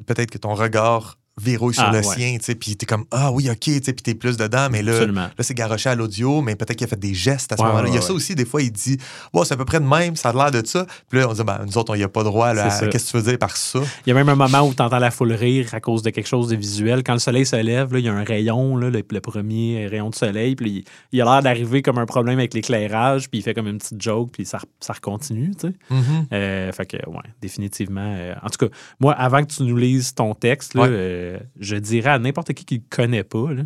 peut-être 0.06 0.32
que 0.32 0.38
ton 0.38 0.54
regard 0.56 1.18
verrouille 1.40 1.74
sur 1.74 1.84
Ah, 1.84 1.92
le 1.92 1.98
ouais. 2.00 2.16
sien, 2.16 2.38
tu 2.38 2.46
sais, 2.46 2.56
puis 2.56 2.76
t'es 2.76 2.86
comme 2.86 3.06
ah 3.12 3.32
oui, 3.32 3.50
ok, 3.50 3.60
tu 3.60 3.74
sais, 3.74 3.94
puis 3.94 4.04
t'es 4.04 4.16
plus 4.16 4.38
dedans, 4.38 4.68
mais 4.72 4.82
là, 4.82 4.94
Absolument. 4.94 5.22
là 5.22 5.32
c'est 5.42 5.54
garoché 5.54 5.90
à 5.90 5.96
l'audio, 5.96 6.42
mais 6.42 6.56
peut-être 6.56 6.76
qu'il 6.78 6.86
a 6.86 6.90
fait 6.90 7.00
des 7.00 7.14
gestes 7.14 7.52
à 7.52 7.58
ce 7.58 7.62
Ouais, 7.62 7.68
moment-là. 7.68 7.86
ouais, 7.86 7.92
il 7.92 7.96
y 7.96 7.98
a 7.98 8.02
ouais. 8.02 8.08
ça 8.08 8.14
aussi, 8.14 8.34
des 8.36 8.46
fois, 8.46 8.62
il 8.62 8.72
dit 8.72 8.98
bon, 9.34 9.44
c'est 9.44 9.54
à 9.54 9.58
peu 9.58 9.66
près 9.66 9.80
de 9.80 9.86
même, 9.86 10.16
ça 10.16 10.30
a 10.30 10.34
l'air 10.34 10.52
de 10.52 10.66
ça. 10.66 10.86
Puis 11.10 11.20
là, 11.20 11.30
on 11.30 11.34
dit 11.34 11.44
ben, 11.44 11.60
nous 11.66 11.78
autres, 11.78 11.94
on 11.94 11.96
n'y 11.96 12.04
a 12.04 12.10
pas 12.10 12.24
droit. 12.24 12.54
là, 12.54 12.66
à-. 12.74 12.88
Qu'est-ce 12.88 13.06
que 13.06 13.12
tu 13.12 13.18
veux 13.24 13.30
dire 13.30 13.38
par 13.40 13.56
ça? 13.56 13.80
Il 14.06 14.10
y 14.10 14.12
a 14.12 14.16
même 14.16 14.30
un 14.30 14.36
moment 14.36 14.62
où 14.68 14.74
tu 14.74 14.82
entends 14.82 15.00
la 15.00 15.12
foule 15.12 15.34
rire 15.34 15.70
à 15.74 15.80
cause 15.80 16.02
de 16.02 16.10
quelque 16.10 16.28
chose 16.28 16.48
de 16.48 16.56
visuel. 16.56 17.04
Quand 17.04 17.14
le 17.14 17.20
soleil 17.20 17.46
se 17.46 17.56
lève, 17.56 17.94
là, 17.94 18.00
il 18.00 18.06
y 18.06 18.10
a 18.10 18.14
un 18.14 18.24
rayon, 18.24 18.76
là, 18.78 18.90
le, 18.90 19.04
le 19.10 19.22
premier 19.22 19.88
rayon 19.88 20.10
de 20.10 20.16
soleil, 20.16 20.56
puis 20.56 20.70
il, 20.70 21.18
il 21.18 21.22
a 21.22 21.26
l'air 21.26 21.42
d'arriver 21.44 21.82
comme 21.82 21.98
un 22.00 22.06
problème 22.06 22.40
avec 22.40 22.54
l'éclairage, 22.54 23.30
puis 23.30 23.40
il 23.40 23.42
fait 23.44 23.54
comme 23.54 23.68
une 23.68 23.78
petite 23.78 24.02
joke, 24.02 24.32
puis 24.32 24.46
ça, 24.46 24.60
ça 24.80 24.94
recontinue. 24.94 25.52
tu 25.60 25.68
sais. 25.68 25.74
Mhm. 25.90 26.28
Euh, 26.34 26.72
fait 26.72 26.86
que, 26.86 26.98
ouais, 27.10 27.24
définitivement. 27.42 28.16
euh, 28.18 28.34
en 28.44 28.50
tout 28.50 28.66
cas, 28.68 28.74
moi, 29.00 29.14
avant 29.14 29.42
que 29.44 29.52
tu 29.54 29.64
nous 29.64 29.78
lises 29.78 30.14
ton 30.14 30.34
texte, 30.34 30.74
là, 30.74 30.82
Ouais. 30.84 30.90
Euh, 31.28 31.40
je 31.60 31.76
dirais 31.76 32.12
à 32.12 32.20
n'importe 32.20 32.54
qui 32.54 32.66
qui 32.66 32.76
ne 32.76 32.80
le 32.80 32.86
connaît 32.90 33.24
pas, 33.24 33.54
là, 33.54 33.64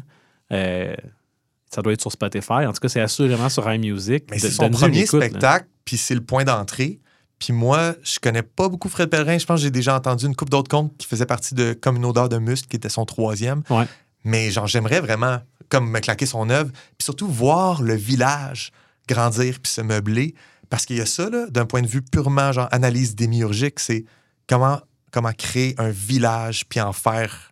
euh, 0.51 0.95
ça 1.74 1.82
doit 1.82 1.93
être 1.93 2.01
sur 2.01 2.12
Spotify. 2.12 2.66
En 2.66 2.74
tout 2.74 2.80
cas, 2.80 2.89
c'est 2.89 3.01
assurément 3.01 3.49
sur 3.49 3.72
iMusic. 3.72 4.26
Mais 4.30 4.39
c'est 4.39 4.51
son 4.51 4.70
premier 4.70 5.01
écoute, 5.01 5.22
spectacle, 5.22 5.68
puis 5.86 5.97
c'est 5.97 6.16
le 6.16 6.22
point 6.22 6.43
d'entrée. 6.43 6.99
Puis 7.39 7.53
moi, 7.53 7.95
je 8.03 8.20
connais 8.20 8.43
pas 8.43 8.70
beaucoup 8.70 8.89
Fred 8.89 9.09
Pellerin. 9.09 9.38
Je 9.38 9.45
pense 9.45 9.59
que 9.59 9.64
j'ai 9.64 9.72
déjà 9.72 9.95
entendu 9.95 10.26
une 10.26 10.36
coupe 10.36 10.49
d'autres 10.49 10.70
contes 10.70 10.95
qui 10.97 11.07
faisait 11.07 11.26
partie 11.26 11.55
de 11.55 11.74
Comme 11.74 11.95
une 11.95 12.05
odeur 12.05 12.30
de 12.30 12.38
muscle, 12.38 12.68
qui 12.68 12.76
était 12.76 12.89
son 12.89 13.05
troisième. 13.05 13.64
Ouais. 13.70 13.86
Mais 14.24 14.51
genre, 14.51 14.68
j'aimerais 14.68 14.99
vraiment 14.99 15.39
comme 15.70 15.89
me 15.89 15.99
claquer 15.99 16.26
son 16.26 16.49
œuvre, 16.49 16.70
puis 16.72 17.05
surtout 17.05 17.28
voir 17.28 17.82
le 17.82 17.95
village 17.95 18.72
grandir 19.07 19.59
puis 19.59 19.72
se 19.72 19.82
meubler. 19.82 20.36
Parce 20.70 20.86
qu'il 20.86 20.97
y 20.97 21.01
a 21.01 21.05
ça, 21.05 21.30
d'un 21.49 21.66
point 21.66 21.82
de 21.82 21.88
vue 21.88 22.01
purement 22.01 22.51
genre 22.51 22.68
analyse 22.72 23.16
démiurgique, 23.16 23.80
c'est 23.80 24.05
comment, 24.47 24.80
comment 25.12 25.32
créer 25.32 25.76
un 25.78 25.89
village 25.89 26.66
puis 26.68 26.80
en 26.80 26.93
faire 26.93 27.51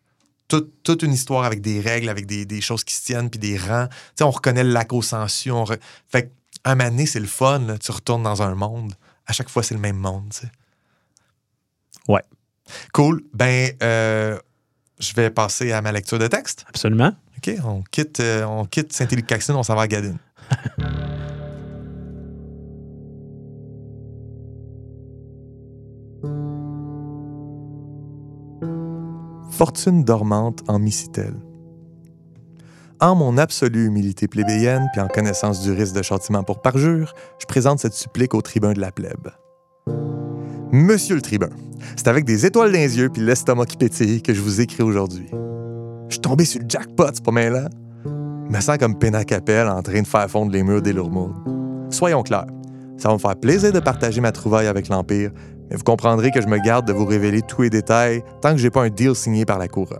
toute, 0.49 0.83
toute 0.83 1.03
une 1.03 1.13
histoire 1.13 1.45
avec 1.45 1.61
des 1.61 1.79
règles, 1.79 2.09
avec 2.09 2.25
des, 2.25 2.45
des 2.45 2.59
choses 2.59 2.83
qui 2.83 2.93
se 2.93 3.05
tiennent, 3.05 3.29
puis 3.29 3.39
des 3.39 3.57
rangs. 3.57 3.87
Tu 3.87 3.95
sais, 4.17 4.23
on 4.25 4.31
reconnaît 4.31 4.63
le 4.65 4.71
lac 4.71 4.91
on 4.91 4.99
re- 4.99 5.79
Fait 6.09 6.23
que, 6.23 6.29
un 6.65 6.75
moment 6.75 6.89
donné, 6.89 7.05
c'est 7.05 7.21
le 7.21 7.27
fun. 7.27 7.59
là. 7.59 7.77
Tu 7.77 7.91
retournes 7.91 8.23
dans 8.23 8.41
un 8.41 8.53
monde. 8.55 8.93
À 9.25 9.31
chaque 9.31 9.47
fois, 9.49 9.63
c'est 9.63 9.75
le 9.75 9.79
même 9.79 9.95
monde. 9.95 10.29
tu 10.33 10.41
sais. 10.41 10.51
Ouais. 12.09 12.23
Cool. 12.93 13.23
Ben, 13.33 13.71
euh, 13.81 14.37
je 14.99 15.13
vais 15.13 15.29
passer 15.29 15.71
à 15.71 15.81
ma 15.81 15.91
lecture 15.91 16.19
de 16.19 16.27
texte. 16.27 16.65
Absolument. 16.67 17.15
OK, 17.37 17.51
on 17.63 17.81
quitte, 17.83 18.19
euh, 18.19 18.43
on 18.43 18.65
quitte 18.65 18.91
Saint-Élie-Caxton, 18.91 19.55
on 19.55 19.63
s'en 19.63 19.75
va 19.75 19.83
à 19.83 19.87
Gadine. 19.87 20.17
Fortune 29.59 30.05
dormante 30.05 30.63
en 30.69 30.79
Micitel. 30.79 31.33
En 33.01 33.13
mon 33.13 33.37
absolue 33.37 33.87
humilité 33.87 34.29
plébéienne, 34.29 34.87
puis 34.93 35.01
en 35.01 35.09
connaissance 35.09 35.61
du 35.63 35.73
risque 35.73 35.93
de 35.93 36.01
châtiment 36.01 36.43
pour 36.43 36.61
parjure, 36.61 37.13
je 37.41 37.45
présente 37.45 37.79
cette 37.79 37.91
supplique 37.91 38.33
au 38.33 38.41
tribun 38.41 38.71
de 38.71 38.79
la 38.79 38.93
plèbe. 38.93 39.27
Monsieur 40.71 41.15
le 41.15 41.21
tribun, 41.21 41.49
c'est 41.97 42.07
avec 42.07 42.23
des 42.23 42.45
étoiles 42.45 42.71
dans 42.71 42.77
les 42.77 42.99
yeux 42.99 43.09
puis 43.09 43.21
l'estomac 43.21 43.65
qui 43.65 43.75
pétille 43.75 44.21
que 44.21 44.33
je 44.33 44.39
vous 44.39 44.61
écris 44.61 44.81
aujourd'hui. 44.81 45.27
Je 46.07 46.13
suis 46.13 46.21
tombé 46.21 46.45
sur 46.45 46.61
le 46.61 46.65
jackpot, 46.69 47.09
c'est 47.13 47.21
pas. 47.21 47.31
Je 48.05 48.55
me 48.55 48.61
sens 48.61 48.77
comme 48.77 48.97
Pénacapelle 48.97 49.67
en 49.67 49.81
train 49.81 50.01
de 50.01 50.07
faire 50.07 50.31
fondre 50.31 50.53
les 50.53 50.63
murs 50.63 50.81
des 50.81 50.93
Lourmaudes. 50.93 51.35
Soyons 51.89 52.23
clairs, 52.23 52.47
ça 52.95 53.09
va 53.09 53.15
me 53.15 53.19
faire 53.19 53.35
plaisir 53.35 53.73
de 53.73 53.81
partager 53.81 54.21
ma 54.21 54.31
trouvaille 54.31 54.67
avec 54.67 54.87
l'Empire, 54.87 55.31
vous 55.75 55.83
comprendrez 55.83 56.31
que 56.31 56.41
je 56.41 56.47
me 56.47 56.57
garde 56.57 56.87
de 56.87 56.93
vous 56.93 57.05
révéler 57.05 57.41
tous 57.41 57.63
les 57.63 57.69
détails 57.69 58.23
tant 58.41 58.51
que 58.51 58.57
j'ai 58.57 58.69
pas 58.69 58.83
un 58.83 58.89
deal 58.89 59.15
signé 59.15 59.45
par 59.45 59.59
la 59.59 59.67
couronne. 59.67 59.97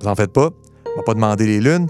Vous 0.00 0.08
en 0.08 0.14
faites 0.14 0.32
pas, 0.32 0.50
on 0.94 0.96
va 0.98 1.02
pas 1.02 1.14
demander 1.14 1.46
les 1.46 1.60
lunes, 1.60 1.88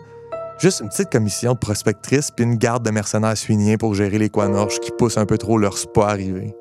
juste 0.58 0.80
une 0.80 0.88
petite 0.88 1.10
commission 1.10 1.52
de 1.52 1.58
prospectrice 1.58 2.30
puis 2.30 2.44
une 2.44 2.56
garde 2.56 2.84
de 2.84 2.90
mercenaires 2.90 3.36
suiniens 3.36 3.76
pour 3.76 3.94
gérer 3.94 4.18
les 4.18 4.30
quanorches 4.30 4.80
qui 4.80 4.90
poussent 4.92 5.18
un 5.18 5.26
peu 5.26 5.36
trop 5.38 5.58
leur 5.58 5.76
spa 5.76 6.06
arriver. 6.06 6.54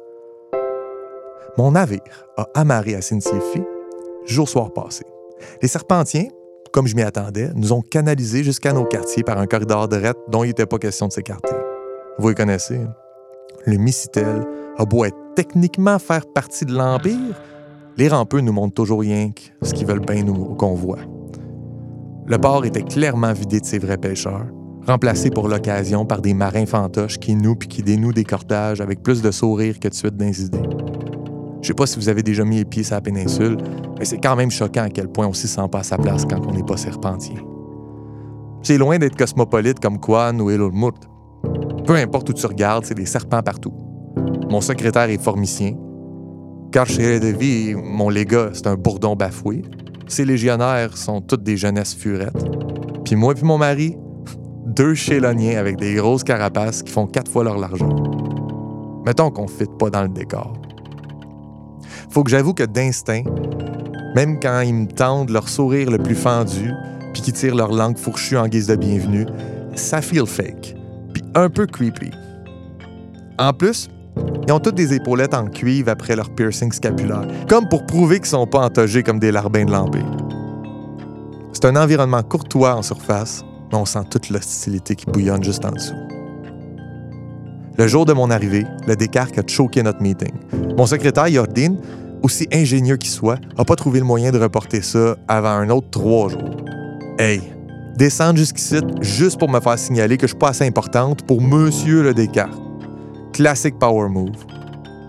Mon 1.57 1.71
navire 1.71 2.27
a 2.35 2.47
amarré 2.53 2.95
à 2.95 3.01
Sinciefi, 3.01 3.63
jour 4.25 4.49
soir 4.49 4.73
passé. 4.73 5.05
Les 5.61 5.69
Serpentiens, 5.69 6.27
comme 6.73 6.87
je 6.87 6.95
m'y 6.95 7.03
attendais, 7.03 7.49
nous 7.55 7.71
ont 7.71 7.81
canalisés 7.81 8.43
jusqu'à 8.43 8.73
nos 8.73 8.83
quartiers 8.83 9.23
par 9.23 9.37
un 9.37 9.47
corridor 9.47 9.87
de 9.87 9.95
rette 9.95 10.17
dont 10.27 10.43
il 10.43 10.47
n'était 10.47 10.65
pas 10.65 10.79
question 10.79 11.07
de 11.07 11.13
s'écarter. 11.13 11.55
Vous 12.17 12.27
les 12.27 12.35
connaissez. 12.35 12.75
hein? 12.75 12.93
Le 13.65 13.77
Micitel 13.77 14.45
a 14.77 14.85
beau 14.85 15.05
techniquement 15.35 15.99
faire 15.99 16.25
partie 16.33 16.65
de 16.65 16.73
l'Empire, 16.73 17.35
les 17.97 18.07
rampeux 18.07 18.41
nous 18.41 18.51
montrent 18.51 18.73
toujours 18.73 19.01
rien 19.01 19.31
que 19.31 19.65
ce 19.65 19.73
qu'ils 19.73 19.87
veulent 19.87 20.05
bien 20.05 20.23
nous 20.23 20.55
qu'on 20.55 20.73
voit. 20.73 20.99
Le 22.25 22.37
port 22.37 22.65
était 22.65 22.81
clairement 22.81 23.33
vidé 23.33 23.59
de 23.59 23.65
ses 23.65 23.79
vrais 23.79 23.97
pêcheurs, 23.97 24.47
remplacé 24.85 25.29
pour 25.29 25.47
l'occasion 25.47 26.05
par 26.05 26.21
des 26.21 26.33
marins 26.33 26.65
fantoches 26.65 27.19
qui 27.19 27.35
nouent 27.35 27.55
puis 27.55 27.67
qui 27.67 27.83
dénouent 27.83 28.13
des 28.13 28.23
cordages 28.23 28.81
avec 28.81 29.03
plus 29.03 29.21
de 29.21 29.31
sourire 29.31 29.79
que 29.79 29.87
de 29.87 29.93
suite 29.93 30.17
dans 30.17 30.25
les 30.25 30.43
idées. 30.43 30.63
Je 31.61 31.67
sais 31.67 31.73
pas 31.73 31.85
si 31.85 31.97
vous 31.97 32.09
avez 32.09 32.23
déjà 32.23 32.43
mis 32.43 32.57
les 32.57 32.65
pieds 32.65 32.83
sur 32.83 32.95
la 32.95 33.01
péninsule, 33.01 33.57
mais 33.97 34.05
c'est 34.05 34.17
quand 34.17 34.35
même 34.35 34.51
choquant 34.51 34.83
à 34.83 34.89
quel 34.89 35.07
point 35.07 35.27
on 35.27 35.33
s'y 35.33 35.47
sent 35.47 35.67
pas 35.71 35.79
à 35.79 35.83
sa 35.83 35.97
place 35.97 36.25
quand 36.25 36.45
on 36.47 36.51
n'est 36.51 36.63
pas 36.63 36.77
serpentien. 36.77 37.37
C'est 38.61 38.77
loin 38.77 38.97
d'être 38.97 39.15
cosmopolite 39.15 39.79
comme 39.79 39.99
Kwan 39.99 40.41
ou 40.41 40.49
Elulmut. 40.49 40.95
Peu 41.85 41.95
importe 41.95 42.29
où 42.29 42.33
tu 42.33 42.45
regardes, 42.45 42.85
c'est 42.85 42.95
des 42.95 43.05
serpents 43.05 43.43
partout. 43.43 43.73
Mon 44.49 44.61
secrétaire 44.61 45.09
est 45.09 45.21
formicien. 45.21 45.73
Carchere 46.71 47.19
de 47.19 47.27
vie, 47.27 47.73
mon 47.75 48.09
légat, 48.09 48.49
c'est 48.53 48.67
un 48.67 48.75
bourdon 48.75 49.15
bafoué. 49.15 49.63
Ses 50.07 50.25
légionnaires 50.25 50.97
sont 50.97 51.21
toutes 51.21 51.43
des 51.43 51.57
jeunesses 51.57 51.95
furettes. 51.95 52.45
Puis 53.03 53.15
moi 53.15 53.33
puis 53.33 53.43
mon 53.43 53.57
mari, 53.57 53.97
deux 54.65 54.93
chéloniens 54.93 55.57
avec 55.57 55.77
des 55.77 55.95
grosses 55.95 56.23
carapaces 56.23 56.83
qui 56.83 56.91
font 56.91 57.07
quatre 57.07 57.31
fois 57.31 57.43
leur 57.43 57.57
largeur. 57.57 57.95
Mettons 59.05 59.31
qu'on 59.31 59.43
ne 59.43 59.49
fit 59.49 59.69
pas 59.79 59.89
dans 59.89 60.03
le 60.03 60.09
décor. 60.09 60.53
Faut 62.09 62.23
que 62.23 62.31
j'avoue 62.31 62.53
que 62.53 62.63
d'instinct, 62.63 63.23
Même 64.15 64.39
quand 64.39 64.61
ils 64.61 64.73
me 64.73 64.87
tendent 64.87 65.29
leur 65.29 65.49
sourire 65.49 65.91
le 65.91 65.97
plus 65.97 66.15
fendu, 66.15 66.71
puis 67.11 67.21
qu'ils 67.21 67.33
tirent 67.33 67.55
leur 67.55 67.73
langue 67.73 67.97
fourchue 67.97 68.37
en 68.37 68.47
guise 68.47 68.67
de 68.67 68.77
bienvenue, 68.77 69.25
ça 69.75 70.01
feel 70.01 70.25
fake, 70.25 70.73
puis 71.13 71.21
un 71.35 71.49
peu 71.49 71.65
creepy. 71.65 72.11
En 73.37 73.51
plus, 73.51 73.89
ils 74.47 74.53
ont 74.53 74.59
toutes 74.59 74.75
des 74.75 74.93
épaulettes 74.93 75.33
en 75.33 75.45
cuivre 75.45 75.89
après 75.89 76.15
leur 76.15 76.29
piercing 76.29 76.71
scapulaire, 76.71 77.27
comme 77.49 77.67
pour 77.67 77.85
prouver 77.85 78.19
qu'ils 78.19 78.27
sont 78.27 78.47
pas 78.47 78.59
entogés 78.59 79.03
comme 79.03 79.19
des 79.19 79.31
larbins 79.31 79.65
de 79.65 79.71
l'Empire. 79.71 80.05
C'est 81.53 81.65
un 81.65 81.75
environnement 81.75 82.21
courtois 82.21 82.75
en 82.75 82.81
surface, 82.81 83.43
mais 83.71 83.77
on 83.77 83.85
sent 83.85 84.03
toute 84.09 84.29
l'hostilité 84.29 84.95
qui 84.95 85.05
bouillonne 85.05 85.43
juste 85.43 85.65
en 85.65 85.71
dessous. 85.71 85.95
Le 87.77 87.87
jour 87.87 88.05
de 88.05 88.13
mon 88.13 88.29
arrivée, 88.29 88.65
le 88.87 88.95
Descartes 88.95 89.37
a 89.37 89.41
choqué 89.45 89.83
notre 89.83 90.01
meeting. 90.01 90.31
Mon 90.77 90.85
secrétaire, 90.85 91.27
Yordine, 91.27 91.77
aussi 92.21 92.47
ingénieux 92.53 92.97
qu'il 92.97 93.09
soit, 93.09 93.39
n'a 93.57 93.65
pas 93.65 93.75
trouvé 93.75 93.99
le 93.99 94.05
moyen 94.05 94.31
de 94.31 94.39
reporter 94.39 94.81
ça 94.81 95.15
avant 95.27 95.49
un 95.49 95.69
autre 95.69 95.89
trois 95.91 96.29
jours. 96.29 96.55
Hey, 97.19 97.41
descendre 97.97 98.37
jusqu'ici 98.37 98.77
juste 99.01 99.39
pour 99.39 99.49
me 99.49 99.59
faire 99.59 99.77
signaler 99.77 100.17
que 100.17 100.27
je 100.27 100.31
suis 100.31 100.39
pas 100.39 100.49
assez 100.49 100.65
importante 100.65 101.25
pour 101.25 101.41
Monsieur 101.41 102.01
le 102.03 102.13
Descartes. 102.13 102.61
Classique 103.35 103.77
power 103.77 104.07
move. 104.07 104.31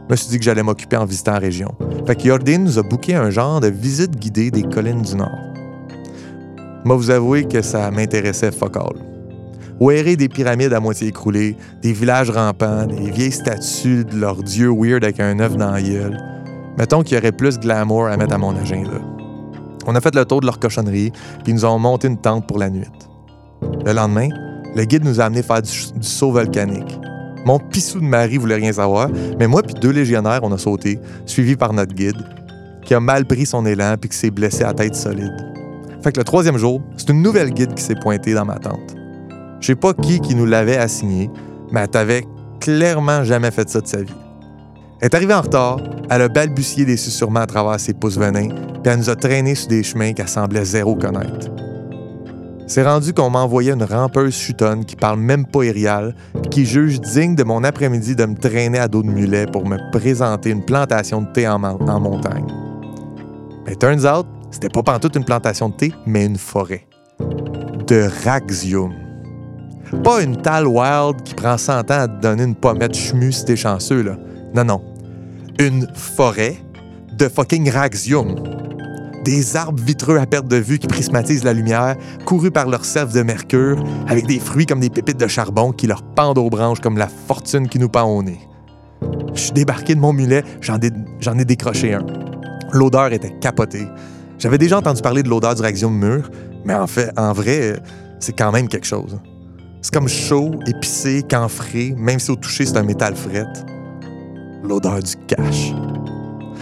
Je 0.09 0.11
me 0.11 0.17
suis 0.17 0.29
dit 0.31 0.39
que 0.39 0.45
j'allais 0.45 0.65
m'occuper 0.65 0.97
en 0.97 1.05
visitant 1.05 1.35
la 1.35 1.39
région. 1.39 1.73
Fait 2.09 2.17
que 2.17 2.25
Yordine 2.25 2.65
nous 2.65 2.77
a 2.77 2.83
booké 2.83 3.15
un 3.15 3.31
genre 3.31 3.61
de 3.61 3.69
visite 3.69 4.17
guidée 4.17 4.51
des 4.51 4.65
collines 4.65 5.03
du 5.03 5.15
Nord. 5.15 5.39
Moi, 6.85 6.97
vous 6.97 7.11
avouer 7.11 7.45
que 7.45 7.63
ça 7.63 7.89
m'intéressait 7.93 8.51
fuck 8.51 8.79
all. 8.79 8.97
Ouérer 9.79 10.17
des 10.17 10.29
pyramides 10.29 10.73
à 10.73 10.81
moitié 10.81 11.07
écroulées, 11.07 11.57
des 11.83 11.93
villages 11.93 12.31
rampants, 12.31 12.87
des 12.87 13.13
vieilles 13.13 13.31
statues 13.31 14.05
de 14.05 14.17
leurs 14.17 14.43
dieux 14.43 14.73
weird 14.77 15.05
avec 15.05 15.21
un 15.21 15.39
œuf 15.39 15.57
dans 15.57 15.71
la 15.71 15.81
gueule. 15.81 16.19
Mettons 16.77 17.05
qu'il 17.05 17.17
y 17.17 17.21
aurait 17.21 17.31
plus 17.31 17.59
de 17.59 17.63
glamour 17.63 18.07
à 18.07 18.17
mettre 18.17 18.35
à 18.35 18.39
mon 18.39 18.57
agenda. 18.57 19.01
On 19.87 19.95
a 19.95 20.01
fait 20.01 20.17
le 20.17 20.25
tour 20.25 20.41
de 20.41 20.47
leur 20.47 20.59
cochonnerie, 20.59 21.13
puis 21.45 21.53
ils 21.53 21.55
nous 21.55 21.65
ont 21.65 21.79
monté 21.79 22.09
une 22.09 22.19
tente 22.19 22.49
pour 22.49 22.59
la 22.59 22.71
nuit. 22.71 22.91
Le 23.85 23.93
lendemain, 23.93 24.31
le 24.75 24.85
guide 24.85 25.05
nous 25.05 25.21
a 25.21 25.27
amené 25.27 25.45
faire 25.45 25.63
du 25.63 25.71
saut 26.01 26.33
volcanique. 26.33 26.99
Mon 27.47 27.61
pissou 27.61 28.01
de 28.01 28.05
mari 28.05 28.39
voulait 28.39 28.57
rien 28.57 28.73
savoir, 28.73 29.09
mais 29.39 29.47
moi 29.47 29.63
puis 29.63 29.75
deux 29.75 29.93
légionnaires, 29.93 30.41
on 30.43 30.51
a 30.51 30.59
sauté, 30.59 30.99
suivis 31.27 31.55
par 31.55 31.73
notre 31.73 31.95
guide, 31.95 32.17
qui 32.85 32.93
a 32.93 32.99
mal 32.99 33.25
pris 33.25 33.47
son 33.47 33.65
élan 33.65 33.95
puis 34.01 34.11
qui 34.11 34.17
s'est 34.17 34.33
blessé 34.33 34.65
à 34.65 34.75
tête 34.75 34.97
solide. 34.97 35.33
Fait 36.03 36.11
que 36.11 36.19
le 36.19 36.25
troisième 36.25 36.59
jour, 36.59 36.83
c'est 36.97 37.09
une 37.11 37.23
nouvelle 37.23 37.53
guide 37.53 37.73
qui 37.75 37.85
s'est 37.85 37.95
pointée 37.95 38.35
dans 38.35 38.45
ma 38.45 38.57
tente. 38.57 38.97
Je 39.61 39.69
sais 39.69 39.77
pas 39.77 39.95
qui 39.95 40.19
qui 40.19 40.35
nous 40.35 40.45
l'avait 40.45 40.77
assigné, 40.77 41.31
mais 41.71 41.83
elle 41.83 41.89
t'avait 41.89 42.25
clairement 42.59 43.23
jamais 43.23 43.53
fait 43.53 43.69
ça 43.69 43.81
de 43.81 43.87
sa 43.87 44.03
vie. 44.03 44.13
Elle 45.01 45.07
est 45.07 45.15
arrivée 45.15 45.35
en 45.35 45.43
retard, 45.43 45.79
elle 46.11 46.23
a 46.23 46.29
balbutié 46.29 46.85
des 46.85 46.97
susurrements 46.97 47.41
à 47.41 47.47
travers 47.47 47.79
ses 47.79 47.95
pouces 47.95 48.19
venins, 48.19 48.49
puis 48.49 48.93
elle 48.93 48.99
nous 48.99 49.09
a 49.09 49.15
traînés 49.15 49.55
sur 49.55 49.69
des 49.69 49.85
chemins 49.85 50.15
qu'elle 50.15 50.27
semblait 50.27 50.65
zéro 50.65 50.97
connaître. 50.97 51.49
C'est 52.69 52.83
rendu 52.83 53.13
qu'on 53.13 53.31
m'envoyait 53.31 53.73
une 53.73 53.85
rampeuse 53.85 54.35
chutonne 54.35 54.85
qui 54.85 54.97
parle 54.97 55.21
même 55.21 55.47
pas 55.47 55.63
érial, 55.63 56.17
puis 56.33 56.51
qui 56.51 56.67
juge 56.67 57.01
digne 57.01 57.37
de 57.37 57.45
mon 57.45 57.63
après-midi 57.63 58.17
de 58.17 58.27
me 58.27 58.35
traîner 58.35 58.79
à 58.79 58.89
dos 58.89 59.05
de 59.05 59.09
mulet 59.09 59.47
pour 59.47 59.69
me 59.69 59.79
présenter 59.93 60.51
une 60.51 60.65
plantation 60.65 61.23
de 61.23 61.33
thé 61.33 61.47
en, 61.47 61.61
montagne. 61.61 62.47
Mais 63.67 63.77
turns 63.77 64.05
out, 64.05 64.27
c'était 64.51 64.69
pas 64.69 64.83
pantoute 64.83 65.15
une 65.15 65.25
plantation 65.25 65.69
de 65.69 65.77
thé, 65.77 65.93
mais 66.07 66.27
une 66.27 66.39
forêt. 66.39 66.87
De 67.87 68.09
Raxium. 68.25 68.93
Pas 70.03 70.23
une 70.23 70.37
tale 70.37 70.67
wild 70.67 71.23
qui 71.23 71.35
prend 71.35 71.57
100 71.57 71.73
ans 71.79 71.85
à 71.89 72.09
te 72.09 72.21
donner 72.21 72.43
une 72.43 72.57
pommette 72.57 72.97
chemue 72.97 73.31
si 73.31 73.45
t'es 73.45 73.57
chanceux, 73.57 74.03
là. 74.03 74.17
Non, 74.55 74.65
non. 74.65 74.83
Une 75.61 75.87
forêt 75.95 76.57
de 77.17 77.29
fucking 77.29 77.71
Raxium. 77.71 78.35
Des 79.27 79.57
arbres 79.57 79.83
vitreux 79.83 80.19
à 80.19 80.27
perte 80.27 80.47
de 80.47 80.55
vue 80.55 80.79
qui 80.79 80.87
prismatisent 80.87 81.43
la 81.43 81.53
lumière, 81.53 81.97
courus 82.25 82.53
par 82.53 82.69
leur 82.69 82.85
sève 82.85 83.13
de 83.13 83.23
mercure, 83.23 83.83
avec 84.07 84.25
des 84.27 84.39
fruits 84.39 84.67
comme 84.67 84.79
des 84.79 84.89
pépites 84.89 85.19
de 85.19 85.27
charbon 85.27 85.73
qui 85.73 85.89
leur 85.89 86.05
pendent 86.05 86.39
aux 86.39 86.49
branches 86.49 86.79
comme 86.79 86.97
la 86.97 87.09
fortune 87.09 87.69
qui 87.69 87.81
nous 87.81 87.89
pend 87.89 88.05
au 88.05 88.23
nez. 88.23 88.39
Je 89.35 89.41
suis 89.41 89.51
débarqué 89.51 89.97
de 89.97 90.01
mon 90.01 90.13
mulet, 90.13 90.45
j'en 90.61 90.79
ai, 90.79 91.45
décroché 91.45 91.95
un. 91.95 92.07
L'odeur 92.71 93.13
était 93.13 93.37
capotée. 93.41 93.89
J'avais 94.39 94.59
déjà 94.59 94.79
entendu 94.79 95.03
parler 95.03 95.25
de 95.25 95.29
l'odeur 95.29 95.57
du 95.57 95.63
Raxium 95.63 95.93
mûr, 95.93 96.31
mais 96.65 96.75
en 96.75 96.87
fait, 96.87 97.11
en 97.19 97.33
vrai, 97.33 97.83
c'est 98.21 98.33
quand 98.33 98.53
même 98.53 98.69
quelque 98.69 98.87
chose. 98.87 99.19
C'est 99.83 99.93
comme 99.93 100.09
chaud, 100.09 100.53
épicé, 100.69 101.25
camphré, 101.29 101.97
même 101.99 102.21
si 102.21 102.31
au 102.31 102.37
toucher 102.37 102.65
c'est 102.65 102.77
un 102.77 102.85
métal 102.85 103.17
fret. 103.17 103.47
L'odeur 104.63 105.01
du 105.03 105.17
cash. 105.27 105.73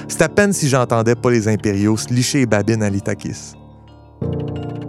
C'est 0.08 0.22
à 0.22 0.28
peine 0.28 0.52
si 0.52 0.68
j'entendais 0.68 1.14
pas 1.14 1.30
les 1.30 1.48
impériaux 1.48 1.96
se 1.96 2.12
licher 2.12 2.42
et 2.42 2.46
babine 2.46 2.82
à 2.82 2.90
l'Itakis. 2.90 3.54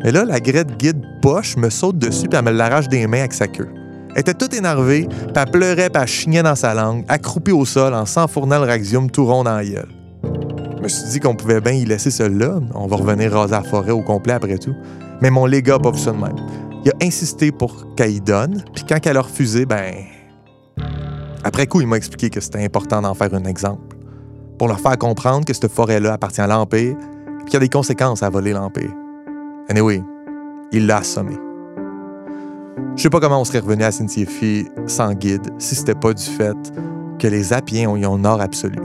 Mais 0.04 0.12
là, 0.12 0.24
la 0.26 0.40
grette 0.40 0.78
guide 0.78 1.02
poche 1.22 1.58
me 1.58 1.70
saute 1.70 1.98
dessus 1.98 2.28
puis 2.28 2.38
elle 2.38 2.46
me 2.46 2.52
l'arrache 2.52 2.88
des 2.88 3.08
mains 3.08 3.20
avec 3.20 3.34
sa 3.34 3.48
queue. 3.48 3.70
Elle 4.14 4.22
était 4.22 4.34
toute 4.34 4.54
énervée, 4.54 5.08
puis 5.10 5.28
elle 5.36 5.52
pleurait 5.52 5.90
puis 5.90 6.02
elle 6.02 6.08
chignait 6.08 6.44
dans 6.44 6.56
sa 6.56 6.74
langue, 6.74 7.04
accroupie 7.08 7.52
au 7.52 7.66
sol 7.66 7.94
en 7.94 8.06
s'enfournant 8.06 8.60
le 8.60 8.66
Raxium 8.66 9.10
tout 9.10 9.26
rond 9.26 9.44
dans 9.44 9.56
la 9.56 9.66
gueule. 9.66 9.90
Je 10.78 10.84
me 10.84 10.88
suis 10.88 11.10
dit 11.10 11.20
qu'on 11.20 11.36
pouvait 11.36 11.60
bien 11.60 11.74
y 11.74 11.86
laisser 11.86 12.12
celle-là. 12.12 12.60
On 12.76 12.86
va 12.86 12.96
revenir 12.98 13.32
raser 13.32 13.54
la 13.54 13.64
forêt 13.64 13.92
au 13.92 14.02
complet 14.02 14.34
après 14.34 14.58
tout. 14.58 14.76
Mais 15.22 15.32
mon 15.32 15.48
légat 15.48 15.80
pas 15.80 15.92
ça 15.94 16.12
de 16.12 16.18
même. 16.18 16.36
Il 16.86 16.92
a 16.92 16.94
insisté 17.02 17.52
pour 17.52 17.96
qu'elle 17.96 18.12
y 18.12 18.22
donne, 18.22 18.64
puis 18.76 18.84
quand 18.88 19.00
elle 19.08 19.18
a 19.18 19.22
refusé, 19.22 19.66
ben. 19.66 19.96
Après 21.44 21.66
coup, 21.66 21.82
il 21.82 21.88
m'a 21.88 21.98
expliqué 21.98 22.30
que 22.30 22.40
c'était 22.40 22.64
important 22.64 23.02
d'en 23.02 23.16
faire 23.16 23.34
un 23.34 23.46
exemple. 23.46 23.95
Pour 24.58 24.68
leur 24.68 24.80
faire 24.80 24.98
comprendre 24.98 25.46
que 25.46 25.54
cette 25.54 25.72
forêt-là 25.72 26.14
appartient 26.14 26.42
à 26.42 26.48
l'Empire, 26.48 26.96
puis 27.38 27.46
qu'il 27.46 27.54
y 27.54 27.58
a 27.58 27.60
des 27.60 27.70
conséquences 27.70 28.24
à 28.24 28.30
voler 28.30 28.54
l'Empire. 28.54 28.94
Anyway, 29.70 30.02
il 30.72 30.88
l'a 30.88 30.98
assommé. 30.98 31.38
Je 32.96 33.04
sais 33.04 33.10
pas 33.10 33.20
comment 33.20 33.42
on 33.42 33.46
serait 33.46 33.60
revenu 33.60 33.84
à 33.84 33.92
sans 33.92 35.14
guide 35.14 35.54
si 35.58 35.76
c'était 35.76 35.96
pas 35.96 36.14
du 36.14 36.24
fait 36.24 36.56
que 37.20 37.28
les 37.28 37.52
Appiens 37.52 37.90
ont 37.90 37.98
eu 37.98 38.06
un 38.06 38.24
or 38.24 38.42
absolu. 38.42 38.80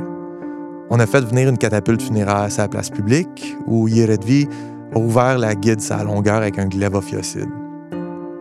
On 0.90 0.98
a 0.98 1.06
fait 1.06 1.20
venir 1.20 1.48
une 1.48 1.58
catapulte 1.58 2.02
funéraire 2.02 2.36
à 2.36 2.50
sa 2.50 2.66
place 2.66 2.90
publique 2.90 3.56
où 3.66 3.86
Yeredvi 3.86 4.48
a 4.94 4.98
ouvert 4.98 5.38
la 5.38 5.54
guide 5.54 5.80
sa 5.80 6.02
longueur 6.02 6.36
avec 6.36 6.58
un 6.58 6.66
glaive 6.66 6.94
ophiocide. 6.94 7.48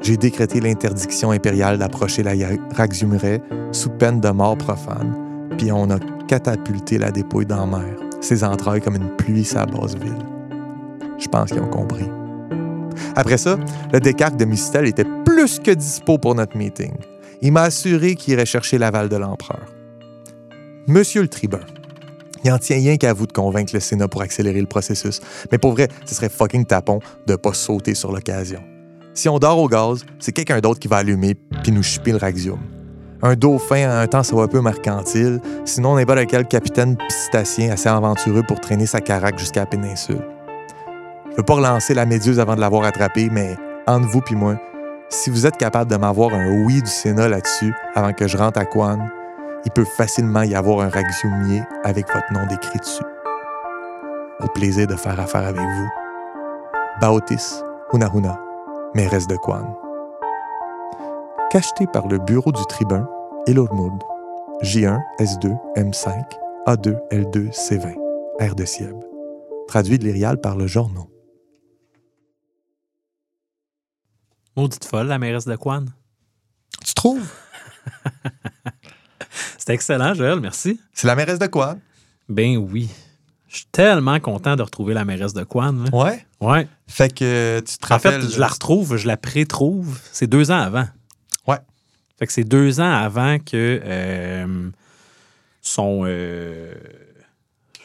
J'ai 0.01 0.17
décrété 0.17 0.59
l'interdiction 0.59 1.31
impériale 1.31 1.77
d'approcher 1.77 2.23
la 2.23 2.33
Raxiumeraie 2.75 3.41
sous 3.71 3.89
peine 3.89 4.19
de 4.19 4.29
mort 4.29 4.57
profane, 4.57 5.13
puis 5.57 5.71
on 5.71 5.91
a 5.91 5.99
catapulté 6.29 6.99
la 6.99 7.09
dépouille 7.09 7.47
dans 7.47 7.65
la 7.65 7.79
mer, 7.79 7.95
ses 8.21 8.43
entrailles 8.43 8.81
comme 8.81 8.95
une 8.95 9.15
pluie 9.17 9.43
sa 9.43 9.65
basse 9.65 9.95
ville. 9.95 10.13
Je 11.17 11.27
pense 11.27 11.49
qu'ils 11.49 11.59
ont 11.59 11.67
compris. 11.67 12.05
Après 13.15 13.39
ça, 13.39 13.57
le 13.91 13.99
Descartes 13.99 14.37
de 14.37 14.45
Mistel 14.45 14.85
était 14.85 15.07
plus 15.25 15.57
que 15.57 15.71
dispo 15.71 16.19
pour 16.19 16.35
notre 16.35 16.55
meeting. 16.55 16.93
Il 17.41 17.51
m'a 17.51 17.63
assuré 17.63 18.13
qu'il 18.13 18.33
irait 18.33 18.45
chercher 18.45 18.77
l'aval 18.77 19.09
de 19.09 19.15
l'empereur. 19.15 19.65
Monsieur 20.85 21.23
le 21.23 21.27
tribun, 21.27 21.61
il 22.43 22.51
en 22.51 22.59
tient 22.59 22.77
rien 22.77 22.97
qu'à 22.97 23.11
vous 23.11 23.25
de 23.25 23.33
convaincre 23.33 23.73
le 23.73 23.79
Sénat 23.79 24.07
pour 24.07 24.21
accélérer 24.21 24.61
le 24.61 24.67
processus. 24.67 25.21
Mais 25.51 25.57
pour 25.57 25.71
vrai, 25.71 25.87
ce 26.05 26.13
serait 26.13 26.29
fucking 26.29 26.65
tapon 26.65 26.99
de 27.25 27.37
pas 27.37 27.53
sauter 27.53 27.95
sur 27.95 28.11
l'occasion. 28.11 28.61
Si 29.15 29.27
on 29.29 29.39
dort 29.39 29.57
au 29.57 29.67
gaz, 29.67 30.05
c'est 30.19 30.31
quelqu'un 30.31 30.59
d'autre 30.59 30.79
qui 30.79 30.87
va 30.87 30.97
allumer 30.97 31.35
puis 31.63 31.71
nous 31.71 31.83
chipper 31.83 32.11
le 32.11 32.17
Raxium. 32.17 32.59
Un 33.21 33.35
dauphin 33.35 33.89
à 33.89 33.99
un 33.99 34.07
temps, 34.07 34.23
ça 34.23 34.35
un 34.37 34.47
peu 34.47 34.61
mercantile. 34.61 35.41
Sinon, 35.65 35.95
n'importe 35.95 36.27
quel 36.27 36.47
capitaine 36.47 36.95
pistacien 36.95 37.71
assez 37.71 37.89
aventureux 37.89 38.43
pour 38.43 38.61
traîner 38.61 38.85
sa 38.85 39.01
caraque 39.01 39.37
jusqu'à 39.37 39.61
la 39.61 39.65
péninsule. 39.65 40.25
Je 41.31 41.35
veux 41.35 41.43
pas 41.43 41.55
relancer 41.55 41.93
la 41.93 42.05
méduse 42.05 42.39
avant 42.39 42.55
de 42.55 42.61
l'avoir 42.61 42.85
attrapée, 42.85 43.29
mais 43.29 43.57
entre 43.87 44.07
vous 44.07 44.21
puis 44.21 44.35
moi, 44.35 44.55
si 45.09 45.29
vous 45.29 45.45
êtes 45.45 45.57
capable 45.57 45.91
de 45.91 45.97
m'avoir 45.97 46.33
un 46.33 46.63
oui 46.65 46.81
du 46.81 46.89
Sénat 46.89 47.27
là-dessus 47.27 47.73
avant 47.95 48.13
que 48.13 48.27
je 48.27 48.37
rentre 48.37 48.59
à 48.59 48.65
Quan, 48.65 48.99
il 49.65 49.71
peut 49.71 49.85
facilement 49.85 50.43
y 50.43 50.55
avoir 50.55 50.79
un 50.81 50.89
raxiumier 50.89 51.63
avec 51.83 52.07
votre 52.07 52.31
nom 52.31 52.45
décrit 52.47 52.79
dessus. 52.79 53.03
Au 54.39 54.47
plaisir 54.47 54.87
de 54.87 54.95
faire 54.95 55.19
affaire 55.19 55.45
avec 55.45 55.61
vous. 55.61 55.89
Baotis 57.01 57.61
Hunahuna, 57.91 58.39
mairesse 58.95 59.27
de 59.27 59.35
Quan. 59.35 59.75
Cacheté 61.51 61.87
par 61.87 62.07
le 62.07 62.19
bureau 62.19 62.51
du 62.51 62.63
tribun, 62.67 63.07
Elormud, 63.47 63.99
J1, 64.61 64.99
S2, 65.19 65.55
M5, 65.75 66.23
A2, 66.67 66.95
L2, 67.11 67.51
C20, 67.51 67.95
R 68.39 68.55
de 68.55 68.65
Sieb. 68.65 68.93
Traduit 69.67 69.97
de 69.97 70.05
l'Irial 70.05 70.39
par 70.39 70.55
le 70.57 70.67
journal. 70.67 71.05
Maudite 74.55 74.85
folle, 74.85 75.07
la 75.07 75.17
mairesse 75.17 75.45
de 75.45 75.55
Quan. 75.55 75.85
Tu 76.85 76.93
trouves? 76.93 77.31
C'était 79.57 79.73
excellent, 79.73 80.13
Joël, 80.13 80.39
merci. 80.39 80.79
C'est 80.93 81.07
la 81.07 81.15
mairesse 81.15 81.39
de 81.39 81.47
quoi? 81.47 81.77
Ben 82.27 82.57
oui. 82.57 82.89
Je 83.47 83.57
suis 83.57 83.65
tellement 83.71 84.19
content 84.19 84.55
de 84.55 84.61
retrouver 84.61 84.93
la 84.93 85.05
mairesse 85.05 85.33
de 85.33 85.43
Quan. 85.43 85.71
là. 85.85 85.89
Ouais? 85.97 86.25
Ouais. 86.41 86.67
Fait 86.87 87.11
que 87.13 87.59
tu 87.65 87.77
te 87.77 87.85
En 87.93 87.97
fait, 87.99 88.09
rappelles. 88.09 88.29
je 88.29 88.39
la 88.39 88.47
retrouve, 88.47 88.97
je 88.97 89.07
la 89.07 89.17
pré-trouve. 89.17 89.99
C'est 90.11 90.27
deux 90.27 90.51
ans 90.51 90.59
avant. 90.59 90.85
Fait 92.19 92.27
que 92.27 92.33
c'est 92.33 92.43
deux 92.43 92.79
ans 92.81 92.91
avant 92.91 93.39
que 93.39 93.79
euh, 93.83 94.69
son. 95.61 96.01
euh, 96.05 96.73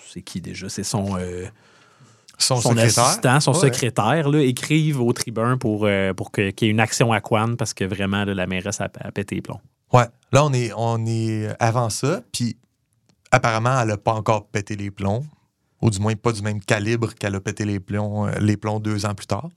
c'est 0.08 0.22
qui 0.22 0.40
déjà? 0.40 0.68
C'est 0.68 0.82
son. 0.84 1.16
euh, 1.18 1.46
Son, 2.36 2.56
son 2.60 2.70
secrétaire. 2.70 3.04
assistant, 3.04 3.40
son 3.40 3.52
Ouais. 3.52 3.60
secrétaire, 3.60 4.28
là, 4.28 4.40
écrivent 4.42 5.00
au 5.00 5.12
tribun 5.12 5.56
pour, 5.56 5.88
pour 6.16 6.32
qu'il 6.32 6.52
y 6.62 6.64
ait 6.66 6.68
une 6.68 6.80
action 6.80 7.12
à 7.12 7.20
Quan 7.20 7.54
parce 7.54 7.72
que 7.72 7.84
vraiment, 7.84 8.24
là, 8.24 8.34
la 8.34 8.46
mairesse 8.48 8.80
a, 8.80 8.90
a 9.00 9.12
pété 9.12 9.36
les 9.36 9.40
plombs. 9.40 9.60
Ouais. 9.92 10.06
Là, 10.32 10.44
on 10.44 10.52
est, 10.52 10.72
on 10.76 11.06
est 11.06 11.48
avant 11.60 11.90
ça, 11.90 12.22
puis 12.32 12.56
apparemment, 13.30 13.80
elle 13.80 13.86
n'a 13.86 13.96
pas 13.96 14.14
encore 14.14 14.48
pété 14.48 14.74
les 14.74 14.90
plombs, 14.90 15.24
ou 15.80 15.90
du 15.90 16.00
moins 16.00 16.16
pas 16.16 16.32
du 16.32 16.42
même 16.42 16.58
calibre 16.60 17.14
qu'elle 17.14 17.36
a 17.36 17.40
pété 17.40 17.64
les 17.64 17.78
plombs, 17.78 18.26
les 18.40 18.56
plombs 18.56 18.80
deux 18.80 19.06
ans 19.06 19.14
plus 19.14 19.26
tard. 19.26 19.48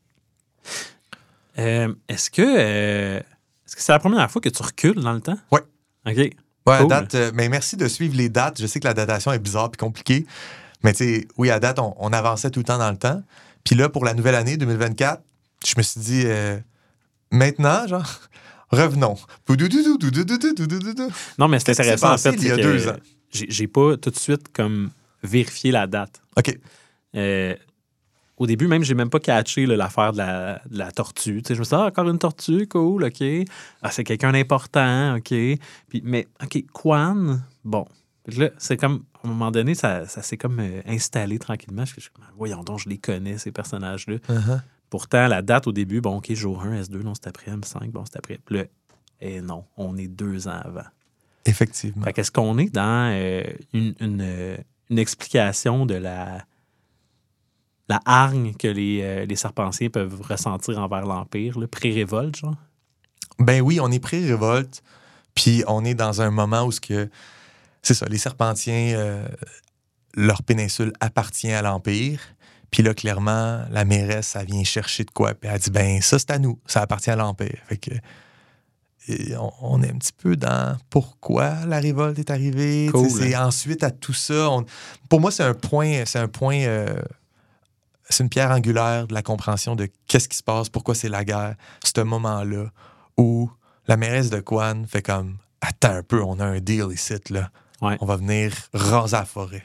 Est-ce 1.55 2.29
que 2.29 3.23
est-ce 3.67 3.75
que 3.75 3.81
c'est 3.81 3.91
la 3.91 3.99
première 3.99 4.31
fois 4.31 4.41
que 4.41 4.47
tu 4.47 4.63
recules 4.63 4.95
dans 5.01 5.11
le 5.11 5.19
temps? 5.19 5.37
Oui. 5.51 5.59
OK. 6.05 6.15
Ouais, 6.15 6.31
cool. 6.65 6.73
à 6.73 6.85
date, 6.85 7.15
euh, 7.15 7.31
mais 7.33 7.49
merci 7.49 7.75
de 7.75 7.87
suivre 7.87 8.15
les 8.15 8.29
dates. 8.29 8.61
Je 8.61 8.67
sais 8.67 8.79
que 8.79 8.87
la 8.87 8.93
datation 8.93 9.33
est 9.33 9.39
bizarre 9.39 9.69
et 9.73 9.77
compliquée. 9.77 10.25
Mais 10.83 10.93
tu 10.93 10.99
sais, 10.99 11.27
oui, 11.37 11.49
à 11.49 11.59
date, 11.59 11.79
on, 11.79 12.13
avançait 12.13 12.49
tout 12.49 12.59
le 12.59 12.65
temps 12.65 12.77
dans 12.77 12.91
le 12.91 12.97
temps. 12.97 13.21
Puis 13.65 13.75
là, 13.75 13.89
pour 13.89 14.05
la 14.05 14.13
nouvelle 14.13 14.35
année 14.35 14.55
2024, 14.55 15.21
je 15.65 15.73
me 15.77 15.83
suis 15.83 15.99
dit, 15.99 16.23
euh, 16.25 16.57
maintenant, 17.29 17.85
genre, 17.87 18.21
revenons. 18.69 19.17
Non, 21.37 21.47
mais 21.49 21.59
c'est 21.59 21.71
intéressant, 21.71 22.13
en 22.13 22.17
fait. 22.17 22.33
Il 22.33 22.47
y 22.47 22.51
a 22.51 22.57
deux 22.57 22.87
ans? 22.87 22.97
J'ai 23.31 23.67
pas 23.67 23.97
tout 23.97 24.09
de 24.09 24.17
suite 24.17 24.47
comme 24.53 24.91
vérifié 25.23 25.71
la 25.71 25.87
date. 25.87 26.21
OK. 26.37 26.57
Euh, 27.15 27.55
au 28.37 28.45
début, 28.45 28.67
même, 28.67 28.83
j'ai 28.83 28.93
même 28.93 29.09
pas 29.09 29.19
catché 29.19 29.65
l'affaire 29.65 30.13
de 30.13 30.19
la, 30.19 30.61
de 30.69 30.77
la 30.77 30.91
tortue. 30.91 31.41
Tu 31.41 31.47
sais, 31.47 31.55
je 31.55 31.59
me 31.59 31.65
suis 31.65 31.75
dit, 31.75 31.81
ah, 31.81 31.87
encore 31.87 32.07
une 32.07 32.19
tortue, 32.19 32.67
cool, 32.67 33.05
OK. 33.05 33.23
Ah, 33.81 33.91
c'est 33.91 34.03
quelqu'un 34.03 34.31
d'important, 34.31 35.15
OK. 35.15 35.29
Puis, 35.29 36.01
mais, 36.03 36.27
OK, 36.43 36.63
Quan, 36.71 37.39
bon. 37.65 37.85
Là, 38.27 38.49
c'est 38.57 38.77
comme, 38.77 39.03
à 39.23 39.27
un 39.27 39.29
moment 39.29 39.51
donné, 39.51 39.73
ça, 39.73 40.05
ça 40.05 40.21
s'est 40.21 40.37
comme 40.37 40.59
euh, 40.59 40.81
installé 40.85 41.39
tranquillement. 41.39 41.85
Je 41.85 41.99
suis 41.99 42.11
comme, 42.11 42.25
voyons 42.37 42.63
donc, 42.63 42.79
je 42.79 42.89
les 42.89 42.97
connais, 42.97 43.37
ces 43.37 43.51
personnages-là. 43.51 44.17
Uh-huh. 44.29 44.61
Pourtant, 44.89 45.27
la 45.27 45.41
date 45.41 45.65
au 45.65 45.71
début, 45.71 46.01
bon, 46.01 46.17
OK, 46.17 46.31
jour 46.33 46.61
1, 46.61 46.81
S2, 46.81 47.01
non, 47.01 47.13
c'est 47.15 47.27
après, 47.27 47.51
M5, 47.51 47.89
bon, 47.89 48.03
c'est 48.05 48.17
après. 48.17 48.39
Puis 48.45 48.57
là, 48.57 48.63
eh 49.21 49.41
non, 49.41 49.65
on 49.77 49.97
est 49.97 50.07
deux 50.07 50.47
ans 50.47 50.59
avant. 50.63 50.87
Effectivement. 51.45 52.03
Fait 52.03 52.13
qu'est-ce 52.13 52.31
qu'on 52.31 52.57
est 52.57 52.69
dans 52.69 53.11
euh, 53.13 53.43
une, 53.73 53.95
une, 53.99 54.21
euh, 54.21 54.57
une 54.89 54.99
explication 54.99 55.85
de 55.85 55.95
la, 55.95 56.45
la 57.89 57.99
hargne 58.05 58.53
que 58.53 58.67
les, 58.67 59.01
euh, 59.01 59.25
les 59.25 59.35
serpentiers 59.35 59.89
peuvent 59.89 60.21
ressentir 60.21 60.77
envers 60.79 61.05
l'Empire, 61.05 61.57
le 61.59 61.67
pré-révolte, 61.67 62.35
genre? 62.37 62.55
Ben 63.39 63.61
oui, 63.61 63.79
on 63.81 63.91
est 63.91 63.99
pré-révolte, 63.99 64.81
puis 65.35 65.63
on 65.67 65.85
est 65.85 65.93
dans 65.93 66.21
un 66.21 66.31
moment 66.31 66.63
où 66.65 66.71
ce 66.71 66.81
que 66.81 67.09
c'est 67.83 67.93
ça, 67.93 68.05
les 68.07 68.17
Serpentiens, 68.17 68.95
euh, 68.97 69.27
leur 70.15 70.43
péninsule 70.43 70.91
appartient 70.99 71.51
à 71.51 71.61
l'Empire. 71.61 72.19
Puis 72.71 72.83
là, 72.83 72.93
clairement, 72.93 73.61
la 73.71 73.85
mairesse, 73.85 74.35
elle 74.35 74.47
vient 74.47 74.63
chercher 74.65 75.05
de 75.05 75.11
quoi. 75.11 75.33
Puis 75.35 75.49
elle 75.49 75.59
dit, 75.59 75.69
ben 75.71 76.01
ça, 76.01 76.19
c'est 76.19 76.31
à 76.31 76.39
nous, 76.39 76.59
ça 76.65 76.81
appartient 76.81 77.11
à 77.11 77.15
l'Empire. 77.15 77.59
Fait 77.67 77.77
que 77.77 77.91
et 79.09 79.37
on, 79.37 79.51
on 79.61 79.81
est 79.83 79.89
un 79.89 79.97
petit 79.97 80.11
peu 80.11 80.35
dans 80.35 80.75
pourquoi 80.89 81.65
la 81.65 81.79
révolte 81.79 82.19
est 82.19 82.29
arrivée. 82.29 82.89
Cool, 82.91 83.09
C'est 83.09 83.37
ensuite 83.37 83.83
à 83.83 83.91
tout 83.91 84.11
ça. 84.13 84.49
on- 84.49 84.65
pour 85.07 85.21
moi, 85.21 85.31
c'est 85.31 85.43
un 85.43 85.53
point, 85.53 86.03
c'est 86.05 86.19
un 86.19 86.27
point, 86.27 86.59
euh, 86.63 87.01
c'est 88.09 88.23
une 88.23 88.29
pierre 88.29 88.51
angulaire 88.51 89.07
de 89.07 89.13
la 89.13 89.21
compréhension 89.21 89.75
de 89.75 89.89
qu'est-ce 90.07 90.27
qui 90.29 90.37
se 90.37 90.43
passe, 90.43 90.69
pourquoi 90.69 90.95
c'est 90.95 91.09
la 91.09 91.23
guerre. 91.25 91.55
Ce 91.83 92.01
moment-là 92.01 92.71
où 93.17 93.49
la 93.87 93.97
mairesse 93.97 94.29
de 94.29 94.39
Quan 94.39 94.83
fait 94.87 95.01
comme 95.01 95.37
Attends 95.61 95.95
un 95.95 96.03
peu, 96.03 96.21
on 96.21 96.39
a 96.39 96.45
un 96.45 96.59
deal 96.59 96.85
ici, 96.93 97.15
là. 97.31 97.49
Ouais. 97.81 97.97
On 97.99 98.05
va 98.05 98.15
venir 98.17 98.53
raser 98.73 99.15
la 99.17 99.25
forêt. 99.25 99.63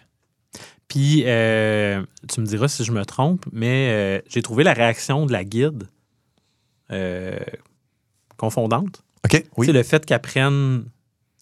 Puis, 0.88 1.22
euh, 1.26 2.02
tu 2.32 2.40
me 2.40 2.46
diras 2.46 2.68
si 2.68 2.84
je 2.84 2.92
me 2.92 3.04
trompe, 3.04 3.44
mais 3.52 3.90
euh, 3.90 4.20
j'ai 4.28 4.42
trouvé 4.42 4.64
la 4.64 4.72
réaction 4.72 5.26
de 5.26 5.32
la 5.32 5.44
guide 5.44 5.88
euh, 6.90 7.38
confondante. 8.36 9.02
OK? 9.24 9.44
Oui. 9.56 9.66
Sais, 9.66 9.72
le 9.72 9.82
fait 9.82 10.04
qu'elle 10.04 10.20
prenne. 10.20 10.84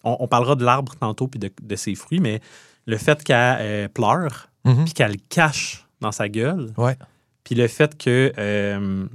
On, 0.03 0.17
on 0.19 0.27
parlera 0.27 0.55
de 0.55 0.63
l'arbre 0.63 0.95
tantôt 0.95 1.27
puis 1.27 1.39
de, 1.39 1.51
de 1.61 1.75
ses 1.75 1.95
fruits, 1.95 2.19
mais 2.19 2.41
le 2.85 2.97
fait 2.97 3.23
qu'elle 3.23 3.89
pleure 3.89 4.47
Mhm. 4.63 4.85
puis 4.85 4.93
qu'elle 4.93 5.11
le 5.13 5.17
cache 5.29 5.87
dans 6.01 6.11
sa 6.11 6.27
gueule, 6.29 6.73
Ouais. 6.77 6.97
puis 7.43 7.55
le 7.55 7.67
fait 7.67 7.97
que 7.97 8.31
euh, 8.37 9.05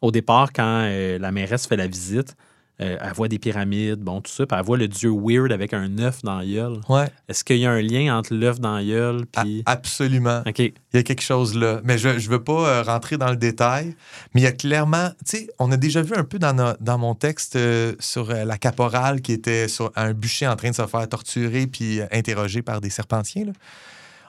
au 0.00 0.10
départ, 0.10 0.52
quand 0.52 0.82
euh, 0.86 1.18
la 1.18 1.30
mairesse 1.32 1.66
fait 1.66 1.76
la 1.76 1.86
visite, 1.86 2.34
euh, 2.80 2.96
elle 3.00 3.12
voit 3.12 3.28
des 3.28 3.38
pyramides, 3.38 4.00
bon, 4.00 4.20
tout 4.22 4.32
ça, 4.32 4.44
puis 4.46 4.56
elle 4.58 4.64
voit 4.64 4.78
le 4.78 4.88
dieu 4.88 5.10
weird 5.14 5.52
avec 5.52 5.72
un 5.72 5.98
œuf 5.98 6.22
dans 6.22 6.38
la 6.38 6.44
gueule. 6.46 6.80
Ouais. 6.88 7.06
Est-ce 7.28 7.44
qu'il 7.44 7.58
y 7.58 7.66
a 7.66 7.70
un 7.70 7.82
lien 7.82 8.16
entre 8.16 8.34
l'œuf 8.34 8.58
dans 8.58 8.74
la 8.74 8.82
gueule 8.82 9.24
A- 9.36 9.42
puis. 9.42 9.62
absolument. 9.66 10.42
OK. 10.46 10.58
Il 10.58 10.72
y 10.94 10.96
a 10.96 11.02
quelque 11.04 11.22
chose 11.22 11.54
là. 11.54 11.80
Mais 11.84 11.98
je 11.98 12.08
ne 12.08 12.18
veux 12.18 12.42
pas 12.42 12.82
rentrer 12.82 13.18
dans 13.18 13.30
le 13.30 13.36
détail, 13.36 13.94
mais 14.34 14.40
il 14.40 14.44
y 14.44 14.48
a 14.48 14.52
clairement, 14.52 15.10
tu 15.24 15.36
sais, 15.36 15.48
on 15.60 15.70
a 15.70 15.76
déjà 15.76 16.02
vu 16.02 16.14
un 16.16 16.24
peu 16.24 16.38
dans, 16.40 16.54
no- 16.54 16.74
dans 16.80 16.98
mon 16.98 17.14
texte 17.14 17.54
euh, 17.54 17.94
sur 18.00 18.30
euh, 18.30 18.44
la 18.44 18.56
caporale 18.58 19.20
qui 19.20 19.32
était 19.32 19.68
sur 19.68 19.92
un 19.94 20.12
bûcher 20.12 20.48
en 20.48 20.56
train 20.56 20.70
de 20.70 20.74
se 20.74 20.86
faire 20.86 21.08
torturer 21.08 21.66
puis 21.68 22.00
interroger 22.10 22.62
par 22.62 22.80
des 22.80 22.90
serpentiers. 22.90 23.44
là. 23.44 23.52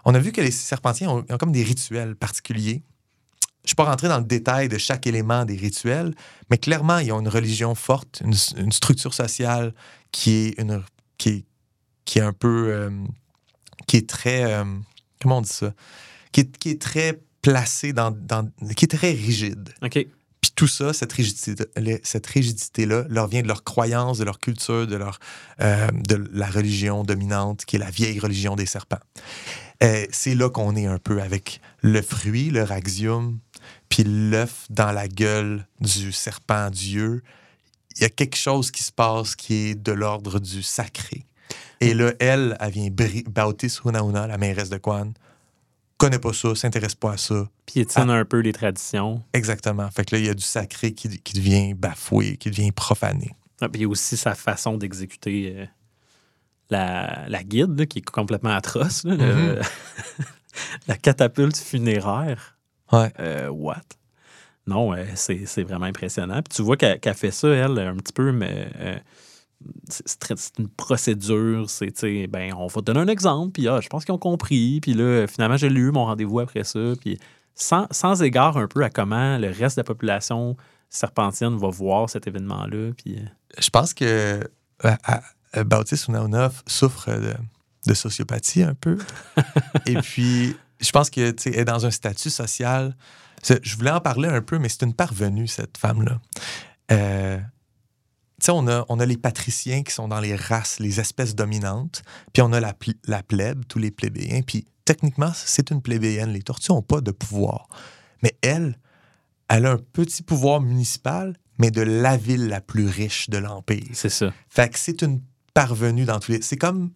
On 0.06 0.14
a 0.14 0.20
vu 0.20 0.32
que 0.32 0.42
les 0.42 0.52
serpentiers 0.52 1.08
ont, 1.08 1.24
comme 1.40 1.52
des 1.52 1.64
rituels 1.64 2.16
particuliers. 2.16 2.84
Je 3.42 3.66
ne 3.66 3.70
suis 3.70 3.76
pas 3.76 3.86
rentré 3.86 4.10
dans 4.10 4.18
le 4.18 4.26
détail 4.26 4.68
de 4.68 4.78
chaque 4.78 5.08
élément 5.08 5.46
des 5.46 5.56
rituels, 5.56 6.14
mais 6.50 6.58
clairement, 6.58 6.98
ils 6.98 7.14
ont 7.14 7.22
une 7.22 7.30
religion 7.30 7.76
forte, 7.76 8.22
une, 8.26 8.72
structure 8.72 9.14
sociale 9.14 9.74
qui 10.12 10.48
est, 10.58 10.58
qui 11.18 11.46
est, 12.18 12.22
un 12.22 12.34
peu. 12.34 12.68
euh, 12.70 12.90
qui 13.88 13.98
est 13.98 14.10
très. 14.10 14.44
euh, 14.52 14.66
comment 15.22 15.38
on 15.38 15.42
dit 15.42 15.50
ça? 15.50 15.74
Qui 16.32 16.42
est, 16.42 16.82
très 16.82 17.22
placée 17.42 17.94
dans, 17.94 18.12
qui 18.76 18.86
est 18.86 18.98
très 18.98 19.12
rigide. 19.12 19.70
Tout 20.64 20.68
ça, 20.70 20.94
cette 20.94 21.12
rigidité, 21.12 21.56
cette 22.04 22.26
rigidité-là, 22.26 23.04
leur 23.10 23.28
vient 23.28 23.42
de 23.42 23.50
leur 23.50 23.66
croyance, 23.66 24.18
de 24.18 24.24
leur 24.24 24.40
culture, 24.40 24.88
de, 24.88 24.96
leur, 24.96 25.20
euh, 25.60 25.90
de 26.08 26.24
la 26.32 26.48
religion 26.48 27.04
dominante, 27.04 27.66
qui 27.66 27.76
est 27.76 27.80
la 27.80 27.90
vieille 27.90 28.18
religion 28.18 28.56
des 28.56 28.66
serpents. 28.66 29.02
Euh, 29.84 30.06
c'est 30.14 30.36
là 30.36 30.50
qu'on 30.50 30.78
est 30.78 30.86
un 30.86 31.00
peu 31.00 31.22
avec 31.22 31.60
le 31.82 32.02
fruit, 32.02 32.50
le 32.50 32.64
raxium, 32.64 33.40
puis 33.90 34.06
l'œuf 34.06 34.66
dans 34.70 34.94
la 34.94 35.10
gueule 35.10 35.68
du 35.82 36.14
serpent 36.14 36.70
Dieu. 36.70 37.24
Il 37.98 38.04
y 38.04 38.06
a 38.06 38.10
quelque 38.10 38.38
chose 38.38 38.72
qui 38.72 38.84
se 38.84 38.92
passe 38.94 39.36
qui 39.36 39.54
est 39.56 39.76
de 39.76 39.92
l'ordre 39.92 40.40
du 40.40 40.64
sacré. 40.64 41.26
Et 41.82 41.94
là, 41.94 42.14
elle, 42.22 42.56
elle 42.62 42.72
vient 42.72 42.88
bri- 42.88 43.28
Bautis 43.28 43.80
Hunauna, 43.84 44.28
la 44.28 44.38
mairesse 44.38 44.70
de 44.70 44.78
Quan, 44.78 45.12
connaît 46.04 46.20
pas 46.20 46.34
ça, 46.34 46.56
s'intéresse 46.56 46.96
pas 46.96 47.14
à 47.14 47.18
ça. 47.18 47.48
Piétine 47.66 48.10
un 48.10 48.26
peu 48.26 48.40
les 48.40 48.54
traditions. 48.54 49.24
Exactement. 49.34 49.90
Fait 49.92 50.06
que 50.06 50.16
là, 50.16 50.20
il 50.22 50.26
y 50.26 50.30
a 50.30 50.34
du 50.34 50.44
sacré 50.44 50.94
qui, 50.94 51.20
qui 51.20 51.34
devient 51.34 51.74
bafoué, 51.74 52.38
qui 52.38 52.50
devient 52.50 52.72
profané. 52.72 53.32
Ah, 53.62 53.70
puis 53.70 53.82
il 53.82 53.84
y 53.84 53.86
a 53.86 53.90
aussi 53.90 54.18
sa 54.18 54.36
façon 54.36 54.78
d'exécuter 54.78 55.54
euh, 55.58 55.66
la, 56.70 57.26
la 57.28 57.44
guide, 57.44 57.78
là, 57.80 57.86
qui 57.86 58.00
est 58.00 58.10
complètement 58.10 58.52
atroce. 58.56 59.04
là, 59.04 59.16
le- 59.16 59.62
la 60.88 60.96
catapulte 60.98 61.58
funéraire. 61.58 62.58
Ouais. 62.92 63.12
Euh, 63.20 63.48
what? 63.50 63.82
Non, 64.68 64.94
euh, 64.94 65.06
c'est 65.16 65.64
vraiment 65.64 65.86
impressionnant. 65.86 66.42
Puis 66.42 66.56
tu 66.58 66.62
vois 66.62 66.78
qu'elle 66.78 67.00
qu'elle 67.00 67.16
fait 67.16 67.32
ça, 67.32 67.48
elle, 67.50 67.78
un 67.80 67.96
petit 67.98 68.14
peu, 68.14 68.32
mais 68.32 68.68
euh, 68.80 68.98
c'est 69.90 70.60
une 70.60 70.68
procédure. 70.68 71.70
C'est, 71.70 72.28
ben, 72.28 72.54
on 72.56 72.68
va 72.68 72.82
te 72.82 72.86
donner 72.86 73.00
un 73.00 73.08
exemple, 73.08 73.52
puis 73.52 73.68
ah, 73.68 73.80
je 73.82 73.88
pense 73.90 74.06
qu'ils 74.06 74.14
ont 74.14 74.20
compris. 74.20 74.80
Puis 74.82 74.94
là, 74.94 75.28
finalement, 75.28 75.58
j'ai 75.58 75.70
lu 75.70 75.92
mon 75.92 76.06
rendez-vous 76.06 76.40
après 76.40 76.64
ça. 76.64 76.80
Puis 77.00 77.20
sans, 77.56 77.88
sans 77.92 78.22
égard 78.24 78.58
un 78.58 78.68
peu 78.68 78.84
à 78.84 78.90
comment 78.90 79.38
le 79.38 79.48
reste 79.48 79.78
de 79.78 79.82
la 79.82 79.86
population 79.86 80.58
serpentienne 80.90 81.58
va 81.58 81.70
voir 81.70 82.10
cet 82.10 82.28
événement-là. 82.28 82.92
Puis, 82.98 83.18
euh, 83.18 83.26
Je 83.60 83.70
pense 83.70 83.94
que 83.94 84.40
euh, 84.86 84.96
euh, 85.56 85.84
Hunauna 86.08 86.52
souffre 86.68 87.12
de, 87.12 87.34
de 87.88 87.94
sociopathie 87.94 88.64
un 88.64 88.76
peu. 88.76 88.98
Et 89.86 89.96
puis, 89.96 90.56
je 90.80 90.92
pense 90.92 91.10
que 91.10 91.32
tu 91.32 91.50
est 91.50 91.66
dans 91.66 91.86
un 91.86 91.92
statut 91.92 92.30
social. 92.30 92.96
Je 93.62 93.76
voulais 93.76 93.92
en 93.92 94.00
parler 94.00 94.30
un 94.30 94.42
peu, 94.42 94.58
mais 94.58 94.70
c'est 94.70 94.84
une 94.84 94.94
parvenue, 94.94 95.48
cette 95.48 95.78
femme-là. 95.78 96.20
Euh, 96.92 97.40
sais, 98.46 98.52
on 98.52 98.68
a, 98.68 98.86
on 98.90 99.00
a 99.00 99.06
les 99.06 99.18
patriciens 99.18 99.84
qui 99.84 99.94
sont 99.94 100.08
dans 100.08 100.20
les 100.20 100.36
races, 100.36 100.80
les 100.80 101.00
espèces 101.00 101.36
dominantes, 101.36 102.02
puis 102.34 102.42
on 102.42 102.52
a 102.54 102.60
la, 102.60 102.74
la 103.06 103.24
plèbe, 103.24 103.64
tous 103.68 103.80
les 103.80 103.92
plébéiens, 103.92 104.42
puis 104.42 104.66
techniquement, 104.86 105.32
c'est 105.34 105.72
une 105.72 105.82
plébéienne. 105.82 106.32
Les 106.32 106.42
tortues 106.42 106.72
n'ont 106.72 106.82
pas 106.82 107.02
de 107.02 107.12
pouvoir. 107.12 107.68
Mais 108.22 108.38
elle, 108.42 108.78
elle 109.48 109.66
a 109.66 109.72
un 109.72 109.78
petit 109.78 110.24
pouvoir 110.24 110.62
municipal, 110.62 111.38
mais 111.60 111.72
de 111.72 111.82
la 111.82 112.18
ville 112.18 112.48
la 112.48 112.62
plus 112.62 112.88
riche 112.88 113.30
de 113.30 113.38
l'Empire. 113.38 113.84
c'est 113.94 114.10
ça. 114.10 114.34
Fait 114.50 114.70
que 114.70 114.80
c'est 114.80 115.02
une 115.02 115.22
parvenue 115.54 116.06
dans 116.06 116.20
tous 116.20 116.34
les... 116.34 116.42
C'est 116.42 116.58
comme 116.58 116.92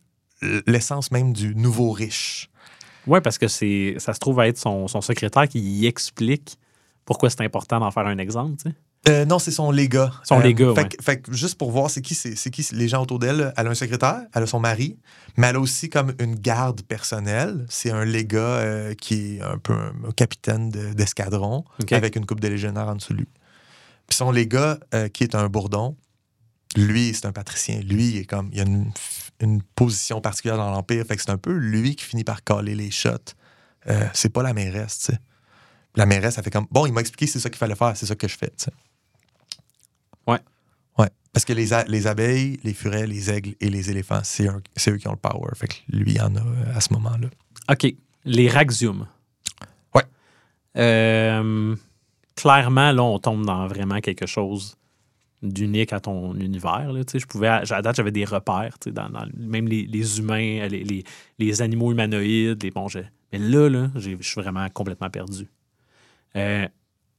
l'essence 0.65 1.11
même 1.11 1.33
du 1.33 1.55
nouveau 1.55 1.91
riche. 1.91 2.49
Oui, 3.05 3.21
parce 3.21 3.37
que 3.37 3.47
c'est 3.47 3.95
ça 3.99 4.13
se 4.13 4.19
trouve 4.19 4.39
à 4.39 4.47
être 4.47 4.57
son, 4.57 4.87
son 4.87 5.01
secrétaire 5.01 5.47
qui 5.47 5.59
y 5.59 5.85
explique 5.85 6.57
pourquoi 7.05 7.29
c'est 7.29 7.41
important 7.41 7.79
d'en 7.79 7.89
faire 7.89 8.05
un 8.05 8.17
exemple. 8.17 8.57
tu 8.57 8.69
sais. 8.69 8.75
Euh, 9.07 9.25
non, 9.25 9.39
c'est 9.39 9.51
son 9.51 9.71
légat. 9.71 10.11
Son 10.23 10.39
Euh, 10.39 10.43
légat, 10.43 10.73
fait, 10.75 10.81
ouais. 10.83 10.89
fait 11.01 11.21
que 11.21 11.33
juste 11.33 11.57
pour 11.57 11.71
voir, 11.71 11.89
c'est 11.89 12.01
qui, 12.01 12.13
c'est 12.15 12.35
c'est 12.35 12.49
qui 12.49 12.67
les 12.73 12.87
gens 12.87 13.01
autour 13.01 13.19
d'elle. 13.19 13.53
Elle 13.55 13.67
a 13.67 13.69
un 13.69 13.75
secrétaire, 13.75 14.21
elle 14.33 14.43
a 14.43 14.47
son 14.47 14.59
mari, 14.59 14.97
mais 15.37 15.47
elle 15.47 15.55
a 15.55 15.59
aussi 15.59 15.89
comme 15.89 16.13
une 16.19 16.35
garde 16.35 16.81
personnelle. 16.83 17.65
C'est 17.69 17.91
un 17.91 18.03
légat 18.05 18.39
euh, 18.39 18.93
qui 18.95 19.37
est 19.37 19.41
un 19.41 19.57
peu 19.57 19.73
un, 19.73 20.11
capitaine 20.15 20.69
de- 20.71 20.93
d'escadron 20.93 21.63
avec 21.97 22.15
une 22.15 22.25
coupe 22.25 22.39
de 22.41 22.47
légionnaire 22.47 22.87
en 22.87 22.95
dessous 22.95 23.13
de 23.13 23.19
lui. 23.19 23.27
Puis 24.07 24.15
son 24.17 24.31
légat, 24.31 24.79
euh, 24.93 25.07
qui 25.07 25.23
est 25.23 25.35
un 25.35 25.47
bourdon, 25.47 25.95
lui, 26.75 27.13
c'est 27.13 27.25
un 27.27 27.31
patricien. 27.31 27.79
Lui, 27.81 28.09
il 28.09 28.17
est 28.17 28.25
comme, 28.25 28.49
il 28.51 28.59
a 28.59 28.63
une, 28.63 28.91
une 29.39 29.61
position 29.61 30.19
particulière 30.21 30.57
dans 30.57 30.69
l'Empire. 30.71 31.05
Fait 31.05 31.15
que 31.15 31.21
c'est 31.21 31.31
un 31.31 31.37
peu 31.37 31.53
lui 31.53 31.95
qui 31.95 32.03
finit 32.05 32.23
par 32.23 32.43
caler 32.43 32.75
les 32.75 32.91
shots. 32.91 33.33
C'est 34.13 34.29
pas 34.29 34.43
la 34.43 34.53
mairesse, 34.53 34.99
tu 34.99 35.05
sais. 35.13 35.19
La 35.95 36.05
mairesse, 36.05 36.37
elle 36.37 36.43
fait 36.43 36.51
comme, 36.51 36.67
bon, 36.69 36.85
il 36.85 36.91
m'a 36.93 36.99
expliqué 37.01 37.25
c'est 37.25 37.39
ça 37.39 37.49
qu'il 37.49 37.57
fallait 37.57 37.73
faire, 37.75 37.95
c'est 37.95 38.05
ça 38.05 38.15
que 38.15 38.27
je 38.27 38.37
fais, 38.37 38.47
tu 38.49 38.65
sais. 38.65 38.71
Parce 41.37 41.45
que 41.45 41.53
les, 41.53 41.69
les 41.87 42.07
abeilles, 42.07 42.59
les 42.63 42.73
furets, 42.73 43.05
les 43.05 43.29
aigles 43.29 43.53
et 43.61 43.69
les 43.69 43.91
éléphants, 43.91 44.21
c'est 44.23 44.47
eux 44.47 44.97
qui 44.97 45.07
ont 45.07 45.11
le 45.11 45.17
power. 45.17 45.51
Fait 45.53 45.67
que 45.67 45.75
lui, 45.87 46.13
il 46.13 46.19
en 46.19 46.35
a 46.35 46.39
euh, 46.39 46.73
à 46.75 46.81
ce 46.81 46.91
moment-là. 46.93 47.27
OK. 47.69 47.93
Les 48.25 48.49
Raxium. 48.49 49.05
Ouais. 49.93 50.01
Euh, 50.77 51.75
clairement, 52.35 52.91
là, 52.91 53.03
on 53.03 53.19
tombe 53.19 53.45
dans 53.45 53.67
vraiment 53.67 53.99
quelque 53.99 54.25
chose 54.25 54.77
d'unique 55.43 55.93
à 55.93 55.99
ton 55.99 56.33
univers. 56.39 56.91
Là, 56.91 57.01
je 57.13 57.25
pouvais, 57.27 57.49
à 57.49 57.61
à 57.69 57.81
date, 57.83 57.97
j'avais 57.97 58.11
des 58.11 58.25
repères, 58.25 58.75
dans, 58.87 59.07
dans- 59.07 59.27
même 59.37 59.67
les, 59.67 59.85
les 59.85 60.17
humains, 60.17 60.67
les, 60.67 60.83
les- 60.83 61.03
les 61.37 61.61
animaux 61.61 61.91
humanoïdes. 61.91 62.63
Les, 62.63 62.71
bon, 62.71 62.87
je- 62.87 62.97
mais 63.31 63.37
là, 63.37 63.69
là 63.69 63.91
je 63.93 64.17
suis 64.21 64.41
vraiment 64.41 64.67
complètement 64.69 65.11
perdu. 65.11 65.47
Euh, 66.35 66.67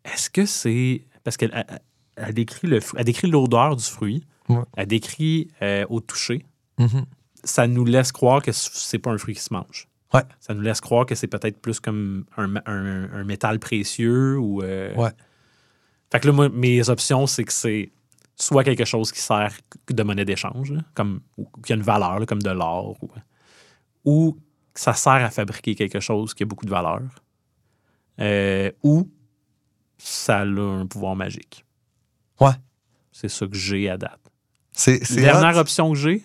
Est-ce 0.04 0.28
que 0.28 0.44
c'est. 0.44 1.06
Parce 1.22 1.36
elle- 1.40 1.80
elle 2.18 2.34
décrit 2.34 2.66
le 2.68 2.80
elle 2.96 3.04
décrit 3.04 3.28
l'odeur 3.30 3.76
du 3.76 3.84
fruit, 3.84 4.26
Ouais. 4.48 4.62
elle 4.76 4.86
décrit 4.86 5.48
euh, 5.62 5.84
au 5.88 6.00
toucher. 6.00 6.44
Mhm. 6.78 7.04
Ça 7.44 7.66
nous 7.66 7.84
laisse 7.84 8.12
croire 8.12 8.42
que 8.42 8.52
c'est 8.52 8.98
pas 8.98 9.10
un 9.12 9.18
fruit 9.18 9.34
qui 9.34 9.42
se 9.42 9.52
mange. 9.52 9.88
Ouais. 10.14 10.22
Ça 10.40 10.54
nous 10.54 10.62
laisse 10.62 10.80
croire 10.80 11.04
que 11.06 11.14
c'est 11.14 11.26
peut-être 11.26 11.60
plus 11.60 11.80
comme 11.80 12.24
un, 12.36 12.56
un- 12.66 13.12
un 13.12 13.24
métal 13.24 13.58
précieux 13.58 14.38
ou. 14.38 14.62
euh, 14.62 14.94
Ouais. 14.96 15.10
Fait 16.10 16.20
que 16.20 16.26
là, 16.28 16.32
moi, 16.32 16.48
mes 16.48 16.88
options, 16.88 17.26
c'est 17.26 17.44
que 17.44 17.52
c'est 17.52 17.92
soit 18.36 18.64
quelque 18.64 18.86
chose 18.86 19.12
qui 19.12 19.20
sert 19.20 19.52
de 19.88 20.02
monnaie 20.02 20.24
d'échange, 20.24 20.72
comme 20.94 21.20
ou 21.36 21.46
qui 21.64 21.72
a 21.72 21.76
une 21.76 21.82
valeur, 21.82 22.18
là, 22.20 22.24
comme 22.26 22.40
de 22.42 22.50
l'or, 22.50 22.96
ou, 24.04 24.36
ça 24.74 24.94
sert 24.94 25.12
à 25.12 25.30
fabriquer 25.30 25.74
quelque 25.74 26.00
chose 26.00 26.32
qui 26.34 26.44
a 26.44 26.46
beaucoup 26.46 26.64
de 26.64 26.70
valeur, 26.70 27.02
euh, 28.20 28.70
ou 28.82 29.10
ça 29.98 30.38
a 30.40 30.44
un 30.46 30.86
pouvoir 30.86 31.16
magique. 31.16 31.64
Ouais. 32.40 32.52
C'est 33.12 33.28
ça 33.28 33.46
que 33.46 33.56
j'ai 33.56 33.88
à 33.88 33.96
date. 33.98 34.20
C'est 34.72 35.04
c'est 35.04 35.20
Dernière 35.20 35.56
hot. 35.56 35.60
option 35.60 35.92
que 35.92 35.98
j'ai, 35.98 36.22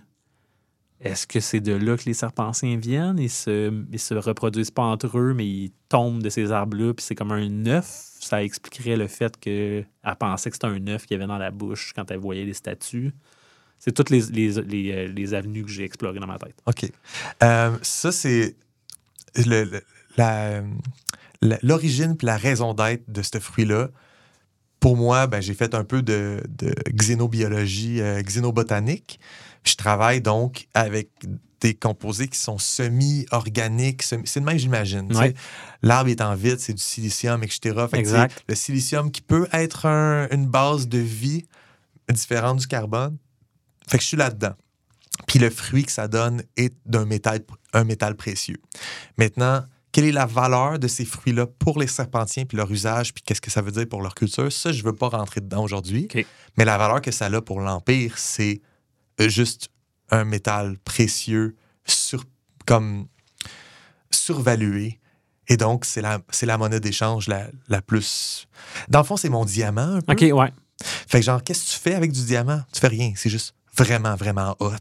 est-ce 1.01 1.25
que 1.27 1.39
c'est 1.39 1.59
de 1.59 1.73
là 1.73 1.97
que 1.97 2.03
les 2.05 2.13
serpentiens 2.13 2.77
viennent? 2.77 3.17
Ils 3.19 3.29
se, 3.29 3.73
ils 3.91 3.99
se 3.99 4.13
reproduisent 4.13 4.71
pas 4.71 4.83
entre 4.83 5.17
eux, 5.17 5.33
mais 5.33 5.45
ils 5.45 5.71
tombent 5.89 6.21
de 6.21 6.29
ces 6.29 6.51
arbres-là, 6.51 6.93
puis 6.93 7.03
c'est 7.03 7.15
comme 7.15 7.31
un 7.31 7.65
œuf? 7.65 7.87
Ça 8.19 8.41
expliquerait 8.43 8.95
le 8.95 9.07
fait 9.07 9.37
qu'elle 9.37 9.85
pensait 10.19 10.49
que 10.49 10.55
c'était 10.55 10.67
un 10.67 10.87
œuf 10.87 11.05
qu'il 11.05 11.15
y 11.15 11.19
avait 11.19 11.27
dans 11.27 11.37
la 11.39 11.51
bouche 11.51 11.91
quand 11.95 12.09
elle 12.11 12.19
voyait 12.19 12.45
les 12.45 12.53
statues. 12.53 13.11
C'est 13.79 13.91
toutes 13.91 14.11
les, 14.11 14.21
les, 14.27 14.61
les, 14.61 14.91
euh, 14.93 15.07
les 15.07 15.33
avenues 15.33 15.63
que 15.63 15.69
j'ai 15.69 15.83
explorées 15.83 16.19
dans 16.19 16.27
ma 16.27 16.37
tête. 16.37 16.55
OK. 16.65 16.89
Euh, 17.43 17.77
ça, 17.81 18.13
c'est 18.13 18.55
le- 19.45 19.65
le- 19.65 19.81
la- 20.15 20.61
la- 21.41 21.59
l'origine 21.63 22.15
puis 22.15 22.27
la 22.27 22.37
raison 22.37 22.73
d'être 22.73 23.03
de 23.11 23.21
ce 23.21 23.39
fruit-là. 23.39 23.89
Pour 24.83 24.97
moi, 24.97 25.27
ben, 25.27 25.39
j'ai 25.41 25.53
fait 25.53 25.73
un 25.75 25.85
peu 25.85 26.01
de, 26.01 26.43
de 26.49 26.75
xénobiologie, 26.93 28.01
euh, 28.01 28.21
xénobotanique. 28.21 29.17
Je 29.63 29.75
travaille 29.75 30.19
donc 30.19 30.67
avec 30.73 31.09
des 31.61 31.73
composés 31.73 32.27
qui 32.27 32.37
sont 32.37 32.57
semi-organiques. 32.57 34.03
semi- 34.03 34.27
c'est 34.27 34.41
de 34.41 34.45
même, 34.45 34.57
j'imagine. 34.57 35.15
Ouais. 35.15 35.33
L'arbre 35.81 36.09
est 36.09 36.19
en 36.19 36.35
vide, 36.35 36.59
c'est 36.59 36.73
du 36.73 36.81
silicium, 36.81 37.41
etc. 37.43 37.85
Fait 37.89 37.97
Exact. 37.99 38.43
Le 38.49 38.55
silicium 38.55 39.09
qui 39.09 39.21
peut 39.21 39.47
être 39.53 39.85
un- 39.85 40.27
une 40.31 40.47
base 40.47 40.89
de 40.89 40.97
vie 40.99 41.45
différente 42.11 42.59
du 42.59 42.67
carbone. 42.67 43.17
Fait 43.87 43.97
que 43.97 44.03
je 44.03 44.07
suis 44.09 44.17
là-dedans. 44.17 44.53
Puis 45.27 45.39
le 45.39 45.49
fruit 45.49 45.85
que 45.85 45.91
ça 45.93 46.09
donne 46.09 46.43
est 46.57 46.73
d'un 46.85 47.05
métal, 47.05 47.39
un 47.71 47.85
métal 47.85 48.15
précieux. 48.15 48.59
Maintenant, 49.17 49.63
quelle 49.93 50.05
est 50.05 50.11
la 50.11 50.25
valeur 50.25 50.79
de 50.79 50.87
ces 50.87 51.05
fruits-là 51.05 51.45
pour 51.45 51.79
les 51.79 51.87
serpentiens, 51.87 52.45
puis 52.45 52.57
leur 52.57 52.69
usage, 52.69 53.13
puis 53.13 53.23
qu'est-ce 53.23 53.39
que 53.39 53.51
ça 53.51 53.61
veut 53.61 53.71
dire 53.71 53.87
pour 53.87 54.01
leur 54.01 54.15
culture? 54.15 54.51
Ça, 54.51 54.71
je 54.71 54.79
ne 54.79 54.87
veux 54.87 54.95
pas 54.95 55.07
rentrer 55.07 55.39
dedans 55.39 55.63
aujourd'hui. 55.63 56.07
Mais 56.57 56.65
la 56.65 56.77
valeur 56.77 56.99
que 56.99 57.11
ça 57.11 57.27
a 57.27 57.41
pour 57.41 57.61
l'Empire, 57.61 58.17
c'est 58.17 58.61
euh, 59.21 59.29
juste 59.29 59.69
un 60.09 60.25
métal 60.25 60.77
précieux, 60.79 61.55
sur, 61.85 62.23
comme 62.65 63.07
survalué. 64.11 64.99
Et 65.47 65.57
donc, 65.57 65.85
c'est 65.85 66.01
la, 66.01 66.19
c'est 66.29 66.45
la 66.45 66.57
monnaie 66.57 66.79
d'échange 66.79 67.27
la, 67.27 67.47
la 67.67 67.81
plus. 67.81 68.47
Dans 68.89 68.99
le 68.99 69.05
fond, 69.05 69.17
c'est 69.17 69.29
mon 69.29 69.45
diamant. 69.45 69.95
un 69.95 70.01
peu. 70.01 70.13
OK, 70.13 70.33
ouais. 70.33 70.53
Fait 70.81 71.19
que, 71.19 71.25
genre, 71.25 71.43
qu'est-ce 71.43 71.65
que 71.65 71.71
tu 71.71 71.79
fais 71.79 71.93
avec 71.93 72.11
du 72.11 72.23
diamant? 72.25 72.61
Tu 72.73 72.79
fais 72.79 72.87
rien. 72.87 73.13
C'est 73.15 73.29
juste 73.29 73.53
vraiment, 73.75 74.15
vraiment 74.15 74.55
hot. 74.59 74.71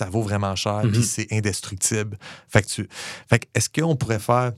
Ça 0.00 0.08
vaut 0.08 0.22
vraiment 0.22 0.56
cher. 0.56 0.82
Mhm. 0.82 0.92
Puis 0.92 1.02
c'est 1.02 1.30
indestructible. 1.30 2.16
Fait 2.48 2.62
que, 2.62 2.68
tu... 2.68 2.88
fait 3.28 3.40
que 3.40 3.46
est-ce 3.54 3.68
qu'on 3.68 3.96
pourrait 3.96 4.18
faire 4.18 4.52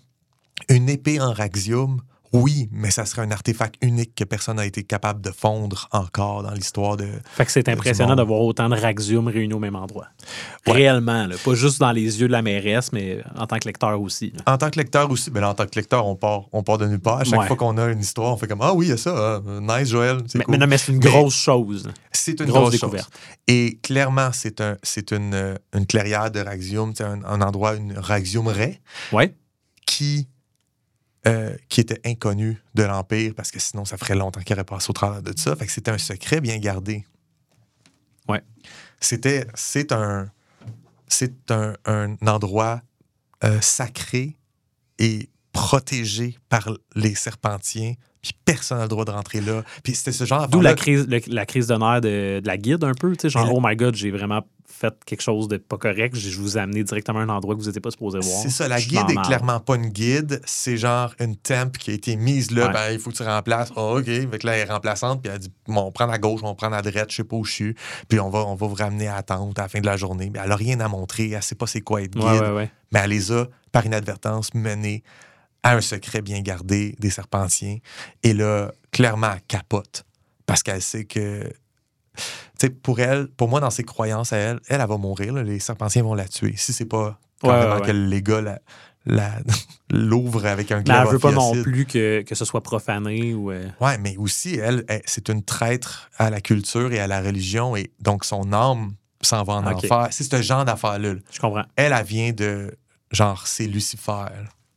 une 0.68 0.88
épée 0.88 1.20
en 1.20 1.32
raxium? 1.32 2.00
Oui, 2.32 2.68
mais 2.72 2.90
ça 2.90 3.04
serait 3.04 3.22
un 3.22 3.30
artefact 3.30 3.74
unique 3.82 4.14
que 4.14 4.24
personne 4.24 4.56
n'a 4.56 4.64
été 4.66 4.82
capable 4.84 5.20
de 5.20 5.30
fondre 5.30 5.88
encore 5.92 6.42
dans 6.42 6.52
l'histoire 6.52 6.96
de. 6.96 7.06
Fait 7.34 7.44
que 7.44 7.52
c'est 7.52 7.68
impressionnant 7.68 8.10
monde. 8.10 8.18
de 8.18 8.22
voir 8.24 8.40
autant 8.40 8.68
de 8.70 8.74
Raxium 8.76 9.28
réunis 9.28 9.52
au 9.52 9.58
même 9.58 9.76
endroit. 9.76 10.06
Ouais. 10.66 10.72
Réellement, 10.72 11.26
là. 11.26 11.36
pas 11.44 11.54
juste 11.54 11.78
dans 11.78 11.92
les 11.92 12.20
yeux 12.20 12.28
de 12.28 12.32
la 12.32 12.40
mairesse, 12.42 12.92
mais 12.92 13.22
en 13.36 13.46
tant 13.46 13.58
que 13.58 13.68
lecteur 13.68 14.00
aussi. 14.00 14.32
là. 14.34 14.52
En 14.54 14.56
tant 14.58 14.70
que 14.70 14.78
lecteur 14.78 15.10
aussi, 15.10 15.30
ben 15.30 15.40
là, 15.42 15.50
en 15.50 15.54
tant 15.54 15.66
que 15.66 15.76
lecteur, 15.78 16.06
on 16.06 16.16
part, 16.16 16.44
on 16.52 16.62
part 16.62 16.78
de 16.78 16.86
nulle 16.86 17.00
part. 17.00 17.18
À 17.18 17.24
chaque 17.24 17.38
Ouais. 17.40 17.46
fois 17.46 17.56
qu'on 17.56 17.76
a 17.76 17.86
une 17.90 18.00
histoire, 18.00 18.32
on 18.32 18.36
fait 18.36 18.46
comme 18.48 18.62
Ah 18.62 18.72
oui, 18.72 18.86
il 18.86 18.90
y 18.90 18.92
a 18.92 18.96
ça. 18.96 19.42
ah, 19.46 19.78
nice, 19.78 19.88
Joël. 19.88 20.18
C'est 20.26 20.38
Mais, 20.38 20.44
cool. 20.44 20.52
mais 20.52 20.58
non, 20.58 20.66
mais 20.66 20.78
c'est 20.78 20.92
une 20.92 20.98
Mais- 20.98 21.04
grosse 21.10 21.34
chose. 21.34 21.90
C'est 22.12 22.38
une 22.40 22.46
grosse 22.46 22.60
grosse, 22.60 22.72
découverte. 22.72 23.10
Et 23.46 23.78
clairement, 23.82 24.30
c'est 24.32 24.60
un, 24.60 24.76
une, 25.12 25.34
euh, 25.34 25.54
une 25.74 25.86
clairière 25.86 26.30
de 26.30 26.40
Raxium, 26.40 26.92
c'est 26.96 27.04
un, 27.04 27.22
un 27.24 27.40
endroit, 27.42 27.74
une 27.74 27.92
Raxium-raie, 27.98 28.80
Ouais. 29.12 29.34
qui, 29.86 30.28
euh, 31.26 31.56
qui 31.68 31.80
était 31.80 32.00
inconnu 32.04 32.60
de 32.74 32.82
l'Empire, 32.82 33.32
parce 33.36 33.50
que 33.50 33.60
sinon, 33.60 33.84
ça 33.84 33.96
ferait 33.96 34.14
longtemps 34.16 34.40
qu'il 34.40 34.54
aurait 34.54 34.64
passé 34.64 34.90
au 34.90 34.92
travers 34.92 35.22
de 35.22 35.32
ça. 35.38 35.54
Fait 35.56 35.66
que 35.66 35.72
c'était 35.72 35.90
un 35.90 35.98
secret 35.98 36.40
bien 36.40 36.58
gardé. 36.58 37.04
Ouais. 38.28 38.42
C'était, 39.00 39.46
c'est 39.54 39.92
un, 39.92 40.30
c'est 41.08 41.50
un, 41.50 41.74
un 41.86 42.16
endroit 42.26 42.82
euh, 43.44 43.60
sacré 43.60 44.36
et 44.98 45.28
protégé 45.52 46.36
par 46.48 46.70
les 46.94 47.14
serpentiens, 47.14 47.94
puis 48.22 48.32
personne 48.44 48.78
n'a 48.78 48.84
le 48.84 48.88
droit 48.88 49.04
de 49.04 49.10
rentrer 49.10 49.40
là. 49.40 49.62
Puis 49.82 49.94
c'était 49.94 50.12
ce 50.12 50.24
genre 50.24 50.48
D'où 50.48 50.60
la 50.60 50.74
crise, 50.74 51.06
le- 51.08 51.20
la 51.26 51.44
crise 51.44 51.66
d'honneur 51.66 52.00
de, 52.00 52.40
de 52.40 52.46
la 52.46 52.56
guide 52.56 52.84
un 52.84 52.94
peu. 52.94 53.12
tu 53.16 53.22
sais, 53.22 53.30
Genre, 53.30 53.52
oh 53.52 53.60
my 53.62 53.74
god, 53.76 53.94
j'ai 53.96 54.10
vraiment 54.10 54.46
fait 54.72 54.94
quelque 55.04 55.20
chose 55.20 55.48
de 55.48 55.56
pas 55.58 55.76
correct. 55.76 56.16
Je 56.16 56.40
vous 56.40 56.56
ai 56.56 56.60
amené 56.60 56.82
directement 56.82 57.20
à 57.20 57.22
un 57.22 57.28
endroit 57.28 57.54
que 57.54 57.60
vous 57.60 57.66
n'étiez 57.66 57.80
pas 57.80 57.90
supposé 57.90 58.18
voir. 58.20 58.42
C'est 58.42 58.50
ça, 58.50 58.66
la 58.68 58.78
Je 58.78 58.88
guide 58.88 59.10
est 59.10 59.14
la 59.14 59.22
clairement 59.22 59.60
pas 59.60 59.76
une 59.76 59.88
guide, 59.90 60.40
c'est 60.44 60.76
genre 60.76 61.14
une 61.20 61.36
temp 61.36 61.76
qui 61.76 61.90
a 61.90 61.94
été 61.94 62.16
mise 62.16 62.50
là, 62.50 62.66
Ouais. 62.68 62.72
ben, 62.72 62.90
il 62.92 62.98
faut 62.98 63.10
que 63.10 63.16
tu 63.16 63.22
remplaces. 63.22 63.70
Ah, 63.76 63.82
OK, 63.92 64.04
que 64.04 64.46
là, 64.46 64.56
elle 64.56 64.68
est 64.68 64.72
remplaçante, 64.72 65.22
puis 65.22 65.30
elle 65.32 65.38
dit 65.38 65.52
bon, 65.66 65.82
on 65.82 65.92
prend 65.92 66.06
la 66.06 66.18
gauche, 66.18 66.40
on 66.42 66.54
prend 66.54 66.68
la 66.70 66.82
droite, 66.82 67.10
je 67.10 67.16
sais 67.16 67.24
pas 67.24 67.36
où 67.36 67.44
je 67.44 67.52
suis, 67.52 67.74
puis 68.08 68.18
on 68.18 68.30
va, 68.30 68.40
on 68.40 68.54
va 68.54 68.66
vous 68.66 68.74
ramener 68.74 69.08
à 69.08 69.16
la 69.16 69.22
tente 69.22 69.58
à 69.58 69.62
la 69.62 69.68
fin 69.68 69.80
de 69.80 69.86
la 69.86 69.96
journée. 69.96 70.30
Mais 70.32 70.40
elle 70.42 70.50
a 70.52 70.56
rien 70.56 70.80
à 70.80 70.88
montrer, 70.88 71.30
elle 71.30 71.42
sait 71.42 71.54
pas 71.54 71.66
c'est 71.66 71.80
quoi 71.82 72.02
être 72.02 72.12
guide, 72.14 72.24
Ouais, 72.24 72.40
ouais, 72.40 72.50
ouais. 72.52 72.70
mais 72.92 73.00
elle 73.04 73.10
les 73.10 73.30
a, 73.32 73.46
par 73.70 73.84
inadvertance, 73.86 74.54
menés 74.54 75.02
à 75.62 75.76
un 75.76 75.80
secret 75.80 76.22
bien 76.22 76.40
gardé 76.40 76.96
des 76.98 77.10
serpentiens. 77.10 77.78
Et 78.24 78.34
là, 78.34 78.72
clairement, 78.90 79.30
elle 79.34 79.42
capote, 79.46 80.04
parce 80.46 80.62
qu'elle 80.62 80.82
sait 80.82 81.04
que. 81.04 81.48
Pour 82.82 83.00
elle, 83.00 83.26
pour 83.28 83.48
moi, 83.48 83.60
dans 83.60 83.70
ses 83.70 83.82
croyances 83.82 84.32
à 84.32 84.36
elle, 84.36 84.60
elle, 84.68 84.80
elle 84.80 84.86
va 84.88 84.96
mourir. 84.96 85.32
là, 85.32 85.42
les 85.42 85.58
serpentiens 85.58 86.02
vont 86.04 86.14
la 86.14 86.28
tuer. 86.28 86.54
Si 86.56 86.72
c'est 86.72 86.84
pas 86.84 87.18
Ouais, 87.42 87.48
carrément 87.48 87.74
ouais, 87.74 87.80
ouais. 87.80 87.86
que 87.88 87.92
les 87.92 88.22
gars 88.22 88.40
la- 88.40 88.60
la- 89.04 89.40
l'ouvrent 89.90 90.46
avec 90.46 90.70
un 90.70 90.80
glaive 90.82 91.04
elle 91.06 91.12
veut 91.14 91.18
pas 91.18 91.32
non 91.32 91.60
plus 91.60 91.86
que, 91.86 92.22
que 92.22 92.34
ce 92.36 92.44
soit 92.44 92.62
profané 92.62 93.34
ou. 93.34 93.50
euh, 93.50 93.66
Ouais, 93.80 93.98
mais 93.98 94.16
aussi, 94.16 94.54
elle, 94.54 94.84
elle, 94.86 95.02
c'est 95.06 95.28
une 95.28 95.42
traître 95.42 96.08
à 96.18 96.30
la 96.30 96.40
culture 96.40 96.92
et 96.92 97.00
à 97.00 97.08
la 97.08 97.20
religion, 97.20 97.74
et 97.74 97.90
donc 98.00 98.24
son 98.24 98.52
âme 98.52 98.92
s'en 99.20 99.42
va 99.42 99.54
en 99.54 99.66
enfer. 99.66 100.08
C'est 100.12 100.22
ce 100.24 100.40
genre 100.42 100.64
d'affaire-là. 100.64 101.14
là. 101.14 101.20
Je 101.32 101.40
comprends. 101.40 101.64
Elle, 101.74 101.92
elle 101.92 102.04
vient 102.06 102.30
de. 102.32 102.72
Genre, 103.10 103.44
c'est 103.46 103.66
Lucifer. 103.66 104.26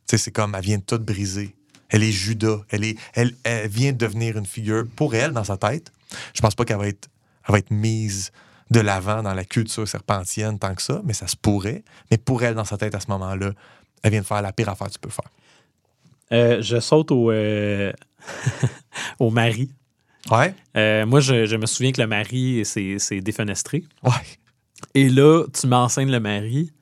c'est 0.06 0.32
comme, 0.32 0.54
elle 0.56 0.62
vient 0.64 0.78
de 0.78 0.82
tout 0.82 0.98
briser. 0.98 1.54
Elle 1.88 2.02
est 2.02 2.10
Judas. 2.12 2.58
Elle, 2.70 2.84
est, 2.84 2.96
elle, 3.14 3.32
elle 3.44 3.68
vient 3.68 3.92
de 3.92 3.96
devenir 3.98 4.36
une 4.36 4.44
figure, 4.46 4.84
pour 4.96 5.14
elle, 5.14 5.30
dans 5.32 5.44
sa 5.44 5.56
tête. 5.56 5.92
Je 6.34 6.40
pense 6.40 6.54
pas 6.56 6.64
qu'elle 6.64 6.78
va 6.78 6.88
être, 6.88 7.08
elle 7.46 7.52
va 7.52 7.58
être 7.58 7.70
mise 7.70 8.32
de 8.70 8.80
l'avant 8.80 9.22
dans 9.22 9.34
la 9.34 9.44
culture 9.44 9.86
serpentienne 9.86 10.58
tant 10.58 10.74
que 10.74 10.82
ça, 10.82 11.00
mais 11.04 11.12
ça 11.12 11.26
se 11.26 11.36
pourrait. 11.36 11.84
Mais 12.10 12.18
pour 12.18 12.42
elle, 12.42 12.54
dans 12.54 12.64
sa 12.64 12.76
tête, 12.76 12.94
à 12.94 13.00
ce 13.00 13.08
moment-là, 13.10 13.52
elle 14.02 14.10
vient 14.10 14.20
de 14.20 14.26
faire 14.26 14.42
la 14.42 14.52
pire 14.52 14.68
affaire 14.68 14.88
que 14.88 14.92
tu 14.94 14.98
peux 14.98 15.10
faire. 15.10 15.30
Euh, 16.32 16.60
je 16.60 16.80
saute 16.80 17.12
au, 17.12 17.30
euh, 17.30 17.92
au 19.20 19.30
mari. 19.30 19.70
Ouais. 20.30 20.52
Euh, 20.76 21.06
moi, 21.06 21.20
je, 21.20 21.46
je 21.46 21.54
me 21.56 21.66
souviens 21.66 21.92
que 21.92 22.00
le 22.00 22.08
mari 22.08 22.64
s'est 22.64 22.98
s'est 22.98 23.20
défenestré. 23.20 23.84
Ouais. 24.02 24.10
Et 24.94 25.08
là, 25.08 25.44
tu 25.52 25.68
m'enseignes 25.68 26.10
le 26.10 26.18
mari 26.18 26.72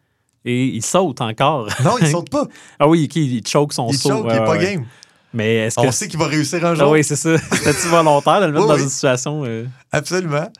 et 0.47 0.65
il 0.67 0.83
saute 0.83 1.21
encore. 1.21 1.69
Non, 1.85 1.97
il 2.01 2.07
saute 2.11 2.31
pas. 2.31 2.47
ah 2.79 2.89
oui, 2.89 3.05
ok, 3.05 3.17
il 3.17 3.47
choke 3.47 3.75
son 3.75 3.89
Il 3.91 3.99
saut. 3.99 4.09
choke, 4.09 4.27
il 4.31 4.37
est 4.37 4.45
pas 4.45 4.57
game. 4.59 4.87
Mais 5.35 5.55
est-ce 5.57 5.77
que. 5.77 5.81
On 5.87 5.91
sait 5.93 6.09
qu'il 6.09 6.19
va 6.19 6.27
réussir 6.27 6.65
un 6.65 6.71
Ah 6.73 6.75
jour. 6.77 6.91
oui, 6.93 7.03
c'est 7.05 7.17
ça. 7.17 7.37
C'était-tu 7.53 7.89
volontaire 7.89 8.41
de 8.41 8.47
le 8.47 8.53
mettre 8.53 8.65
Oui, 8.65 8.69
dans 8.71 8.77
oui. 8.77 8.83
une 8.85 8.89
situation. 8.89 9.43
euh, 9.45 9.67
Absolument. 9.93 10.51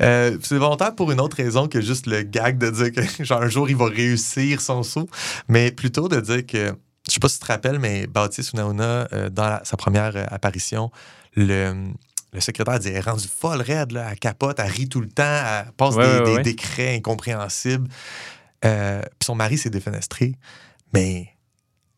Euh, 0.00 0.36
c'est 0.42 0.56
volontaire 0.56 0.94
pour 0.94 1.12
une 1.12 1.20
autre 1.20 1.36
raison 1.36 1.68
que 1.68 1.80
juste 1.80 2.06
le 2.06 2.22
gag 2.22 2.58
de 2.58 2.70
dire 2.70 2.92
que 2.92 3.24
genre, 3.24 3.42
un 3.42 3.48
jour 3.48 3.68
il 3.70 3.76
va 3.76 3.86
réussir 3.86 4.60
son 4.60 4.82
saut, 4.82 5.08
mais 5.48 5.70
plutôt 5.70 6.08
de 6.08 6.18
dire 6.20 6.46
que, 6.46 6.72
je 7.08 7.12
sais 7.14 7.20
pas 7.20 7.28
si 7.28 7.38
tu 7.38 7.46
te 7.46 7.52
rappelles, 7.52 7.78
mais 7.78 8.06
Baptiste 8.06 8.52
Unauna, 8.54 9.06
euh, 9.12 9.28
dans 9.30 9.44
la- 9.48 9.60
sa 9.64 9.76
première 9.76 10.16
euh, 10.16 10.24
apparition, 10.30 10.90
le, 11.36 11.74
le 12.32 12.40
secrétaire 12.40 12.78
dit 12.78 12.88
elle 12.88 12.96
est 12.96 13.00
rendue 13.00 13.28
folle 13.28 13.60
raide, 13.60 13.92
là, 13.92 14.08
elle 14.12 14.18
capote, 14.18 14.58
elle 14.58 14.70
rit 14.70 14.88
tout 14.88 15.00
le 15.00 15.08
temps, 15.08 15.22
elle 15.24 15.72
passe 15.76 15.94
Ouais, 15.94 16.06
des, 16.06 16.18
ouais, 16.20 16.24
des 16.24 16.32
ouais. 16.36 16.42
décrets 16.42 16.94
incompréhensibles. 16.96 17.88
Euh, 18.64 19.00
Puis 19.02 19.26
son 19.26 19.34
mari 19.34 19.58
s'est 19.58 19.70
défenestré, 19.70 20.36
mais 20.94 21.28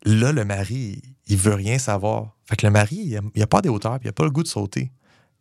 là, 0.05 0.33
le 0.33 0.45
mari, 0.45 1.03
il 1.27 1.37
veut 1.37 1.55
rien 1.55 1.79
savoir. 1.79 2.35
Fait 2.47 2.57
que 2.57 2.67
le 2.67 2.73
mari, 2.73 2.97
il 2.97 3.17
a, 3.17 3.21
il 3.35 3.43
a 3.43 3.47
pas 3.47 3.61
des 3.63 3.69
hauteurs, 3.69 3.99
puis 3.99 4.07
il 4.07 4.11
a 4.11 4.13
pas 4.13 4.25
le 4.25 4.31
goût 4.31 4.43
de 4.43 4.49
sauter. 4.49 4.91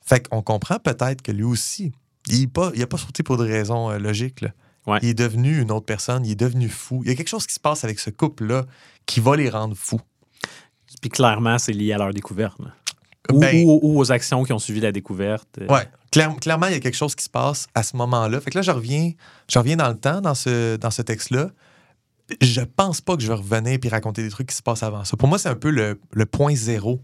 Fait 0.05 0.27
qu'on 0.27 0.41
comprend 0.41 0.79
peut-être 0.79 1.21
que 1.21 1.31
lui 1.31 1.43
aussi, 1.43 1.91
il 2.29 2.41
n'a 2.43 2.47
pas, 2.47 2.71
pas 2.89 2.97
sauté 2.97 3.23
pour 3.23 3.37
des 3.37 3.51
raisons 3.51 3.89
euh, 3.91 3.97
logiques. 3.99 4.41
là. 4.41 4.49
Ouais. 4.87 4.99
Il 5.01 5.09
est 5.09 5.13
devenu 5.13 5.61
une 5.61 5.71
autre 5.71 5.85
personne, 5.85 6.25
il 6.25 6.31
est 6.31 6.35
devenu 6.39 6.67
fou. 6.69 7.01
Il 7.03 7.09
y 7.09 7.11
a 7.11 7.15
quelque 7.15 7.29
chose 7.29 7.47
qui 7.47 7.53
se 7.53 7.59
passe 7.59 7.83
avec 7.85 7.99
ce 7.99 8.09
couple-là 8.09 8.65
qui 9.05 9.19
va 9.21 9.35
les 9.37 9.49
rendre 9.49 9.75
fous. 9.75 10.01
Puis 11.01 11.09
clairement, 11.09 11.57
c'est 11.57 11.71
lié 11.73 11.93
à 11.93 11.97
leur 11.97 12.13
découverte. 12.13 12.57
Ou, 13.31 13.39
Ben, 13.39 13.63
ou- 13.65 13.79
ou 13.81 13.99
aux 13.99 14.11
actions 14.11 14.43
qui 14.43 14.51
ont 14.51 14.59
suivi 14.59 14.81
la 14.81 14.91
découverte. 14.91 15.47
euh. 15.61 15.67
Ouais, 15.67 15.87
clair- 16.11 16.35
clairement, 16.41 16.67
il 16.67 16.73
y 16.73 16.75
a 16.75 16.79
quelque 16.81 16.97
chose 16.97 17.15
qui 17.15 17.23
se 17.23 17.29
passe 17.29 17.67
à 17.73 17.81
ce 17.83 17.95
moment-là. 17.95 18.39
Fait 18.41 18.51
que 18.51 18.57
là, 18.57 18.61
je 18.61 18.71
reviens, 18.71 19.11
je 19.49 19.57
reviens 19.59 19.77
dans 19.77 19.87
le 19.87 19.97
temps, 19.97 20.19
dans 20.19 20.35
ce, 20.35 20.75
dans 20.75 20.91
ce 20.91 21.01
texte-là. 21.01 21.49
Je 22.41 22.61
pense 22.61 23.01
pas 23.01 23.15
que 23.15 23.21
je 23.23 23.27
vais 23.27 23.33
revenir 23.33 23.79
puis 23.79 23.89
raconter 23.89 24.23
des 24.23 24.29
trucs 24.29 24.47
qui 24.47 24.55
se 24.55 24.61
passent 24.61 24.83
avant 24.83 25.03
ça. 25.03 25.15
Pour 25.17 25.27
moi, 25.27 25.37
c'est 25.37 25.49
un 25.49 25.55
peu 25.55 25.69
le, 25.69 25.99
le 26.11 26.25
point 26.25 26.55
zéro 26.55 27.01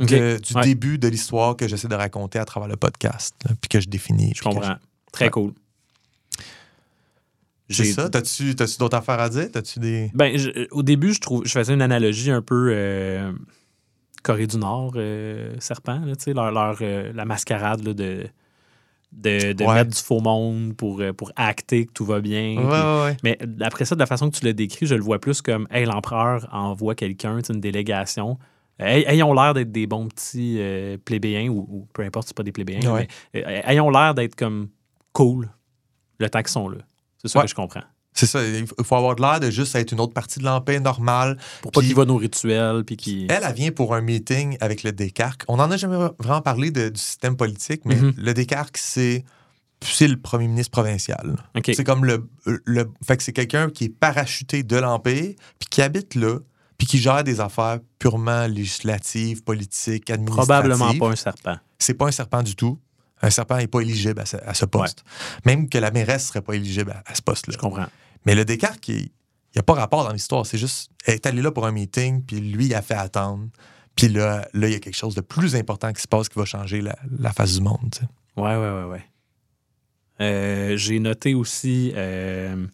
de- 0.00 0.38
du 0.38 0.54
Ouais. 0.54 0.62
début 0.62 0.98
de 0.98 1.08
l'histoire 1.08 1.56
que 1.56 1.68
j'essaie 1.68 1.88
de 1.88 1.94
raconter 1.94 2.38
à 2.38 2.44
travers 2.44 2.68
le 2.68 2.76
podcast, 2.76 3.34
là, 3.44 3.52
puis 3.60 3.68
que 3.68 3.80
je 3.80 3.88
définis. 3.88 4.32
Je 4.34 4.42
comprends. 4.42 4.76
Très 5.12 5.26
Ouais. 5.26 5.30
cool. 5.30 5.52
C'est 7.70 7.84
ça? 7.92 8.10
T'as-tu 8.10 8.54
d'autres 8.54 8.96
affaires 8.96 9.20
à 9.20 9.28
dire? 9.30 9.48
T'as-tu 9.50 9.78
des. 9.78 10.10
Ben, 10.14 10.36
je- 10.36 10.68
au 10.70 10.82
début, 10.82 11.14
je 11.14 11.20
trouve, 11.20 11.44
je 11.46 11.52
faisais 11.52 11.72
une 11.72 11.80
analogie 11.82 12.30
un 12.30 12.42
peu 12.42 12.70
euh, 12.72 13.32
Corée 14.22 14.46
du 14.46 14.58
Nord, 14.58 14.92
euh, 14.96 15.54
serpent, 15.60 16.00
là, 16.00 16.14
tu 16.14 16.24
sais, 16.24 16.32
leur, 16.34 16.50
leur, 16.52 16.76
euh, 16.82 17.10
la 17.14 17.24
mascarade 17.24 17.82
là, 17.84 17.94
de, 17.94 18.26
de, 19.16 19.52
de 19.52 19.64
Ouais. 19.64 19.74
mettre 19.74 19.90
du 19.90 19.98
faux 20.02 20.20
monde 20.20 20.74
pour, 20.76 21.00
euh, 21.00 21.12
pour 21.12 21.32
acter 21.36 21.86
que 21.86 21.92
tout 21.92 22.04
va 22.04 22.20
bien. 22.20 22.56
Ouais, 22.56 22.62
puis- 22.62 22.64
ouais, 22.66 23.02
ouais. 23.04 23.16
Mais 23.22 23.38
après 23.64 23.84
ça, 23.84 23.94
de 23.94 24.00
la 24.00 24.06
façon 24.06 24.28
que 24.30 24.36
tu 24.36 24.44
l'as 24.44 24.52
décrit, 24.52 24.86
je 24.86 24.94
le 24.94 25.02
vois 25.02 25.18
plus 25.20 25.40
comme 25.40 25.66
Hey, 25.70 25.84
l'empereur 25.86 26.48
envoie 26.52 26.94
quelqu'un, 26.94 27.38
une 27.48 27.60
délégation. 27.60 28.38
Hey, 28.78 29.04
ayons 29.06 29.32
l'air 29.32 29.54
d'être 29.54 29.70
des 29.70 29.86
bons 29.86 30.08
petits 30.08 30.56
euh, 30.58 30.96
plébéiens, 31.04 31.48
ou, 31.48 31.64
ou 31.70 31.86
peu 31.92 32.02
importe, 32.02 32.26
c'est 32.28 32.36
pas 32.36 32.42
des 32.42 32.50
plébéiens, 32.52 32.92
mais 32.92 33.08
euh, 33.40 33.60
ayons 33.66 33.88
l'air 33.90 34.14
d'être 34.14 34.34
comme 34.34 34.68
cool 35.12 35.48
le 36.18 36.28
temps 36.28 36.40
qu'ils 36.40 36.48
sont 36.48 36.68
là. 36.68 36.78
C'est 37.18 37.28
ça 37.28 37.42
que 37.42 37.48
je 37.48 37.54
comprends. 37.54 37.82
C'est 38.14 38.26
ça. 38.26 38.42
Il 38.46 38.64
faut- 38.84 38.94
avoir 38.94 39.16
de 39.16 39.20
l'air 39.22 39.40
de 39.40 39.50
juste 39.50 39.74
être 39.74 39.90
une 39.92 40.00
autre 40.00 40.12
partie 40.12 40.38
de 40.38 40.44
l'empire 40.44 40.80
normale. 40.80 41.36
Pour 41.62 41.72
pas 41.72 41.80
qu'ils 41.80 41.94
voient 41.94 42.04
nos 42.06 42.16
rituels, 42.16 42.84
puis. 42.84 43.26
Elle, 43.28 43.42
elle 43.44 43.54
vient 43.54 43.70
pour 43.72 43.94
un 43.94 44.00
meeting 44.00 44.56
avec 44.60 44.84
le 44.84 44.92
Descartes. 44.92 45.42
On 45.48 45.56
n'en 45.56 45.70
a 45.70 45.76
jamais 45.76 45.96
vraiment 46.18 46.40
parlé 46.40 46.70
de- 46.70 46.88
du 46.90 47.00
système 47.00 47.36
politique, 47.36 47.82
mais 47.84 47.96
Mhm. 47.96 48.14
le 48.16 48.32
Descartes, 48.34 48.76
c'est 48.78 49.24
c'est 49.82 50.08
le 50.08 50.16
premier 50.16 50.48
ministre 50.48 50.70
provincial. 50.70 51.36
OK. 51.54 51.72
C'est 51.74 51.84
comme 51.84 52.06
le, 52.06 52.26
le. 52.64 52.90
Fait 53.06 53.18
que 53.18 53.22
c'est 53.22 53.34
quelqu'un 53.34 53.68
qui 53.68 53.84
est 53.84 53.88
parachuté 53.90 54.62
de 54.62 54.76
l'Empire, 54.76 55.34
puis 55.58 55.68
qui 55.68 55.82
habite 55.82 56.14
là, 56.14 56.38
puis 56.78 56.86
qui 56.86 56.96
gère 56.98 57.22
des 57.22 57.40
affaires 57.40 57.80
purement 57.98 58.46
législatives, 58.46 59.42
politiques, 59.42 60.08
administratives. 60.08 60.46
Probablement 60.48 60.94
pas 60.94 61.08
un 61.12 61.16
serpent. 61.16 61.56
C'est 61.78 61.94
pas 61.94 62.06
un 62.06 62.12
serpent 62.12 62.42
du 62.42 62.56
tout. 62.56 62.78
Un 63.20 63.30
serpent 63.30 63.56
n'est 63.56 63.66
pas 63.66 63.80
éligible 63.80 64.20
à 64.20 64.26
ce, 64.26 64.36
à 64.38 64.54
ce 64.54 64.64
poste. 64.64 65.04
Même 65.44 65.68
que 65.68 65.78
la 65.78 65.90
mairesse 65.90 66.28
serait 66.28 66.42
pas 66.42 66.54
éligible 66.54 66.90
à, 66.92 67.02
à 67.10 67.14
ce 67.14 67.22
poste-là. 67.22 67.52
Je 67.54 67.58
comprends. 67.58 67.86
Mais 68.26 68.34
le 68.34 68.44
Descartes, 68.44 68.86
il 68.88 69.10
n'y 69.54 69.58
a 69.58 69.62
pas 69.62 69.74
rapport 69.74 70.04
dans 70.04 70.12
l'histoire. 70.12 70.46
C'est 70.46 70.58
juste, 70.58 70.90
elle 71.06 71.14
est 71.14 71.26
allée 71.26 71.42
là 71.42 71.52
pour 71.52 71.66
un 71.66 71.72
meeting, 71.72 72.22
puis 72.24 72.40
lui, 72.40 72.66
il 72.66 72.74
a 72.74 72.82
fait 72.82 72.94
attendre. 72.94 73.48
Puis 73.96 74.08
là, 74.08 74.48
là, 74.54 74.68
il 74.68 74.72
y 74.72 74.76
a 74.76 74.80
quelque 74.80 74.96
chose 74.96 75.14
de 75.14 75.20
plus 75.20 75.54
important 75.54 75.92
qui 75.92 76.02
se 76.02 76.08
passe 76.08 76.28
qui 76.28 76.38
va 76.38 76.44
changer 76.44 76.80
la, 76.80 77.32
face 77.32 77.54
du 77.54 77.60
monde. 77.60 77.90
tu 77.92 78.00
sais. 78.00 78.06
Ouais, 78.36 78.56
ouais, 78.56 78.84
ouais. 78.90 79.04
Euh, 80.20 80.76
J'ai 80.76 80.98
noté 80.98 81.34
aussi 81.34 81.92
euh, 81.94 82.66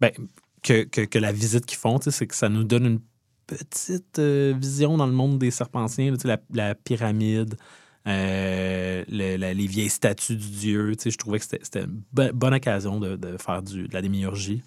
ben, 0.00 0.12
que, 0.62 0.82
que, 0.84 1.18
la 1.18 1.32
visite 1.32 1.66
qu'ils 1.66 1.78
font, 1.78 1.98
c'est 2.00 2.26
que 2.26 2.34
ça 2.34 2.48
nous 2.48 2.64
donne 2.64 2.86
une 2.86 3.00
petite 3.46 4.18
euh, 4.18 4.54
vision 4.58 4.96
dans 4.96 5.06
le 5.06 5.12
monde 5.12 5.38
des 5.38 5.50
serpentiens, 5.50 6.14
la, 6.24 6.38
la 6.52 6.74
pyramide, 6.74 7.56
les 8.04 9.66
vieilles 9.66 9.88
statues 9.88 10.36
du 10.36 10.50
dieu. 10.50 10.92
Je 11.02 11.16
trouvais 11.16 11.38
que 11.38 11.44
c'était 11.44 11.84
une 11.84 12.02
bo- 12.12 12.32
bonne 12.34 12.54
occasion 12.54 13.00
de, 13.00 13.16
de 13.16 13.36
faire 13.38 13.62
du, 13.62 13.88
de 13.88 13.94
la 13.94 14.02
démiurgie. 14.02 14.62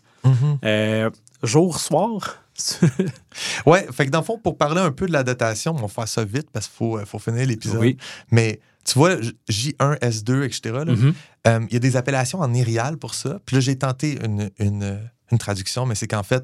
Euh, 0.63 1.09
Jour-soir, 1.43 2.43
Ouais, 3.65 3.87
fait 3.91 4.05
que 4.05 4.11
dans 4.11 4.19
le 4.19 4.25
fond, 4.25 4.37
pour 4.37 4.57
parler 4.57 4.81
un 4.81 4.91
peu 4.91 5.07
de 5.07 5.13
la 5.13 5.23
datation, 5.23 5.73
on 5.75 5.81
va 5.81 5.87
faire 5.87 6.07
ça 6.07 6.25
vite 6.25 6.49
parce 6.51 6.67
qu'il 6.67 6.75
faut, 6.77 6.97
euh, 6.97 7.05
faut 7.05 7.19
finir 7.19 7.45
l'épisode. 7.45 7.79
Oui. 7.79 7.97
Mais 8.31 8.59
tu 8.85 8.97
vois, 8.99 9.19
J- 9.21 9.37
J1, 9.49 9.97
S2, 9.99 10.43
etc.. 10.43 10.83
Euh, 11.47 11.65
il 11.69 11.73
y 11.73 11.77
a 11.77 11.79
des 11.79 11.95
appellations 11.95 12.39
en 12.39 12.53
irial 12.53 12.97
pour 12.97 13.13
ça. 13.13 13.39
Puis 13.45 13.55
là, 13.55 13.59
j'ai 13.61 13.77
tenté 13.77 14.19
une, 14.25 14.49
une- 14.59 14.99
une 15.31 15.37
traduction, 15.37 15.85
mais 15.85 15.95
c'est 15.95 16.07
qu'en 16.07 16.23
fait, 16.23 16.43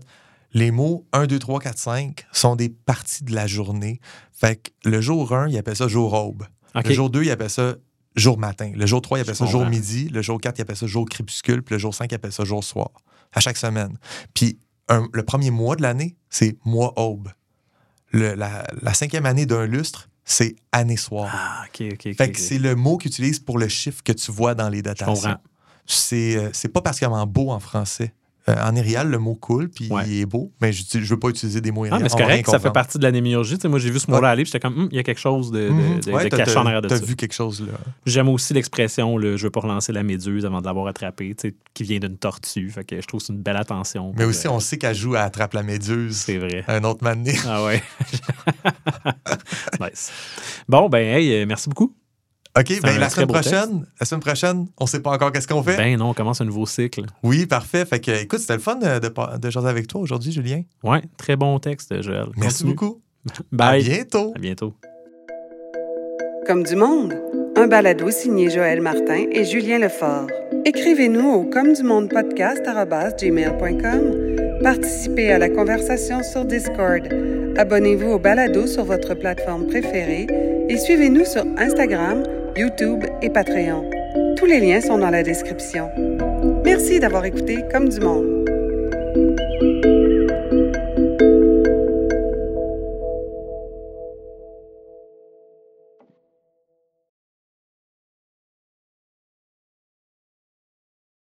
les 0.53 0.71
mots 0.71 1.05
1, 1.11 1.25
2, 1.27 1.39
3, 1.39 1.59
4, 1.59 1.77
5 1.77 2.25
sont 2.31 2.55
des 2.55 2.69
parties 2.69 3.23
de 3.23 3.33
la 3.35 3.47
journée. 3.47 3.99
Fait 4.31 4.55
que 4.57 4.89
le 4.89 5.01
jour 5.01 5.33
1, 5.33 5.49
il 5.49 5.57
appelle 5.57 5.75
ça 5.75 5.87
jour 5.87 6.13
aube. 6.13 6.43
Le 6.89 6.93
jour 6.95 7.09
2, 7.09 7.23
il 7.23 7.31
appelle 7.31 7.49
ça 7.49 7.75
jour 8.15 8.37
matin. 8.37 8.71
Le 8.73 8.85
jour 8.85 9.01
3, 9.01 9.17
il 9.17 9.21
appelle 9.21 9.35
ça 9.35 9.45
jour 9.51 9.61
midi. 9.69 10.07
Le 10.09 10.21
jour 10.21 10.39
4, 10.39 10.59
il 10.59 10.61
appelle 10.61 10.77
ça 10.77 10.87
jour 10.87 11.05
crépuscule. 11.09 11.61
Puis 11.63 11.73
le 11.75 11.79
jour 11.79 11.93
5, 11.93 12.09
il 12.11 12.15
appelle 12.15 12.31
ça 12.31 12.45
jour 12.45 12.63
soir. 12.63 12.89
À 13.33 13.39
chaque 13.39 13.57
semaine. 13.57 13.97
Puis 14.33 14.59
un- 14.89 15.07
le 15.13 15.23
premier 15.23 15.51
mois 15.51 15.75
de 15.75 15.81
l'année, 15.81 16.15
c'est 16.29 16.57
mois 16.65 16.93
aube. 16.99 17.29
Le- 18.11 18.33
la, 18.35 18.65
la 18.81 18.93
cinquième 18.93 19.25
année 19.25 19.45
d'un 19.45 19.65
lustre, 19.65 20.09
c'est 20.23 20.55
année 20.71 20.97
soir. 20.97 21.29
Ah, 21.33 21.65
OK, 21.67 21.83
OK. 21.93 22.15
Fait 22.15 22.31
que 22.31 22.39
c'est 22.39 22.57
le 22.59 22.75
mot 22.75 22.97
qu'ils 22.97 23.11
utilisent 23.11 23.39
pour 23.39 23.57
le 23.59 23.67
chiffre 23.67 24.01
que 24.03 24.11
tu 24.13 24.31
vois 24.31 24.55
dans 24.55 24.69
les 24.69 24.81
datations. 24.81 25.13
C'est 25.85 26.35
euh, 26.37 26.49
c'est 26.53 26.69
pas 26.69 26.81
particulièrement 26.81 27.27
beau 27.27 27.51
en 27.51 27.59
français. 27.59 28.13
Euh, 28.47 28.53
en 28.63 28.75
irial, 28.75 29.09
le 29.09 29.17
mot 29.17 29.33
coule, 29.33 29.69
puis 29.69 29.87
Ouais. 29.91 30.03
il 30.05 30.21
est 30.21 30.25
beau, 30.27 30.51
mais 30.61 30.71
je, 30.71 30.83
je 30.93 30.99
veux 30.99 31.17
pas 31.19 31.29
utiliser 31.29 31.61
des 31.61 31.71
mots 31.71 31.85
Ah, 31.89 31.97
mais 31.99 32.09
c'est 32.09 32.15
correct, 32.19 32.47
ça 32.47 32.59
fait 32.59 32.69
partie 32.69 32.99
de 32.99 33.03
la 33.03 33.11
moi, 33.67 33.79
j'ai 33.79 33.89
vu 33.89 33.97
ce 33.97 34.11
mot-là 34.11 34.29
aller, 34.29 34.43
puis 34.43 34.51
j'étais 34.51 34.59
comme, 34.59 34.77
Hum, 34.77 34.87
il 34.91 34.97
y 34.97 34.99
a 34.99 35.03
quelque 35.03 35.19
chose 35.19 35.49
de, 35.49 35.61
de, 35.61 35.69
Mhm. 35.71 35.99
de- 36.01 36.11
Ouais, 36.11 36.23
de 36.25 36.29
t'as- 36.29 36.37
caché 36.37 36.55
en 36.57 36.65
arrière 36.67 36.83
de 36.83 36.87
T'as 36.87 36.99
ça. 36.99 37.05
vu 37.05 37.15
quelque 37.15 37.33
chose 37.33 37.61
là. 37.65 37.73
J'aime 38.05 38.29
aussi 38.29 38.53
l'expression, 38.53 39.17
le, 39.17 39.35
je 39.35 39.43
veux 39.45 39.49
pas 39.49 39.61
relancer 39.61 39.91
la 39.93 40.03
méduse 40.03 40.45
avant 40.45 40.61
de 40.61 40.65
l'avoir 40.67 40.85
attrapée, 40.85 41.35
qui 41.73 41.83
vient 41.83 41.97
d'une 41.97 42.17
tortue. 42.19 42.69
Fait 42.69 42.83
que 42.83 43.01
je 43.01 43.07
trouve 43.07 43.19
que 43.21 43.25
c'est 43.25 43.33
une 43.33 43.41
belle 43.41 43.57
attention. 43.57 44.13
Mais 44.15 44.25
aussi, 44.25 44.45
euh, 44.47 44.51
on 44.51 44.59
sait 44.59 44.77
qu'elle 44.77 44.95
joue 44.95 45.15
à 45.15 45.21
Attrape 45.21 45.53
la 45.55 45.63
méduse. 45.63 46.15
C'est 46.17 46.37
vrai. 46.37 46.63
Un 46.67 46.83
autre 46.83 47.03
donné. 47.03 47.33
Ah 47.47 47.63
ouais. 47.65 47.81
nice. 49.79 50.11
Bon, 50.69 50.87
ben, 50.87 51.17
hey, 51.17 51.33
euh, 51.33 51.45
merci 51.47 51.67
beaucoup. 51.69 51.95
OK, 52.57 52.79
ben, 52.81 52.95
un 52.95 52.99
la 52.99 53.09
semaine 53.09 53.27
prochaine, 53.27 53.85
la 53.99 54.05
semaine 54.05 54.21
prochaine, 54.21 54.67
on 54.79 54.85
sait 54.85 55.01
pas 55.01 55.11
encore 55.11 55.33
qu'est-ce 55.33 55.47
qu'on 55.47 55.61
fait. 55.61 55.75
Ben 55.75 55.97
non, 55.97 56.11
on 56.11 56.13
commence 56.13 56.39
un 56.39 56.45
nouveau 56.45 56.65
cycle. 56.65 57.03
Oui, 57.21 57.45
parfait. 57.45 57.83
Fait 57.85 57.99
que, 57.99 58.11
écoute, 58.11 58.39
c'était 58.39 58.53
le 58.53 58.59
fun 58.59 58.75
de, 58.75 58.99
de, 58.99 59.11
de 59.37 59.49
jaser 59.49 59.67
avec 59.67 59.87
toi 59.87 59.99
aujourd'hui, 59.99 60.31
Julien. 60.31 60.61
Ouais, 60.83 61.01
très 61.17 61.35
bon 61.35 61.59
texte, 61.59 62.01
Joël. 62.01 62.27
Merci 62.37 62.63
Continue. 62.63 62.75
beaucoup. 62.75 63.01
Bye. 63.51 63.81
À 63.81 63.83
bientôt. 63.95 64.31
À 64.35 64.39
bientôt. 64.39 64.73
Comme 66.47 66.63
du 66.63 66.75
monde, 66.75 67.15
un 67.57 67.65
balado 67.67 68.11
signé 68.11 68.49
Joël 68.51 68.79
Martin 68.81 69.25
et 69.31 69.43
Julien 69.45 69.79
Lefort. 69.79 70.27
Écrivez-nous 70.63 71.27
au 71.27 71.43
comme 71.49 71.73
du 71.73 71.81
monde 71.83 72.07
podcast@gmail.com. 72.09 74.61
Participez 74.63 75.31
à 75.31 75.39
la 75.39 75.49
conversation 75.49 76.21
sur 76.23 76.45
Discord. 76.45 77.01
Abonnez-vous 77.57 78.11
au 78.11 78.19
balado 78.19 78.67
sur 78.67 78.85
votre 78.85 79.15
plateforme 79.15 79.65
préférée 79.67 80.27
et 80.69 80.77
suivez-nous 80.77 81.25
sur 81.25 81.43
Instagram, 81.57 82.23
YouTube 82.57 83.03
et 83.21 83.29
Patreon. 83.29 83.83
Tous 84.37 84.45
les 84.45 84.61
liens 84.61 84.79
sont 84.79 84.97
dans 84.97 85.09
la 85.09 85.23
description. 85.23 85.89
Merci 86.63 87.01
d'avoir 87.01 87.25
écouté 87.25 87.65
Comme 87.69 87.89
du 87.89 87.99
monde. 87.99 88.45